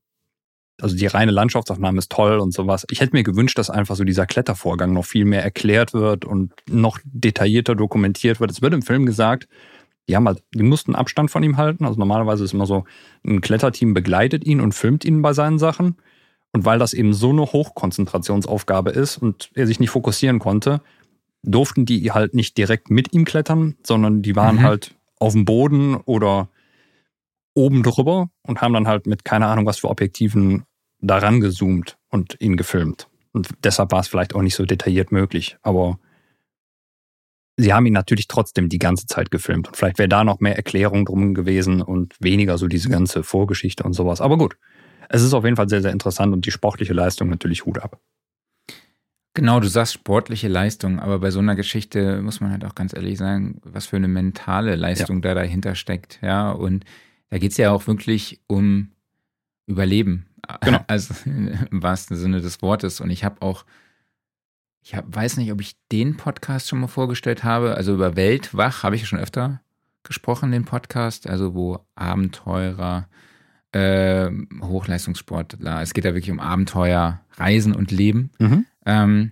Also 0.82 0.96
die 0.96 1.06
reine 1.06 1.32
Landschaftsaufnahme 1.32 2.00
ist 2.00 2.12
toll 2.12 2.40
und 2.40 2.54
sowas. 2.54 2.86
Ich 2.90 3.00
hätte 3.00 3.16
mir 3.16 3.24
gewünscht, 3.24 3.58
dass 3.58 3.70
einfach 3.70 3.96
so 3.96 4.04
dieser 4.04 4.26
Klettervorgang 4.26 4.92
noch 4.92 5.06
viel 5.06 5.24
mehr 5.26 5.44
erklärt 5.44 5.94
wird 5.94 6.26
und 6.26 6.52
noch 6.70 7.00
detaillierter 7.04 7.76
dokumentiert 7.76 8.40
wird. 8.40 8.50
Es 8.52 8.62
wird 8.62 8.74
im 8.74 8.82
Film 8.82 9.06
gesagt, 9.06 9.48
die 10.10 10.16
haben 10.16 10.28
halt, 10.28 10.44
die 10.54 10.64
mussten 10.64 10.96
Abstand 10.96 11.32
von 11.32 11.44
ihm 11.44 11.58
halten. 11.58 11.86
Also 11.86 12.00
normalerweise 12.00 12.44
ist 12.44 12.54
immer 12.54 12.66
so, 12.66 12.86
ein 13.26 13.40
Kletterteam 13.40 13.94
begleitet 13.94 14.46
ihn 14.46 14.62
und 14.62 14.74
filmt 14.74 15.06
ihn 15.06 15.22
bei 15.22 15.34
seinen 15.34 15.60
Sachen. 15.60 15.96
Und 16.52 16.66
weil 16.66 16.80
das 16.80 16.94
eben 16.94 17.14
so 17.14 17.30
eine 17.30 17.44
Hochkonzentrationsaufgabe 17.44 18.92
ist 18.92 19.18
und 19.18 19.50
er 19.54 19.68
sich 19.68 19.80
nicht 19.80 19.90
fokussieren 19.92 20.40
konnte, 20.40 20.82
durften 21.44 21.86
die 21.86 22.12
halt 22.12 22.34
nicht 22.34 22.58
direkt 22.58 22.90
mit 22.90 23.14
ihm 23.14 23.26
klettern, 23.26 23.76
sondern 23.86 24.22
die 24.22 24.36
waren 24.36 24.58
Mhm. 24.58 24.64
halt 24.64 24.96
auf 25.20 25.34
dem 25.34 25.46
Boden 25.46 25.96
oder 25.96 26.50
oben 27.54 27.84
drüber 27.84 28.30
und 28.44 28.62
haben 28.62 28.74
dann 28.74 28.88
halt 28.88 29.06
mit 29.06 29.26
keine 29.26 29.48
Ahnung 29.48 29.66
was 29.66 29.80
für 29.80 29.90
Objektiven 29.90 30.64
daran 31.00 31.40
gezoomt 31.40 31.98
und 32.10 32.38
ihn 32.40 32.58
gefilmt. 32.58 33.08
Und 33.32 33.50
deshalb 33.64 33.92
war 33.92 34.00
es 34.00 34.08
vielleicht 34.08 34.36
auch 34.36 34.42
nicht 34.42 34.56
so 34.56 34.66
detailliert 34.66 35.12
möglich. 35.12 35.58
Aber 35.62 36.00
sie 37.58 37.74
haben 37.74 37.86
ihn 37.86 37.94
natürlich 37.94 38.28
trotzdem 38.28 38.70
die 38.70 38.80
ganze 38.80 39.08
Zeit 39.08 39.32
gefilmt. 39.32 39.68
Und 39.68 39.78
vielleicht 39.78 39.98
wäre 39.98 40.10
da 40.10 40.24
noch 40.24 40.40
mehr 40.40 40.56
Erklärung 40.56 41.06
drum 41.06 41.34
gewesen 41.34 41.82
und 41.82 42.16
weniger 42.20 42.58
so 42.58 42.68
diese 42.68 42.90
ganze 42.90 43.24
Vorgeschichte 43.24 43.84
und 43.84 43.94
sowas. 43.94 44.22
Aber 44.22 44.38
gut, 44.38 44.58
es 45.10 45.22
ist 45.22 45.34
auf 45.34 45.44
jeden 45.44 45.56
Fall 45.56 45.70
sehr, 45.70 45.82
sehr 45.82 45.92
interessant 45.92 46.34
und 46.34 46.46
die 46.46 46.52
sportliche 46.52 46.94
Leistung 46.94 47.30
natürlich 47.30 47.66
Hut 47.66 47.80
ab. 47.80 48.00
Genau, 49.36 49.60
du 49.60 49.68
sagst 49.68 49.94
sportliche 49.94 50.48
Leistung, 50.48 51.00
aber 51.00 51.18
bei 51.18 51.32
so 51.32 51.40
einer 51.40 51.56
Geschichte 51.56 52.22
muss 52.22 52.40
man 52.40 52.52
halt 52.52 52.64
auch 52.66 52.76
ganz 52.76 52.94
ehrlich 52.94 53.18
sagen, 53.18 53.60
was 53.64 53.88
für 53.88 53.96
eine 53.96 54.08
mentale 54.08 54.76
Leistung 54.76 55.24
da 55.24 55.34
dahinter 55.34 55.74
steckt. 55.74 56.20
Ja, 56.22 56.52
und 56.52 56.86
da 57.34 57.40
geht 57.40 57.50
es 57.50 57.58
ja 57.58 57.72
auch 57.72 57.88
wirklich 57.88 58.42
um 58.46 58.92
Überleben. 59.66 60.28
Genau. 60.62 60.82
Also 60.88 61.16
im 61.26 61.82
wahrsten 61.82 62.16
Sinne 62.16 62.42
des 62.42 62.62
Wortes. 62.62 63.02
Und 63.02 63.10
ich 63.10 63.24
habe 63.24 63.42
auch, 63.42 63.66
ich 64.84 64.94
hab, 64.94 65.16
weiß 65.16 65.38
nicht, 65.38 65.52
ob 65.52 65.60
ich 65.60 65.76
den 65.92 66.16
Podcast 66.16 66.70
schon 66.70 66.80
mal 66.80 66.86
vorgestellt 66.86 67.44
habe. 67.44 67.74
Also 67.74 67.96
über 67.96 68.16
Weltwach 68.16 68.84
habe 68.84 68.96
ich 68.96 69.08
schon 69.08 69.18
öfter 69.18 69.62
gesprochen, 70.04 70.52
den 70.52 70.66
Podcast. 70.66 71.26
Also 71.26 71.56
wo 71.56 71.80
Abenteurer, 71.96 73.08
äh, 73.72 74.30
Hochleistungssportler, 74.62 75.82
es 75.82 75.96
geht 75.96 76.06
da 76.06 76.14
wirklich 76.14 76.30
um 76.30 76.40
Abenteuer, 76.40 77.22
Reisen 77.32 77.74
und 77.74 77.90
Leben. 77.90 78.30
Mhm. 78.38 78.66
Ähm, 78.86 79.32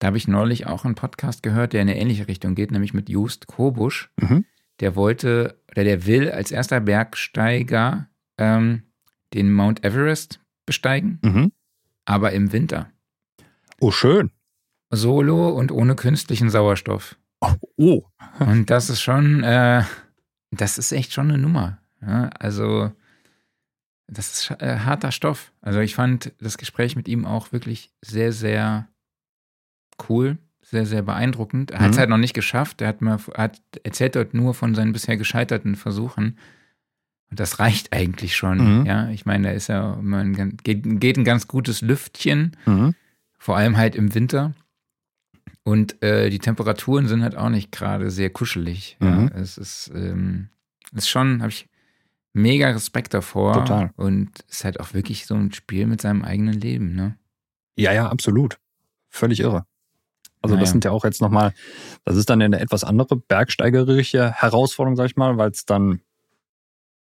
da 0.00 0.08
habe 0.08 0.16
ich 0.16 0.26
neulich 0.26 0.66
auch 0.66 0.84
einen 0.84 0.96
Podcast 0.96 1.44
gehört, 1.44 1.72
der 1.72 1.82
in 1.82 1.88
eine 1.88 2.00
ähnliche 2.00 2.26
Richtung 2.26 2.56
geht, 2.56 2.72
nämlich 2.72 2.94
mit 2.94 3.08
Just 3.08 3.46
Kobusch. 3.46 4.10
Mhm. 4.20 4.44
Der 4.80 4.94
wollte 4.96 5.60
oder 5.72 5.84
der 5.84 6.06
will 6.06 6.30
als 6.30 6.50
erster 6.50 6.80
Bergsteiger 6.80 8.08
ähm, 8.38 8.82
den 9.34 9.52
Mount 9.52 9.84
Everest 9.84 10.40
besteigen, 10.66 11.18
Mhm. 11.22 11.52
aber 12.04 12.32
im 12.32 12.52
Winter. 12.52 12.90
Oh, 13.80 13.90
schön. 13.90 14.30
Solo 14.90 15.50
und 15.50 15.70
ohne 15.70 15.94
künstlichen 15.96 16.50
Sauerstoff. 16.50 17.16
Oh. 17.76 18.02
Und 18.40 18.70
das 18.70 18.90
ist 18.90 19.00
schon, 19.02 19.44
äh, 19.44 19.84
das 20.50 20.78
ist 20.78 20.92
echt 20.92 21.12
schon 21.12 21.28
eine 21.28 21.38
Nummer. 21.38 21.78
Ja, 22.00 22.28
also, 22.38 22.90
das 24.06 24.50
ist 24.50 24.60
äh, 24.62 24.78
harter 24.78 25.12
Stoff. 25.12 25.52
Also, 25.60 25.80
ich 25.80 25.94
fand 25.94 26.32
das 26.40 26.56
Gespräch 26.58 26.96
mit 26.96 27.06
ihm 27.08 27.24
auch 27.26 27.52
wirklich 27.52 27.92
sehr, 28.00 28.32
sehr 28.32 28.88
cool, 30.08 30.38
sehr, 30.70 30.84
sehr 30.86 31.02
beeindruckend. 31.02 31.70
Er 31.70 31.80
hat 31.80 31.90
es 31.90 31.96
Mhm. 31.96 32.00
halt 32.00 32.10
noch 32.10 32.18
nicht 32.18 32.34
geschafft. 32.34 32.80
Er 32.82 32.88
hat, 32.88 33.00
mal, 33.00 33.18
hat 33.34 33.60
erzählt 33.84 34.16
dort 34.16 34.34
nur 34.34 34.52
von 34.54 34.74
seinen 34.74 34.92
bisher 34.92 35.16
gescheiterten 35.16 35.76
Versuchen. 35.76 36.36
Und 37.30 37.40
das 37.40 37.58
reicht 37.58 37.92
eigentlich 37.92 38.36
schon. 38.36 38.80
Mhm. 38.80 38.86
Ja, 38.86 39.08
ich 39.10 39.24
meine, 39.26 39.48
da 39.48 39.54
ist 39.54 39.68
ja 39.68 39.98
ganz- 40.34 40.62
geht, 40.62 40.82
geht 41.00 41.16
ein 41.16 41.24
ganz 41.24 41.48
gutes 41.48 41.80
Lüftchen 41.80 42.56
Mhm. 42.66 42.94
vor 43.38 43.56
allem 43.56 43.76
halt 43.76 43.96
im 43.96 44.14
Winter. 44.14 44.52
Und 45.64 46.02
äh, 46.02 46.30
die 46.30 46.38
Temperaturen 46.38 47.06
sind 47.08 47.22
halt 47.22 47.36
auch 47.36 47.50
nicht 47.50 47.72
gerade 47.72 48.10
sehr 48.10 48.30
kuschelig. 48.30 48.96
Mhm. 49.00 49.06
Ja, 49.06 49.40
es 49.40 49.58
ist, 49.58 49.90
ähm, 49.94 50.48
ist 50.94 51.08
schon, 51.10 51.40
habe 51.42 51.50
ich 51.50 51.68
mega 52.32 52.70
Respekt 52.70 53.12
davor. 53.14 53.52
Total. 53.54 53.90
Und 53.96 54.30
ist 54.48 54.64
halt 54.64 54.80
auch 54.80 54.94
wirklich 54.94 55.26
so 55.26 55.34
ein 55.34 55.52
Spiel 55.52 55.86
mit 55.86 56.00
seinem 56.00 56.22
eigenen 56.24 56.54
Leben, 56.54 56.94
ne? 56.94 57.16
Ja, 57.76 57.92
ja, 57.92 58.08
absolut. 58.08 58.58
Völlig 59.08 59.40
irre. 59.40 59.64
Also 60.40 60.54
das 60.54 60.60
Naja. 60.62 60.72
sind 60.72 60.84
ja 60.84 60.90
auch 60.92 61.04
jetzt 61.04 61.20
nochmal, 61.20 61.52
das 62.04 62.16
ist 62.16 62.30
dann 62.30 62.40
eine 62.40 62.60
etwas 62.60 62.84
andere 62.84 63.16
bergsteigerische 63.16 64.30
Herausforderung, 64.32 64.96
sag 64.96 65.06
ich 65.06 65.16
mal, 65.16 65.36
weil 65.36 65.50
es 65.50 65.64
dann, 65.66 66.00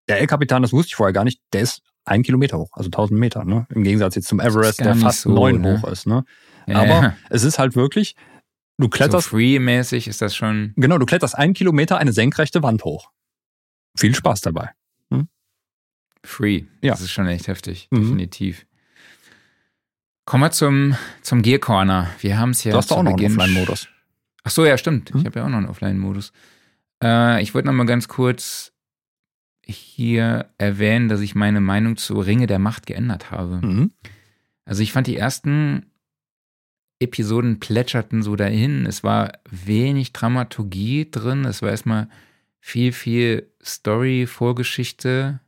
der 0.10 0.20
El-Kapitan, 0.20 0.62
das 0.62 0.74
wusste 0.74 0.90
ich 0.90 0.96
vorher 0.96 1.14
gar 1.14 1.24
nicht, 1.24 1.42
der 1.54 1.62
ist 1.62 1.82
ein 2.06 2.24
Kilometer 2.24 2.58
hoch, 2.58 2.70
also 2.74 2.88
1000 2.88 3.20
Meter, 3.20 3.44
ne? 3.44 3.68
Im 3.70 3.84
Gegensatz 3.84 4.16
jetzt 4.16 4.28
zum 4.30 4.40
Everest, 4.40 4.80
der 4.80 4.96
fast 4.96 5.22
so, 5.22 5.30
neun 5.32 5.62
ne? 5.62 5.82
hoch 5.82 5.88
ist, 5.90 6.08
ne? 6.08 6.24
Ja, 6.66 6.78
Aber 6.80 6.88
ja. 6.90 7.18
es 7.30 7.44
ist 7.44 7.60
halt 7.60 7.76
wirklich, 7.76 8.16
du 8.78 8.86
so 8.86 8.90
kletterst, 8.90 9.28
free-mäßig 9.30 10.08
ist 10.08 10.22
das 10.22 10.36
schon. 10.36 10.74
genau, 10.76 10.98
du 10.98 11.06
kletterst 11.06 11.36
einen 11.38 11.54
Kilometer 11.54 11.98
eine 11.98 12.14
senkrechte 12.14 12.64
Wand 12.64 12.84
hoch. 12.86 13.12
Viel 13.98 14.16
Spaß 14.16 14.42
dabei. 14.42 14.72
Free. 16.24 16.66
Ja. 16.82 16.92
Das 16.92 17.02
ist 17.02 17.12
schon 17.12 17.28
echt 17.28 17.48
heftig, 17.48 17.88
Mhm. 17.92 18.02
definitiv. 18.02 18.66
Kommen 20.28 20.44
wir 20.44 20.52
zum, 20.52 20.98
zum 21.22 21.42
Gear 21.42 21.60
Corner. 21.60 22.10
Wir 22.20 22.38
haben 22.38 22.50
es 22.50 22.62
ja. 22.66 22.74
du 22.74 22.78
hast 22.80 22.92
auch 22.92 23.02
noch 23.02 23.18
einen 23.18 23.26
Offline-Modus. 23.32 23.88
Ach 24.44 24.52
so, 24.52 24.66
ja, 24.66 24.78
stimmt. 24.78 25.12
Hm? 25.12 25.22
Ich 25.22 25.26
habe 25.26 25.40
ja 25.40 25.46
auch 25.46 25.50
noch 25.50 25.60
einen 25.60 25.70
Offline-Modus. 25.70 26.34
Äh, 27.02 27.42
ich 27.42 27.54
wollte 27.54 27.68
noch 27.68 27.74
mal 27.74 27.86
ganz 27.86 28.10
kurz 28.10 28.74
hier 29.64 30.50
erwähnen, 30.58 31.08
dass 31.08 31.22
ich 31.22 31.34
meine 31.34 31.62
Meinung 31.62 31.96
zu 31.96 32.20
Ringe 32.20 32.46
der 32.46 32.60
Macht 32.60 32.88
geändert 32.88 33.32
habe. 33.32 33.66
Mhm. 33.66 33.92
Also 34.66 34.84
ich 34.84 34.92
fand 34.92 35.08
die 35.08 35.16
ersten 35.16 35.86
Episoden 37.00 37.62
plätscherten 37.62 38.22
so 38.22 38.36
dahin. 38.36 38.86
Es 38.86 39.06
war 39.06 39.32
wenig 39.50 40.12
Dramaturgie 40.12 41.10
drin. 41.10 41.46
Es 41.46 41.62
war 41.62 41.70
erstmal 41.70 42.10
viel, 42.60 42.92
viel 42.92 43.50
Story, 43.64 44.28
Vorgeschichte. 44.28 45.40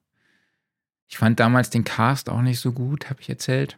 Ich 1.09 1.17
fand 1.17 1.41
damals 1.41 1.69
den 1.69 1.83
Cast 1.83 2.29
auch 2.29 2.41
nicht 2.41 2.61
so 2.61 2.71
gut, 2.71 3.09
habe 3.09 3.19
ich 3.19 3.29
erzählt. 3.29 3.77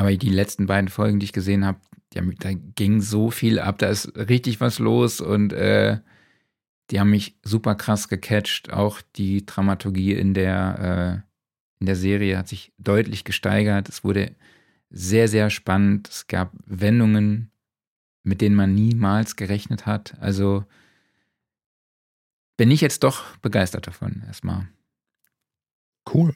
Aber 0.00 0.16
die 0.16 0.30
letzten 0.30 0.64
beiden 0.64 0.88
Folgen, 0.88 1.20
die 1.20 1.24
ich 1.24 1.34
gesehen 1.34 1.66
habe, 1.66 1.78
da 2.08 2.22
ging 2.74 3.02
so 3.02 3.30
viel 3.30 3.58
ab, 3.58 3.76
da 3.76 3.88
ist 3.88 4.16
richtig 4.16 4.58
was 4.58 4.78
los 4.78 5.20
und 5.20 5.52
äh, 5.52 6.00
die 6.90 6.98
haben 6.98 7.10
mich 7.10 7.36
super 7.42 7.74
krass 7.74 8.08
gecatcht. 8.08 8.72
Auch 8.72 9.02
die 9.16 9.44
Dramaturgie 9.44 10.14
in 10.14 10.32
der, 10.32 11.22
äh, 11.28 11.80
in 11.80 11.86
der 11.86 11.96
Serie 11.96 12.38
hat 12.38 12.48
sich 12.48 12.72
deutlich 12.78 13.24
gesteigert. 13.24 13.90
Es 13.90 14.02
wurde 14.02 14.34
sehr, 14.88 15.28
sehr 15.28 15.50
spannend. 15.50 16.08
Es 16.08 16.26
gab 16.28 16.54
Wendungen, 16.64 17.50
mit 18.22 18.40
denen 18.40 18.56
man 18.56 18.74
niemals 18.74 19.36
gerechnet 19.36 19.84
hat. 19.84 20.16
Also 20.18 20.64
bin 22.56 22.70
ich 22.70 22.80
jetzt 22.80 23.02
doch 23.02 23.36
begeistert 23.42 23.86
davon, 23.86 24.22
erstmal. 24.26 24.66
Cool. 26.10 26.32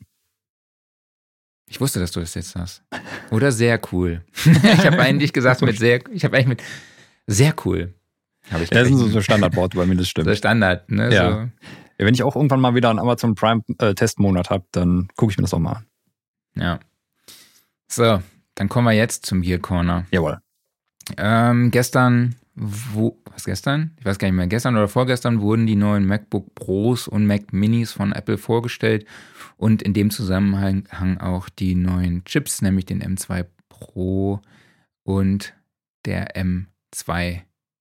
Ich 1.74 1.80
wusste, 1.80 1.98
dass 1.98 2.12
du 2.12 2.20
das 2.20 2.34
jetzt 2.34 2.54
hast. 2.54 2.84
Oder 3.32 3.50
sehr 3.50 3.80
cool. 3.90 4.22
ich 4.44 4.86
habe 4.86 5.00
eigentlich 5.00 5.32
gesagt 5.32 5.60
mit 5.60 5.76
sehr, 5.76 6.08
ich 6.12 6.24
habe 6.24 6.36
eigentlich 6.36 6.46
mit 6.46 6.62
sehr 7.26 7.52
cool. 7.64 7.92
ich 8.62 8.70
das 8.70 8.86
sind 8.86 8.96
so 8.96 9.20
Standardworte 9.20 9.76
bei 9.76 9.84
mir, 9.84 9.96
das 9.96 10.08
stimmt. 10.08 10.28
So 10.28 10.36
Standard, 10.36 10.88
ne? 10.88 11.12
Ja. 11.12 11.30
So. 11.32 11.36
ja. 11.38 11.48
Wenn 11.98 12.14
ich 12.14 12.22
auch 12.22 12.36
irgendwann 12.36 12.60
mal 12.60 12.76
wieder 12.76 12.90
einen 12.90 13.00
Amazon 13.00 13.34
Prime 13.34 13.62
äh, 13.80 13.92
Testmonat 13.92 14.50
habe, 14.50 14.64
dann 14.70 15.08
gucke 15.16 15.32
ich 15.32 15.36
mir 15.36 15.42
das 15.42 15.52
auch 15.52 15.58
mal 15.58 15.72
an. 15.72 15.86
Ja. 16.54 16.78
So, 17.88 18.22
dann 18.54 18.68
kommen 18.68 18.86
wir 18.86 18.92
jetzt 18.92 19.26
zum 19.26 19.42
Gear 19.42 19.58
Corner. 19.58 20.06
Jawohl. 20.12 20.38
Ähm, 21.16 21.72
gestern, 21.72 22.36
wo, 22.54 23.20
was 23.24 23.44
gestern? 23.44 23.92
Ich 23.98 24.04
weiß 24.04 24.18
gar 24.18 24.28
nicht 24.28 24.36
mehr. 24.36 24.46
Gestern 24.46 24.76
oder 24.76 24.88
vorgestern 24.88 25.40
wurden 25.40 25.66
die 25.66 25.76
neuen 25.76 26.06
MacBook 26.06 26.54
Pros 26.54 27.08
und 27.08 27.26
Mac 27.26 27.52
Minis 27.52 27.92
von 27.92 28.12
Apple 28.12 28.38
vorgestellt 28.38 29.06
und 29.56 29.82
in 29.82 29.92
dem 29.92 30.10
Zusammenhang 30.10 31.18
auch 31.18 31.48
die 31.48 31.74
neuen 31.74 32.24
Chips, 32.24 32.62
nämlich 32.62 32.86
den 32.86 33.02
M2 33.02 33.46
Pro 33.68 34.40
und 35.02 35.54
der 36.04 36.36
M2 36.36 37.40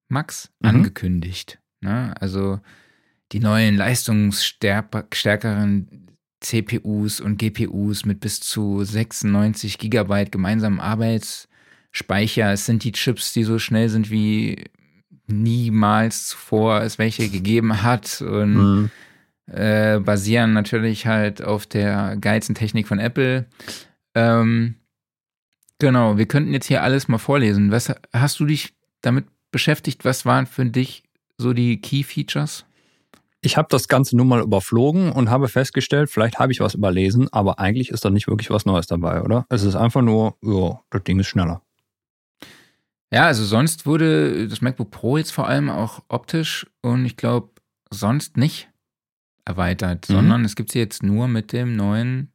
Max 0.10 0.52
mhm. 0.60 0.70
angekündigt. 0.70 1.60
Ne? 1.82 2.16
Also 2.20 2.60
die 3.32 3.40
neuen 3.40 3.76
leistungsstärkeren 3.76 6.08
CPUs 6.42 7.22
und 7.22 7.38
GPUs 7.38 8.06
mit 8.06 8.20
bis 8.20 8.40
zu 8.40 8.84
96 8.84 9.78
Gigabyte 9.78 10.32
gemeinsamen 10.32 10.80
Arbeitsspeicher. 11.94 12.52
Es 12.52 12.66
sind 12.66 12.84
die 12.84 12.92
Chips, 12.92 13.34
die 13.34 13.44
so 13.44 13.60
schnell 13.60 13.90
sind 13.90 14.10
wie 14.10 14.66
niemals 15.28 16.28
zuvor 16.28 16.82
es 16.82 16.98
welche 16.98 17.30
gegeben 17.30 17.82
hat 17.82 18.22
und 18.22 18.54
mhm. 18.54 18.92
äh, 19.48 20.00
basieren 20.00 20.54
natürlich 20.54 21.08
halt 21.08 21.42
auf 21.42 21.66
der 21.66 22.18
geilsten 22.18 22.56
Technik 22.56 22.88
von 22.88 23.00
Apple. 23.00 23.46
Ähm, 24.16 24.76
genau, 25.80 26.18
wir 26.18 26.26
könnten 26.26 26.54
jetzt 26.54 26.68
hier 26.68 26.84
alles 26.84 27.08
mal 27.08 27.20
vorlesen. 27.20 27.72
Was 27.72 27.94
hast 28.12 28.40
du 28.40 28.46
dich 28.46 28.74
damit 29.02 29.26
beschäftigt? 29.52 30.04
Was 30.04 30.26
waren 30.26 30.46
für 30.46 30.66
dich 30.66 31.04
so 31.38 31.54
die 31.54 31.80
Key 31.80 32.04
Features? 32.04 32.66
Ich 33.46 33.58
habe 33.58 33.68
das 33.70 33.88
Ganze 33.88 34.16
nur 34.16 34.26
mal 34.26 34.42
überflogen 34.42 35.12
und 35.12 35.30
habe 35.30 35.50
festgestellt, 35.50 36.10
vielleicht 36.10 36.40
habe 36.40 36.54
ich 36.54 36.62
was 36.62 36.76
überlesen, 36.76 37.28
aber 37.34 37.60
eigentlich 37.60 37.90
ist 37.90 38.06
da 38.06 38.10
nicht 38.10 38.28
wirklich 38.28 38.50
was 38.50 38.66
Neues 38.66 38.88
dabei, 38.88 39.22
oder? 39.22 39.46
Es 39.50 39.64
ist 39.64 39.76
einfach 39.76 40.02
nur, 40.02 40.38
ja, 40.42 40.80
das 40.92 41.04
Ding 41.04 41.20
ist 41.20 41.28
schneller. 41.28 41.62
Ja, 43.14 43.28
also 43.28 43.46
sonst 43.46 43.86
wurde 43.86 44.48
das 44.48 44.62
MacBook 44.62 44.90
Pro 44.90 45.18
jetzt 45.18 45.32
vor 45.32 45.48
allem 45.48 45.70
auch 45.70 46.02
optisch 46.08 46.66
und 46.82 47.06
ich 47.06 47.16
glaube 47.16 47.50
sonst 47.92 48.38
nicht 48.38 48.70
erweitert, 49.46 50.10
mhm. 50.10 50.14
sondern 50.16 50.46
es 50.46 50.56
gibt 50.56 50.72
sie 50.72 50.80
jetzt 50.80 51.04
nur 51.04 51.28
mit 51.28 51.54
dem 51.54 51.76
neuen 51.76 52.32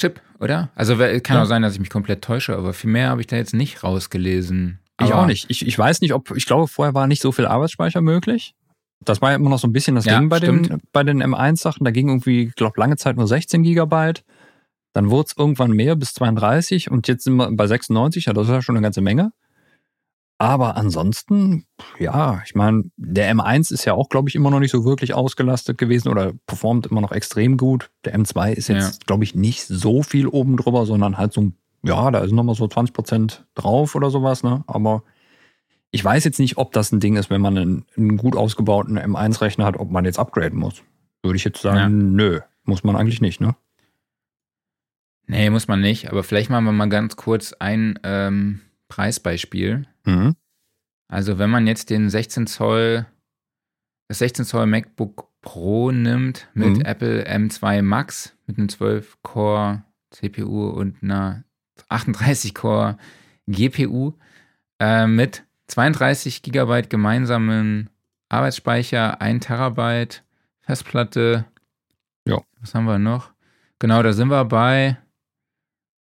Chip, 0.00 0.20
oder? 0.40 0.70
Also 0.74 0.96
kann 0.96 1.36
ja. 1.36 1.42
auch 1.42 1.46
sein, 1.46 1.62
dass 1.62 1.74
ich 1.74 1.80
mich 1.80 1.90
komplett 1.90 2.24
täusche, 2.24 2.56
aber 2.56 2.72
viel 2.72 2.90
mehr 2.90 3.10
habe 3.10 3.20
ich 3.20 3.28
da 3.28 3.36
jetzt 3.36 3.54
nicht 3.54 3.84
rausgelesen. 3.84 4.80
Ich 5.00 5.12
auch 5.12 5.26
nicht. 5.26 5.48
Ich, 5.48 5.64
ich 5.64 5.78
weiß 5.78 6.00
nicht, 6.00 6.12
ob, 6.12 6.36
ich 6.36 6.46
glaube, 6.46 6.66
vorher 6.66 6.92
war 6.92 7.06
nicht 7.06 7.22
so 7.22 7.30
viel 7.30 7.46
Arbeitsspeicher 7.46 8.00
möglich. 8.00 8.54
Das 9.04 9.22
war 9.22 9.30
ja 9.30 9.36
immer 9.36 9.50
noch 9.50 9.58
so 9.58 9.68
ein 9.68 9.72
bisschen 9.72 9.94
das 9.94 10.06
ja, 10.06 10.18
Ding 10.18 10.28
bei 10.28 10.40
den, 10.40 10.80
bei 10.92 11.04
den 11.04 11.22
M1-Sachen. 11.22 11.84
Da 11.84 11.92
ging 11.92 12.08
irgendwie, 12.08 12.44
ich 12.44 12.54
glaube, 12.54 12.80
lange 12.80 12.96
Zeit 12.96 13.16
nur 13.16 13.28
16 13.28 13.62
Gigabyte. 13.62 14.24
Dann 14.96 15.10
wurde 15.10 15.26
es 15.26 15.36
irgendwann 15.36 15.72
mehr 15.72 15.94
bis 15.94 16.14
32 16.14 16.90
und 16.90 17.06
jetzt 17.06 17.24
sind 17.24 17.36
wir 17.36 17.52
bei 17.52 17.66
96. 17.66 18.24
Ja, 18.24 18.32
das 18.32 18.46
ist 18.46 18.50
ja 18.50 18.62
schon 18.62 18.78
eine 18.78 18.82
ganze 18.82 19.02
Menge. 19.02 19.30
Aber 20.38 20.78
ansonsten, 20.78 21.66
ja, 21.98 22.40
ich 22.46 22.54
meine, 22.54 22.84
der 22.96 23.30
M1 23.34 23.74
ist 23.74 23.84
ja 23.84 23.92
auch, 23.92 24.08
glaube 24.08 24.30
ich, 24.30 24.34
immer 24.34 24.50
noch 24.50 24.58
nicht 24.58 24.70
so 24.70 24.86
wirklich 24.86 25.12
ausgelastet 25.12 25.76
gewesen 25.76 26.08
oder 26.08 26.32
performt 26.46 26.86
immer 26.86 27.02
noch 27.02 27.12
extrem 27.12 27.58
gut. 27.58 27.90
Der 28.06 28.18
M2 28.18 28.52
ist 28.52 28.68
jetzt, 28.68 29.00
ja. 29.00 29.06
glaube 29.06 29.24
ich, 29.24 29.34
nicht 29.34 29.66
so 29.66 30.02
viel 30.02 30.28
oben 30.28 30.56
drüber, 30.56 30.86
sondern 30.86 31.18
halt 31.18 31.34
so, 31.34 31.52
ja, 31.82 32.10
da 32.10 32.20
ist 32.20 32.32
nochmal 32.32 32.54
so 32.54 32.66
20 32.66 32.94
Prozent 32.94 33.44
drauf 33.54 33.96
oder 33.96 34.08
sowas, 34.08 34.42
ne? 34.44 34.64
Aber 34.66 35.02
ich 35.90 36.02
weiß 36.02 36.24
jetzt 36.24 36.38
nicht, 36.38 36.56
ob 36.56 36.72
das 36.72 36.90
ein 36.90 37.00
Ding 37.00 37.16
ist, 37.16 37.28
wenn 37.28 37.42
man 37.42 37.58
einen, 37.58 37.84
einen 37.98 38.16
gut 38.16 38.34
ausgebauten 38.34 38.98
M1-Rechner 38.98 39.66
hat, 39.66 39.76
ob 39.76 39.90
man 39.90 40.06
jetzt 40.06 40.18
upgraden 40.18 40.58
muss. 40.58 40.82
Würde 41.22 41.36
ich 41.36 41.44
jetzt 41.44 41.60
sagen, 41.60 41.78
ja. 41.78 41.88
nö, 41.88 42.40
muss 42.64 42.82
man 42.82 42.96
eigentlich 42.96 43.20
nicht, 43.20 43.42
ne? 43.42 43.56
Nee, 45.26 45.50
muss 45.50 45.68
man 45.68 45.80
nicht. 45.80 46.10
Aber 46.10 46.22
vielleicht 46.22 46.50
machen 46.50 46.64
wir 46.64 46.72
mal 46.72 46.88
ganz 46.88 47.16
kurz 47.16 47.52
ein 47.52 47.98
ähm, 48.02 48.60
Preisbeispiel. 48.88 49.86
Mhm. 50.04 50.36
Also, 51.08 51.38
wenn 51.38 51.50
man 51.50 51.66
jetzt 51.66 51.90
den 51.90 52.10
16 52.10 52.46
Zoll, 52.46 53.06
das 54.08 54.18
16 54.18 54.44
Zoll 54.44 54.66
MacBook 54.66 55.28
Pro 55.40 55.92
nimmt 55.92 56.48
mit 56.54 56.78
mhm. 56.78 56.80
Apple 56.80 57.24
M2 57.28 57.82
Max, 57.82 58.36
mit 58.46 58.58
einem 58.58 58.66
12-Core 58.66 59.84
CPU 60.10 60.68
und 60.70 61.02
einer 61.02 61.44
38-Core 61.88 62.98
GPU, 63.46 64.14
äh, 64.80 65.06
mit 65.06 65.44
32 65.68 66.42
Gigabyte 66.42 66.90
gemeinsamen 66.90 67.90
Arbeitsspeicher, 68.28 69.20
1 69.20 69.46
Terabyte 69.46 70.24
Festplatte. 70.60 71.44
Ja. 72.26 72.40
Was 72.60 72.74
haben 72.74 72.86
wir 72.86 72.98
noch? 72.98 73.32
Genau, 73.78 74.02
da 74.02 74.12
sind 74.12 74.28
wir 74.28 74.44
bei 74.44 74.96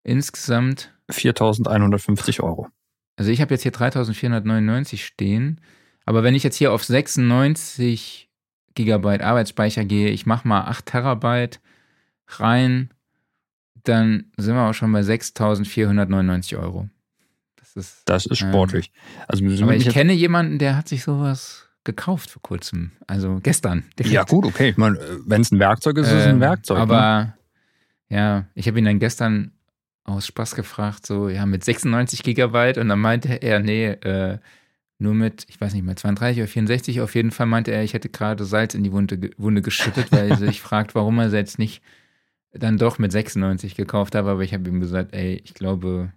insgesamt 0.03 0.93
4.150 1.09 2.41
Euro. 2.41 2.67
Also 3.15 3.31
ich 3.31 3.41
habe 3.41 3.53
jetzt 3.53 3.63
hier 3.63 3.73
3.499 3.73 4.97
stehen. 4.97 5.61
Aber 6.05 6.23
wenn 6.23 6.35
ich 6.35 6.43
jetzt 6.43 6.55
hier 6.55 6.73
auf 6.73 6.83
96 6.83 8.29
Gigabyte 8.73 9.21
Arbeitsspeicher 9.21 9.85
gehe, 9.85 10.09
ich 10.09 10.25
mache 10.25 10.47
mal 10.47 10.61
8 10.61 10.85
Terabyte 10.85 11.59
rein, 12.27 12.89
dann 13.83 14.31
sind 14.37 14.55
wir 14.55 14.63
auch 14.63 14.73
schon 14.73 14.91
bei 14.91 15.01
6.499 15.01 16.57
Euro. 16.57 16.89
Das 17.57 17.75
ist, 17.75 18.01
das 18.05 18.25
ist 18.25 18.39
sportlich. 18.39 18.91
Ähm, 19.31 19.47
also, 19.47 19.63
aber 19.63 19.75
ich 19.75 19.89
kenne 19.89 20.13
jemanden, 20.13 20.57
der 20.57 20.75
hat 20.75 20.87
sich 20.87 21.03
sowas 21.03 21.69
gekauft 21.83 22.29
vor 22.29 22.41
kurzem. 22.41 22.91
Also 23.07 23.39
gestern. 23.41 23.85
Direkt. 23.97 24.13
Ja, 24.13 24.23
gut, 24.23 24.45
okay. 24.45 24.69
Ich 24.69 24.77
meine, 24.77 24.99
wenn 25.25 25.41
es 25.41 25.51
ein 25.51 25.59
Werkzeug 25.59 25.97
ist, 25.97 26.07
ist 26.07 26.13
es 26.13 26.25
ein 26.25 26.35
ähm, 26.35 26.41
Werkzeug. 26.41 26.79
Aber 26.79 27.33
ne? 28.09 28.17
ja, 28.17 28.45
ich 28.55 28.67
habe 28.67 28.79
ihn 28.79 28.85
dann 28.85 28.99
gestern 28.99 29.51
aus 30.03 30.25
Spaß 30.25 30.55
gefragt, 30.55 31.05
so, 31.05 31.29
ja, 31.29 31.45
mit 31.45 31.63
96 31.63 32.23
Gigabyte 32.23 32.77
und 32.77 32.89
dann 32.89 32.99
meinte 32.99 33.41
er, 33.41 33.59
nee, 33.59 33.87
äh, 33.87 34.39
nur 34.97 35.13
mit, 35.15 35.45
ich 35.49 35.59
weiß 35.59 35.73
nicht 35.73 35.83
mehr, 35.83 35.95
32 35.95 36.37
oder 36.37 36.47
64. 36.47 37.01
Auf 37.01 37.15
jeden 37.15 37.31
Fall 37.31 37.47
meinte 37.47 37.71
er, 37.71 37.83
ich 37.83 37.93
hätte 37.93 38.09
gerade 38.09 38.45
Salz 38.45 38.75
in 38.75 38.83
die 38.83 38.91
Wunde, 38.91 39.31
Wunde 39.37 39.61
geschüttet, 39.61 40.11
weil 40.11 40.29
er 40.29 40.37
sich 40.37 40.61
fragt, 40.61 40.93
warum 40.93 41.17
er 41.19 41.29
jetzt 41.29 41.57
nicht 41.57 41.81
dann 42.53 42.77
doch 42.77 42.99
mit 42.99 43.11
96 43.11 43.75
gekauft 43.75 44.13
habe. 44.13 44.29
Aber 44.29 44.41
ich 44.41 44.53
habe 44.53 44.69
ihm 44.69 44.79
gesagt, 44.79 45.13
ey, 45.15 45.41
ich 45.43 45.53
glaube, 45.53 46.11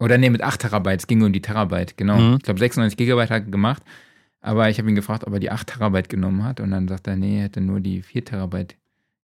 oder 0.00 0.16
nee, 0.16 0.30
mit 0.30 0.42
8 0.42 0.62
Terabyte, 0.62 1.00
es 1.00 1.06
ging 1.06 1.22
um 1.22 1.32
die 1.32 1.42
Terabyte, 1.42 1.96
genau. 1.96 2.18
Mhm. 2.18 2.36
Ich 2.36 2.42
glaube, 2.42 2.60
96 2.60 2.96
Gigabyte 2.96 3.30
hat 3.30 3.42
er 3.44 3.50
gemacht. 3.50 3.82
Aber 4.40 4.68
ich 4.68 4.78
habe 4.78 4.88
ihn 4.88 4.96
gefragt, 4.96 5.24
ob 5.24 5.32
er 5.34 5.40
die 5.40 5.50
8 5.50 5.68
Terabyte 5.68 6.08
genommen 6.08 6.42
hat. 6.44 6.60
Und 6.60 6.72
dann 6.72 6.88
sagt 6.88 7.06
er, 7.06 7.16
nee, 7.16 7.38
er 7.38 7.44
hätte 7.44 7.60
nur 7.60 7.80
die 7.80 8.02
4 8.02 8.24
Terabyte 8.24 8.76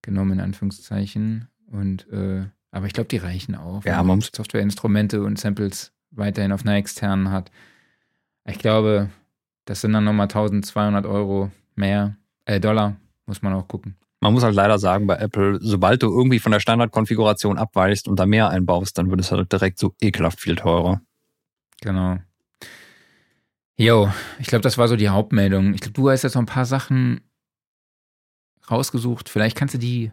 genommen, 0.01 0.33
in 0.33 0.39
Anführungszeichen. 0.41 1.47
Und, 1.71 2.07
äh, 2.11 2.45
aber 2.71 2.85
ich 2.85 2.93
glaube, 2.93 3.07
die 3.07 3.17
reichen 3.17 3.55
auch. 3.55 3.83
Ja, 3.85 4.01
man 4.03 4.17
muss 4.17 4.31
Softwareinstrumente 4.35 5.21
und 5.23 5.39
Samples 5.39 5.93
weiterhin 6.11 6.51
auf 6.51 6.61
einer 6.61 6.75
externen 6.75 7.31
hat. 7.31 7.51
Ich 8.45 8.59
glaube, 8.59 9.09
das 9.65 9.81
sind 9.81 9.93
dann 9.93 10.03
nochmal 10.03 10.25
1200 10.25 11.05
Euro 11.05 11.51
mehr, 11.75 12.15
äh, 12.45 12.59
Dollar, 12.59 12.95
muss 13.25 13.41
man 13.41 13.53
auch 13.53 13.67
gucken. 13.67 13.95
Man 14.19 14.33
muss 14.33 14.43
halt 14.43 14.55
leider 14.55 14.79
sagen, 14.79 15.05
bei 15.05 15.15
Apple, 15.17 15.59
sobald 15.61 16.01
du 16.01 16.07
irgendwie 16.07 16.39
von 16.39 16.51
der 16.51 16.59
Standardkonfiguration 16.59 17.57
abweichst 17.57 18.07
und 18.07 18.19
da 18.19 18.25
mehr 18.25 18.49
einbaust, 18.49 18.97
dann 18.97 19.09
wird 19.11 19.21
es 19.21 19.31
halt 19.31 19.51
direkt 19.51 19.77
so 19.77 19.93
ekelhaft 20.01 20.39
viel 20.39 20.55
teurer. 20.55 21.01
Genau. 21.81 22.17
Jo, 23.75 24.11
ich 24.39 24.47
glaube, 24.47 24.63
das 24.63 24.79
war 24.79 24.87
so 24.87 24.95
die 24.95 25.09
Hauptmeldung. 25.09 25.75
Ich 25.75 25.81
glaube, 25.81 25.93
du 25.93 26.09
hast 26.09 26.23
jetzt 26.23 26.33
noch 26.33 26.41
ein 26.41 26.47
paar 26.47 26.65
Sachen 26.65 27.21
rausgesucht. 28.71 29.29
Vielleicht 29.29 29.55
kannst 29.55 29.75
du 29.75 29.77
die 29.77 30.11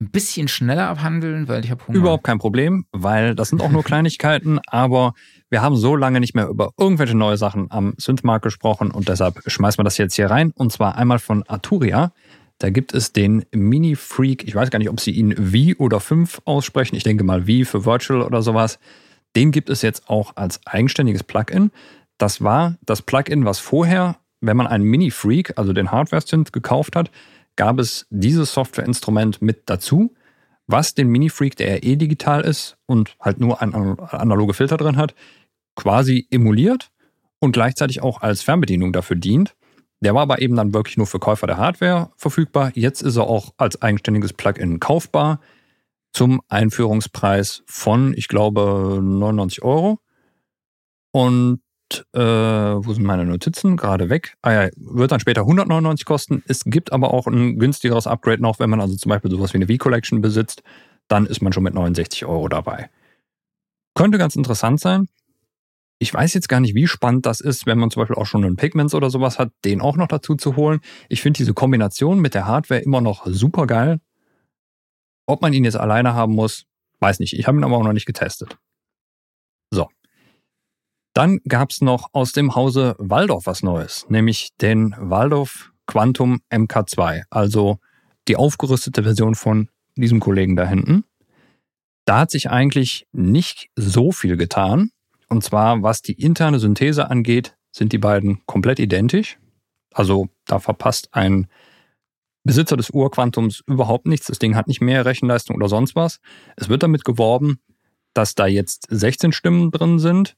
ein 0.00 0.10
bisschen 0.10 0.48
schneller 0.48 0.88
abhandeln, 0.88 1.48
weil 1.48 1.64
ich 1.64 1.70
habe 1.70 1.86
Hunger. 1.86 1.98
Überhaupt 1.98 2.24
kein 2.24 2.38
Problem, 2.38 2.86
weil 2.92 3.34
das 3.34 3.48
sind 3.48 3.62
auch 3.62 3.70
nur 3.70 3.82
Kleinigkeiten, 3.84 4.58
aber 4.66 5.14
wir 5.50 5.62
haben 5.62 5.76
so 5.76 5.94
lange 5.94 6.20
nicht 6.20 6.34
mehr 6.34 6.48
über 6.48 6.72
irgendwelche 6.78 7.16
neue 7.16 7.36
Sachen 7.36 7.70
am 7.70 7.94
Synthmarkt 7.96 8.44
gesprochen 8.44 8.90
und 8.90 9.08
deshalb 9.08 9.40
schmeißen 9.46 9.78
wir 9.78 9.84
das 9.84 9.98
jetzt 9.98 10.14
hier 10.14 10.30
rein. 10.30 10.52
Und 10.54 10.72
zwar 10.72 10.96
einmal 10.96 11.18
von 11.18 11.44
Arturia. 11.44 12.12
Da 12.58 12.70
gibt 12.70 12.94
es 12.94 13.12
den 13.12 13.44
Mini 13.52 13.96
Freak, 13.96 14.44
ich 14.46 14.54
weiß 14.54 14.70
gar 14.70 14.78
nicht, 14.78 14.90
ob 14.90 15.00
sie 15.00 15.10
ihn 15.10 15.34
V 15.36 15.78
oder 15.82 16.00
5 16.00 16.42
aussprechen. 16.44 16.96
Ich 16.96 17.02
denke 17.02 17.24
mal 17.24 17.42
V 17.42 17.64
für 17.64 17.84
Virtual 17.84 18.22
oder 18.22 18.42
sowas. 18.42 18.78
Den 19.36 19.50
gibt 19.50 19.70
es 19.70 19.82
jetzt 19.82 20.08
auch 20.08 20.36
als 20.36 20.64
eigenständiges 20.66 21.24
Plugin. 21.24 21.70
Das 22.18 22.42
war 22.42 22.76
das 22.82 23.02
Plugin, 23.02 23.44
was 23.44 23.58
vorher, 23.58 24.16
wenn 24.40 24.56
man 24.56 24.66
einen 24.66 24.84
Mini 24.84 25.10
Freak, 25.10 25.54
also 25.56 25.72
den 25.72 25.90
Hardware-Synth, 25.90 26.52
gekauft 26.52 26.94
hat, 26.94 27.10
gab 27.56 27.78
es 27.78 28.06
dieses 28.10 28.52
Softwareinstrument 28.52 29.42
mit 29.42 29.62
dazu, 29.66 30.14
was 30.66 30.94
den 30.94 31.08
Mini 31.08 31.28
Freak, 31.28 31.56
der 31.56 31.70
ja 31.70 31.82
eh 31.82 31.96
digital 31.96 32.42
ist 32.42 32.76
und 32.86 33.16
halt 33.20 33.38
nur 33.38 33.60
ein 33.60 33.74
analoge 33.74 34.54
Filter 34.54 34.76
drin 34.76 34.96
hat, 34.96 35.14
quasi 35.76 36.26
emuliert 36.30 36.90
und 37.38 37.52
gleichzeitig 37.52 38.02
auch 38.02 38.22
als 38.22 38.42
Fernbedienung 38.42 38.92
dafür 38.92 39.16
dient. 39.16 39.54
Der 40.00 40.14
war 40.14 40.22
aber 40.22 40.42
eben 40.42 40.56
dann 40.56 40.74
wirklich 40.74 40.96
nur 40.96 41.06
für 41.06 41.18
Käufer 41.18 41.46
der 41.46 41.56
Hardware 41.56 42.10
verfügbar. 42.16 42.72
Jetzt 42.74 43.02
ist 43.02 43.16
er 43.16 43.24
auch 43.24 43.54
als 43.56 43.80
eigenständiges 43.80 44.32
Plugin 44.32 44.80
kaufbar 44.80 45.40
zum 46.12 46.40
Einführungspreis 46.48 47.62
von, 47.66 48.14
ich 48.16 48.28
glaube, 48.28 49.00
99 49.02 49.62
Euro. 49.62 49.98
Und 51.10 51.60
äh, 52.12 52.20
wo 52.20 52.92
sind 52.92 53.04
meine 53.04 53.24
Notizen? 53.24 53.76
Gerade 53.76 54.08
weg. 54.08 54.34
Ah 54.42 54.52
ja, 54.52 54.68
wird 54.76 55.12
dann 55.12 55.20
später 55.20 55.42
199 55.42 56.04
kosten. 56.04 56.42
Es 56.46 56.64
gibt 56.64 56.92
aber 56.92 57.12
auch 57.12 57.26
ein 57.26 57.58
günstigeres 57.58 58.06
Upgrade 58.06 58.42
noch, 58.42 58.58
wenn 58.58 58.70
man 58.70 58.80
also 58.80 58.96
zum 58.96 59.10
Beispiel 59.10 59.30
sowas 59.30 59.52
wie 59.52 59.58
eine 59.58 59.66
V-Collection 59.66 60.20
besitzt. 60.20 60.62
Dann 61.08 61.26
ist 61.26 61.42
man 61.42 61.52
schon 61.52 61.62
mit 61.62 61.74
69 61.74 62.24
Euro 62.24 62.48
dabei. 62.48 62.90
Könnte 63.94 64.18
ganz 64.18 64.34
interessant 64.36 64.80
sein. 64.80 65.08
Ich 65.98 66.12
weiß 66.12 66.34
jetzt 66.34 66.48
gar 66.48 66.60
nicht, 66.60 66.74
wie 66.74 66.88
spannend 66.88 67.24
das 67.26 67.40
ist, 67.40 67.66
wenn 67.66 67.78
man 67.78 67.90
zum 67.90 68.02
Beispiel 68.02 68.16
auch 68.16 68.26
schon 68.26 68.44
einen 68.44 68.56
Pigments 68.56 68.94
oder 68.94 69.10
sowas 69.10 69.38
hat, 69.38 69.52
den 69.64 69.80
auch 69.80 69.96
noch 69.96 70.08
dazu 70.08 70.34
zu 70.34 70.56
holen. 70.56 70.80
Ich 71.08 71.22
finde 71.22 71.38
diese 71.38 71.54
Kombination 71.54 72.20
mit 72.20 72.34
der 72.34 72.46
Hardware 72.46 72.80
immer 72.80 73.00
noch 73.00 73.26
super 73.26 73.66
geil. 73.66 74.00
Ob 75.26 75.40
man 75.40 75.52
ihn 75.52 75.64
jetzt 75.64 75.76
alleine 75.76 76.14
haben 76.14 76.34
muss, 76.34 76.66
weiß 77.00 77.20
nicht. 77.20 77.38
Ich 77.38 77.46
habe 77.46 77.58
ihn 77.58 77.64
aber 77.64 77.76
auch 77.76 77.84
noch 77.84 77.92
nicht 77.92 78.06
getestet. 78.06 78.58
So. 79.70 79.88
Dann 81.14 81.38
gab 81.48 81.70
es 81.70 81.80
noch 81.80 82.08
aus 82.12 82.32
dem 82.32 82.56
Hause 82.56 82.96
Waldorf 82.98 83.46
was 83.46 83.62
Neues, 83.62 84.04
nämlich 84.08 84.50
den 84.60 84.94
Waldorf 84.98 85.72
Quantum 85.86 86.40
MK2, 86.50 87.22
also 87.30 87.78
die 88.26 88.36
aufgerüstete 88.36 89.04
Version 89.04 89.36
von 89.36 89.70
diesem 89.96 90.18
Kollegen 90.18 90.56
da 90.56 90.66
hinten. 90.66 91.04
Da 92.04 92.20
hat 92.20 92.32
sich 92.32 92.50
eigentlich 92.50 93.06
nicht 93.12 93.70
so 93.76 94.10
viel 94.10 94.36
getan. 94.36 94.90
Und 95.28 95.44
zwar, 95.44 95.82
was 95.82 96.02
die 96.02 96.20
interne 96.20 96.58
Synthese 96.58 97.08
angeht, 97.10 97.56
sind 97.70 97.92
die 97.92 97.98
beiden 97.98 98.44
komplett 98.46 98.78
identisch. 98.80 99.38
Also 99.92 100.28
da 100.46 100.58
verpasst 100.58 101.08
ein 101.12 101.46
Besitzer 102.42 102.76
des 102.76 102.90
Urquantums 102.90 103.62
überhaupt 103.66 104.06
nichts. 104.06 104.26
Das 104.26 104.38
Ding 104.38 104.56
hat 104.56 104.66
nicht 104.66 104.80
mehr 104.80 105.04
Rechenleistung 105.04 105.56
oder 105.56 105.68
sonst 105.68 105.94
was. 105.94 106.18
Es 106.56 106.68
wird 106.68 106.82
damit 106.82 107.04
geworben, 107.04 107.60
dass 108.14 108.34
da 108.34 108.46
jetzt 108.46 108.86
16 108.90 109.32
Stimmen 109.32 109.70
drin 109.70 109.98
sind. 109.98 110.36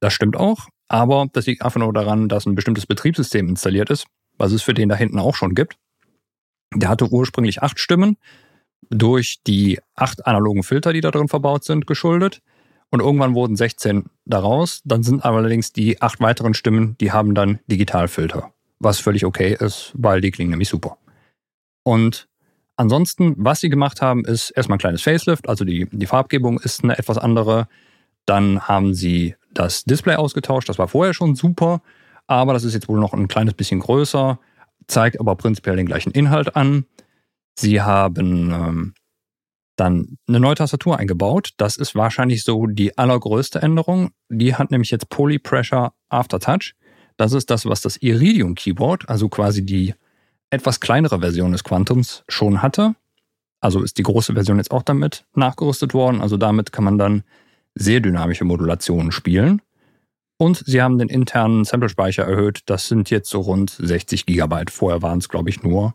Das 0.00 0.12
stimmt 0.12 0.36
auch, 0.36 0.68
aber 0.88 1.26
das 1.32 1.46
liegt 1.46 1.62
einfach 1.62 1.80
nur 1.80 1.92
daran, 1.92 2.28
dass 2.28 2.46
ein 2.46 2.54
bestimmtes 2.54 2.86
Betriebssystem 2.86 3.48
installiert 3.48 3.90
ist, 3.90 4.06
was 4.38 4.52
es 4.52 4.62
für 4.62 4.74
den 4.74 4.88
da 4.88 4.94
hinten 4.94 5.18
auch 5.18 5.34
schon 5.34 5.54
gibt. 5.54 5.76
Der 6.74 6.88
hatte 6.88 7.08
ursprünglich 7.10 7.62
acht 7.62 7.78
Stimmen, 7.78 8.16
durch 8.90 9.42
die 9.46 9.80
acht 9.94 10.26
analogen 10.26 10.62
Filter, 10.62 10.92
die 10.92 11.00
da 11.00 11.10
drin 11.10 11.28
verbaut 11.28 11.64
sind, 11.64 11.86
geschuldet. 11.86 12.42
Und 12.90 13.00
irgendwann 13.00 13.34
wurden 13.34 13.56
16 13.56 14.04
daraus. 14.24 14.80
Dann 14.84 15.02
sind 15.02 15.24
allerdings 15.24 15.72
die 15.72 16.00
acht 16.00 16.20
weiteren 16.20 16.54
Stimmen, 16.54 16.96
die 16.98 17.12
haben 17.12 17.34
dann 17.34 17.58
Digitalfilter. 17.66 18.52
Was 18.78 19.00
völlig 19.00 19.24
okay 19.24 19.56
ist, 19.58 19.92
weil 19.96 20.20
die 20.20 20.30
klingen 20.30 20.50
nämlich 20.50 20.68
super. 20.68 20.98
Und 21.82 22.28
ansonsten, 22.76 23.34
was 23.38 23.60
sie 23.60 23.70
gemacht 23.70 24.02
haben, 24.02 24.24
ist 24.24 24.50
erstmal 24.50 24.76
ein 24.76 24.80
kleines 24.80 25.02
Facelift, 25.02 25.48
also 25.48 25.64
die, 25.64 25.88
die 25.90 26.06
Farbgebung 26.06 26.60
ist 26.60 26.84
eine 26.84 26.98
etwas 26.98 27.18
andere. 27.18 27.68
Dann 28.26 28.60
haben 28.62 28.94
sie 28.94 29.34
das 29.58 29.84
Display 29.84 30.16
ausgetauscht, 30.16 30.68
das 30.68 30.78
war 30.78 30.88
vorher 30.88 31.14
schon 31.14 31.34
super, 31.34 31.80
aber 32.26 32.52
das 32.52 32.64
ist 32.64 32.74
jetzt 32.74 32.88
wohl 32.88 33.00
noch 33.00 33.12
ein 33.12 33.28
kleines 33.28 33.54
bisschen 33.54 33.80
größer, 33.80 34.38
zeigt 34.86 35.20
aber 35.20 35.36
prinzipiell 35.36 35.76
den 35.76 35.86
gleichen 35.86 36.12
Inhalt 36.12 36.56
an. 36.56 36.86
Sie 37.54 37.80
haben 37.80 38.52
ähm, 38.52 38.94
dann 39.76 40.18
eine 40.28 40.40
neue 40.40 40.56
Tastatur 40.56 40.98
eingebaut. 40.98 41.50
Das 41.56 41.76
ist 41.76 41.94
wahrscheinlich 41.94 42.44
so 42.44 42.66
die 42.66 42.96
allergrößte 42.98 43.62
Änderung. 43.62 44.10
Die 44.28 44.54
hat 44.54 44.70
nämlich 44.70 44.90
jetzt 44.90 45.08
Polypressure 45.08 45.92
Aftertouch. 46.08 46.74
Das 47.16 47.32
ist 47.32 47.50
das, 47.50 47.64
was 47.64 47.80
das 47.80 47.96
Iridium 47.98 48.54
Keyboard, 48.54 49.08
also 49.08 49.28
quasi 49.28 49.64
die 49.64 49.94
etwas 50.50 50.80
kleinere 50.80 51.20
Version 51.20 51.52
des 51.52 51.64
Quantums, 51.64 52.24
schon 52.28 52.62
hatte. 52.62 52.94
Also 53.60 53.82
ist 53.82 53.98
die 53.98 54.02
große 54.02 54.34
Version 54.34 54.58
jetzt 54.58 54.70
auch 54.70 54.82
damit 54.82 55.24
nachgerüstet 55.34 55.94
worden. 55.94 56.20
Also 56.20 56.36
damit 56.36 56.72
kann 56.72 56.84
man 56.84 56.98
dann 56.98 57.24
sehr 57.76 58.00
dynamische 58.00 58.44
Modulationen 58.44 59.12
spielen. 59.12 59.62
Und 60.38 60.62
sie 60.66 60.82
haben 60.82 60.98
den 60.98 61.08
internen 61.08 61.64
Samplespeicher 61.64 62.24
erhöht. 62.24 62.62
Das 62.66 62.88
sind 62.88 63.10
jetzt 63.10 63.30
so 63.30 63.40
rund 63.40 63.70
60 63.70 64.26
Gigabyte. 64.26 64.70
Vorher 64.70 65.02
waren 65.02 65.18
es, 65.18 65.28
glaube 65.28 65.50
ich, 65.50 65.62
nur, 65.62 65.94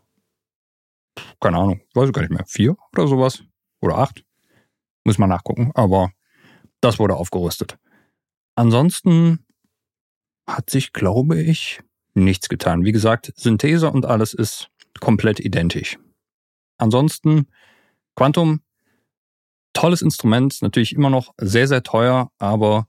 keine 1.40 1.58
Ahnung, 1.58 1.80
weiß 1.94 2.08
ich 2.08 2.14
gar 2.14 2.22
nicht 2.22 2.32
mehr, 2.32 2.44
vier 2.46 2.76
oder 2.92 3.06
sowas 3.06 3.42
oder 3.80 3.98
acht. 3.98 4.24
Muss 5.04 5.18
man 5.18 5.28
nachgucken, 5.28 5.72
aber 5.74 6.10
das 6.80 6.98
wurde 6.98 7.16
aufgerüstet. 7.16 7.78
Ansonsten 8.54 9.44
hat 10.46 10.70
sich, 10.70 10.92
glaube 10.92 11.40
ich, 11.40 11.80
nichts 12.14 12.48
getan. 12.48 12.84
Wie 12.84 12.92
gesagt, 12.92 13.32
Synthese 13.36 13.90
und 13.90 14.06
alles 14.06 14.34
ist 14.34 14.68
komplett 15.00 15.40
identisch. 15.40 15.98
Ansonsten, 16.78 17.48
Quantum, 18.16 18.60
tolles 19.72 20.02
Instrument, 20.02 20.60
natürlich 20.62 20.94
immer 20.94 21.10
noch 21.10 21.34
sehr, 21.38 21.68
sehr 21.68 21.82
teuer, 21.82 22.30
aber 22.38 22.86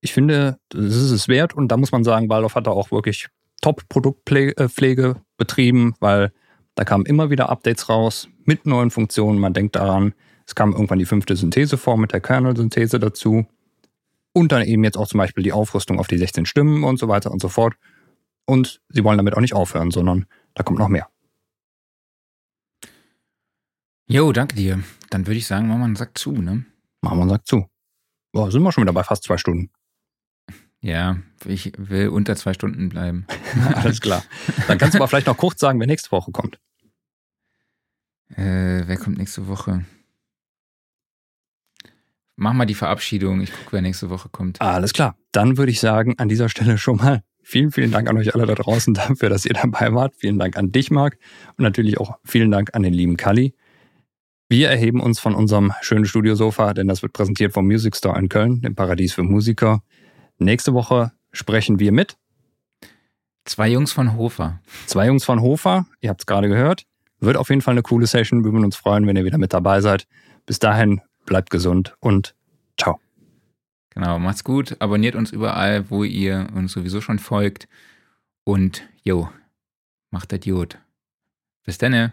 ich 0.00 0.12
finde, 0.12 0.58
das 0.68 0.94
ist 0.94 1.10
es 1.10 1.28
wert 1.28 1.54
und 1.54 1.68
da 1.68 1.76
muss 1.76 1.92
man 1.92 2.04
sagen, 2.04 2.28
Waldorf 2.28 2.54
hat 2.54 2.66
da 2.66 2.70
auch 2.70 2.90
wirklich 2.90 3.28
Top-Produktpflege 3.60 5.16
betrieben, 5.36 5.94
weil 6.00 6.32
da 6.74 6.84
kamen 6.84 7.06
immer 7.06 7.30
wieder 7.30 7.48
Updates 7.48 7.88
raus 7.88 8.28
mit 8.44 8.66
neuen 8.66 8.90
Funktionen. 8.90 9.40
Man 9.40 9.52
denkt 9.52 9.74
daran, 9.74 10.14
es 10.46 10.54
kam 10.54 10.72
irgendwann 10.72 11.00
die 11.00 11.06
fünfte 11.06 11.34
Syntheseform 11.34 12.00
mit 12.00 12.12
der 12.12 12.20
Kernel-Synthese 12.20 13.00
dazu. 13.00 13.46
Und 14.32 14.52
dann 14.52 14.62
eben 14.62 14.84
jetzt 14.84 14.96
auch 14.96 15.08
zum 15.08 15.18
Beispiel 15.18 15.42
die 15.42 15.52
Aufrüstung 15.52 15.98
auf 15.98 16.06
die 16.06 16.18
16 16.18 16.46
Stimmen 16.46 16.84
und 16.84 16.98
so 16.98 17.08
weiter 17.08 17.32
und 17.32 17.42
so 17.42 17.48
fort. 17.48 17.74
Und 18.46 18.80
sie 18.88 19.02
wollen 19.02 19.18
damit 19.18 19.36
auch 19.36 19.40
nicht 19.40 19.54
aufhören, 19.54 19.90
sondern 19.90 20.26
da 20.54 20.62
kommt 20.62 20.78
noch 20.78 20.88
mehr. 20.88 21.08
Jo, 24.10 24.32
danke 24.32 24.56
dir. 24.56 24.82
Dann 25.10 25.26
würde 25.26 25.36
ich 25.36 25.46
sagen, 25.46 25.68
machen 25.68 25.80
wir 25.80 25.84
einen 25.84 25.96
Sack 25.96 26.16
zu, 26.16 26.32
ne? 26.32 26.64
Machen 27.02 27.18
wir 27.18 27.22
einen 27.22 27.30
Sack 27.30 27.46
zu. 27.46 27.66
Boah, 28.32 28.50
sind 28.50 28.62
wir 28.62 28.72
schon 28.72 28.82
wieder 28.82 28.94
bei 28.94 29.04
fast 29.04 29.22
zwei 29.22 29.36
Stunden. 29.36 29.70
Ja, 30.80 31.18
ich 31.44 31.72
will 31.76 32.08
unter 32.08 32.34
zwei 32.34 32.54
Stunden 32.54 32.88
bleiben. 32.88 33.26
Alles 33.74 34.00
klar. 34.00 34.24
Dann 34.66 34.78
kannst 34.78 34.94
du 34.94 34.98
aber 34.98 35.08
vielleicht 35.08 35.26
noch 35.26 35.36
kurz 35.36 35.60
sagen, 35.60 35.78
wer 35.78 35.86
nächste 35.86 36.10
Woche 36.10 36.32
kommt. 36.32 36.58
Äh, 38.30 38.86
wer 38.86 38.96
kommt 38.96 39.18
nächste 39.18 39.46
Woche? 39.46 39.84
Mach 42.36 42.54
mal 42.54 42.64
die 42.64 42.74
Verabschiedung. 42.74 43.42
Ich 43.42 43.52
gucke, 43.52 43.72
wer 43.72 43.82
nächste 43.82 44.08
Woche 44.08 44.30
kommt. 44.30 44.62
Alles 44.62 44.94
klar. 44.94 45.18
Dann 45.32 45.58
würde 45.58 45.72
ich 45.72 45.80
sagen, 45.80 46.14
an 46.18 46.30
dieser 46.30 46.48
Stelle 46.48 46.78
schon 46.78 46.96
mal 46.96 47.24
vielen, 47.42 47.72
vielen 47.72 47.90
Dank 47.90 48.08
an 48.08 48.16
euch 48.16 48.34
alle 48.34 48.46
da 48.46 48.54
draußen 48.54 48.94
dafür, 48.94 49.28
dass 49.28 49.44
ihr 49.44 49.54
dabei 49.54 49.92
wart. 49.92 50.14
Vielen 50.16 50.38
Dank 50.38 50.56
an 50.56 50.72
dich, 50.72 50.90
Marc. 50.90 51.18
Und 51.58 51.64
natürlich 51.64 51.98
auch 51.98 52.16
vielen 52.24 52.50
Dank 52.50 52.74
an 52.74 52.82
den 52.82 52.94
lieben 52.94 53.18
Kalli. 53.18 53.54
Wir 54.50 54.70
erheben 54.70 55.00
uns 55.00 55.20
von 55.20 55.34
unserem 55.34 55.74
schönen 55.82 56.06
Studiosofa, 56.06 56.72
denn 56.72 56.88
das 56.88 57.02
wird 57.02 57.12
präsentiert 57.12 57.52
vom 57.52 57.66
Music 57.66 57.94
Store 57.94 58.18
in 58.18 58.30
Köln, 58.30 58.62
dem 58.62 58.74
Paradies 58.74 59.12
für 59.12 59.22
Musiker. 59.22 59.82
Nächste 60.38 60.72
Woche 60.72 61.12
sprechen 61.32 61.78
wir 61.78 61.92
mit 61.92 62.16
Zwei 63.44 63.68
Jungs 63.68 63.92
von 63.92 64.14
Hofer. 64.16 64.60
Zwei 64.86 65.06
Jungs 65.06 65.24
von 65.24 65.40
Hofer, 65.40 65.86
ihr 66.00 66.10
habt 66.10 66.20
es 66.20 66.26
gerade 66.26 66.48
gehört. 66.48 66.84
Wird 67.18 67.36
auf 67.36 67.48
jeden 67.48 67.60
Fall 67.60 67.72
eine 67.72 67.82
coole 67.82 68.06
Session. 68.06 68.44
Wir 68.44 68.52
würden 68.52 68.64
uns 68.64 68.76
freuen, 68.76 69.06
wenn 69.06 69.16
ihr 69.16 69.24
wieder 69.24 69.38
mit 69.38 69.52
dabei 69.52 69.80
seid. 69.80 70.06
Bis 70.46 70.58
dahin 70.58 71.00
bleibt 71.26 71.50
gesund 71.50 71.94
und 72.00 72.34
ciao. 72.78 73.00
Genau, 73.90 74.18
macht's 74.18 74.44
gut. 74.44 74.76
Abonniert 74.80 75.14
uns 75.14 75.32
überall, 75.32 75.90
wo 75.90 76.04
ihr 76.04 76.48
uns 76.54 76.72
sowieso 76.72 77.00
schon 77.00 77.18
folgt. 77.18 77.68
Und 78.44 78.88
jo, 79.02 79.28
macht 80.10 80.32
das 80.32 80.44
Jod. 80.44 80.78
Bis 81.64 81.78
dann. 81.78 82.12